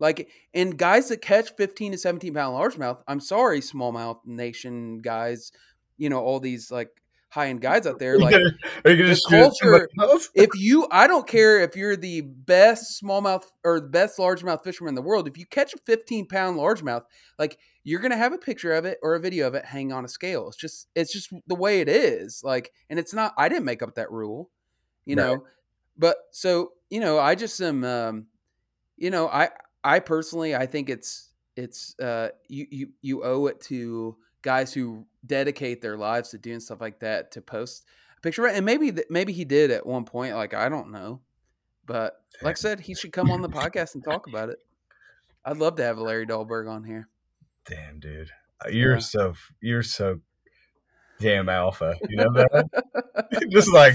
Like, 0.00 0.28
and 0.54 0.78
guys 0.78 1.08
that 1.08 1.22
catch 1.22 1.50
15 1.56 1.92
to 1.92 1.98
17 1.98 2.34
pound 2.34 2.56
largemouth, 2.56 3.02
I'm 3.08 3.20
sorry, 3.20 3.60
smallmouth 3.60 4.18
nation 4.24 4.98
guys, 4.98 5.52
you 5.96 6.08
know, 6.08 6.20
all 6.20 6.40
these 6.40 6.70
like 6.70 6.90
high 7.30 7.48
end 7.48 7.60
guys 7.60 7.86
out 7.86 7.98
there. 7.98 8.18
Like 8.18 8.34
are 8.84 8.90
you 8.90 9.06
the 9.06 9.14
shoot 9.14 9.46
at 9.46 9.54
somebody 9.56 9.84
else? 10.00 10.28
if 10.34 10.50
you 10.54 10.86
I 10.90 11.06
don't 11.06 11.26
care 11.26 11.60
if 11.60 11.76
you're 11.76 11.96
the 11.96 12.22
best 12.22 13.02
smallmouth 13.02 13.44
or 13.64 13.80
the 13.80 13.88
best 13.88 14.18
largemouth 14.18 14.64
fisherman 14.64 14.90
in 14.90 14.94
the 14.94 15.02
world, 15.02 15.28
if 15.28 15.36
you 15.38 15.46
catch 15.46 15.74
a 15.74 15.78
15 15.78 16.26
pound 16.26 16.58
largemouth, 16.58 17.04
like 17.38 17.58
you're 17.84 18.00
gonna 18.00 18.16
have 18.16 18.32
a 18.32 18.38
picture 18.38 18.72
of 18.72 18.84
it 18.84 18.98
or 19.02 19.14
a 19.14 19.20
video 19.20 19.46
of 19.46 19.54
it 19.54 19.64
hang 19.64 19.92
on 19.92 20.04
a 20.04 20.08
scale. 20.08 20.48
It's 20.48 20.56
just 20.56 20.88
it's 20.94 21.12
just 21.12 21.32
the 21.46 21.54
way 21.54 21.80
it 21.80 21.88
is. 21.88 22.42
Like, 22.44 22.72
and 22.90 22.98
it's 22.98 23.14
not 23.14 23.34
I 23.38 23.48
didn't 23.48 23.64
make 23.64 23.82
up 23.82 23.94
that 23.96 24.10
rule, 24.10 24.50
you 25.06 25.16
Right. 25.16 25.24
know. 25.24 25.44
But 25.96 26.16
so, 26.30 26.72
you 26.90 27.00
know, 27.00 27.18
I 27.18 27.34
just 27.34 27.60
am 27.60 27.84
um, 27.84 28.26
you 28.96 29.10
know, 29.10 29.28
I 29.28 29.50
I 29.84 30.00
personally 30.00 30.54
I 30.54 30.66
think 30.66 30.90
it's 30.90 31.30
it's 31.56 31.98
uh 31.98 32.28
you 32.48 32.66
you 32.70 32.88
you 33.02 33.24
owe 33.24 33.46
it 33.46 33.60
to 33.62 34.16
guys 34.42 34.72
who 34.72 35.06
dedicate 35.26 35.80
their 35.82 35.96
lives 35.96 36.30
to 36.30 36.38
doing 36.38 36.60
stuff 36.60 36.80
like 36.80 37.00
that 37.00 37.30
to 37.32 37.40
post 37.40 37.84
a 38.16 38.20
picture 38.20 38.46
of 38.46 38.52
it. 38.52 38.56
and 38.56 38.64
maybe 38.66 38.92
th- 38.92 39.06
maybe 39.10 39.32
he 39.32 39.44
did 39.44 39.70
at 39.70 39.86
one 39.86 40.04
point 40.04 40.34
like 40.34 40.54
I 40.54 40.68
don't 40.68 40.90
know 40.92 41.20
but 41.86 42.14
like 42.42 42.52
I 42.56 42.60
said 42.60 42.80
he 42.80 42.94
should 42.94 43.12
come 43.12 43.30
on 43.30 43.42
the 43.42 43.48
podcast 43.48 43.94
and 43.94 44.04
talk 44.04 44.26
about 44.28 44.48
it 44.48 44.58
I'd 45.44 45.56
love 45.56 45.76
to 45.76 45.82
have 45.84 45.98
Larry 45.98 46.26
Dahlberg 46.26 46.68
on 46.70 46.84
here 46.84 47.08
Damn, 47.66 48.00
dude, 48.00 48.30
Uh, 48.64 48.68
you're 48.70 48.94
Yeah. 48.94 48.98
so 49.00 49.34
you're 49.60 49.82
so 49.82 50.20
damn 51.20 51.48
alpha. 51.48 51.96
You 52.08 52.16
know 52.16 52.32
that? 52.32 53.48
Just 53.50 53.72
like, 53.72 53.94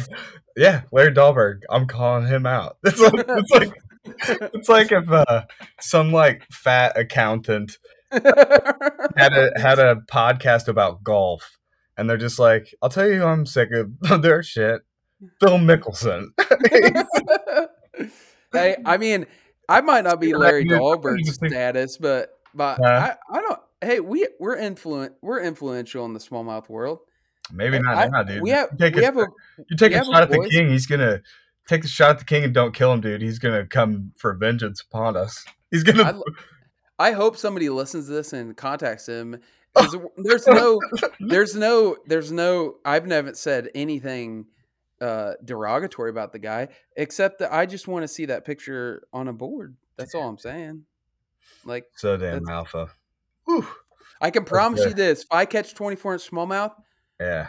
yeah, 0.58 0.82
Larry 0.92 1.12
Dahlberg. 1.14 1.62
I'm 1.70 1.88
calling 1.88 2.28
him 2.28 2.46
out. 2.46 2.78
It's 2.86 3.00
like 3.00 3.14
it's 3.28 3.52
like 3.52 3.74
it's 4.54 4.70
like 4.70 4.92
if 4.92 5.10
uh, 5.10 5.46
some 5.80 6.12
like 6.12 6.44
fat 6.52 6.98
accountant 6.98 7.78
had 8.14 9.34
a 9.34 9.52
had 9.60 9.80
a 9.80 9.96
podcast 10.12 10.68
about 10.68 11.04
golf, 11.04 11.58
and 11.98 12.10
they're 12.10 12.18
just 12.18 12.40
like, 12.40 12.74
"I'll 12.82 12.90
tell 12.90 13.08
you, 13.08 13.16
who 13.20 13.26
I'm 13.26 13.46
sick 13.46 13.70
of 13.72 14.22
their 14.22 14.44
shit." 14.44 14.82
Phil 15.40 15.58
Mickelson. 15.58 16.28
hey 18.52 18.76
I 18.86 18.98
mean 18.98 19.26
I 19.70 19.80
might 19.82 20.04
not 20.04 20.20
be 20.20 20.34
Larry 20.36 20.66
Dahlberg's 20.66 21.36
status 21.36 21.98
but 21.98 22.38
but 22.54 22.78
Huh? 22.84 23.16
I, 23.32 23.38
I 23.38 23.42
don't 23.42 23.60
hey 23.82 24.00
we 24.02 24.28
we're 24.40 24.58
influent 24.58 25.14
we're 25.22 25.42
influential 25.42 26.06
in 26.06 26.14
the 26.14 26.20
smallmouth 26.20 26.68
world 26.70 27.00
Maybe 27.54 27.80
not 27.80 27.96
I- 27.98 28.08
now, 28.08 28.24
dude. 28.24 28.42
we 28.42 28.50
have 28.52 28.70
you 28.74 28.78
take, 28.80 28.96
we 28.96 29.02
a, 29.02 29.06
have 29.06 29.18
a 29.18 29.28
you 29.70 29.78
take 29.78 29.92
a 29.94 30.04
shot 30.04 30.24
at 30.24 30.30
the 30.30 30.48
king. 30.50 30.70
He's 30.70 30.88
gonna 30.88 31.22
take 31.68 31.84
a 31.84 31.88
shot 31.88 32.12
at 32.12 32.20
the 32.20 32.26
king 32.26 32.44
and 32.46 32.54
don't 32.54 32.74
kill 32.74 32.92
him, 32.94 33.02
dude. 33.02 33.22
He's 33.22 33.38
gonna 33.38 33.66
come 33.66 34.14
for 34.18 34.34
vengeance 34.34 34.82
upon 34.82 35.18
us. 35.18 35.44
He's 35.70 35.84
gonna. 35.84 36.20
I 37.04 37.12
hope 37.12 37.36
somebody 37.36 37.70
listens 37.70 38.08
to 38.08 38.14
this 38.14 38.32
and 38.32 38.56
contacts 38.56 39.08
him. 39.10 39.42
There's 40.18 40.48
no, 40.48 40.80
there's 41.20 41.56
no, 41.56 41.98
there's 42.06 42.32
no. 42.32 42.76
I've 42.86 43.08
never 43.08 43.34
said 43.34 43.70
anything 43.74 44.46
uh, 45.02 45.34
derogatory 45.44 46.12
about 46.12 46.32
the 46.32 46.38
guy, 46.40 46.68
except 46.96 47.40
that 47.40 47.52
I 47.52 47.66
just 47.66 47.88
want 47.88 48.04
to 48.04 48.08
see 48.08 48.28
that 48.28 48.46
picture 48.46 49.04
on 49.12 49.28
a 49.28 49.34
board. 49.34 49.76
That's 49.98 50.14
all 50.14 50.30
I'm 50.30 50.38
saying. 50.38 50.86
Like 51.66 51.86
so 51.96 52.16
damn 52.18 52.48
alpha. 52.48 52.90
Whew. 53.46 53.68
I 54.22 54.30
can 54.30 54.46
promise 54.46 54.86
you 54.86 54.94
this: 54.94 55.24
if 55.24 55.28
I 55.32 55.46
catch 55.46 55.74
24 55.74 56.14
inch 56.14 56.30
smallmouth, 56.30 56.74
Yeah. 57.20 57.48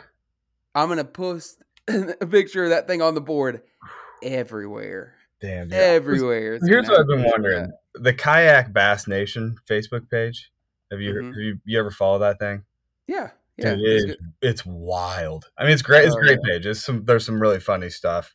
I'm 0.74 0.88
gonna 0.88 1.04
post 1.04 1.62
a 1.88 2.26
picture 2.26 2.64
of 2.64 2.70
that 2.70 2.88
thing 2.88 3.02
on 3.02 3.14
the 3.14 3.20
board 3.20 3.60
everywhere, 4.22 5.14
Damn. 5.42 5.68
Dude. 5.68 5.78
everywhere. 5.78 6.58
Here's 6.66 6.88
what 6.88 7.00
I've 7.00 7.06
been 7.06 7.18
have 7.20 7.26
a 7.26 7.32
picture 7.32 7.36
of 7.36 7.42
wondering: 7.42 7.72
the 7.94 8.12
Kayak 8.12 8.72
Bass 8.72 9.06
Nation 9.06 9.56
Facebook 9.68 10.10
page. 10.10 10.50
Have 10.90 11.00
you 11.00 11.14
Mhm. 11.14 11.26
have 11.28 11.36
you, 11.36 11.58
you 11.64 11.78
ever 11.78 11.90
follow 11.90 12.18
that 12.20 12.38
thing? 12.38 12.64
Yeah, 13.06 13.30
yeah. 13.56 13.74
Dude, 13.74 13.80
it's 13.84 14.04
it 14.04 14.18
it's 14.42 14.66
wild. 14.66 15.50
I 15.58 15.64
mean, 15.64 15.72
it's 15.72 15.82
great. 15.82 16.04
It's 16.04 16.14
a 16.14 16.18
Oh, 16.18 16.22
great 16.22 16.42
page. 16.42 16.66
It's 16.66 16.84
some 16.84 17.04
there's 17.04 17.24
some 17.26 17.40
really 17.40 17.60
funny 17.60 17.90
stuff. 17.90 18.34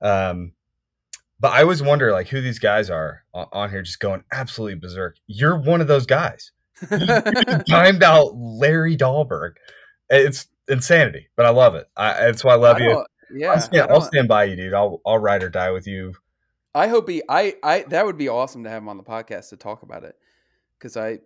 Um, 0.00 0.52
but 1.40 1.52
I 1.52 1.62
always 1.62 1.82
wonder 1.82 2.12
like 2.12 2.28
who 2.28 2.40
these 2.40 2.58
guys 2.58 2.90
are 2.90 3.24
on, 3.34 3.46
on 3.52 3.70
here, 3.70 3.82
just 3.82 4.00
going 4.00 4.24
absolutely 4.32 4.76
berserk. 4.76 5.16
You're 5.26 5.58
one 5.58 5.80
of 5.80 5.88
those 5.88 6.06
guys. 6.06 6.52
Timed 7.68 8.02
out 8.02 8.34
Larry 8.36 8.96
Dahlberg. 8.96 9.52
It's 10.10 10.46
insanity, 10.68 11.28
but 11.36 11.46
I 11.46 11.50
love 11.50 11.74
it. 11.74 11.86
I, 11.96 12.14
that's 12.14 12.44
why 12.44 12.52
I 12.52 12.56
love 12.56 12.76
I 12.76 12.80
you. 12.80 13.04
Yeah, 13.34 13.52
I'll, 13.52 13.60
stand, 13.60 13.90
I'll 13.90 14.00
stand 14.00 14.28
by 14.28 14.44
you, 14.44 14.56
dude. 14.56 14.74
I'll 14.74 15.00
I'll 15.06 15.18
ride 15.18 15.42
or 15.42 15.50
die 15.50 15.70
with 15.70 15.86
you. 15.86 16.14
I 16.74 16.88
hope 16.88 17.08
he. 17.08 17.22
I. 17.28 17.54
I. 17.62 17.82
That 17.82 18.04
would 18.06 18.18
be 18.18 18.28
awesome 18.28 18.64
to 18.64 18.70
have 18.70 18.82
him 18.82 18.88
on 18.88 18.96
the 18.96 19.02
podcast 19.04 19.50
to 19.50 19.56
talk 19.56 19.82
about 19.82 20.04
it. 20.04 20.16
Because 20.78 20.96
I. 20.96 21.18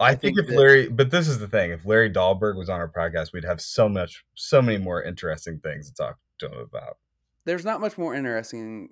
I, 0.00 0.06
I 0.06 0.14
think, 0.14 0.36
think 0.36 0.38
if 0.40 0.46
that- 0.48 0.56
Larry, 0.58 0.88
but 0.88 1.10
this 1.10 1.28
is 1.28 1.38
the 1.38 1.46
thing: 1.48 1.70
if 1.70 1.86
Larry 1.86 2.10
Dahlberg 2.10 2.56
was 2.56 2.68
on 2.68 2.80
our 2.80 2.88
podcast, 2.88 3.32
we'd 3.32 3.44
have 3.44 3.60
so 3.60 3.88
much, 3.88 4.24
so 4.34 4.60
many 4.60 4.78
more 4.78 5.02
interesting 5.02 5.60
things 5.60 5.88
to 5.88 5.94
talk 5.94 6.18
to 6.38 6.46
him 6.48 6.58
about. 6.58 6.98
There's 7.44 7.64
not 7.64 7.80
much 7.80 7.96
more 7.98 8.14
interesting 8.14 8.90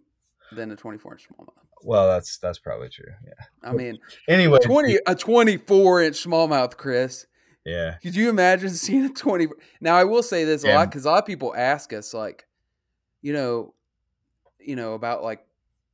than 0.52 0.70
a 0.70 0.76
24 0.76 1.12
inch 1.12 1.28
smallmouth. 1.28 1.48
Well, 1.82 2.08
that's 2.08 2.38
that's 2.38 2.58
probably 2.58 2.88
true. 2.90 3.12
Yeah. 3.26 3.44
I 3.62 3.72
mean, 3.72 3.98
Anyway, 4.28 4.58
20 4.62 4.98
a 5.06 5.14
24 5.14 6.02
inch 6.02 6.24
smallmouth, 6.24 6.76
Chris. 6.76 7.26
yeah, 7.64 7.96
Could 8.02 8.14
you 8.14 8.28
imagine 8.28 8.68
seeing 8.70 9.06
a 9.06 9.08
20? 9.08 9.48
Now 9.80 9.96
I 9.96 10.04
will 10.04 10.22
say 10.22 10.44
this 10.44 10.62
a 10.64 10.68
Yeah. 10.68 10.78
lot 10.78 10.90
because 10.90 11.04
a 11.06 11.10
lot 11.10 11.18
of 11.20 11.26
people 11.26 11.54
ask 11.56 11.92
us 11.92 12.12
like, 12.12 12.46
you 13.22 13.32
know, 13.32 13.74
you 14.58 14.76
know 14.76 14.92
about 14.94 15.22
like 15.22 15.44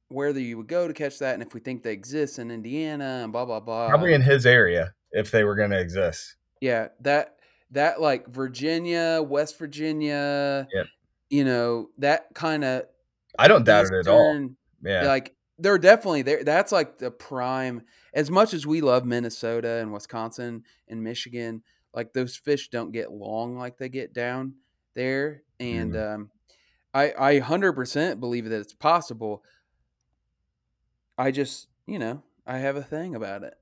whether 0.08 0.40
you 0.40 0.56
would 0.58 0.68
go 0.68 0.86
to 0.86 0.94
catch 0.94 1.18
that 1.18 1.34
and 1.34 1.42
if 1.42 1.52
we 1.54 1.60
think 1.60 1.82
they 1.82 1.92
exist 1.92 2.38
in 2.38 2.50
Indiana 2.50 3.20
and 3.24 3.32
blah 3.32 3.44
blah 3.44 3.60
blah. 3.60 3.88
probably 3.88 4.14
in 4.14 4.22
his 4.22 4.46
area 4.46 4.94
if 5.12 5.30
they 5.30 5.44
were 5.44 5.54
going 5.56 5.70
to 5.70 5.80
exist. 5.80 6.36
Yeah, 6.60 6.88
that 7.00 7.36
that 7.72 8.00
like 8.00 8.28
Virginia, 8.28 9.20
West 9.26 9.58
Virginia, 9.58 10.66
Yep. 10.72 10.86
you 11.30 11.44
know, 11.44 11.88
that 11.98 12.26
kind 12.34 12.64
of 12.64 12.84
I 13.38 13.48
don't 13.48 13.64
doubt 13.64 13.86
it 13.86 13.92
at 13.92 14.08
all. 14.08 14.48
Yeah, 14.82 15.06
Like 15.06 15.34
they're 15.58 15.78
definitely 15.78 16.22
there. 16.22 16.44
That's 16.44 16.72
like 16.72 16.98
the 16.98 17.10
prime. 17.10 17.82
As 18.14 18.30
much 18.30 18.54
as 18.54 18.66
we 18.66 18.80
love 18.80 19.04
Minnesota 19.04 19.76
and 19.80 19.92
Wisconsin 19.92 20.64
and 20.88 21.02
Michigan, 21.02 21.62
like 21.92 22.12
those 22.12 22.36
fish 22.36 22.68
don't 22.68 22.92
get 22.92 23.10
long 23.12 23.56
like 23.58 23.76
they 23.78 23.88
get 23.88 24.12
down 24.12 24.54
there. 24.94 25.42
And 25.58 25.92
Mm-hmm. 25.94 26.14
um, 26.14 26.30
I 26.94 27.12
I 27.18 27.38
hundred 27.40 27.72
percent 27.72 28.20
believe 28.20 28.48
that 28.48 28.60
it's 28.60 28.74
possible. 28.74 29.42
I 31.18 31.30
just 31.30 31.68
you 31.86 31.98
know 31.98 32.22
I 32.47 32.59
have 32.59 32.76
a 32.76 32.82
thing 32.82 33.14
about 33.14 33.43
it. 33.43 33.55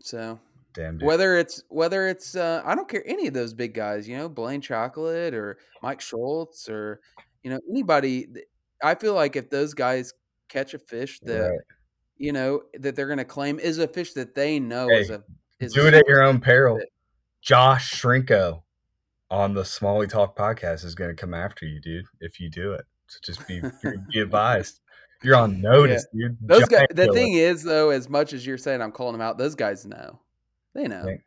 So 0.00 0.38
damn. 0.74 0.98
Whether 0.98 1.36
it's 1.36 1.62
whether 1.68 2.08
it's 2.08 2.36
uh, 2.36 2.62
I 2.64 2.74
don't 2.74 2.88
care 2.88 3.02
any 3.06 3.26
of 3.28 3.34
those 3.34 3.54
big 3.54 3.74
guys, 3.74 4.08
you 4.08 4.16
know, 4.16 4.28
Blane 4.28 4.60
Chocklett 4.60 5.32
or 5.32 5.58
Mike 5.82 6.00
Schultz 6.00 6.68
or 6.68 7.00
you 7.42 7.50
know 7.50 7.60
anybody. 7.70 8.26
I 8.82 8.94
feel 8.94 9.14
like 9.14 9.36
if 9.36 9.48
those 9.50 9.72
guys 9.74 10.12
catch 10.48 10.74
a 10.74 10.78
fish 10.78 11.18
that 11.20 11.40
Right. 11.48 11.58
you 12.18 12.32
know 12.32 12.62
that 12.74 12.94
they're 12.94 13.06
going 13.06 13.18
to 13.18 13.24
claim 13.24 13.58
is 13.58 13.78
a 13.78 13.88
fish 13.88 14.12
that 14.12 14.34
they 14.34 14.60
know 14.60 14.88
Hey, 14.88 15.00
is 15.00 15.10
a 15.10 15.22
is 15.60 15.72
Do 15.72 15.82
a 15.84 15.86
it 15.88 15.94
at 15.94 16.06
your 16.06 16.22
own 16.22 16.40
peril. 16.40 16.78
fit. 16.78 16.92
Josh 17.40 17.94
Shrinko 18.02 18.62
on 19.30 19.54
the 19.54 19.64
Smalley 19.64 20.06
Talk 20.06 20.36
podcast 20.36 20.84
is 20.84 20.94
going 20.94 21.10
to 21.14 21.20
come 21.20 21.32
after 21.34 21.64
you, 21.64 21.80
dude. 21.80 22.04
If 22.20 22.38
you 22.40 22.50
do 22.50 22.72
it, 22.74 22.84
so 23.06 23.18
just 23.24 23.46
be 23.48 23.62
be 24.12 24.20
advised. 24.20 24.80
You're 25.22 25.36
on 25.36 25.60
notice, 25.60 26.06
dude. 26.12 26.36
Those 26.40 26.66
guys. 26.66 26.86
The 26.90 27.04
killer. 27.04 27.14
thing 27.14 27.34
is, 27.34 27.62
though, 27.62 27.90
as 27.90 28.08
much 28.08 28.32
as 28.32 28.46
you're 28.46 28.58
saying 28.58 28.82
I'm 28.82 28.92
calling 28.92 29.12
them 29.12 29.20
out, 29.20 29.38
those 29.38 29.54
guys 29.54 29.86
know. 29.86 30.20
They 30.74 30.86
know. 30.86 31.04
Right. 31.04 31.20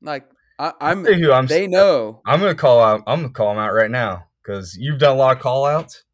Like 0.00 0.28
I, 0.58 0.72
I'm. 0.80 1.04
Tell 1.04 1.14
who 1.14 1.32
I'm 1.32 1.46
They 1.46 1.66
know. 1.66 2.20
I'm 2.24 2.40
gonna 2.40 2.54
call 2.54 2.80
out. 2.80 3.02
I'm 3.06 3.22
gonna 3.22 3.32
call 3.32 3.54
them 3.54 3.58
out 3.58 3.72
right 3.72 3.90
now 3.90 4.26
because 4.42 4.76
you've 4.76 4.98
done 4.98 5.16
a 5.16 5.18
lot 5.18 5.36
of 5.36 5.42
call 5.42 5.66
outs. 5.66 6.04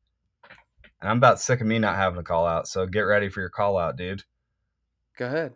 And 1.00 1.10
I'm 1.10 1.18
about 1.18 1.40
sick 1.40 1.60
of 1.60 1.66
me 1.66 1.78
not 1.78 1.96
having 1.96 2.18
a 2.18 2.24
call 2.24 2.46
out. 2.46 2.66
So 2.66 2.86
get 2.86 3.00
ready 3.00 3.28
for 3.28 3.40
your 3.40 3.50
call 3.50 3.78
out, 3.78 3.96
dude. 3.96 4.24
Go 5.16 5.26
ahead. 5.26 5.52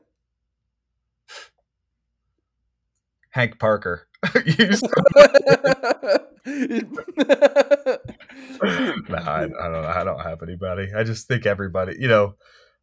Hank 3.31 3.59
Parker. 3.59 4.07
No, 9.09 9.17
I, 9.17 9.45
I 9.45 9.69
don't. 9.69 9.85
I 9.85 10.05
don't 10.05 10.21
have 10.21 10.43
anybody. 10.43 10.89
I 10.97 11.03
just 11.03 11.27
think 11.27 11.47
everybody. 11.47 11.97
You 11.99 12.09
know, 12.09 12.35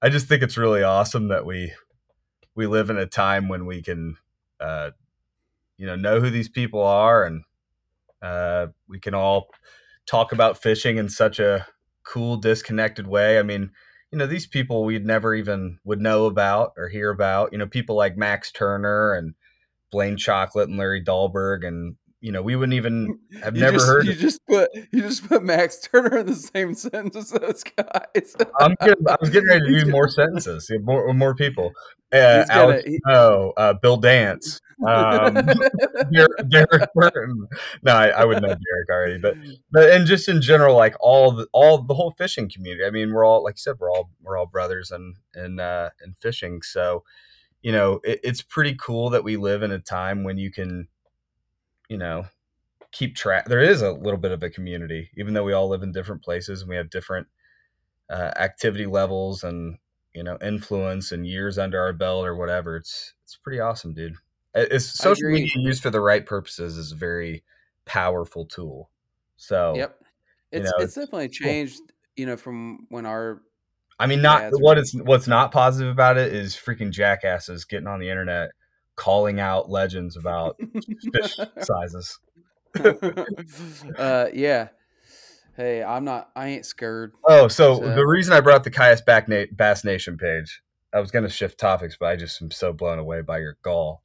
I 0.01 0.09
just 0.09 0.27
think 0.27 0.43
it's 0.43 0.57
really 0.57 0.83
awesome 0.83 1.29
that 1.29 1.45
we 1.45 1.71
we 2.55 2.67
live 2.67 2.89
in 2.89 2.97
a 2.97 3.05
time 3.05 3.47
when 3.47 3.65
we 3.65 3.81
can, 3.81 4.17
uh, 4.59 4.91
you 5.77 5.85
know, 5.85 5.95
know 5.95 6.19
who 6.19 6.29
these 6.29 6.49
people 6.49 6.83
are, 6.83 7.23
and 7.23 7.43
uh, 8.21 8.67
we 8.89 8.99
can 8.99 9.13
all 9.13 9.47
talk 10.05 10.31
about 10.31 10.61
fishing 10.61 10.97
in 10.97 11.07
such 11.07 11.39
a 11.39 11.65
cool, 12.03 12.37
disconnected 12.37 13.07
way. 13.07 13.39
I 13.39 13.43
mean, 13.43 13.71
you 14.11 14.17
know, 14.17 14.27
these 14.27 14.47
people 14.47 14.83
we'd 14.83 15.05
never 15.05 15.35
even 15.35 15.79
would 15.83 16.01
know 16.01 16.25
about 16.25 16.73
or 16.77 16.89
hear 16.89 17.09
about. 17.09 17.51
You 17.51 17.59
know, 17.59 17.67
people 17.67 17.95
like 17.95 18.17
Max 18.17 18.51
Turner 18.51 19.13
and 19.13 19.35
Blane 19.91 20.17
Chocklett 20.17 20.63
and 20.65 20.77
Larry 20.77 21.03
Dahlberg 21.03 21.65
and 21.65 21.95
you 22.21 22.31
know, 22.31 22.41
we 22.41 22.55
wouldn't 22.55 22.75
even 22.75 23.19
have 23.43 23.55
You 23.55 23.61
never 23.61 23.77
just, 23.77 23.87
heard. 23.87 24.05
You 24.05 24.13
just 24.13 24.45
put 24.47 24.69
you 24.91 25.01
just 25.01 25.27
put 25.27 25.43
Max 25.43 25.79
Turner 25.81 26.17
in 26.17 26.25
the 26.27 26.35
same 26.35 26.73
sentence 26.75 27.15
as 27.15 27.29
those 27.31 27.63
guys. 27.63 28.35
I'm 28.59 28.75
getting, 28.81 29.07
I 29.07 29.15
was 29.19 29.29
getting 29.29 29.49
ready 29.49 29.65
to 29.65 29.79
do 29.85 29.91
more 29.91 30.09
sentences, 30.09 30.67
yeah, 30.69 30.79
more 30.81 31.13
more 31.13 31.35
people. 31.35 31.71
Uh, 32.11 32.45
Alex 32.49 32.83
he- 32.85 32.99
Snow, 33.05 33.53
uh, 33.55 33.73
Bill 33.73 33.97
Dance, 33.97 34.59
um, 34.87 35.33
Derek, 36.11 36.49
Derek 36.49 36.89
Burton. 36.95 37.47
No, 37.83 37.93
I, 37.93 38.07
I 38.07 38.25
would 38.25 38.41
know 38.41 38.47
Derek 38.47 38.89
already, 38.89 39.17
but 39.19 39.35
but 39.71 39.91
and 39.91 40.07
just 40.07 40.27
in 40.27 40.41
general, 40.41 40.75
like 40.75 40.95
all 40.99 41.31
the 41.31 41.47
all 41.53 41.77
the 41.83 41.93
whole 41.93 42.11
fishing 42.17 42.49
community. 42.49 42.83
I 42.83 42.89
mean, 42.89 43.13
we're 43.13 43.25
all 43.25 43.43
like 43.43 43.55
you 43.55 43.59
said, 43.59 43.75
we're 43.79 43.91
all 43.91 44.09
we're 44.23 44.37
all 44.37 44.47
brothers 44.47 44.89
and 44.91 45.17
and 45.35 45.59
uh, 45.59 45.89
and 46.01 46.17
fishing. 46.17 46.61
So, 46.63 47.03
you 47.61 47.71
know, 47.71 47.99
it, 48.03 48.21
it's 48.23 48.41
pretty 48.41 48.75
cool 48.75 49.11
that 49.11 49.23
we 49.23 49.37
live 49.37 49.61
in 49.63 49.71
a 49.71 49.79
time 49.79 50.23
when 50.23 50.37
you 50.37 50.51
can, 50.51 50.87
you 51.89 51.97
know, 51.97 52.25
keep 52.91 53.15
track. 53.15 53.45
There 53.45 53.61
is 53.61 53.81
a 53.81 53.91
little 53.91 54.19
bit 54.19 54.31
of 54.31 54.43
a 54.43 54.49
community, 54.49 55.09
even 55.17 55.33
though 55.33 55.43
we 55.43 55.53
all 55.53 55.67
live 55.69 55.83
in 55.83 55.91
different 55.91 56.23
places 56.23 56.61
and 56.61 56.69
we 56.69 56.75
have 56.75 56.89
different 56.89 57.27
uh, 58.09 58.31
activity 58.37 58.85
levels 58.85 59.43
and 59.43 59.77
you 60.13 60.23
know 60.23 60.37
influence 60.41 61.11
and 61.11 61.27
years 61.27 61.57
under 61.57 61.79
our 61.81 61.93
belt 61.93 62.25
or 62.25 62.35
whatever. 62.35 62.77
It's 62.77 63.13
it's 63.23 63.35
pretty 63.37 63.59
awesome, 63.59 63.93
dude. 63.93 64.15
It's 64.55 64.85
social 64.85 65.29
media 65.29 65.51
used 65.57 65.83
for 65.83 65.91
the 65.91 66.01
right 66.01 66.25
purposes 66.25 66.77
is 66.77 66.91
a 66.91 66.95
very 66.95 67.43
powerful 67.85 68.45
tool. 68.45 68.89
So 69.37 69.75
Yep. 69.75 69.99
It's 70.51 70.71
know, 70.71 70.77
it's 70.79 70.95
definitely 70.95 71.27
cool. 71.27 71.35
changed, 71.35 71.81
you 72.15 72.25
know, 72.25 72.35
from 72.37 72.87
when 72.89 73.05
our 73.05 73.43
I 73.99 74.07
mean, 74.07 74.21
not 74.21 74.51
what 74.53 74.77
were- 74.77 75.03
what's 75.03 75.27
not 75.27 75.51
positive 75.51 75.91
about 75.91 76.17
it 76.17 76.33
is 76.33 76.55
freaking 76.55 76.91
jackasses 76.91 77.65
getting 77.65 77.87
on 77.87 77.99
the 77.99 78.09
internet 78.09 78.51
calling 78.99 79.39
out 79.39 79.69
legends 79.69 80.17
about 80.17 80.59
fish 81.13 81.37
sizes. 81.61 82.19
uh 83.97 84.27
yeah. 84.33 84.67
Hey, 85.55 85.81
I'm 85.83 86.03
not 86.05 86.29
I 86.35 86.49
ain't 86.49 86.65
scared. 86.65 87.13
Oh, 87.25 87.47
so 87.47 87.79
So- 87.79 87.95
the 87.95 88.05
reason 88.05 88.33
I 88.33 88.41
brought 88.41 88.63
the 88.63 88.71
Kayak 88.71 89.05
Bass 89.05 89.23
Na- 89.27 89.45
Bass 89.51 89.83
Nation 89.83 90.17
page, 90.17 90.61
I 90.93 90.99
was 90.99 91.11
going 91.11 91.23
to 91.23 91.29
shift 91.29 91.59
topics, 91.59 91.97
but 91.99 92.07
I 92.07 92.15
just 92.15 92.41
am 92.41 92.51
so 92.51 92.73
blown 92.73 92.99
away 92.99 93.21
by 93.21 93.39
your 93.39 93.57
gall 93.61 94.03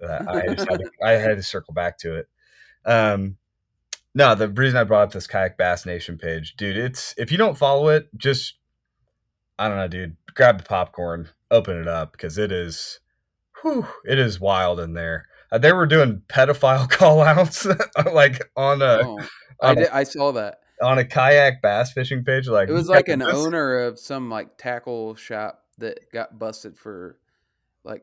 that 0.00 0.28
I 0.28 0.54
just 0.54 0.68
had 0.68 0.80
to, 0.80 0.90
I 1.04 1.12
had 1.12 1.36
to 1.36 1.42
circle 1.42 1.74
back 1.74 1.98
to 1.98 2.16
it. 2.16 2.28
Um, 2.84 3.36
no, 4.14 4.34
the 4.34 4.48
reason 4.48 4.76
I 4.78 4.84
brought 4.84 5.02
up 5.02 5.12
this 5.12 5.26
Kayak 5.26 5.58
Bass 5.58 5.84
Nation 5.86 6.16
page, 6.18 6.54
dude, 6.56 6.76
it's 6.76 7.14
if 7.18 7.30
you 7.32 7.38
don't 7.38 7.58
follow 7.58 7.88
it, 7.88 8.08
just 8.16 8.54
I 9.58 9.68
don't 9.68 9.76
know, 9.76 9.88
dude, 9.88 10.16
grab 10.34 10.58
the 10.58 10.64
popcorn, 10.64 11.28
open 11.50 11.76
it 11.80 11.88
up 11.88 12.12
because 12.12 12.38
it 12.38 12.52
is, 12.52 13.00
whew, 13.62 13.86
it 14.04 14.18
is 14.18 14.40
wild 14.40 14.80
in 14.80 14.94
there. 14.94 15.26
Uh, 15.50 15.58
they 15.58 15.72
were 15.72 15.86
doing 15.86 16.22
pedophile 16.28 16.88
call 16.90 17.22
outs 17.22 17.66
like 18.12 18.50
on 18.56 18.82
a 18.82 19.00
Oh, 19.04 19.18
on 19.60 19.78
a, 19.78 19.80
did, 19.82 19.88
I 19.90 20.04
saw 20.04 20.32
that. 20.32 20.60
on 20.82 20.98
a 20.98 21.04
kayak 21.04 21.62
bass 21.62 21.92
fishing 21.92 22.24
page. 22.24 22.48
Like 22.48 22.68
It 22.68 22.72
was 22.72 22.88
like 22.88 23.08
an 23.08 23.20
this?" 23.20 23.34
owner 23.34 23.78
of 23.80 23.98
some 23.98 24.28
like 24.30 24.56
tackle 24.58 25.14
shop 25.14 25.64
that 25.78 26.10
got 26.12 26.38
busted 26.38 26.76
for 26.76 27.18
like 27.84 28.02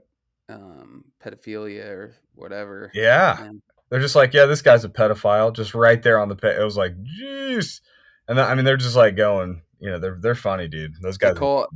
um 0.49 1.05
pedophilia 1.23 1.85
or 1.87 2.15
whatever. 2.33 2.91
Yeah. 2.93 3.43
And 3.43 3.61
They're 3.89 3.99
just 3.99 4.15
like, 4.15 4.33
yeah, 4.33 4.45
this 4.45 4.61
guy's 4.61 4.83
a 4.85 4.89
pedophile, 4.89 5.53
just 5.55 5.75
right 5.75 6.01
there 6.01 6.19
on 6.19 6.29
the 6.29 6.35
page. 6.35 6.57
It 6.59 6.63
was 6.63 6.77
like, 6.77 6.93
jeez. 7.03 7.81
And 8.27 8.39
I 8.39 8.55
mean, 8.55 8.65
they're 8.65 8.77
just 8.77 8.95
like 8.95 9.15
going, 9.15 9.61
you 9.79 9.89
know, 9.91 9.99
they're 9.99 10.17
they're 10.19 10.35
funny, 10.35 10.67
dude. 10.67 10.93
Those 11.01 11.17
they 11.19 11.27
guys, 11.29 11.37
call 11.37 11.63
it 11.65 11.69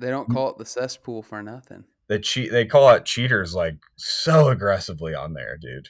they 0.00 0.08
Mm. 0.08 0.10
don't 0.10 0.30
call 0.30 0.50
it 0.50 0.58
the 0.58 0.66
cesspool 0.66 1.22
for 1.22 1.42
nothing. 1.42 1.84
They 2.08 2.18
cheat. 2.18 2.52
They 2.52 2.64
call 2.66 2.88
out 2.88 3.04
cheaters 3.04 3.54
like 3.54 3.76
so 3.96 4.48
aggressively 4.48 5.14
on 5.14 5.34
there, 5.34 5.56
dude. 5.56 5.88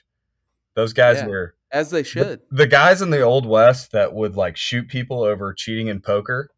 Those 0.74 0.92
guys 0.92 1.18
Yeah. 1.18 1.26
were 1.26 1.54
As 1.70 1.90
they 1.90 2.02
should. 2.02 2.40
the 2.50 2.66
guys 2.66 3.02
in 3.02 3.10
the 3.10 3.20
old 3.22 3.46
west 3.46 3.92
that 3.92 4.14
would 4.14 4.36
like 4.36 4.56
shoot 4.56 4.88
people 4.88 5.22
over 5.22 5.52
cheating 5.52 5.88
in 5.88 6.00
poker. 6.00 6.50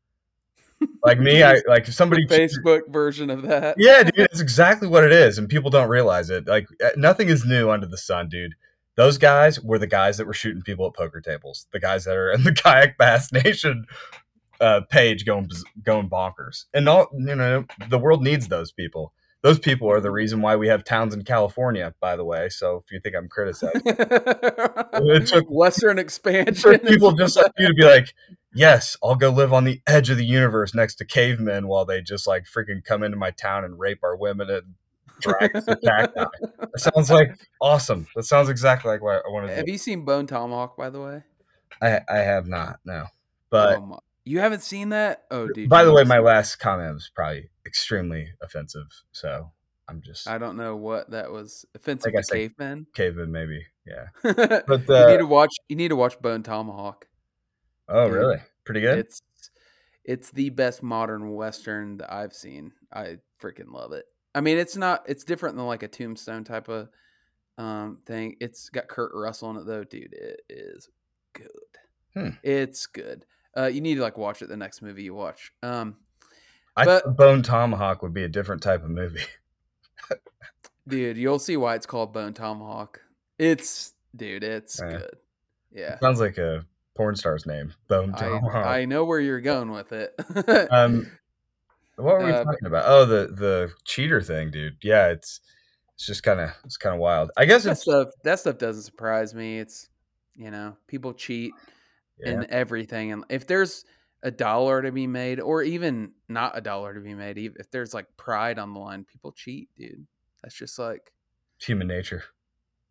Like 1.05 1.19
me, 1.19 1.43
I 1.43 1.61
like 1.67 1.89
if 1.89 1.95
somebody 2.03 2.25
the 2.27 2.37
cheated- 2.37 2.59
Facebook 2.65 2.89
version 2.93 3.31
of 3.31 3.43
that. 3.43 3.75
Yeah, 3.79 4.05
dude, 4.05 4.27
it's 4.31 4.41
exactly 4.41 4.87
what 4.87 5.03
it 5.05 5.11
is, 5.13 5.37
and 5.39 5.49
people 5.49 5.71
don't 5.71 5.89
realize 5.89 6.31
it. 6.31 6.47
Like 6.47 6.67
uh, 6.85 6.91
nothing 6.97 7.29
is 7.29 7.45
new 7.45 7.71
under 7.71 7.87
the 7.87 7.99
sun, 7.99 8.29
dude. 8.29 8.55
Those 8.95 9.19
guys 9.19 9.61
were 9.61 9.79
the 9.79 9.87
guys 9.89 10.19
that 10.19 10.27
were 10.27 10.35
shooting 10.35 10.63
people 10.63 10.87
at 10.87 10.95
poker 10.95 11.21
tables. 11.21 11.67
The 11.73 11.81
guys 11.81 12.05
that 12.05 12.17
are 12.17 12.31
in 12.31 12.45
the 12.45 12.53
kayak 12.65 12.97
bass 12.99 13.33
nation 13.33 13.87
uh, 14.61 14.83
page 14.89 15.25
going 15.25 15.49
going 15.83 16.09
bonkers, 16.09 16.67
and 16.75 16.89
all 16.89 17.09
you 17.13 17.35
know, 17.35 17.65
the 17.89 17.99
world 17.99 18.23
needs 18.23 18.47
those 18.49 18.71
people. 18.73 19.13
Those 19.43 19.59
people 19.61 19.89
are 19.91 20.01
the 20.01 20.11
reason 20.11 20.43
why 20.43 20.57
we 20.57 20.67
have 20.69 20.83
towns 20.85 21.15
in 21.15 21.23
California, 21.23 21.95
by 22.01 22.17
the 22.17 22.25
way. 22.25 22.49
So 22.49 22.83
if 22.85 22.91
you 22.91 22.99
think 23.01 23.15
I'm 23.15 23.29
criticizing, 23.29 23.83
it 23.87 25.27
took- 25.29 25.49
Western 25.49 25.99
expansion. 25.99 26.79
people 26.81 27.13
just 27.13 27.37
like 27.37 27.53
you 27.59 27.69
to 27.69 27.75
be 27.75 27.85
like, 27.85 28.13
yes, 28.53 28.97
I'll 29.03 29.15
go 29.15 29.31
live 29.31 29.53
on 29.53 29.65
the 29.65 29.81
edge 29.87 30.11
of 30.11 30.17
the 30.17 30.25
universe 30.25 30.75
next 30.75 30.97
to 30.97 31.05
cavemen 31.05 31.69
while 31.69 31.85
they 31.85 32.01
just 32.03 32.27
like 32.27 32.45
freaking 32.45 32.85
come 32.85 33.03
into 33.03 33.17
my 33.17 33.31
town 33.31 33.65
and 33.65 33.79
rape 33.79 34.01
our 34.03 34.17
women 34.17 34.51
and 34.51 34.75
drag 35.21 35.55
us 35.55 35.65
to 35.67 35.77
cacti. 35.77 36.25
That 36.59 36.81
sounds 36.95 37.11
like 37.11 37.31
awesome. 37.61 38.09
That 38.17 38.25
sounds 38.25 38.49
exactly 38.49 38.91
like 38.91 39.03
what 39.03 39.23
I 39.25 39.31
want 39.31 39.47
to 39.49 39.55
Have 39.55 39.67
do. 39.67 39.73
you 39.73 39.79
seen 39.79 40.05
Bone 40.05 40.27
Tomahawk, 40.27 40.77
by 40.77 40.91
the 40.91 41.01
way? 41.01 41.23
I, 41.81 42.01
I 42.09 42.19
have 42.19 42.49
not, 42.49 42.81
no. 42.85 43.07
But 43.51 43.79
Oh 43.79 44.01
you 44.29 44.41
haven't 44.41 44.63
seen 44.63 44.91
that? 44.91 45.25
Oh, 45.31 45.49
dude. 45.49 45.69
by 45.69 45.85
the 45.85 45.93
way, 45.93 46.05
my 46.05 46.19
last 46.19 46.57
comment 46.57 46.95
was 46.95 47.11
probably 47.15 47.51
extremely 47.67 48.29
offensive. 48.43 48.87
So 49.13 49.51
I'm 49.89 50.03
just 50.03 50.29
I 50.29 50.39
don't 50.39 50.57
know 50.57 50.77
what 50.77 51.11
that 51.11 51.31
was 51.33 51.65
offensive 51.75 52.13
Like 52.13 52.19
I 52.19 52.21
to 52.21 52.25
said, 52.25 52.35
cavemen. 52.57 52.87
caveman, 52.95 53.33
maybe. 53.33 53.65
Yeah. 53.87 54.09
But 54.67 54.81
you 54.89 54.95
need 55.07 55.15
uh, 55.15 55.17
to 55.19 55.27
watch. 55.27 55.55
You 55.69 55.77
need 55.77 55.89
to 55.89 55.97
watch 55.97 56.21
Bone 56.21 56.43
Tomahawk. 56.43 57.07
oh, 57.89 58.07
dude, 58.09 58.15
really? 58.17 58.37
Pretty 58.65 58.81
good. 58.81 58.99
It's 58.99 59.23
it's 60.05 60.31
the 60.31 60.51
best 60.51 60.83
modern 60.83 61.35
western 61.35 61.99
that 61.99 62.13
I've 62.13 62.33
seen. 62.33 62.73
I 62.93 63.19
freaking 63.43 63.73
love 63.73 63.93
it. 63.93 64.05
I 64.35 64.41
mean, 64.41 64.59
it's 64.59 64.77
not. 64.77 65.05
It's 65.07 65.25
different 65.25 65.57
than 65.57 65.67
like 65.67 65.83
a 65.83 65.89
Tombstone 65.89 66.45
type 66.45 66.69
of 66.69 66.89
um 67.57 67.99
thing. 68.07 68.37
It's 68.41 68.69
got 68.69 68.89
Kurt 68.89 69.13
Russell 69.15 69.51
in 69.51 69.57
it 69.57 69.67
though, 69.67 69.85
dude. 69.85 70.13
It 70.13 70.43
is 70.49 70.89
good. 71.33 71.49
Hmm. 72.15 72.29
It's 72.43 72.87
good. 72.87 73.25
Uh, 73.59 73.67
you 73.67 73.81
need 73.81 73.97
to 73.97 74.03
like 74.03 74.17
watch 74.17 74.41
it 74.43 74.49
the 74.49 74.57
next 74.57 74.83
movie 74.83 75.03
you 75.03 75.15
watch. 75.15 75.53
Um, 75.63 75.97
I 76.77 76.85
but- 76.85 77.03
thought 77.05 77.17
Bone 77.17 77.43
Tomahawk 77.43 78.03
would 78.03 78.15
be 78.15 78.23
a 78.25 78.29
different 78.29 78.63
type 78.63 78.85
of 78.85 78.91
movie. 78.91 79.25
dude, 80.89 81.17
you'll 81.17 81.39
see 81.39 81.57
why 81.57 81.75
it's 81.75 81.87
called 81.87 82.13
Bone 82.13 82.35
Tomahawk. 82.35 83.01
It's 83.39 83.93
dude, 84.17 84.45
it's 84.45 84.81
Yeah. 84.81 84.91
good. 84.99 85.17
Yeah. 85.73 85.99
Sounds 85.99 86.21
like 86.21 86.39
a 86.39 86.65
porn 86.97 87.17
star's 87.17 87.47
name. 87.47 87.75
Bone 87.89 88.13
I, 88.15 88.19
Tomahawk. 88.19 88.67
I 88.67 88.85
know 88.85 89.05
where 89.05 89.21
you're 89.21 89.41
going 89.41 89.71
with 89.71 89.93
it. 89.93 90.15
Um, 90.71 91.11
what 91.97 92.19
were 92.21 92.27
we 92.27 92.31
Uh, 92.33 92.45
talking 92.45 92.67
about? 92.67 92.85
Oh, 92.87 93.05
the 93.05 93.27
the 93.27 93.73
cheater 93.85 94.23
thing, 94.23 94.53
dude. 94.53 94.77
Yeah, 94.83 95.09
it's 95.09 95.41
it's 95.95 96.07
just 96.07 96.23
kind 96.23 96.39
of 96.39 96.51
it's 96.65 96.77
kind 96.77 96.95
of 96.95 97.01
wild. 97.01 97.33
I 97.37 97.45
guess 97.45 97.65
that 97.65 97.79
stuff 97.79 98.11
that 98.23 98.39
stuff 98.39 98.59
doesn't 98.59 98.85
surprise 98.85 99.35
me. 99.35 99.59
It's 99.59 99.89
you 100.37 100.53
know, 100.53 100.77
people 100.87 101.13
cheat 101.13 101.53
yeah. 102.21 102.31
in 102.33 102.51
everything 102.51 103.13
and 103.13 103.25
if 103.29 103.47
there's 103.47 103.85
a 104.23 104.31
dollar 104.31 104.83
to 104.83 104.91
be 104.91 105.07
made 105.07 105.39
or 105.41 105.63
even 105.63 106.13
not 106.29 106.59
a 106.59 106.61
dollar 106.61 106.93
to 106.93 107.01
be 107.01 107.15
made, 107.15 107.39
if 107.39 107.71
there's 107.71 107.95
like 107.95 108.07
pride 108.17 108.59
on 108.59 108.75
the 108.75 108.81
line, 108.81 109.05
people 109.05 109.31
cheat, 109.31 109.69
dude. 109.77 110.05
That's 110.43 110.57
just 110.57 110.77
like 110.79 111.13
it's 111.57 111.67
human 111.67 111.87
nature. 111.87 112.25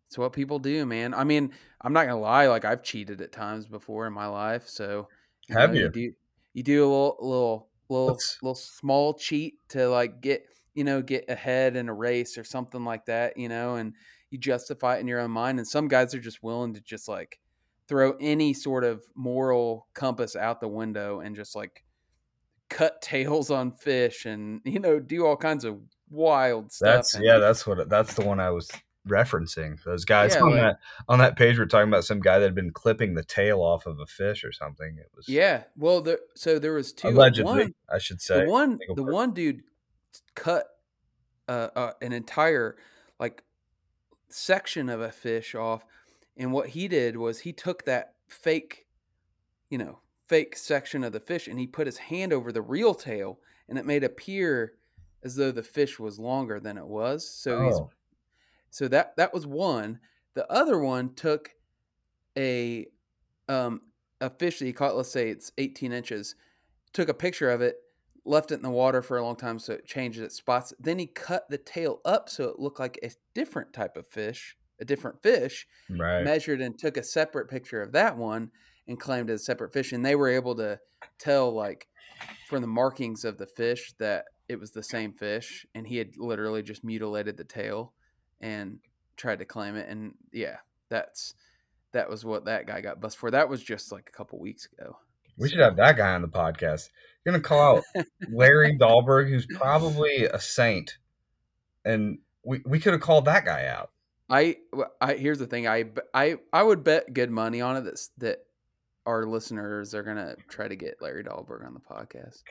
it's 0.08 0.18
what 0.18 0.32
people 0.32 0.58
do, 0.60 0.86
man. 0.86 1.14
I 1.14 1.26
mean, 1.26 1.52
I'm 1.82 1.92
not 1.92 2.06
gonna 2.08 2.20
lie, 2.20 2.48
like 2.48 2.64
I've 2.64 2.82
cheated 2.82 3.20
at 3.22 3.34
times 3.34 3.68
before 3.68 4.08
in 4.08 4.14
my 4.14 4.28
life, 4.28 4.68
so 4.70 5.10
Have 5.50 5.74
know, 5.74 5.82
you? 5.82 5.90
do 5.90 6.14
you 6.54 6.64
do 6.64 6.84
a 6.84 6.88
little 6.88 7.18
little 7.20 7.70
little 7.90 8.08
Let's- 8.08 8.38
little 8.42 8.56
small 8.56 9.14
cheat 9.14 9.56
to 9.70 9.90
like 9.90 10.22
get 10.22 10.46
you 10.76 10.86
know 10.86 11.02
get 11.02 11.26
ahead 11.30 11.76
in 11.76 11.90
a 11.90 11.94
race 11.94 12.38
or 12.38 12.46
something 12.46 12.86
like 12.86 13.06
that, 13.08 13.36
you 13.36 13.50
know, 13.50 13.76
and 13.76 13.94
you 14.30 14.38
justify 14.38 14.96
it 14.96 15.02
in 15.02 15.08
your 15.08 15.20
own 15.20 15.32
mind. 15.32 15.58
And 15.60 15.68
some 15.68 15.90
guys 15.90 16.16
are 16.16 16.20
just 16.22 16.42
willing 16.42 16.74
to 16.76 16.82
just 16.82 17.10
like 17.10 17.38
throw 17.88 18.16
any 18.20 18.54
sort 18.54 18.84
of 18.84 19.04
moral 19.16 19.88
compass 19.94 20.36
out 20.36 20.60
the 20.60 20.68
window 20.68 21.20
and 21.22 21.36
just 21.36 21.56
like 21.56 21.84
cut 22.70 23.02
tails 23.02 23.50
on 23.50 23.72
fish 23.72 24.26
and 24.26 24.62
you 24.66 24.80
know 24.80 25.00
do 25.00 25.26
all 25.26 25.38
kinds 25.38 25.64
of 25.64 25.80
wild 26.10 26.72
stuff. 26.72 26.96
That's 26.96 27.16
and- 27.16 27.24
yeah, 27.26 27.38
that's 27.38 27.66
what 27.68 27.90
that's 27.90 28.14
the 28.14 28.26
one 28.26 28.40
I 28.40 28.50
was 28.50 28.70
referencing. 29.08 29.82
Those 29.86 30.04
guys 30.04 30.36
Yeah, 30.36 30.42
on 30.42 30.52
like- 30.52 30.60
that 30.62 30.80
on 31.08 31.20
that 31.20 31.38
page 31.38 31.58
were 31.58 31.66
talking 31.66 31.88
about 31.88 32.04
some 32.04 32.20
guy 32.20 32.40
that 32.40 32.46
had 32.46 32.56
been 32.56 32.72
clipping 32.72 33.14
the 33.14 33.24
tail 33.24 33.62
off 33.62 33.86
of 33.86 34.00
a 34.00 34.06
fish 34.06 34.44
or 34.44 34.52
something. 34.52 34.98
It 35.00 35.10
was 35.16 35.30
yeah. 35.30 35.64
Well, 35.78 36.02
there, 36.02 36.20
so 36.36 36.60
there 36.60 36.74
was 36.74 36.92
two. 36.92 37.08
allegedly, 37.08 37.52
One, 37.64 37.74
I 37.90 38.00
should 38.00 38.20
say. 38.22 38.44
the 38.44 38.50
one 38.52 38.80
the 38.90 38.96
person. 38.96 39.12
one 39.14 39.32
dude 39.34 39.62
cut 40.36 40.66
uh, 41.48 41.70
uh, 41.76 41.92
an 42.02 42.12
entire 42.12 42.76
like 43.18 43.44
section 44.30 44.90
of 44.90 45.00
a 45.00 45.10
fish 45.12 45.56
off 45.56 45.86
and 46.38 46.52
what 46.52 46.70
he 46.70 46.88
did 46.88 47.18
was 47.18 47.40
he 47.40 47.54
took 47.54 47.86
that 47.86 48.14
fake 48.28 48.86
you 49.70 49.78
know 49.78 50.00
fake 50.28 50.56
section 50.58 51.04
of 51.04 51.14
the 51.14 51.20
fish 51.20 51.48
and 51.48 51.60
he 51.60 51.68
put 51.68 51.88
his 51.88 51.98
hand 51.98 52.34
over 52.34 52.52
the 52.52 52.62
real 52.62 52.94
tail 52.94 53.40
and 53.70 53.78
it 53.78 53.86
made 53.86 54.04
appear 54.04 54.74
as 55.24 55.36
though 55.36 55.52
the 55.52 55.64
fish 55.64 56.00
was 56.00 56.20
longer 56.20 56.60
than 56.60 56.78
it 56.78 56.86
was 56.86 57.28
so 57.28 57.64
he's 57.64 57.76
Oh, 57.76 57.90
so 58.70 58.88
that 58.90 59.16
that 59.18 59.34
was 59.34 59.48
one 59.48 60.00
the 60.34 60.50
other 60.52 60.80
one 60.80 61.14
took 61.16 61.52
a 62.38 62.88
um 63.48 63.82
a 64.22 64.30
fish 64.30 64.60
that 64.60 64.66
he 64.66 64.74
caught. 64.74 64.96
Let's 64.96 65.12
say 65.12 65.30
it's 65.30 65.52
18 65.58 65.92
inches. 65.92 66.36
Took 66.94 67.10
a 67.10 67.14
picture 67.14 67.50
of 67.50 67.62
it, 67.62 67.78
left 68.26 68.52
it 68.52 68.56
in 68.56 68.62
the 68.62 68.70
water 68.70 69.02
for 69.02 69.18
a 69.18 69.24
long 69.24 69.36
time, 69.36 69.60
so 69.60 69.74
it 69.74 69.86
changes 69.86 70.22
its 70.24 70.36
spots. 70.36 70.74
Then 70.80 71.00
he 71.00 71.08
cut 71.08 71.50
the 71.50 71.58
tail 71.58 72.02
up 72.06 72.30
so 72.30 72.46
it 72.46 72.60
looked 72.60 72.80
like 72.80 73.00
a 73.04 73.12
different 73.34 73.74
type 73.74 73.98
of 73.98 74.08
fish, 74.08 74.58
a 74.80 74.86
different 74.86 75.22
fish. 75.22 75.68
Right. 75.90 76.24
Measured 76.24 76.62
and 76.62 76.78
took 76.78 76.98
a 76.98 77.04
separate 77.04 77.50
picture 77.50 77.82
of 77.82 77.92
that 77.94 78.18
one 78.18 78.52
and 78.88 79.00
claimed 79.00 79.30
it 79.30 79.34
as 79.34 79.42
a 79.42 79.46
separate 79.46 79.74
fish. 79.74 79.92
And 79.92 80.06
they 80.06 80.16
were 80.16 80.30
able 80.30 80.56
to 80.56 80.80
tell 81.20 81.54
like 81.54 81.88
from 82.48 82.62
the 82.62 82.68
markings 82.68 83.26
of 83.26 83.38
the 83.38 83.46
fish 83.46 83.94
that 84.00 84.26
it 84.50 84.60
was 84.60 84.72
the 84.72 84.84
same 84.84 85.12
fish, 85.12 85.66
and 85.76 85.86
he 85.86 85.98
had 85.98 86.16
literally 86.18 86.64
just 86.64 86.84
mutilated 86.84 87.38
the 87.38 87.44
tail 87.44 87.94
and 88.40 88.80
tried 89.18 89.40
to 89.40 89.46
claim 89.46 89.76
it. 89.76 89.90
And 89.90 90.14
yeah, 90.32 90.58
that's 90.90 91.36
that 91.92 92.10
was 92.10 92.24
what 92.24 92.46
that 92.46 92.68
guy 92.68 92.82
got 92.82 93.02
busted 93.02 93.20
for. 93.20 93.32
That 93.32 93.50
was 93.50 93.64
just 93.64 93.92
like 93.92 94.10
a 94.10 94.18
couple 94.18 94.40
weeks 94.40 94.68
ago. 94.72 94.98
We 95.38 95.50
should 95.50 95.60
have 95.60 95.76
that 95.78 95.98
guy 95.98 96.14
on 96.14 96.22
the 96.22 96.28
podcast. 96.28 96.90
You're 97.26 97.34
gonna 97.34 97.44
call 97.44 97.78
out 97.78 98.06
Larry 98.32 98.78
Dahlberg, 98.80 99.30
who's 99.30 99.46
probably 99.46 100.26
a 100.26 100.40
saint, 100.40 100.98
and 101.84 102.20
we, 102.44 102.62
we 102.66 102.80
could 102.80 102.94
have 102.94 103.02
called 103.02 103.26
that 103.26 103.46
guy 103.46 103.68
out. 103.68 103.92
I, 104.30 104.58
I 105.00 105.14
here's 105.14 105.40
the 105.40 105.48
thing. 105.48 105.68
I, 105.68 105.86
I, 106.14 106.38
I 106.52 106.64
would 106.64 106.84
bet 106.84 107.14
good 107.14 107.32
money 107.32 107.62
on 107.62 107.78
it 107.78 107.82
that 107.86 108.00
that 108.18 108.40
our 109.06 109.26
listeners 109.26 109.94
are 109.94 110.04
gonna 110.04 110.36
try 110.50 110.68
to 110.68 110.76
get 110.76 111.02
Larry 111.02 111.24
Dahlberg 111.24 111.66
on 111.66 111.74
the 111.74 111.80
podcast. 111.80 112.42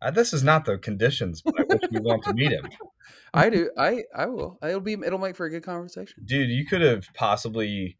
Uh, 0.00 0.10
this 0.10 0.32
is 0.32 0.42
not 0.42 0.64
the 0.64 0.78
conditions 0.78 1.42
by 1.42 1.62
which 1.66 1.82
we 1.90 2.00
want 2.00 2.24
to 2.24 2.34
meet 2.34 2.50
him, 2.50 2.68
I 3.34 3.50
do. 3.50 3.70
I, 3.78 4.02
I 4.14 4.26
will. 4.26 4.58
It'll 4.62 4.80
be. 4.80 4.94
It'll 4.94 5.18
make 5.18 5.36
for 5.36 5.46
a 5.46 5.50
good 5.50 5.62
conversation. 5.62 6.22
dude. 6.24 6.50
You 6.50 6.66
could 6.66 6.80
have 6.82 7.06
possibly 7.14 7.98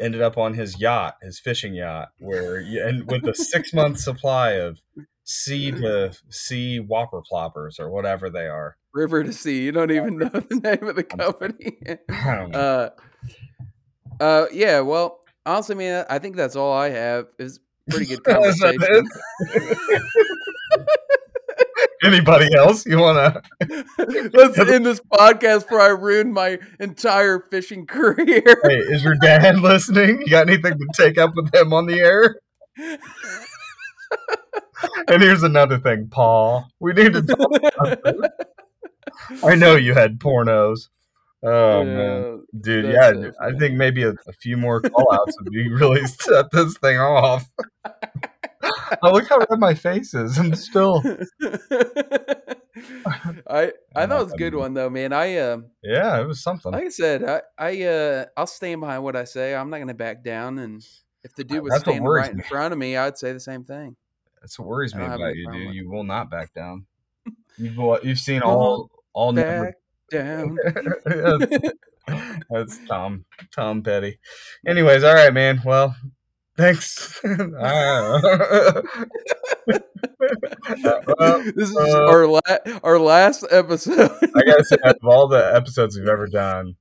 ended 0.00 0.20
up 0.20 0.36
on 0.36 0.54
his 0.54 0.80
yacht, 0.80 1.16
his 1.22 1.38
fishing 1.38 1.74
yacht, 1.74 2.08
where 2.18 2.60
you, 2.60 2.84
and 2.84 3.10
with 3.10 3.26
a 3.26 3.34
six 3.34 3.72
month 3.72 3.98
supply 3.98 4.52
of 4.52 4.78
sea 5.24 5.70
to 5.70 6.12
sea 6.30 6.78
whopper 6.78 7.22
ploppers 7.22 7.78
or 7.78 7.90
whatever 7.90 8.30
they 8.30 8.46
are. 8.46 8.76
River 8.92 9.24
to 9.24 9.32
Sea. 9.32 9.62
You 9.62 9.72
don't 9.72 9.90
even 9.90 10.18
know 10.18 10.28
the 10.28 10.56
name 10.62 10.88
of 10.88 10.96
the 10.96 11.04
company. 11.04 11.78
I 12.10 12.34
don't 12.36 12.50
know. 12.50 12.58
uh, 12.58 12.90
uh, 14.20 14.46
yeah. 14.52 14.80
Well, 14.80 15.20
honestly, 15.46 15.74
man, 15.76 16.04
I 16.10 16.18
think 16.18 16.36
that's 16.36 16.56
all 16.56 16.72
I 16.72 16.90
have. 16.90 17.26
Is 17.38 17.60
pretty 17.90 18.06
good 18.06 18.24
conversation. 18.24 19.08
Anybody 22.04 22.48
else 22.56 22.84
you 22.84 22.98
want 22.98 23.42
to? 23.68 24.30
Let's 24.34 24.58
end 24.58 24.84
this 24.84 25.00
podcast 25.12 25.62
before 25.62 25.80
I 25.80 25.88
ruin 25.88 26.32
my 26.32 26.58
entire 26.80 27.46
fishing 27.48 27.86
career. 27.86 28.42
Hey, 28.64 28.78
is 28.78 29.04
your 29.04 29.14
dad 29.22 29.60
listening? 29.60 30.20
You 30.20 30.30
got 30.30 30.48
anything 30.48 30.78
to 30.78 30.86
take 30.94 31.16
up 31.16 31.32
with 31.36 31.54
him 31.54 31.72
on 31.72 31.86
the 31.86 32.00
air? 32.00 32.40
And 35.08 35.22
here's 35.22 35.42
another 35.42 35.78
thing, 35.78 36.08
Paul. 36.08 36.66
We 36.80 36.92
need 36.92 37.12
to 37.14 37.22
talk 37.22 37.56
about 37.56 38.04
this. 38.04 38.30
I 39.44 39.54
know 39.54 39.76
you 39.76 39.94
had 39.94 40.18
pornos. 40.18 40.88
Oh 41.44 41.84
man, 41.84 42.44
dude, 42.60 42.92
yeah, 42.92 43.10
so 43.10 43.32
I 43.40 43.50
think 43.58 43.74
maybe 43.74 44.04
a, 44.04 44.10
a 44.28 44.32
few 44.32 44.56
more 44.56 44.80
call 44.80 45.12
outs 45.12 45.36
would 45.40 45.52
be 45.52 45.68
really 45.72 46.06
set 46.06 46.52
this 46.52 46.78
thing 46.78 46.98
off. 46.98 47.50
oh, 49.02 49.12
look 49.12 49.28
how 49.28 49.38
red 49.38 49.58
my 49.58 49.74
face 49.74 50.14
is. 50.14 50.38
I'm 50.38 50.54
still, 50.54 51.02
I 53.50 53.72
I 53.96 54.06
thought 54.06 54.20
it 54.20 54.24
was 54.24 54.32
a 54.34 54.36
good 54.36 54.54
one 54.54 54.72
though, 54.72 54.88
man. 54.88 55.12
I 55.12 55.38
um 55.38 55.66
yeah, 55.82 56.20
it 56.20 56.28
was 56.28 56.44
something. 56.44 56.70
like 56.70 56.84
I 56.84 56.90
said, 56.90 57.24
I 57.24 57.42
I 57.58 57.82
uh 57.82 58.26
I'll 58.36 58.46
stand 58.46 58.80
behind 58.80 59.02
what 59.02 59.16
I 59.16 59.24
say. 59.24 59.52
I'm 59.52 59.68
not 59.68 59.78
gonna 59.78 59.94
back 59.94 60.22
down. 60.22 60.60
And 60.60 60.80
if 61.24 61.34
the 61.34 61.42
dude 61.42 61.64
was 61.64 61.72
That's 61.72 61.82
standing 61.82 62.04
right 62.04 62.30
in 62.30 62.42
front 62.42 62.72
of 62.72 62.78
me, 62.78 62.96
I'd 62.96 63.18
say 63.18 63.32
the 63.32 63.40
same 63.40 63.64
thing. 63.64 63.96
That's 64.42 64.58
what 64.58 64.66
worries 64.66 64.94
me 64.94 65.04
about 65.04 65.36
you, 65.36 65.50
dude. 65.52 65.74
You 65.74 65.88
will 65.88 66.02
not 66.04 66.28
back 66.30 66.52
down. 66.52 66.86
You've 67.56 68.04
you've 68.04 68.18
seen 68.18 68.42
all 68.42 68.90
all 69.12 69.32
Back 69.32 69.74
down. 70.10 70.56
That's 72.50 72.78
Tom. 72.88 73.24
Tom 73.54 73.82
Petty. 73.82 74.18
Anyways, 74.66 75.04
all 75.04 75.14
right, 75.14 75.32
man. 75.32 75.62
Well, 75.64 75.94
thanks. 76.56 77.20
Well, 77.22 78.20
this 81.54 81.70
is 81.70 81.76
uh, 81.76 82.06
our 82.08 82.26
la- 82.26 82.40
our 82.82 82.98
last 82.98 83.44
episode. 83.50 84.10
I 84.34 84.42
gotta 84.44 84.64
say, 84.64 84.76
out 84.84 84.96
of 84.96 85.04
all 85.04 85.28
the 85.28 85.54
episodes 85.54 85.96
we've 85.96 86.08
ever 86.08 86.26
done, 86.26 86.74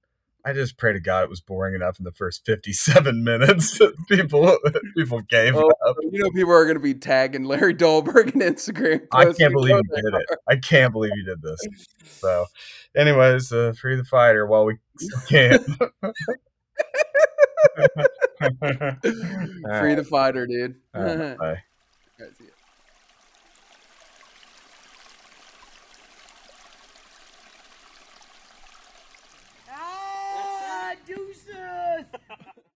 I 0.45 0.53
just 0.53 0.77
pray 0.77 0.93
to 0.93 0.99
God 0.99 1.23
it 1.23 1.29
was 1.29 1.39
boring 1.41 1.75
enough 1.75 1.99
in 1.99 2.05
the 2.05 2.11
first 2.11 2.45
fifty-seven 2.45 3.23
minutes. 3.25 3.77
that 3.77 3.93
people 4.09 4.57
people 4.97 5.21
gave 5.21 5.55
Oh, 5.55 5.71
up. 5.87 5.97
you 6.11 6.23
know, 6.23 6.31
people 6.31 6.51
are 6.51 6.63
going 6.65 6.77
to 6.77 6.81
be 6.83 6.93
tagging 6.95 7.43
Larry 7.43 7.75
Dahlberg 7.75 8.35
on 8.35 8.41
Instagram. 8.41 9.05
I 9.11 9.25
can't 9.33 9.53
believe 9.53 9.75
you 9.75 9.95
did 9.95 10.13
it. 10.21 10.37
I 10.47 10.55
can't 10.57 10.91
believe 10.93 11.11
you 11.15 11.23
did 11.23 11.41
this. 11.41 11.59
So, 12.03 12.45
anyways, 12.95 13.51
uh, 13.51 13.73
free 13.79 13.95
the 13.95 14.03
fighter 14.03 14.45
while 14.47 14.65
we 14.65 14.77
can. 15.29 15.59
Free 18.59 19.95
the 19.95 20.05
fighter, 20.09 20.47
dude. 20.47 20.75
Right, 20.93 21.37
bye. 21.37 21.45
All 21.45 21.47
right, 21.47 22.37
see 22.37 22.45
ya. 22.45 22.50
this. 32.11 32.21